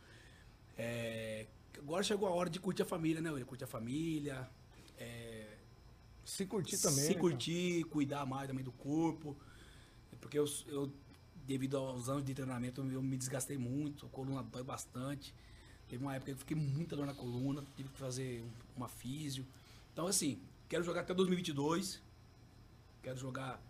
É, 0.77 1.47
agora 1.77 2.03
chegou 2.03 2.27
a 2.27 2.31
hora 2.31 2.49
de 2.49 2.59
curtir 2.59 2.83
a 2.83 2.85
família, 2.85 3.19
né, 3.21 3.29
William? 3.31 3.45
Curtir 3.45 3.63
a 3.63 3.67
família. 3.67 4.47
é, 4.99 5.47
Se 6.23 6.45
curtir 6.45 6.77
também. 6.77 6.97
se 6.97 7.07
né, 7.09 7.13
cara? 7.15 7.19
curtir, 7.19 7.83
cuidar 7.85 8.25
mais 8.27 8.47
também 8.47 8.63
do 8.63 8.71
corpo. 8.71 9.35
Porque 10.19 10.37
eu, 10.37 10.45
eu, 10.67 10.91
devido 11.45 11.77
aos 11.77 12.09
anos 12.09 12.23
de 12.23 12.33
treinamento, 12.33 12.81
eu 12.81 13.01
me 13.01 13.17
desgastei 13.17 13.57
muito, 13.57 14.05
a 14.05 14.09
coluna 14.09 14.43
dói 14.43 14.63
bastante. 14.63 15.33
Teve 15.87 16.03
uma 16.03 16.15
época 16.15 16.31
que 16.31 16.35
eu 16.35 16.37
fiquei 16.39 16.55
muita 16.57 16.95
dor 16.95 17.05
na 17.05 17.13
coluna, 17.13 17.63
tive 17.75 17.89
que 17.89 17.97
fazer 17.97 18.43
uma 18.77 18.87
físio. 18.87 19.45
Então, 19.91 20.07
assim, 20.07 20.39
quero 20.69 20.83
jogar 20.83 21.01
até 21.01 21.13
2022. 21.13 22.01
Quero 23.03 23.17
jogar 23.17 23.61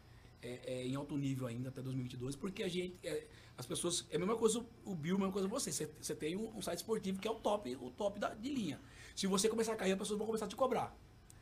é, 0.42 0.60
é, 0.66 0.88
em 0.88 0.96
alto 0.96 1.18
nível 1.18 1.48
ainda 1.48 1.70
até 1.70 1.82
2022, 1.82 2.36
porque 2.36 2.64
a 2.64 2.68
gente, 2.68 2.96
é, 3.04 3.26
as 3.58 3.66
pessoas, 3.66 4.06
é 4.10 4.18
a 4.18 4.20
mesma 4.20 4.36
coisa 4.36 4.64
o 4.86 4.94
Bill, 4.96 5.16
a 5.16 5.20
mesma 5.20 5.34
coisa 5.34 5.48
você. 5.48 5.72
Você, 5.72 6.16
tem 6.16 6.36
um, 6.36 6.56
um 6.58 6.62
site 6.62 6.80
esportivo 6.80 7.20
que 7.20 7.28
é 7.28 7.32
o 7.32 7.36
top, 7.36 7.76
o 7.78 7.90
top 7.92 8.20
da, 8.20 8.34
de 8.34 8.50
linha. 8.50 8.80
Se 9.16 9.26
você 9.28 9.48
começar 9.50 9.74
a 9.74 9.76
cair, 9.76 9.94
as 9.94 9.98
pessoas 9.98 10.18
vão 10.18 10.28
começar 10.28 10.46
a 10.46 10.48
te 10.50 10.56
cobrar. 10.56 10.96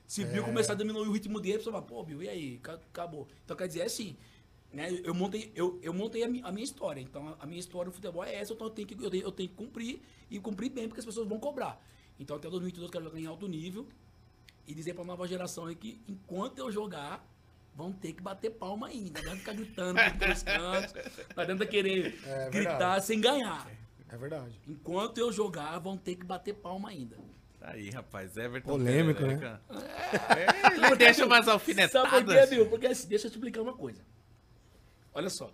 Se 0.07 0.23
o 0.23 0.27
Bill 0.27 0.43
começar 0.43 0.73
a 0.73 0.75
diminuir 0.75 1.07
o 1.07 1.11
ritmo 1.11 1.39
dele, 1.39 1.55
a 1.55 1.57
pessoa 1.59 1.79
vai, 1.79 1.87
pô, 1.87 2.03
Bill, 2.03 2.23
e 2.23 2.29
aí? 2.29 2.57
Ca- 2.59 2.73
Acabou. 2.73 3.27
Então, 3.45 3.55
quer 3.55 3.67
dizer, 3.67 3.81
é 3.81 3.85
assim, 3.85 4.17
né? 4.73 4.99
Eu 5.03 5.13
montei, 5.13 5.51
eu, 5.55 5.79
eu 5.81 5.93
montei 5.93 6.23
a, 6.23 6.27
mi- 6.27 6.41
a 6.43 6.51
minha 6.51 6.63
história. 6.63 7.01
Então, 7.01 7.27
a, 7.29 7.43
a 7.43 7.45
minha 7.45 7.59
história 7.59 7.87
no 7.87 7.93
futebol 7.93 8.23
é 8.23 8.35
essa, 8.35 8.53
então 8.53 8.67
eu 8.67 8.71
tenho, 8.71 8.87
que, 8.87 8.93
eu, 9.03 9.09
tenho, 9.09 9.23
eu 9.23 9.31
tenho 9.31 9.49
que 9.49 9.55
cumprir 9.55 10.01
e 10.29 10.39
cumprir 10.39 10.69
bem, 10.69 10.87
porque 10.87 10.99
as 10.99 11.05
pessoas 11.05 11.27
vão 11.27 11.39
cobrar. 11.39 11.81
Então, 12.19 12.35
até 12.35 12.49
2022 12.49 12.87
eu 12.87 12.91
quero 12.91 13.05
jogar 13.05 13.19
em 13.19 13.25
alto 13.25 13.47
nível 13.47 13.87
e 14.67 14.73
dizer 14.73 14.93
pra 14.93 15.03
nova 15.03 15.27
geração 15.27 15.65
aí 15.65 15.75
que 15.75 15.99
enquanto 16.07 16.59
eu 16.59 16.71
jogar, 16.71 17.25
vão 17.75 17.91
ter 17.93 18.13
que 18.13 18.21
bater 18.21 18.51
palma 18.51 18.87
ainda. 18.87 19.21
Não 19.21 19.31
adianta 19.31 19.37
ficar 19.39 19.53
gritando 19.53 19.99
por 20.01 20.17
todos 20.19 20.37
os 20.37 20.43
cantos, 20.43 20.93
não 21.35 21.43
adianta 21.43 21.65
querer 21.65 22.19
É 22.25 22.49
gritar 22.49 22.69
verdade. 22.77 23.05
sem 23.05 23.21
ganhar. 23.21 23.71
É 24.11 24.17
verdade. 24.17 24.59
Enquanto 24.67 25.17
eu 25.17 25.31
jogar, 25.31 25.77
vão 25.79 25.95
ter 25.97 26.15
que 26.15 26.25
bater 26.25 26.53
palma 26.55 26.89
ainda. 26.89 27.15
Aí, 27.61 27.89
rapaz, 27.89 28.35
Everton. 28.37 28.69
Polêmico, 28.71 29.21
né? 29.21 29.35
Perereca. 29.37 29.61
É, 30.35 30.75
ele 30.87 30.95
deixa 30.95 31.27
Sabe 31.27 31.49
alfinetadas. 31.51 32.23
por 32.23 32.25
quê, 32.33 32.45
Bill? 32.47 32.65
Porque 32.69 32.87
assim, 32.87 33.07
deixa 33.07 33.27
eu 33.27 33.31
te 33.31 33.35
explicar 33.35 33.61
uma 33.61 33.73
coisa. 33.73 34.01
Olha 35.19 35.29
só. 35.29 35.51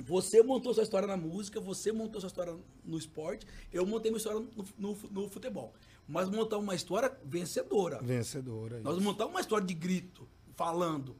Você 0.00 0.42
montou 0.42 0.72
sua 0.74 0.82
história 0.82 1.08
na 1.08 1.16
música, 1.16 1.58
você 1.58 1.90
montou 1.90 2.20
sua 2.20 2.28
história 2.28 2.54
no 2.84 2.98
esporte, 2.98 3.46
eu 3.72 3.86
montei 3.86 4.10
minha 4.10 4.18
história 4.18 4.38
no, 4.38 4.64
no, 4.76 4.98
no 5.10 5.28
futebol. 5.30 5.72
Mas 6.06 6.28
montar 6.28 6.58
uma 6.58 6.74
história 6.74 7.10
vencedora. 7.24 7.98
Vencedora. 8.02 8.80
Nós 8.80 8.98
montamos 8.98 9.32
uma 9.34 9.40
história 9.40 9.66
de 9.66 9.72
grito, 9.72 10.28
falando. 10.54 11.16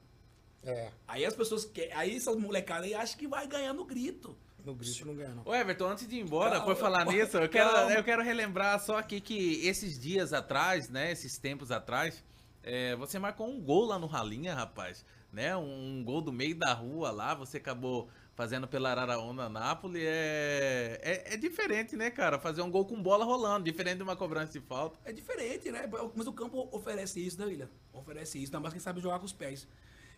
É. 0.62 0.90
Aí 1.06 1.24
as 1.24 1.34
pessoas 1.34 1.64
querem. 1.64 1.92
Aí 1.94 2.14
essas 2.14 2.36
molecadas 2.36 2.84
aí 2.84 2.94
acham 2.94 3.18
que 3.18 3.26
vai 3.26 3.46
ganhar 3.46 3.72
no 3.72 3.84
grito. 3.86 4.36
No 4.64 4.74
grito 4.74 5.06
não 5.06 5.14
ganha, 5.14 5.34
não. 5.34 5.42
Ô 5.46 5.54
Everton, 5.54 5.86
antes 5.88 6.06
de 6.06 6.16
ir 6.16 6.20
embora, 6.20 6.58
Calma, 6.58 6.66
por 6.66 6.76
falar 6.76 7.06
nisso, 7.06 7.38
eu 7.38 7.48
quero, 7.48 7.70
calma. 7.70 7.92
eu 7.92 8.04
quero 8.04 8.22
relembrar 8.22 8.78
só 8.84 8.98
aqui 8.98 9.18
que 9.18 9.66
esses 9.66 9.98
dias 9.98 10.34
atrás, 10.34 10.90
né, 10.90 11.10
esses 11.10 11.38
tempos 11.38 11.70
atrás, 11.70 12.22
é, 12.62 12.94
você 12.96 13.18
marcou 13.18 13.48
um 13.48 13.60
gol 13.60 13.86
lá 13.86 13.98
no 13.98 14.06
Ralinha, 14.06 14.54
rapaz, 14.54 15.06
né, 15.32 15.56
um, 15.56 16.02
gol 16.04 16.20
do 16.20 16.32
meio 16.32 16.54
da 16.54 16.72
rua 16.72 17.10
lá, 17.10 17.34
você 17.34 17.58
acabou 17.58 18.08
fazendo 18.34 18.68
pela 18.68 18.90
Araraona 18.90 19.48
Nápoles, 19.48 20.02
é, 20.04 21.00
é, 21.02 21.34
é 21.34 21.36
diferente, 21.36 21.96
né, 21.96 22.10
cara, 22.10 22.38
fazer 22.38 22.62
um 22.62 22.70
gol 22.70 22.84
com 22.84 23.02
bola 23.02 23.24
rolando, 23.24 23.64
diferente 23.64 23.96
de 23.96 24.02
uma 24.04 24.14
cobrança 24.16 24.52
de 24.52 24.60
falta. 24.60 24.98
É 25.04 25.12
diferente, 25.12 25.70
né? 25.72 25.88
Mas 26.14 26.26
o 26.26 26.32
campo 26.32 26.68
oferece 26.70 27.24
isso, 27.24 27.38
né, 27.38 27.46
William? 27.46 27.68
Oferece 27.92 28.38
isso. 28.38 28.46
Ainda 28.46 28.60
mais 28.60 28.72
quem 28.72 28.80
sabe 28.80 29.00
jogar 29.00 29.18
com 29.18 29.24
os 29.26 29.32
pés. 29.32 29.66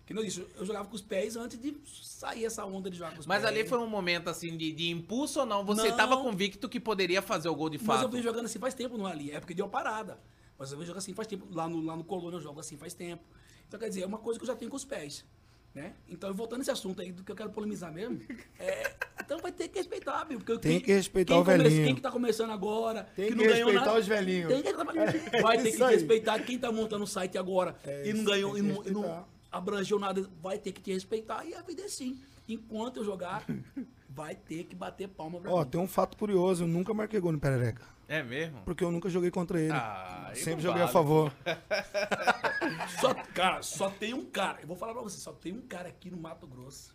Que 0.05 0.13
não 0.13 0.23
disse, 0.25 0.45
eu 0.57 0.67
jogava 0.67 0.89
com 0.89 0.95
os 0.95 1.03
pés 1.03 1.37
antes 1.37 1.59
de 1.59 1.77
sair 1.87 2.45
essa 2.45 2.65
onda 2.65 2.91
de 2.91 2.99
jogar 2.99 3.15
com 3.15 3.21
os 3.21 3.27
Mas 3.27 3.43
pés. 3.43 3.53
ali 3.57 3.67
foi 3.67 3.79
um 3.79 3.87
momento, 3.87 4.29
assim, 4.29 4.57
de, 4.57 4.73
de 4.73 4.91
impulso 4.91 5.41
ou 5.41 5.47
não? 5.47 5.65
Você 5.65 5.89
Não. 5.89 5.97
tava 5.97 6.17
convicto 6.17 6.69
que 6.69 6.81
poderia 6.81 7.23
fazer 7.23 7.49
o 7.49 7.55
gol 7.55 7.71
de 7.71 7.79
Mas 7.79 7.87
eu 7.87 8.03
fato? 8.03 8.11
venho 8.13 8.25
jogando 8.25 8.45
assim 8.47 8.59
faz 8.59 8.75
tempo 8.75 8.99
no 8.99 9.07
Ali, 9.07 9.31
é 9.31 9.39
porque 9.41 9.55
deu 9.55 9.69
parada. 9.69 10.19
Mas 10.59 10.73
eu 10.73 10.77
venho 10.79 10.87
jogando 10.89 10.99
assim 10.99 11.15
faz 11.15 11.27
tempo. 11.29 11.47
Lá 11.53 11.69
no, 11.69 11.81
lá 11.81 11.97
no 11.97 12.03
Colônia 12.05 12.37
eu 12.37 12.41
jogo 12.43 12.61
assim 12.61 12.77
faz 12.77 12.93
tempo. 12.93 13.23
Então 13.71 13.79
quer 13.79 13.89
dizer, 13.89 14.03
é 14.03 14.07
uma 14.07 14.19
coisa 14.19 14.37
que 14.37 14.43
eu 14.43 14.49
já 14.49 14.57
tenho 14.57 14.69
com 14.69 14.77
os 14.77 14.85
pés. 14.85 15.25
Né? 15.73 15.93
Então, 16.09 16.35
voltando 16.35 16.59
nesse 16.59 16.71
assunto 16.73 17.01
aí 17.01 17.13
do 17.13 17.23
que 17.23 17.31
eu 17.31 17.37
quero 17.37 17.51
polemizar 17.51 17.93
mesmo, 17.93 18.21
é, 18.59 18.93
então 19.25 19.39
vai 19.39 19.53
ter 19.53 19.69
que 19.69 19.79
respeitar, 19.79 20.27
meu. 20.29 20.39
Porque 20.41 20.59
Tem 20.59 20.73
quem- 20.73 20.81
que 20.81 20.93
respeitar 20.93 21.37
o 21.39 21.45
come- 21.45 21.59
velhinho. 21.59 21.85
Quem 21.87 21.95
que 21.95 22.01
tá 22.01 22.11
começando 22.11 22.51
agora, 22.51 23.05
Tem 23.15 23.27
que 23.29 23.33
que 23.35 23.39
não 23.39 23.45
ganhou 23.45 23.69
respeitar 23.69 23.87
nada, 23.87 24.01
os 24.01 24.07
velhinhos. 24.09 24.49
Tem 24.53 24.63
que, 24.65 24.73
vai 25.43 25.59
ter 25.63 25.69
isso 25.69 25.79
que 25.79 25.85
respeitar 25.93 26.41
quem 26.41 26.59
tá 26.59 26.73
montando 26.73 27.05
o 27.05 27.07
site 27.07 27.39
agora 27.39 27.77
É 27.85 28.09
e 28.09 28.13
não 28.13 28.25
ganhou, 28.25 28.59
e 28.59 28.63
não, 28.63 28.85
e 28.85 28.91
não 28.91 29.25
abrangeu 29.53 29.97
nada, 30.01 30.29
vai 30.43 30.59
ter 30.59 30.73
que 30.73 30.81
te 30.81 30.93
respeitar. 30.93 31.45
E 31.47 31.55
a 31.55 31.63
vida 31.63 31.83
é 31.83 31.85
assim. 31.85 32.19
Enquanto 32.49 32.97
eu 32.97 33.05
jogar, 33.05 33.47
vai 34.11 34.35
ter 34.35 34.65
que 34.65 34.75
bater 34.75 35.07
palma 35.07 35.39
pra 35.41 35.53
Ó, 35.53 35.63
mim. 35.63 35.71
tem 35.71 35.81
um 35.81 35.87
fato 35.87 36.17
curioso, 36.17 36.65
eu 36.65 36.69
nunca 36.69 36.93
marquei 36.93 37.21
gol 37.21 37.31
no 37.31 37.39
Perereca. 37.39 37.85
É 38.13 38.25
mesmo? 38.25 38.61
Porque 38.65 38.83
eu 38.83 38.91
nunca 38.91 39.09
joguei 39.09 39.31
contra 39.31 39.61
ele. 39.61 39.73
Ah, 39.73 40.33
Sempre 40.35 40.63
joguei 40.63 40.83
a 40.83 40.87
vale. 40.87 40.93
favor. 40.93 41.33
Só, 43.01 43.15
cara, 43.15 43.63
só 43.63 43.89
tem 43.89 44.13
um 44.15 44.25
cara. 44.27 44.61
Eu 44.61 44.67
vou 44.67 44.77
falar 44.77 44.93
pra 44.93 45.03
você, 45.03 45.19
só 45.19 45.33
tem 45.33 45.53
um 45.53 45.63
cara 45.63 45.89
aqui 45.89 46.11
no 46.11 46.17
Mato 46.17 46.47
Grosso 46.47 46.95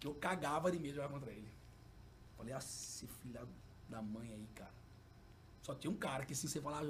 que 0.00 0.06
eu 0.06 0.14
cagava 0.14 0.70
de 0.70 0.78
medo 0.78 0.90
de 0.90 0.96
jogar 0.96 1.08
contra 1.08 1.30
ele. 1.30 1.48
Falei, 2.36 2.52
ah, 2.52 2.58
esse 2.58 3.06
filho 3.06 3.38
da- 3.88 4.02
mãe 4.02 4.32
aí, 4.32 4.48
cara. 4.54 4.70
Só 5.62 5.74
tinha 5.74 5.90
um 5.90 5.96
cara 5.96 6.24
que 6.24 6.34
se 6.34 6.48
você 6.48 6.60
falar, 6.60 6.82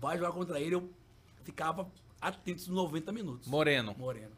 vai 0.00 0.16
jogar 0.16 0.32
contra 0.32 0.58
ele, 0.58 0.74
eu 0.74 0.90
ficava 1.44 1.86
atento 2.20 2.60
nos 2.60 2.68
90 2.68 3.12
minutos. 3.12 3.46
Moreno. 3.46 3.94
Moreno. 3.98 4.32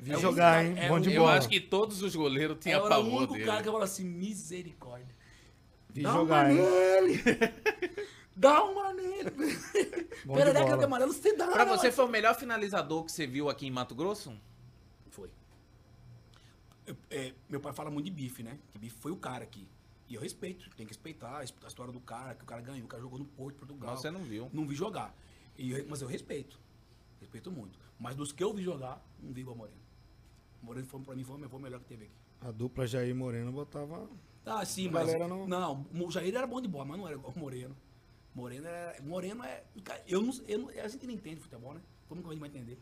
Vi 0.00 0.12
É 0.12 0.18
jogar, 0.18 0.64
hein? 0.64 0.74
é 0.76 0.88
Bom 0.88 0.98
de 0.98 1.12
Eu 1.14 1.22
bola. 1.22 1.36
acho 1.38 1.48
que 1.48 1.60
todos 1.60 2.02
os 2.02 2.16
goleiros 2.16 2.58
tinham 2.60 2.78
Era 2.78 2.86
o 2.86 2.88
pavor 2.88 3.18
único 3.18 3.34
dele. 3.34 3.44
cara 3.46 3.62
que 3.62 3.68
eu 3.68 3.72
falava 3.72 3.88
assim, 3.90 4.04
misericórdia. 4.04 5.14
Dá 6.02 6.12
jogar, 6.12 6.50
uma 6.50 6.52
hein? 6.52 6.58
nele! 6.60 7.22
Dá 8.36 8.64
uma 8.64 8.92
nele! 8.92 9.30
Bom 10.24 10.34
de 10.34 10.38
Perereca 10.40 10.64
bola. 10.66 10.78
de 10.78 10.84
amarelo, 10.84 11.12
você 11.12 11.36
dá. 11.36 11.46
Pra 11.48 11.64
você 11.64 11.92
foi 11.92 12.04
o 12.04 12.08
melhor 12.08 12.34
finalizador 12.34 13.04
que 13.04 13.12
você 13.12 13.26
viu 13.26 13.48
aqui 13.48 13.66
em 13.66 13.70
Mato 13.70 13.94
Grosso? 13.94 14.34
Foi. 15.10 15.30
Eu- 16.86 16.96
é, 17.10 17.32
meu 17.48 17.60
pai 17.60 17.72
fala 17.72 17.90
muito 17.90 18.06
de 18.06 18.10
bife, 18.10 18.42
né? 18.42 18.58
Que 18.70 18.78
bife 18.78 18.96
foi 18.98 19.12
o 19.12 19.16
cara 19.16 19.44
aqui. 19.44 19.68
E 20.08 20.14
eu 20.16 20.20
respeito, 20.20 20.68
tem 20.76 20.84
que 20.84 20.92
respeitar 20.92 21.38
a 21.38 21.44
his- 21.44 21.54
a 21.64 21.68
história 21.68 21.92
do 21.92 22.00
cara, 22.00 22.34
que 22.34 22.42
o 22.42 22.46
cara 22.46 22.60
ganhou, 22.60 22.84
o 22.84 22.88
cara 22.88 23.00
jogou 23.02 23.18
no 23.18 23.24
Porto, 23.24 23.56
Portugal. 23.56 23.90
Mas 23.92 24.00
você 24.00 24.10
não 24.10 24.22
viu. 24.22 24.50
Não 24.52 24.66
vi 24.66 24.74
jogar. 24.74 25.16
E 25.56 25.70
eu- 25.72 25.86
mas 25.88 26.02
eu 26.02 26.08
respeito. 26.08 26.58
Respeito 27.20 27.50
muito. 27.50 27.78
Mas 27.98 28.14
dos 28.16 28.32
que 28.32 28.42
eu 28.44 28.52
vi 28.52 28.62
jogar, 28.62 29.00
não 29.22 29.32
vi 29.32 29.40
igual 29.42 29.54
o 29.54 29.58
Moreno. 29.58 29.78
Moreno 30.60 30.86
foi, 30.86 31.00
pra 31.00 31.14
mim 31.14 31.24
foi 31.24 31.36
o 31.36 31.58
melhor 31.58 31.78
que 31.80 31.86
teve 31.86 32.04
aqui. 32.06 32.14
A 32.40 32.50
dupla 32.50 32.86
Jair 32.86 33.14
Moreno 33.14 33.50
botava. 33.52 34.08
Ah, 34.46 34.64
sim, 34.64 34.88
mas. 34.88 35.12
não- 35.28 35.46
Não, 35.46 35.86
o 35.94 36.10
Jair 36.10 36.34
era 36.34 36.46
bom 36.46 36.60
de 36.60 36.68
bola, 36.68 36.84
mas 36.84 36.98
não 36.98 37.06
era 37.06 37.16
igual 37.16 37.32
o 37.34 37.38
Moreno. 37.38 37.76
Moreno 38.34 38.66
era. 38.66 39.00
Moreno 39.02 39.42
é. 39.44 39.62
Eu 40.06 40.22
não, 40.22 40.32
eu 40.46 40.58
não, 40.58 40.68
a 40.68 40.88
gente 40.88 41.06
não 41.06 41.14
entende 41.14 41.40
futebol, 41.40 41.74
né? 41.74 41.80
Como 42.08 42.20
que 42.20 42.28
a 42.28 42.30
gente 42.32 42.40
vai 42.40 42.48
entender? 42.48 42.78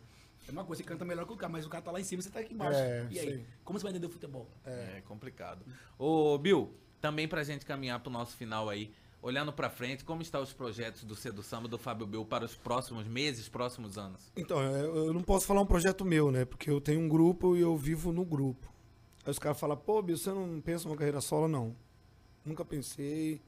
É 0.49 0.51
uma 0.51 0.65
coisa, 0.65 0.83
você 0.83 0.89
canta 0.89 1.05
melhor 1.05 1.25
que 1.25 1.33
o 1.33 1.37
cara, 1.37 1.53
mas 1.53 1.65
o 1.65 1.69
cara 1.69 1.83
tá 1.85 1.93
lá 1.93 2.01
em 2.01 2.05
cima 2.05 2.21
e 2.21 2.23
você 2.25 2.31
tá 2.31 2.41
aqui 2.41 2.53
embaixo. 2.53 2.79
É, 2.81 3.07
e 3.11 3.19
aí? 3.19 3.27
sei. 3.29 3.47
Como 3.65 3.79
você 3.79 3.85
vai 3.85 3.93
entender 3.93 4.07
o 4.07 4.11
futebol? 4.11 4.49
É, 4.65 5.01
complicado. 5.07 5.65
Ô, 5.97 6.37
Bill, 6.37 6.75
também 7.01 7.29
pra 7.29 7.45
gente 7.45 7.65
caminhar 7.65 8.01
pro 8.01 8.11
nosso 8.11 8.35
final 8.37 8.69
aí, 8.69 8.91
olhando 9.21 9.53
pra 9.53 9.71
frente, 9.71 10.05
como 10.05 10.21
estão 10.21 10.43
os 10.43 10.53
projetos 10.53 11.05
do 11.05 11.15
Cedo 11.15 11.45
Samba 11.45 11.69
do 11.69 11.79
Fábio 11.79 12.07
Bill 12.09 12.25
para 12.25 12.45
os 12.45 12.57
próximos 12.57 13.07
meses, 13.07 13.49
próximos 13.49 13.97
anos? 13.97 14.33
Então, 14.37 14.61
eu 14.61 15.13
não 15.13 15.23
posso 15.23 15.47
falar 15.47 15.61
um 15.61 15.67
projeto 15.67 16.05
meu, 16.05 16.33
né? 16.33 16.45
Porque 16.45 16.69
eu 16.69 16.81
tenho 16.81 17.01
um 17.01 17.09
grupo 17.09 17.55
e 17.57 17.61
eu 17.61 17.77
vivo 17.77 18.11
no 18.11 18.25
grupo. 18.25 18.72
Aí 19.25 19.31
os 19.31 19.39
caras 19.39 19.59
falam, 19.59 19.77
pô, 19.77 20.03
Bill, 20.03 20.17
você 20.17 20.31
não 20.31 20.61
pensa 20.61 20.87
numa 20.89 20.97
carreira 20.97 21.21
solo? 21.21 21.47
Não. 21.47 21.77
Nunca 22.45 22.65
pensei. 22.65 23.41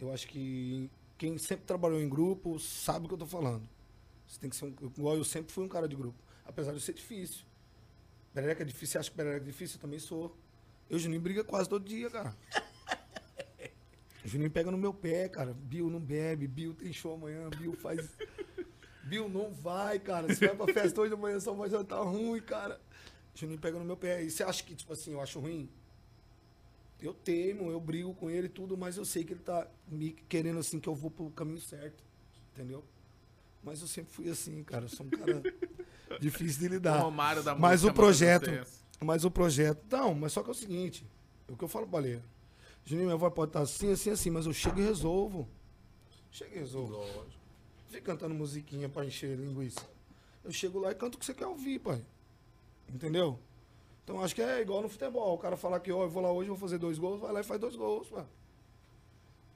Eu 0.00 0.12
acho 0.12 0.26
que 0.28 0.90
quem 1.18 1.36
sempre 1.38 1.64
trabalhou 1.64 2.00
em 2.00 2.08
grupo 2.08 2.58
sabe 2.58 3.06
o 3.06 3.08
que 3.08 3.14
eu 3.14 3.18
tô 3.18 3.26
falando. 3.26 3.68
Você 4.26 4.38
tem 4.38 4.50
que 4.50 4.56
ser 4.56 4.66
um. 4.66 4.74
Igual 4.96 5.16
eu 5.16 5.24
sempre 5.24 5.52
fui 5.52 5.64
um 5.64 5.68
cara 5.68 5.88
de 5.88 5.96
grupo. 5.96 6.18
Apesar 6.44 6.72
de 6.72 6.80
ser 6.80 6.94
difícil. 6.94 7.44
Perereca 8.32 8.62
é 8.62 8.66
difícil, 8.66 8.88
você 8.88 8.98
acha 8.98 9.10
que 9.10 9.16
Perereca 9.16 9.44
é 9.44 9.46
difícil? 9.46 9.76
Eu 9.76 9.80
também 9.80 9.98
sou. 9.98 10.36
Eu 10.88 10.96
e 10.96 10.96
o 10.96 10.98
Juninho 10.98 11.20
briga 11.20 11.42
quase 11.42 11.68
todo 11.68 11.84
dia, 11.84 12.10
cara. 12.10 12.36
O 14.24 14.28
Juninho 14.28 14.50
pega 14.50 14.70
no 14.70 14.78
meu 14.78 14.92
pé, 14.92 15.28
cara. 15.28 15.54
Bill 15.54 15.88
não 15.88 16.00
bebe, 16.00 16.46
Bill 16.46 16.74
tem 16.74 16.92
show 16.92 17.14
amanhã, 17.14 17.48
Bill 17.50 17.74
faz. 17.74 18.10
Bill 19.04 19.28
não 19.28 19.52
vai, 19.52 19.98
cara. 19.98 20.28
Você 20.28 20.48
vai 20.48 20.56
pra 20.56 20.74
festa 20.74 21.00
hoje 21.00 21.14
amanhã, 21.14 21.38
só 21.38 21.52
vai 21.52 21.70
jantar 21.70 22.02
ruim, 22.02 22.40
cara. 22.40 22.80
Juninho 23.34 23.58
pega 23.58 23.78
no 23.78 23.84
meu 23.84 23.96
pé. 23.96 24.22
E 24.22 24.30
você 24.30 24.42
acha 24.42 24.62
que, 24.62 24.74
tipo 24.74 24.92
assim, 24.92 25.12
eu 25.12 25.20
acho 25.20 25.40
ruim? 25.40 25.68
Eu 27.00 27.12
teimo, 27.12 27.70
eu 27.70 27.80
brigo 27.80 28.14
com 28.14 28.30
ele 28.30 28.46
e 28.46 28.50
tudo, 28.50 28.76
mas 28.78 28.96
eu 28.96 29.04
sei 29.04 29.24
que 29.24 29.32
ele 29.32 29.40
tá 29.40 29.66
me 29.88 30.12
querendo 30.28 30.58
assim 30.58 30.78
que 30.80 30.88
eu 30.88 30.94
vou 30.94 31.10
pro 31.10 31.30
caminho 31.30 31.60
certo. 31.60 32.02
Entendeu? 32.52 32.84
Mas 33.62 33.80
eu 33.80 33.88
sempre 33.88 34.12
fui 34.12 34.28
assim, 34.30 34.62
cara. 34.62 34.84
Eu 34.84 34.88
sou 34.88 35.04
um 35.06 35.10
cara 35.10 35.42
difícil 36.20 36.60
de 36.60 36.68
lidar. 36.68 37.00
O 37.00 37.04
Romário 37.04 37.42
da 37.42 37.54
Mas 37.54 37.84
o 37.84 37.92
projeto, 37.92 38.46
Mato 38.46 38.56
Grossense. 38.56 38.80
mas 39.00 39.24
o 39.24 39.30
projeto, 39.30 39.84
não, 39.90 40.14
mas 40.14 40.32
só 40.32 40.42
que 40.42 40.48
é 40.48 40.52
o 40.52 40.54
seguinte, 40.54 41.06
é 41.48 41.52
o 41.52 41.56
que 41.56 41.64
eu 41.64 41.68
falo 41.68 41.86
pra 41.86 42.00
Baleia. 42.00 42.22
Juninho, 42.84 43.06
minha 43.06 43.16
voz 43.16 43.32
pode 43.34 43.50
estar 43.50 43.60
assim, 43.60 43.90
assim, 43.90 44.10
assim, 44.10 44.30
mas 44.30 44.46
eu 44.46 44.52
chego 44.52 44.78
e 44.78 44.82
resolvo. 44.84 45.48
Chego 46.30 46.54
e 46.54 46.58
resolvo. 46.58 47.26
Fica 47.88 48.02
cantando 48.12 48.34
musiquinha 48.34 48.88
pra 48.88 49.04
encher 49.04 49.36
linguiça. 49.38 49.80
Eu 50.44 50.52
chego 50.52 50.78
lá 50.78 50.90
e 50.90 50.94
canto 50.94 51.14
o 51.14 51.18
que 51.18 51.24
você 51.24 51.32
quer 51.32 51.46
ouvir, 51.46 51.78
pai. 51.78 52.02
Entendeu? 52.92 53.38
Então 54.02 54.20
acho 54.22 54.34
que 54.34 54.42
é 54.42 54.60
igual 54.60 54.82
no 54.82 54.88
futebol. 54.88 55.34
O 55.34 55.38
cara 55.38 55.56
falar 55.56 55.80
que, 55.80 55.90
ó, 55.90 56.02
eu 56.04 56.10
vou 56.10 56.22
lá 56.22 56.30
hoje, 56.30 56.48
vou 56.48 56.58
fazer 56.58 56.78
dois 56.78 56.98
gols, 56.98 57.20
vai 57.20 57.32
lá 57.32 57.40
e 57.40 57.44
faz 57.44 57.60
dois 57.60 57.74
gols, 57.74 58.08
pai. 58.08 58.26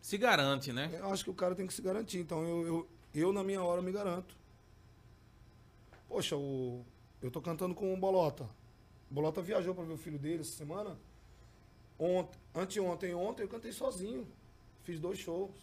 Se 0.01 0.17
garante, 0.17 0.73
né? 0.73 0.91
Eu 0.93 1.11
acho 1.11 1.25
que 1.25 1.31
o 1.31 1.35
cara 1.35 1.55
tem 1.55 1.67
que 1.67 1.75
se 1.75 1.83
garantir. 1.83 2.19
Então 2.19 2.43
eu, 2.45 2.67
eu, 2.67 2.89
eu 3.15 3.33
na 3.33 3.45
minha 3.45 3.63
hora, 3.63 3.83
me 3.83 3.93
garanto. 3.93 4.37
Poxa, 6.09 6.37
o, 6.37 6.85
eu 7.21 7.31
tô 7.31 7.41
cantando 7.43 7.75
com 7.75 7.93
o 7.93 7.97
Bolota. 7.97 8.45
O 9.11 9.15
Bolota 9.15 9.43
viajou 9.43 9.75
pra 9.75 9.85
ver 9.85 9.93
o 9.93 9.99
filho 9.99 10.19
dele 10.19 10.41
essa 10.41 10.53
semana. 10.53 10.99
Ontem, 11.99 12.39
anteontem, 12.55 13.15
ontem 13.15 13.43
eu 13.43 13.49
cantei 13.49 13.73
sozinho. 13.73 14.27
Fiz 14.83 14.99
dois 14.99 15.19
shows. 15.19 15.55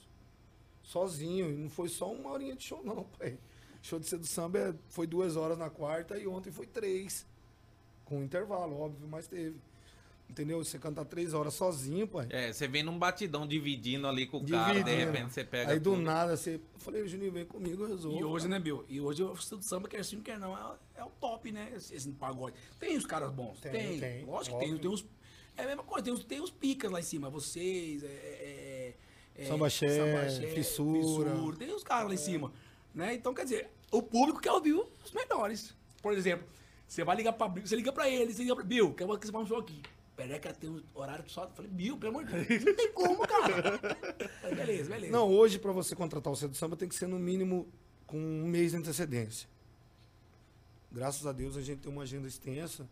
Sozinho. 0.83 1.49
E 1.49 1.55
não 1.55 1.69
foi 1.69 1.89
só 1.89 2.11
uma 2.11 2.29
horinha 2.31 2.55
de 2.55 2.63
show, 2.63 2.83
não, 2.83 3.03
pai. 3.17 3.39
Show 3.81 3.99
de 3.99 4.27
samba 4.27 4.59
é- 4.59 4.75
foi 4.89 5.07
duas 5.07 5.35
horas 5.35 5.57
na 5.57 5.69
quarta 5.69 6.17
e 6.17 6.27
ontem 6.27 6.51
foi 6.51 6.67
três. 6.67 7.25
Com 8.05 8.23
intervalo, 8.23 8.79
óbvio, 8.79 9.07
mas 9.07 9.27
teve. 9.27 9.59
Entendeu? 10.29 10.63
Você 10.63 10.79
cantar 10.79 11.05
três 11.05 11.33
horas 11.33 11.53
sozinho, 11.53 12.07
pai. 12.07 12.27
É, 12.31 12.51
você 12.51 12.67
vem 12.67 12.81
num 12.81 12.97
batidão 12.97 13.47
dividindo 13.47 14.07
ali 14.07 14.25
com 14.25 14.37
o 14.37 14.47
cara, 14.47 14.73
de 14.73 14.83
Dividindo. 14.83 15.11
repente 15.11 15.33
você 15.33 15.43
pega. 15.43 15.71
Aí 15.71 15.79
do 15.79 15.91
tudo. 15.91 16.01
nada 16.01 16.35
você. 16.35 16.55
Eu 16.55 16.79
falei, 16.79 17.07
Juninho, 17.07 17.31
vem 17.31 17.45
comigo, 17.45 17.83
eu 17.83 17.87
resolvo. 17.89 18.19
E 18.19 18.23
hoje, 18.23 18.45
cara. 18.45 18.57
né, 18.57 18.63
Bill? 18.63 18.85
E 18.89 18.99
hoje 18.99 19.23
o 19.23 19.33
estudo 19.33 19.63
samba, 19.63 19.87
quer 19.87 20.03
sim, 20.03 20.21
quer 20.21 20.39
não, 20.39 20.57
é, 20.57 20.75
é 20.95 21.03
o 21.03 21.09
top, 21.09 21.51
né? 21.51 21.71
Esse, 21.75 21.93
esse 21.93 22.11
pagode. 22.11 22.55
Tem 22.79 22.97
os 22.97 23.05
caras 23.05 23.31
bons? 23.31 23.59
Tem, 23.59 23.71
Tem. 23.71 23.99
tem, 23.99 24.25
Lógico 24.25 24.57
que 24.57 24.65
tem. 24.65 24.77
Tem 24.77 24.89
os, 24.89 25.05
é 25.57 25.63
a 25.63 25.67
mesma 25.67 25.83
coisa, 25.83 26.03
tem 26.03 26.13
os, 26.13 26.23
tem 26.23 26.41
os 26.41 26.51
picas 26.51 26.91
lá 26.91 26.99
em 26.99 27.03
cima. 27.03 27.29
Vocês, 27.29 28.03
é... 28.03 28.07
é, 28.07 28.93
é 29.37 29.45
Samba 29.45 29.69
Xé, 29.69 30.51
Fissura. 30.55 31.31
Tem 31.57 31.73
os 31.73 31.83
caras 31.83 32.07
lá 32.07 32.13
em 32.13 32.17
cima. 32.17 32.51
Né? 32.93 33.13
Então, 33.13 33.33
quer 33.33 33.43
dizer, 33.43 33.69
o 33.91 34.01
público 34.01 34.41
quer 34.41 34.51
ouvir 34.51 34.73
os 34.73 35.11
melhores. 35.13 35.75
Por 36.01 36.13
exemplo, 36.13 36.47
você 36.87 37.03
vai 37.03 37.15
ligar 37.15 37.33
pra 37.33 37.47
Bill, 37.47 37.65
você 37.65 37.75
liga 37.75 37.91
pra 37.91 38.09
ele, 38.09 38.33
você 38.33 38.43
liga 38.43 38.55
pra 38.55 38.63
Bill, 38.63 38.93
quer 38.93 39.05
que 39.05 39.25
você 39.25 39.31
faça 39.31 39.43
um 39.43 39.47
show 39.47 39.59
aqui. 39.59 39.81
Pereca 40.15 40.53
tem 40.53 40.69
um 40.69 40.81
horário 40.93 41.27
só. 41.27 41.43
Eu 41.43 41.49
falei, 41.49 41.69
Bill, 41.69 41.97
pelo 41.97 42.17
amor 42.17 42.25
de 42.25 42.45
Deus, 42.45 42.63
não 42.63 42.75
tem 42.75 42.91
como, 42.93 43.27
cara. 43.27 43.79
Falei, 44.41 44.55
beleza, 44.55 44.89
beleza. 44.89 45.11
Não, 45.11 45.29
hoje 45.29 45.59
pra 45.59 45.73
você 45.73 45.93
contratar 45.93 46.31
o 46.31 46.35
Cedo 46.35 46.55
Samba 46.55 46.77
tem 46.77 46.87
que 46.87 46.95
ser 46.95 47.07
no 47.07 47.19
mínimo 47.19 47.67
com 48.07 48.17
um 48.17 48.47
mês 48.47 48.71
de 48.71 48.77
antecedência. 48.77 49.49
Graças 50.89 51.25
a 51.27 51.33
Deus 51.33 51.57
a 51.57 51.61
gente 51.61 51.79
tem 51.79 51.91
uma 51.91 52.03
agenda 52.03 52.27
extensa, 52.27 52.87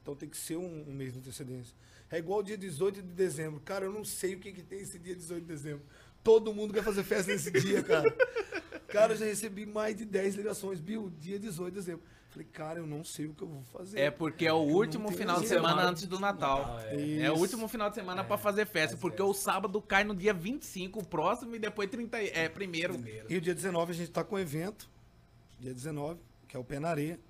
então 0.00 0.16
tem 0.16 0.28
que 0.28 0.36
ser 0.38 0.56
um, 0.56 0.84
um 0.88 0.92
mês 0.94 1.12
de 1.12 1.18
antecedência. 1.18 1.74
É 2.10 2.18
igual 2.18 2.38
o 2.40 2.42
dia 2.42 2.56
18 2.56 3.02
de 3.02 3.08
dezembro. 3.08 3.60
Cara, 3.60 3.84
eu 3.84 3.92
não 3.92 4.04
sei 4.04 4.34
o 4.34 4.38
que, 4.38 4.52
que 4.52 4.62
tem 4.62 4.80
esse 4.80 4.98
dia 4.98 5.14
18 5.14 5.42
de 5.42 5.48
dezembro. 5.48 5.82
Todo 6.22 6.54
mundo 6.54 6.72
quer 6.72 6.82
fazer 6.82 7.02
festa 7.02 7.30
nesse 7.30 7.50
dia, 7.50 7.82
cara. 7.82 8.10
Cara, 8.88 9.12
eu 9.12 9.16
já 9.16 9.26
recebi 9.26 9.66
mais 9.66 9.96
de 9.96 10.04
10 10.04 10.36
ligações. 10.36 10.80
Bill, 10.80 11.12
dia 11.20 11.38
18 11.38 11.72
de 11.74 11.80
dezembro. 11.80 12.02
Falei, 12.34 12.48
cara, 12.52 12.80
eu 12.80 12.86
não 12.86 13.04
sei 13.04 13.26
o 13.26 13.32
que 13.32 13.42
eu 13.42 13.46
vou 13.46 13.62
fazer. 13.62 14.00
É 14.00 14.10
porque 14.10 14.44
é 14.44 14.52
o 14.52 14.68
Eu 14.68 14.74
último 14.74 15.08
final 15.12 15.40
de 15.40 15.46
semana 15.46 15.82
antes 15.84 16.04
do 16.04 16.18
Natal. 16.18 16.64
Ah, 16.80 16.82
é. 16.86 17.20
é. 17.20 17.30
o 17.30 17.36
último 17.36 17.68
final 17.68 17.88
de 17.88 17.94
semana 17.94 18.24
pra 18.24 18.36
fazer 18.36 18.66
festa, 18.66 18.96
porque 18.96 19.22
o 19.22 19.32
sábado 19.32 19.80
cai 19.80 20.02
no 20.02 20.16
dia 20.16 20.34
25, 20.34 20.98
o 20.98 21.06
próximo, 21.06 21.54
e 21.54 21.60
depois 21.60 21.88
30, 21.88 22.20
e- 22.20 22.30
é 22.30 22.48
primeiro. 22.48 22.94
Primeiro. 22.94 23.32
E 23.32 23.36
o 23.36 23.40
dia 23.40 23.54
19 23.54 23.92
a 23.92 23.94
gente 23.94 24.10
tá 24.10 24.24
com 24.24 24.34
um 24.34 24.38
evento. 24.40 24.90
Dia 25.60 25.72
19, 25.72 26.18
que 26.48 26.56
é 26.56 26.58
o 26.58 26.64
Pé 26.64 26.80
na 26.80 26.88
Areia. 26.88 27.20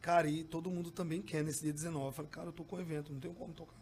Cara, 0.00 0.28
e 0.28 0.44
todo 0.44 0.70
mundo 0.70 0.92
também 0.92 1.20
quer 1.20 1.42
nesse 1.42 1.64
dia 1.64 1.72
19. 1.72 2.06
Eu 2.06 2.12
falei, 2.12 2.30
cara, 2.30 2.46
eu 2.46 2.52
tô 2.52 2.62
com 2.62 2.76
um 2.76 2.80
evento, 2.80 3.12
não 3.12 3.18
tenho 3.18 3.34
como 3.34 3.52
tocar. 3.52 3.74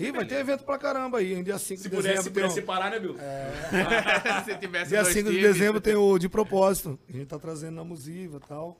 É. 0.00 0.08
E 0.08 0.12
vai 0.12 0.24
ter 0.24 0.36
evento 0.36 0.64
pra 0.64 0.78
caramba 0.78 1.18
aí, 1.18 1.34
em 1.34 1.42
dia 1.42 1.58
5 1.58 1.82
Se 1.82 1.88
de 1.88 1.94
pudesse, 1.96 2.08
dezembro. 2.16 2.22
se 2.24 2.30
pudesse 2.30 2.52
um, 2.52 2.54
separar, 2.54 2.90
né, 2.90 2.98
Bill? 2.98 3.16
Se 4.44 4.56
tivesse 4.58 4.88
dia 4.90 5.02
dois 5.02 5.14
5 5.14 5.30
de 5.30 5.40
dezembro 5.40 5.80
tem 5.80 5.94
o 5.94 6.18
de 6.18 6.28
propósito. 6.28 6.98
A 7.08 7.12
gente 7.12 7.26
tá 7.26 7.38
trazendo 7.38 7.74
na 7.76 7.84
Musiva 7.84 8.38
e 8.44 8.48
tal. 8.48 8.78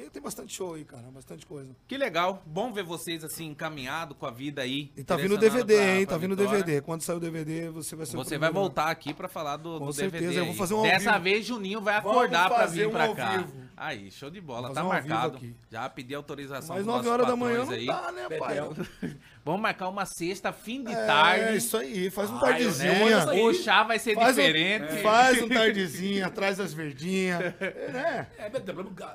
E 0.00 0.08
tem 0.10 0.22
bastante 0.22 0.54
show 0.54 0.74
aí, 0.74 0.84
cara, 0.84 1.02
bastante 1.12 1.44
coisa. 1.44 1.74
Que 1.88 1.98
legal. 1.98 2.40
Bom 2.46 2.72
ver 2.72 2.84
vocês 2.84 3.24
assim, 3.24 3.46
encaminhado 3.46 4.14
com 4.14 4.26
a 4.26 4.30
vida 4.30 4.62
aí. 4.62 4.92
E 4.96 5.02
tá 5.02 5.16
vindo 5.16 5.34
o 5.34 5.36
DVD, 5.38 5.74
pra- 5.74 5.84
hein? 5.96 6.06
pra 6.06 6.14
Tá 6.14 6.18
vindo 6.18 6.32
o. 6.34 6.36
DVD. 6.36 6.80
Quando 6.80 7.02
sair 7.02 7.16
o 7.16 7.20
DVD, 7.20 7.68
você 7.68 7.96
vai 7.96 8.06
ser 8.06 8.16
o 8.16 8.22
Você 8.22 8.38
vai 8.38 8.52
voltar 8.52 8.90
aqui 8.90 9.12
pra 9.12 9.26
falar 9.26 9.56
do, 9.56 9.80
Com 9.80 9.86
do 9.86 9.92
certeza, 9.92 10.22
DVD. 10.26 10.38
eu 10.40 10.44
vou 10.46 10.54
fazer 10.54 10.74
um 10.74 10.82
Dessa 10.82 11.10
vivo. 11.14 11.24
vez, 11.24 11.44
Juninho 11.46 11.80
vai 11.80 12.00
Vamos 12.00 12.16
acordar 12.16 12.48
pra 12.48 12.66
vir 12.66 12.86
um 12.86 12.90
pra 12.92 13.12
cá. 13.12 13.38
vivo. 13.38 13.52
Aí, 13.76 14.08
show 14.12 14.30
de 14.30 14.40
bola, 14.40 14.72
tá 14.72 14.84
um 14.84 14.88
marcado. 14.88 15.36
aqui. 15.36 15.52
Já 15.68 15.88
pedi 15.88 16.14
autorização 16.14 16.76
Mas 16.76 16.84
dos 16.84 16.94
9 16.94 16.98
nossos 16.98 17.12
horas 17.12 17.26
da 17.26 17.34
manhã 17.36 17.64
não 17.64 17.72
aí. 17.72 17.86
dá, 17.86 18.12
né, 18.12 18.28
pai? 18.38 18.56
Vamos 19.48 19.62
marcar 19.62 19.88
uma 19.88 20.04
sexta, 20.04 20.52
fim 20.52 20.84
de 20.84 20.92
É, 20.92 21.06
tarde. 21.06 21.56
isso 21.56 21.74
aí, 21.78 22.10
faz 22.10 22.28
um 22.28 22.34
Ah, 22.34 22.36
eu- 22.36 22.40
tardezinha. 22.42 23.24
né? 23.24 23.32
O 23.40 23.54
chá 23.54 23.82
vai 23.82 23.98
ser 23.98 24.14
Faz 24.14 24.36
um, 24.36 24.40
diferente. 24.42 25.02
faz 25.02 25.42
um 25.42 25.48
tardezinha, 25.48 26.26
atrás 26.26 26.58
das 26.58 26.74
verdinhas. 26.74 27.54
É, 27.58 27.90
né? 27.90 28.26
É, 28.36 28.50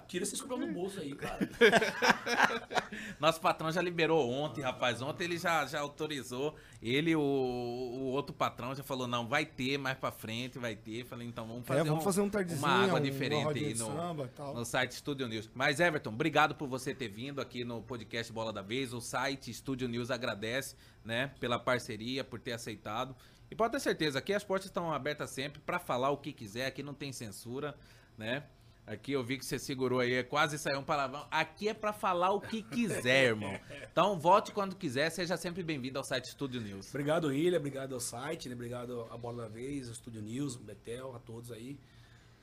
tira 0.07 0.23
esse 0.23 0.33
escorpião 0.33 0.59
do 0.67 0.73
bolso 0.73 0.99
aí, 0.99 1.13
cara. 1.13 1.37
Nosso 3.19 3.39
patrão 3.39 3.71
já 3.71 3.79
liberou 3.79 4.27
ontem, 4.27 4.61
rapaz. 4.61 5.03
Ontem 5.03 5.25
ele 5.25 5.37
já, 5.37 5.67
já 5.67 5.79
autorizou. 5.81 6.55
Ele 6.85 7.15
o, 7.15 7.21
o 7.21 8.03
outro 8.11 8.35
patrão 8.35 8.75
já 8.75 8.83
falou, 8.83 9.07
não, 9.07 9.25
vai 9.25 9.45
ter 9.45 9.77
mais 9.77 9.97
pra 9.97 10.11
frente, 10.11 10.59
vai 10.59 10.75
ter. 10.75 11.05
Falei, 11.05 11.25
então 11.25 11.47
vamos 11.47 11.65
fazer, 11.65 11.79
É, 11.79 11.83
vamos 11.85 12.03
fazer 12.03 12.19
um 12.19 12.29
uma 12.57 12.67
água 12.83 12.99
um- 12.99 13.01
diferente 13.01 13.57
aí 13.57 13.73
no, 13.73 13.85
samba 13.85 14.29
no 14.53 14.65
site 14.65 14.95
Studio 14.95 15.25
News. 15.29 15.49
Mas, 15.55 15.79
Everton, 15.79 16.09
obrigado 16.09 16.55
por 16.55 16.67
você 16.67 16.93
ter 16.93 17.07
vindo 17.07 17.39
aqui 17.39 17.63
no 17.63 17.81
podcast 17.81 18.33
Bola 18.33 18.51
da 18.51 18.61
Vez. 18.61 18.93
O 18.93 18.99
site 18.99 19.53
Studio 19.53 19.87
News 19.87 20.11
agradece, 20.11 20.75
né, 21.05 21.31
pela 21.39 21.57
parceria, 21.57 22.21
por 22.21 22.37
ter 22.39 22.51
aceitado. 22.51 23.15
E 23.49 23.55
pode 23.55 23.71
ter 23.71 23.79
certeza, 23.79 24.19
aqui 24.19 24.33
as 24.33 24.43
portas 24.43 24.65
estão 24.65 24.91
abertas 24.91 25.29
sempre 25.29 25.61
pra 25.61 25.79
falar 25.79 26.09
o 26.09 26.17
que 26.17 26.33
quiser, 26.33 26.65
aqui 26.65 26.83
não 26.83 26.93
tem 26.93 27.13
censura, 27.13 27.77
né? 28.17 28.43
Aqui 28.85 29.13
eu 29.13 29.23
vi 29.23 29.37
que 29.37 29.45
você 29.45 29.57
segurou 29.57 30.01
aí, 30.01 30.21
quase 30.25 30.57
saiu 30.59 30.79
um 30.79 30.83
palavrão. 30.83 31.25
Aqui 31.31 31.69
é 31.69 31.73
pra 31.73 31.93
falar 31.93 32.31
o 32.31 32.41
que 32.41 32.61
quiser, 32.61 33.27
irmão. 33.27 33.57
Então 33.89 34.19
volte 34.19 34.51
quando 34.51 34.75
quiser, 34.75 35.09
seja 35.09 35.37
sempre 35.37 35.63
bem-vindo 35.63 35.97
ao 35.97 36.03
site 36.03 36.27
Studio 36.29 36.59
News. 36.59 36.89
Obrigado, 36.89 37.33
Ilha. 37.33 37.57
Obrigado 37.57 37.93
ao 37.93 38.01
site, 38.01 38.49
né? 38.49 38.55
Obrigado 38.55 39.07
à 39.09 39.17
Bola 39.17 39.43
da 39.43 39.47
Vez, 39.49 39.87
ao 39.87 39.93
Estúdio 39.93 40.21
News, 40.21 40.57
Betel, 40.57 41.15
a 41.15 41.19
todos 41.19 41.49
aí. 41.51 41.79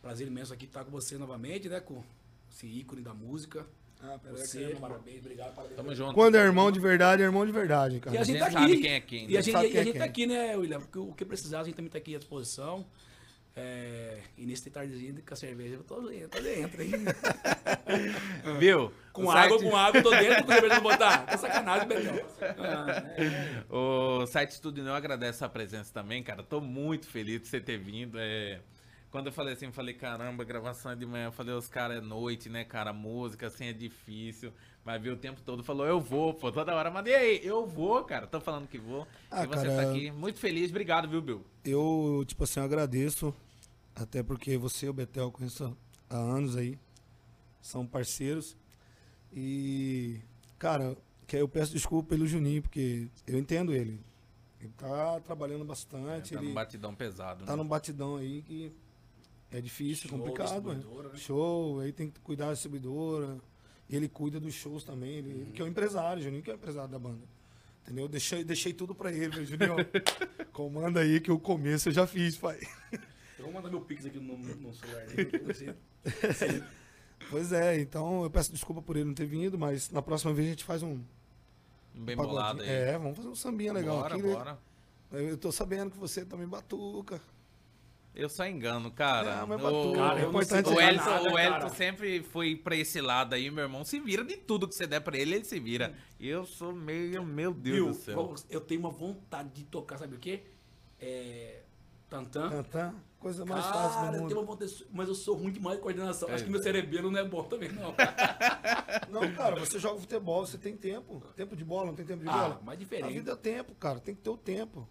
Prazer 0.00 0.26
imenso 0.28 0.50
aqui 0.54 0.64
estar 0.64 0.82
com 0.82 0.90
você 0.90 1.18
novamente, 1.18 1.68
né? 1.68 1.78
Com 1.78 2.02
esse 2.50 2.66
ícone 2.66 3.02
da 3.02 3.12
música. 3.12 3.66
Ah, 4.02 4.18
Você, 4.30 4.64
é- 4.64 4.74
parabéns, 4.76 5.18
obrigado, 5.20 5.54
parabéns. 5.54 5.76
Tamo 5.76 5.94
junto. 5.94 6.14
Quando 6.14 6.34
é 6.36 6.40
irmão 6.40 6.72
de 6.72 6.80
verdade, 6.80 7.20
é 7.20 7.26
irmão 7.26 7.44
de 7.44 7.52
verdade, 7.52 8.00
cara. 8.00 8.16
E 8.16 8.18
a 8.18 8.24
gente, 8.24 8.38
gente 8.38 8.46
tá 8.46 8.50
sabe 8.58 8.72
aqui. 8.72 8.80
quem 8.80 8.92
é 8.92 9.00
quem, 9.00 9.26
né? 9.26 9.32
E 9.32 9.36
a 9.36 9.40
gente, 9.42 9.52
Sabe 9.52 9.66
e 9.66 9.76
a 9.76 9.80
é 9.80 9.84
gente 9.84 9.92
quem. 9.92 9.98
tá 10.00 10.04
aqui, 10.06 10.26
né, 10.26 10.56
William? 10.56 10.80
Porque 10.80 10.98
o 10.98 11.12
que 11.12 11.22
precisar, 11.22 11.60
a 11.60 11.64
gente 11.64 11.74
também 11.74 11.90
tá 11.90 11.98
aqui 11.98 12.14
à 12.14 12.18
disposição. 12.18 12.86
É, 13.62 14.18
e 14.38 14.46
nesse 14.46 14.70
tardezinho 14.70 15.14
com 15.26 15.34
a 15.34 15.36
cerveja, 15.36 15.74
eu 15.74 15.82
tô 15.84 16.00
dentro, 16.00 16.28
tô 16.30 16.40
dentro, 16.40 16.82
hein? 16.82 16.92
Viu? 18.58 18.90
Com 19.12 19.24
O 19.24 19.30
água, 19.30 19.58
site- 19.58 19.70
com 19.70 19.76
água, 19.76 20.02
tô 20.02 20.10
dentro, 20.10 20.44
com 20.44 20.52
cerveja 20.52 20.74
não 20.76 20.82
botar. 20.82 21.26
Tá 21.26 21.36
sacanagem, 21.36 21.86
Betão. 21.88 22.14
Ah, 22.40 23.02
é. 23.20 23.64
O 23.68 24.26
site 24.26 24.54
Studio 24.54 24.82
News 24.82 24.96
agradece 24.96 25.44
a 25.44 25.48
presença 25.48 25.92
também, 25.92 26.22
cara. 26.22 26.42
Tô 26.42 26.58
muito 26.60 27.06
feliz 27.06 27.42
de 27.42 27.48
você 27.48 27.60
ter 27.60 27.76
vindo. 27.78 28.16
É... 28.18 28.60
Quando 29.10 29.26
eu 29.26 29.32
falei 29.32 29.52
assim, 29.54 29.66
eu 29.66 29.72
falei, 29.72 29.92
caramba, 29.92 30.42
gravação 30.44 30.92
é 30.92 30.94
de 30.96 31.04
manhã. 31.04 31.26
Eu 31.26 31.32
falei, 31.32 31.52
os 31.54 31.66
caras 31.68 31.98
é 31.98 32.00
noite, 32.00 32.48
né, 32.48 32.64
cara? 32.64 32.92
Música, 32.92 33.48
assim, 33.48 33.66
é 33.66 33.72
difícil. 33.72 34.52
Vai 34.84 34.98
ver 34.98 35.10
o 35.10 35.16
tempo 35.16 35.40
todo. 35.44 35.62
Falou, 35.64 35.84
eu 35.84 36.00
vou, 36.00 36.32
pô, 36.32 36.50
toda 36.50 36.74
hora. 36.74 36.90
Mandei 36.90 37.14
aí, 37.14 37.40
eu 37.44 37.66
vou, 37.66 38.02
cara. 38.04 38.26
Tô 38.26 38.40
falando 38.40 38.68
que 38.68 38.78
vou. 38.78 39.06
Ah, 39.30 39.44
e 39.44 39.46
você 39.48 39.66
cara, 39.66 39.82
tá 39.84 39.90
aqui. 39.90 40.10
Muito 40.12 40.38
feliz. 40.38 40.70
Obrigado, 40.70 41.08
viu, 41.08 41.20
Bill? 41.20 41.44
Eu, 41.64 42.24
tipo 42.26 42.44
assim, 42.44 42.60
eu 42.60 42.64
agradeço. 42.64 43.34
Até 44.00 44.22
porque 44.22 44.56
você 44.56 44.86
e 44.86 44.88
o 44.88 44.94
Betel 44.94 45.30
conheço 45.30 45.76
há 46.08 46.16
anos 46.16 46.56
aí. 46.56 46.78
São 47.60 47.86
parceiros. 47.86 48.56
E, 49.30 50.18
cara, 50.58 50.96
que 51.26 51.36
eu 51.36 51.46
peço 51.46 51.72
desculpa 51.72 52.08
pelo 52.08 52.26
Juninho, 52.26 52.62
porque 52.62 53.08
eu 53.26 53.38
entendo 53.38 53.74
ele. 53.74 54.00
Ele 54.58 54.72
tá 54.72 55.20
trabalhando 55.20 55.66
bastante. 55.66 56.32
tá 56.32 56.40
ele 56.40 56.48
num 56.48 56.54
batidão 56.54 56.94
pesado, 56.94 57.44
tá 57.44 57.52
né? 57.52 57.62
num 57.62 57.68
batidão 57.68 58.16
aí 58.16 58.40
que 58.40 58.72
é 59.50 59.60
difícil, 59.60 60.08
Show, 60.08 60.18
complicado. 60.18 60.72
né? 60.72 60.82
né? 60.82 61.18
Show, 61.18 61.80
aí 61.80 61.92
tem 61.92 62.10
que 62.10 62.20
cuidar 62.20 62.46
da 62.46 62.52
distribuidora. 62.52 63.36
Ele 63.88 64.08
cuida 64.08 64.40
dos 64.40 64.54
shows 64.54 64.82
também. 64.82 65.16
Ele, 65.16 65.30
ele 65.30 65.52
que 65.52 65.60
é 65.60 65.64
o 65.64 65.68
empresário, 65.68 66.22
Juninho 66.22 66.42
que 66.42 66.50
é 66.50 66.54
o 66.54 66.56
empresário 66.56 66.90
da 66.90 66.98
banda. 66.98 67.26
Entendeu? 67.82 68.08
Deixei, 68.08 68.44
deixei 68.44 68.72
tudo 68.72 68.94
pra 68.94 69.12
ele, 69.12 69.44
Juninho. 69.44 69.76
comanda 70.54 71.00
aí 71.00 71.20
que 71.20 71.30
o 71.30 71.38
começo 71.38 71.90
eu 71.90 71.92
já 71.92 72.06
fiz, 72.06 72.38
pai. 72.38 72.60
Eu 73.40 73.44
vou 73.46 73.52
mandar 73.54 73.70
meu 73.70 73.80
pix 73.80 74.04
aqui 74.06 74.18
no, 74.18 74.36
no 74.36 74.72
celular 74.74 75.06
dele. 75.06 75.74
Pois 77.28 77.52
é, 77.52 77.78
então 77.78 78.24
eu 78.24 78.30
peço 78.30 78.50
desculpa 78.50 78.80
por 78.80 78.96
ele 78.96 79.04
não 79.04 79.14
ter 79.14 79.26
vindo, 79.26 79.58
mas 79.58 79.90
na 79.90 80.00
próxima 80.00 80.32
vez 80.32 80.48
a 80.48 80.50
gente 80.50 80.64
faz 80.64 80.82
um 80.82 80.98
Um 81.94 82.04
bem 82.04 82.16
pagodinho. 82.16 82.38
bolado 82.40 82.62
aí. 82.62 82.68
É, 82.68 82.98
vamos 82.98 83.16
fazer 83.16 83.28
um 83.28 83.34
sambinha 83.34 83.72
legal 83.72 83.98
bora, 83.98 84.14
aqui. 84.14 84.22
né? 84.22 84.34
bora. 84.34 84.58
Eu 85.12 85.36
tô 85.36 85.52
sabendo 85.52 85.90
que 85.90 85.98
você 85.98 86.24
também 86.24 86.48
batuca. 86.48 87.20
Eu 88.14 88.28
só 88.28 88.46
engano, 88.48 88.90
cara. 88.90 89.36
Não, 89.40 89.46
mas 89.48 89.60
o, 89.60 89.62
batuca. 89.62 89.98
Cara, 89.98 90.20
eu 90.20 90.32
não 90.32 90.42
sei 90.42 90.58
importante 90.60 90.76
o 90.76 90.80
é 90.80 90.92
Elton, 90.94 91.04
nada, 91.04 91.22
o 91.22 91.38
Elton 91.38 91.50
cara. 91.58 91.68
sempre 91.68 92.22
foi 92.22 92.56
pra 92.56 92.74
esse 92.74 93.00
lado 93.00 93.34
aí, 93.34 93.50
meu 93.50 93.64
irmão. 93.64 93.84
Se 93.84 94.00
vira 94.00 94.24
de 94.24 94.36
tudo 94.38 94.66
que 94.66 94.74
você 94.74 94.86
der 94.86 95.00
pra 95.00 95.16
ele, 95.16 95.34
ele 95.36 95.44
se 95.44 95.60
vira. 95.60 95.94
Eu 96.18 96.44
sou 96.46 96.72
meio, 96.72 97.24
meu 97.24 97.52
Deus 97.52 97.76
Viu? 97.76 97.86
do 97.88 97.94
céu. 97.94 98.34
Eu 98.48 98.60
tenho 98.62 98.80
uma 98.80 98.90
vontade 98.90 99.50
de 99.50 99.64
tocar, 99.64 99.98
sabe 99.98 100.16
o 100.16 100.18
quê? 100.18 100.42
É. 100.98 101.60
Tantã. 102.08 102.48
Cantar, 102.48 102.94
coisa 103.20 103.44
mais 103.44 103.64
fácil 103.64 104.00
Cara, 104.00 104.06
do 104.06 104.06
eu 104.06 104.12
tenho 104.12 104.22
mundo. 104.28 104.38
uma 104.38 104.46
vontade, 104.46 104.74
de- 104.76 104.86
mas 104.92 105.08
eu 105.08 105.14
sou 105.14 105.36
ruim 105.36 105.52
demais 105.52 105.76
de 105.76 105.82
coordenação. 105.82 106.28
É, 106.28 106.34
Acho 106.34 106.44
que 106.44 106.50
meu 106.50 106.62
cerebelo 106.62 107.10
não 107.10 107.20
é 107.20 107.24
bom 107.24 107.44
também, 107.44 107.70
não. 107.70 107.94
Não, 109.10 109.30
cara, 109.32 109.56
você 109.60 109.78
joga 109.78 110.00
futebol, 110.00 110.46
você 110.46 110.56
tem 110.58 110.76
tempo. 110.76 111.22
Tempo 111.36 111.54
de 111.56 111.64
bola, 111.64 111.86
não 111.86 111.94
tem 111.94 112.04
tempo 112.06 112.22
de 112.22 112.28
Ah, 112.28 112.32
bola? 112.32 112.60
mas 112.64 112.74
A 112.74 112.78
diferente. 112.78 113.12
vida 113.12 113.32
é 113.32 113.36
tempo, 113.36 113.74
cara, 113.74 113.98
tem 114.00 114.14
que 114.14 114.20
ter 114.20 114.30
o 114.30 114.36
tempo. 114.36 114.88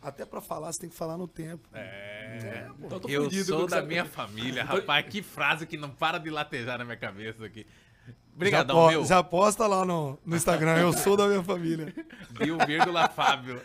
Até 0.00 0.24
pra 0.26 0.40
falar, 0.40 0.72
você 0.72 0.80
tem 0.80 0.90
que 0.90 0.94
falar 0.96 1.16
no 1.16 1.26
tempo. 1.26 1.66
É. 1.72 2.68
Então 2.78 2.98
eu 2.98 3.00
tô 3.00 3.08
Eu 3.08 3.30
sou 3.44 3.66
da 3.66 3.82
minha 3.82 4.04
família, 4.04 4.62
rapaz. 4.64 5.06
Que 5.08 5.22
frase 5.22 5.66
que 5.66 5.76
não 5.76 5.90
para 5.90 6.18
de 6.18 6.30
latejar 6.30 6.78
na 6.78 6.84
minha 6.84 6.96
cabeça 6.96 7.44
aqui. 7.44 7.66
já, 8.06 8.12
Obrigadão, 8.34 8.76
po- 8.76 8.88
meu. 8.90 9.04
já 9.04 9.22
posta 9.22 9.66
lá 9.66 9.84
no, 9.84 10.18
no 10.24 10.36
Instagram, 10.36 10.78
eu 10.78 10.92
sou 10.92 11.16
da 11.16 11.26
minha 11.26 11.42
família. 11.42 11.92
Bill, 12.38 12.58
vírgula, 12.66 13.08
Fábio. 13.08 13.60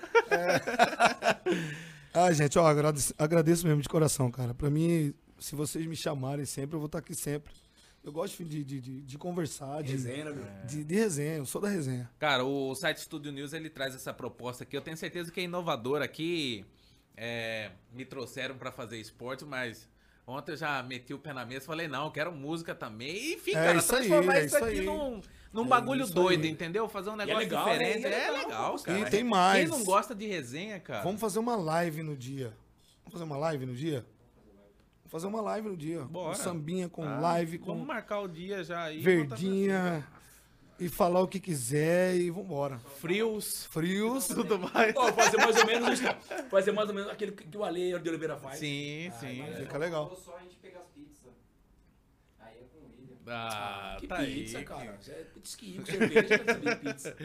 Ah, 2.13 2.31
gente, 2.31 2.57
ó, 2.57 2.65
agradeço, 2.65 3.13
agradeço 3.17 3.65
mesmo 3.67 3.81
de 3.81 3.89
coração, 3.89 4.31
cara. 4.31 4.53
Pra 4.53 4.69
mim, 4.69 5.13
se 5.39 5.55
vocês 5.55 5.85
me 5.85 5.95
chamarem 5.95 6.45
sempre, 6.45 6.75
eu 6.75 6.79
vou 6.79 6.87
estar 6.87 6.99
aqui 6.99 7.13
sempre. 7.15 7.53
Eu 8.03 8.11
gosto 8.13 8.43
de, 8.45 8.63
de, 8.63 8.79
de, 8.79 9.01
de 9.01 9.17
conversar, 9.17 9.83
de, 9.83 9.91
Resenha, 9.91 10.25
né, 10.25 10.31
meu? 10.31 10.65
de, 10.65 10.83
de 10.85 10.95
resenha, 10.95 11.35
eu 11.35 11.45
sou 11.45 11.59
da 11.61 11.67
resenha. 11.67 12.09
Cara, 12.17 12.45
o 12.45 12.73
site 12.73 13.01
Studio 13.01 13.31
News 13.31 13.51
ele 13.53 13.69
traz 13.69 13.93
essa 13.93 14.13
proposta 14.13 14.63
aqui. 14.63 14.75
Eu 14.75 14.81
tenho 14.81 14.95
certeza 14.97 15.31
que 15.31 15.39
é 15.39 15.43
inovador 15.43 16.01
aqui. 16.01 16.65
É, 17.17 17.71
me 17.93 18.05
trouxeram 18.05 18.57
pra 18.57 18.71
fazer 18.71 18.97
esporte, 18.97 19.43
mas 19.43 19.87
ontem 20.25 20.53
eu 20.53 20.57
já 20.57 20.81
meti 20.81 21.13
o 21.13 21.19
pé 21.19 21.33
na 21.33 21.45
mesa 21.45 21.63
e 21.63 21.67
falei, 21.67 21.87
não, 21.89 22.05
eu 22.05 22.11
quero 22.11 22.31
música 22.31 22.73
também. 22.73 23.13
E, 23.13 23.33
enfim, 23.33 23.51
É 23.51 23.53
cara, 23.55 23.77
isso 23.79 23.93
aí, 23.93 24.07
transformar 24.07 24.37
é 24.37 24.45
isso 24.45 24.55
isso 24.55 24.65
aqui 24.65 24.79
aí. 24.79 24.85
num, 24.85 25.21
num 25.53 25.65
É 25.65 25.67
bagulho 25.67 26.07
doido, 26.07 26.43
aí. 26.43 26.49
entendeu? 26.49 26.87
Fazer 26.87 27.09
um 27.09 27.15
negócio 27.15 27.39
legal, 27.39 27.65
diferente. 27.65 27.99
né? 28.03 28.09
É 28.13 28.27
É 28.27 28.31
legal, 28.31 28.79
cara. 28.79 28.99
E 28.99 29.05
tem 29.09 29.23
mais. 29.23 29.69
Quem 29.69 29.77
não 29.77 29.83
gosta 29.85 30.13
de 30.15 30.27
resenha, 30.27 30.79
cara? 30.79 31.03
Vamos 31.03 31.19
fazer 31.19 31.39
uma 31.39 31.55
live 31.55 32.03
no 32.03 32.15
dia. 32.15 32.53
Vamos 33.03 33.13
fazer 33.13 33.23
uma 33.23 33.37
live 33.37 33.65
no 33.65 33.73
dia? 33.75 34.05
Vamos 34.99 35.11
fazer 35.11 35.27
uma 35.27 35.41
live 35.41 35.69
no 35.69 35.75
dia. 35.77 36.01
Bora. 36.03 36.31
Um 36.31 36.35
sambinha 36.35 36.87
com 36.87 37.03
Ah, 37.03 37.19
live, 37.19 37.57
Vamos 37.57 37.81
com 37.81 37.85
marcar 37.87 38.19
o 38.21 38.27
dia 38.27 38.63
já 38.63 38.83
aí. 38.83 38.99
verdinha. 39.01 40.05
E 40.81 40.87
falar 40.87 41.19
o 41.21 41.27
que 41.27 41.41
quiser 41.41 42.15
e 42.15 42.29
vambora. 42.29 42.79
Frios. 43.01 43.65
Frios. 43.65 44.27
Tudo 44.29 44.57
mais. 44.59 44.93
Fazer 45.13 45.35
mais 45.37 45.57
ou 45.57 45.65
menos. 45.65 45.99
Fazer 46.49 46.71
mais 46.71 46.87
ou 46.87 46.95
menos 46.95 47.11
aquele 47.11 47.33
que 47.33 47.57
o 47.57 47.65
Ale 47.65 47.99
de 47.99 48.07
Oliveira 48.07 48.37
faz. 48.37 48.59
Sim, 48.59 49.11
sim. 49.19 49.43
Fica 49.57 49.77
legal. 49.77 50.15
Só 50.23 50.37
a 50.37 50.39
gente 50.41 50.55
pegar 50.55 50.79
as 50.79 50.85
é 50.85 50.98
William. 53.25 53.37
Ah, 53.49 53.97
Que 53.99 54.07
tá 54.07 54.17
pizza, 54.17 54.57
aí. 54.59 54.65
cara. 54.65 54.97
Isso 55.01 55.11
é 55.11 55.23
petisquinho, 55.33 55.85
cerveja, 55.85 56.43
sabia 56.45 56.75
pizza. 56.77 57.15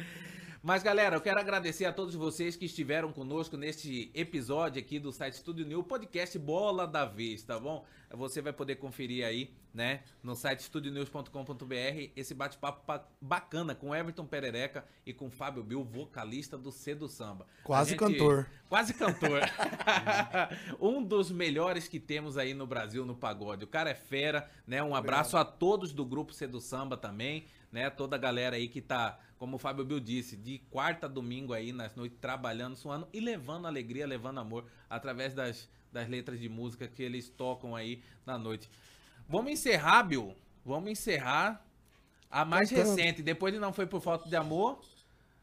Mas 0.65 0.83
galera, 0.83 1.15
eu 1.17 1.21
quero 1.21 1.39
agradecer 1.39 1.85
a 1.85 1.93
todos 1.93 2.15
vocês 2.15 2.57
que 2.57 2.65
estiveram 2.65 3.13
conosco 3.13 3.55
neste 3.55 4.11
episódio 4.15 4.81
aqui 4.81 4.99
do 4.99 5.13
site 5.13 5.37
Studio 5.37 5.67
New, 5.67 5.83
podcast 5.85 6.39
Bola 6.39 6.87
da 6.87 7.05
Vez, 7.05 7.43
tá 7.43 7.61
bom? 7.61 7.85
Você 8.11 8.41
vai 8.41 8.51
poder 8.51 8.77
conferir 8.77 9.27
aí, 9.27 9.53
né, 9.75 10.01
no 10.23 10.35
site 10.35 10.63
studionews.com.br 10.63 12.11
esse 12.17 12.33
bate-papo 12.33 12.83
pa- 12.87 13.07
bacana 13.21 13.75
com 13.75 13.95
Everton 13.95 14.25
Perereca 14.25 14.87
e 15.05 15.13
com 15.13 15.31
Fábio 15.31 15.63
Bill, 15.63 15.85
vocalista 15.85 16.57
do 16.57 16.73
C 16.73 16.95
do 16.95 17.09
Samba. 17.09 17.47
Quase 17.63 17.95
cantor. 17.95 18.49
Quase 18.67 18.95
cantor. 18.95 19.41
um 20.81 21.03
dos 21.03 21.31
melhores 21.31 21.89
que 21.89 22.01
temos 22.01 22.39
aí 22.39 22.55
no 22.55 22.67
Brasil 22.67 23.05
no 23.05 23.15
pagode. 23.15 23.65
O 23.65 23.69
cara 23.69 23.91
é 23.91 23.95
fera, 23.95 24.49
né? 24.67 24.83
Um 24.83 24.95
abraço 24.95 25.37
a 25.37 25.45
todos 25.45 25.93
do 25.93 26.07
grupo 26.07 26.33
C 26.33 26.47
do 26.47 26.61
Samba 26.61 26.97
também, 26.97 27.45
né? 27.75 27.91
Toda 27.91 28.15
a 28.15 28.19
galera 28.19 28.55
aí 28.55 28.69
que 28.69 28.81
tá, 28.81 29.19
como 29.37 29.57
o 29.57 29.59
Fábio 29.59 29.85
Bill 29.85 29.99
disse, 29.99 30.37
de 30.37 30.61
quarta 30.71 31.07
a 31.07 31.09
domingo 31.09 31.53
aí 31.53 31.73
nas 31.73 31.97
noites 31.97 32.17
trabalhando, 32.21 32.77
suando 32.77 33.09
e 33.13 33.19
levando 33.19 33.67
alegria, 33.67 34.07
levando 34.07 34.39
amor 34.39 34.65
através 34.89 35.35
das, 35.35 35.69
das 35.93 36.09
letras 36.09 36.39
de 36.39 36.49
música 36.49 36.87
que 36.87 37.03
eles 37.03 37.29
tocam 37.29 37.75
aí 37.75 38.01
na 38.25 38.39
noite. 38.39 38.71
Vamos 39.29 39.51
encerrar, 39.51 40.05
Bill. 40.05 40.37
Vamos 40.65 40.89
encerrar 40.89 41.67
a 42.31 42.45
mais 42.45 42.71
recente, 42.71 43.25
depois 43.25 43.53
de 43.53 43.59
Não 43.59 43.73
Foi 43.73 43.87
Por 43.87 44.01
Falta 44.01 44.29
de 44.29 44.37
Amor, 44.37 44.81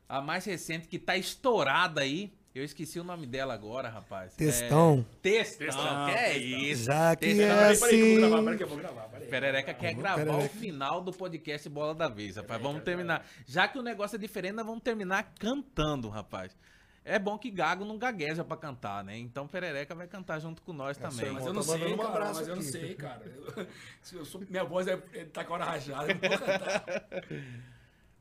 a 0.07 0.21
mais 0.21 0.45
recente 0.45 0.88
que 0.88 0.97
tá 0.97 1.17
estourada 1.17 1.99
aí 1.99 2.34
Eu 2.54 2.66
esqueci 2.66 2.99
o 2.99 3.04
nome 3.04 3.26
dela 3.26 3.54
agora, 3.54 3.88
rapaz. 3.88 4.34
Textão. 4.36 5.06
É... 5.10 5.20
Textão. 5.22 5.68
Textão, 5.68 6.06
que 6.08 6.12
é 6.12 6.38
isso? 6.38 6.84
Já 6.84 7.16
que 7.16 7.26
Textão. 7.28 7.45
é 7.45 7.49
Peraí, 7.58 7.80
peraí, 7.80 7.97
que 7.97 8.04
eu 8.04 8.18
vou 8.18 8.18
gravar, 8.20 8.36
assim. 8.36 8.43
peraí 8.43 8.58
que 8.58 8.64
eu 8.64 8.68
vou 8.68 8.78
gravar. 8.78 9.02
Peraí. 9.10 9.28
Perereca 9.30 9.74
quer 9.74 9.93
gravar 9.93 10.16
Perereca. 10.26 10.45
o 10.45 10.49
final 10.49 11.02
do 11.02 11.12
podcast 11.14 11.70
Bola 11.70 11.95
da 11.95 12.10
Vez, 12.10 12.36
rapaz. 12.36 12.62
Vamos 12.62 12.84
terminar. 12.84 13.26
Já 13.47 13.68
que 13.70 13.80
o 13.80 13.82
negócio 13.82 14.18
é 14.18 14.20
diferente, 14.20 14.54
nós 14.54 14.66
vamos 14.66 14.84
terminar 14.84 15.32
cantando, 15.39 16.10
rapaz. 16.10 16.56
É 17.06 17.18
bom 17.18 17.36
que 17.38 17.49
Gago 17.49 17.84
não 17.84 17.97
gagueja 17.97 18.43
pra 18.43 18.56
cantar, 18.58 19.04
né? 19.04 19.18
Então 19.18 19.47
Perereca 19.47 19.95
vai 19.95 20.06
cantar 20.08 20.38
junto 20.39 20.62
com 20.62 20.72
nós 20.74 20.97
também. 20.97 21.32
Mas 21.32 21.45
eu 21.45 21.54
não 21.54 21.64
sei, 21.64 21.93
um 21.93 21.97
cara, 21.97 22.10
abraço 22.10 22.39
mas 22.41 22.47
eu 22.47 22.56
não 22.58 22.62
sei, 22.62 22.93
cara. 22.93 23.22
Eu- 23.26 23.68
eu 24.20 24.26
sou- 24.26 24.41
minha 24.47 24.64
voz 24.64 24.86
é, 24.88 25.02
é- 25.14 25.24
tá 25.26 25.43
com 25.43 25.54
a 25.54 25.56
hora 25.56 25.66
rajada, 25.66 26.12
eu 26.12 26.16
não 26.22 26.30
vou 26.30 26.38
cantar. 26.45 26.84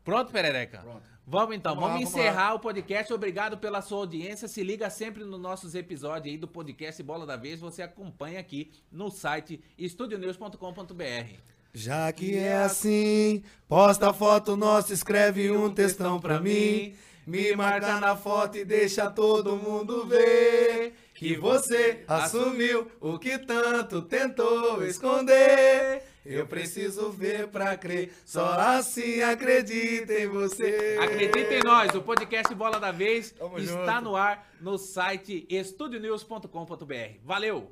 Pronto, 0.04 0.32
Perereca? 0.32 0.78
Pronto. 0.78 1.10
Vamos 1.26 1.54
então, 1.54 1.76
Vamos 1.76 1.90
vamos, 1.90 2.04
lá, 2.04 2.10
vamos 2.10 2.20
encerrar 2.20 2.54
o 2.54 2.58
podcast. 2.58 3.12
Obrigado 3.12 3.56
pela 3.58 3.80
sua 3.80 3.98
audiência. 3.98 4.48
Se 4.48 4.64
liga 4.64 4.90
sempre 4.90 5.22
nos 5.22 5.38
nossos 5.40 5.76
episódios 5.76 6.32
aí 6.32 6.38
do 6.38 6.48
podcast 6.48 7.00
Bola 7.02 7.24
da 7.24 7.36
Vez. 7.36 7.60
Você 7.60 7.82
acompanha 7.82 8.40
aqui 8.40 8.72
no 8.90 9.10
site 9.10 9.62
estudionews.com.br. 9.78 11.50
Já 11.72 12.12
que 12.12 12.36
é 12.36 12.56
assim, 12.56 13.44
posta 13.68 14.12
foto 14.12 14.56
nossa, 14.56 14.92
escreve 14.92 15.52
um 15.52 15.72
textão 15.72 16.18
pra 16.18 16.40
mim. 16.40 16.96
Me 17.24 17.54
marca 17.54 18.00
na 18.00 18.16
foto 18.16 18.58
e 18.58 18.64
deixa 18.64 19.08
todo 19.08 19.56
mundo 19.56 20.04
ver 20.06 20.94
que 21.14 21.36
você 21.36 22.02
assumiu 22.08 22.90
o 23.00 23.20
que 23.20 23.38
tanto 23.38 24.02
tentou 24.02 24.82
esconder. 24.84 26.02
Eu 26.24 26.46
preciso 26.46 27.10
ver 27.10 27.48
pra 27.48 27.76
crer, 27.76 28.12
só 28.24 28.44
assim 28.52 29.22
acredita 29.22 30.12
em 30.12 30.26
você. 30.26 30.98
Acredita 31.00 31.54
em 31.54 31.62
nós, 31.62 31.94
o 31.94 32.02
podcast 32.02 32.54
Bola 32.54 32.78
da 32.78 32.92
Vez 32.92 33.30
Tamo 33.30 33.58
está 33.58 33.94
junto. 33.94 34.04
no 34.04 34.16
ar 34.16 34.50
no 34.60 34.76
site 34.76 35.46
estudionews.com.br. 35.48 37.18
Valeu! 37.24 37.70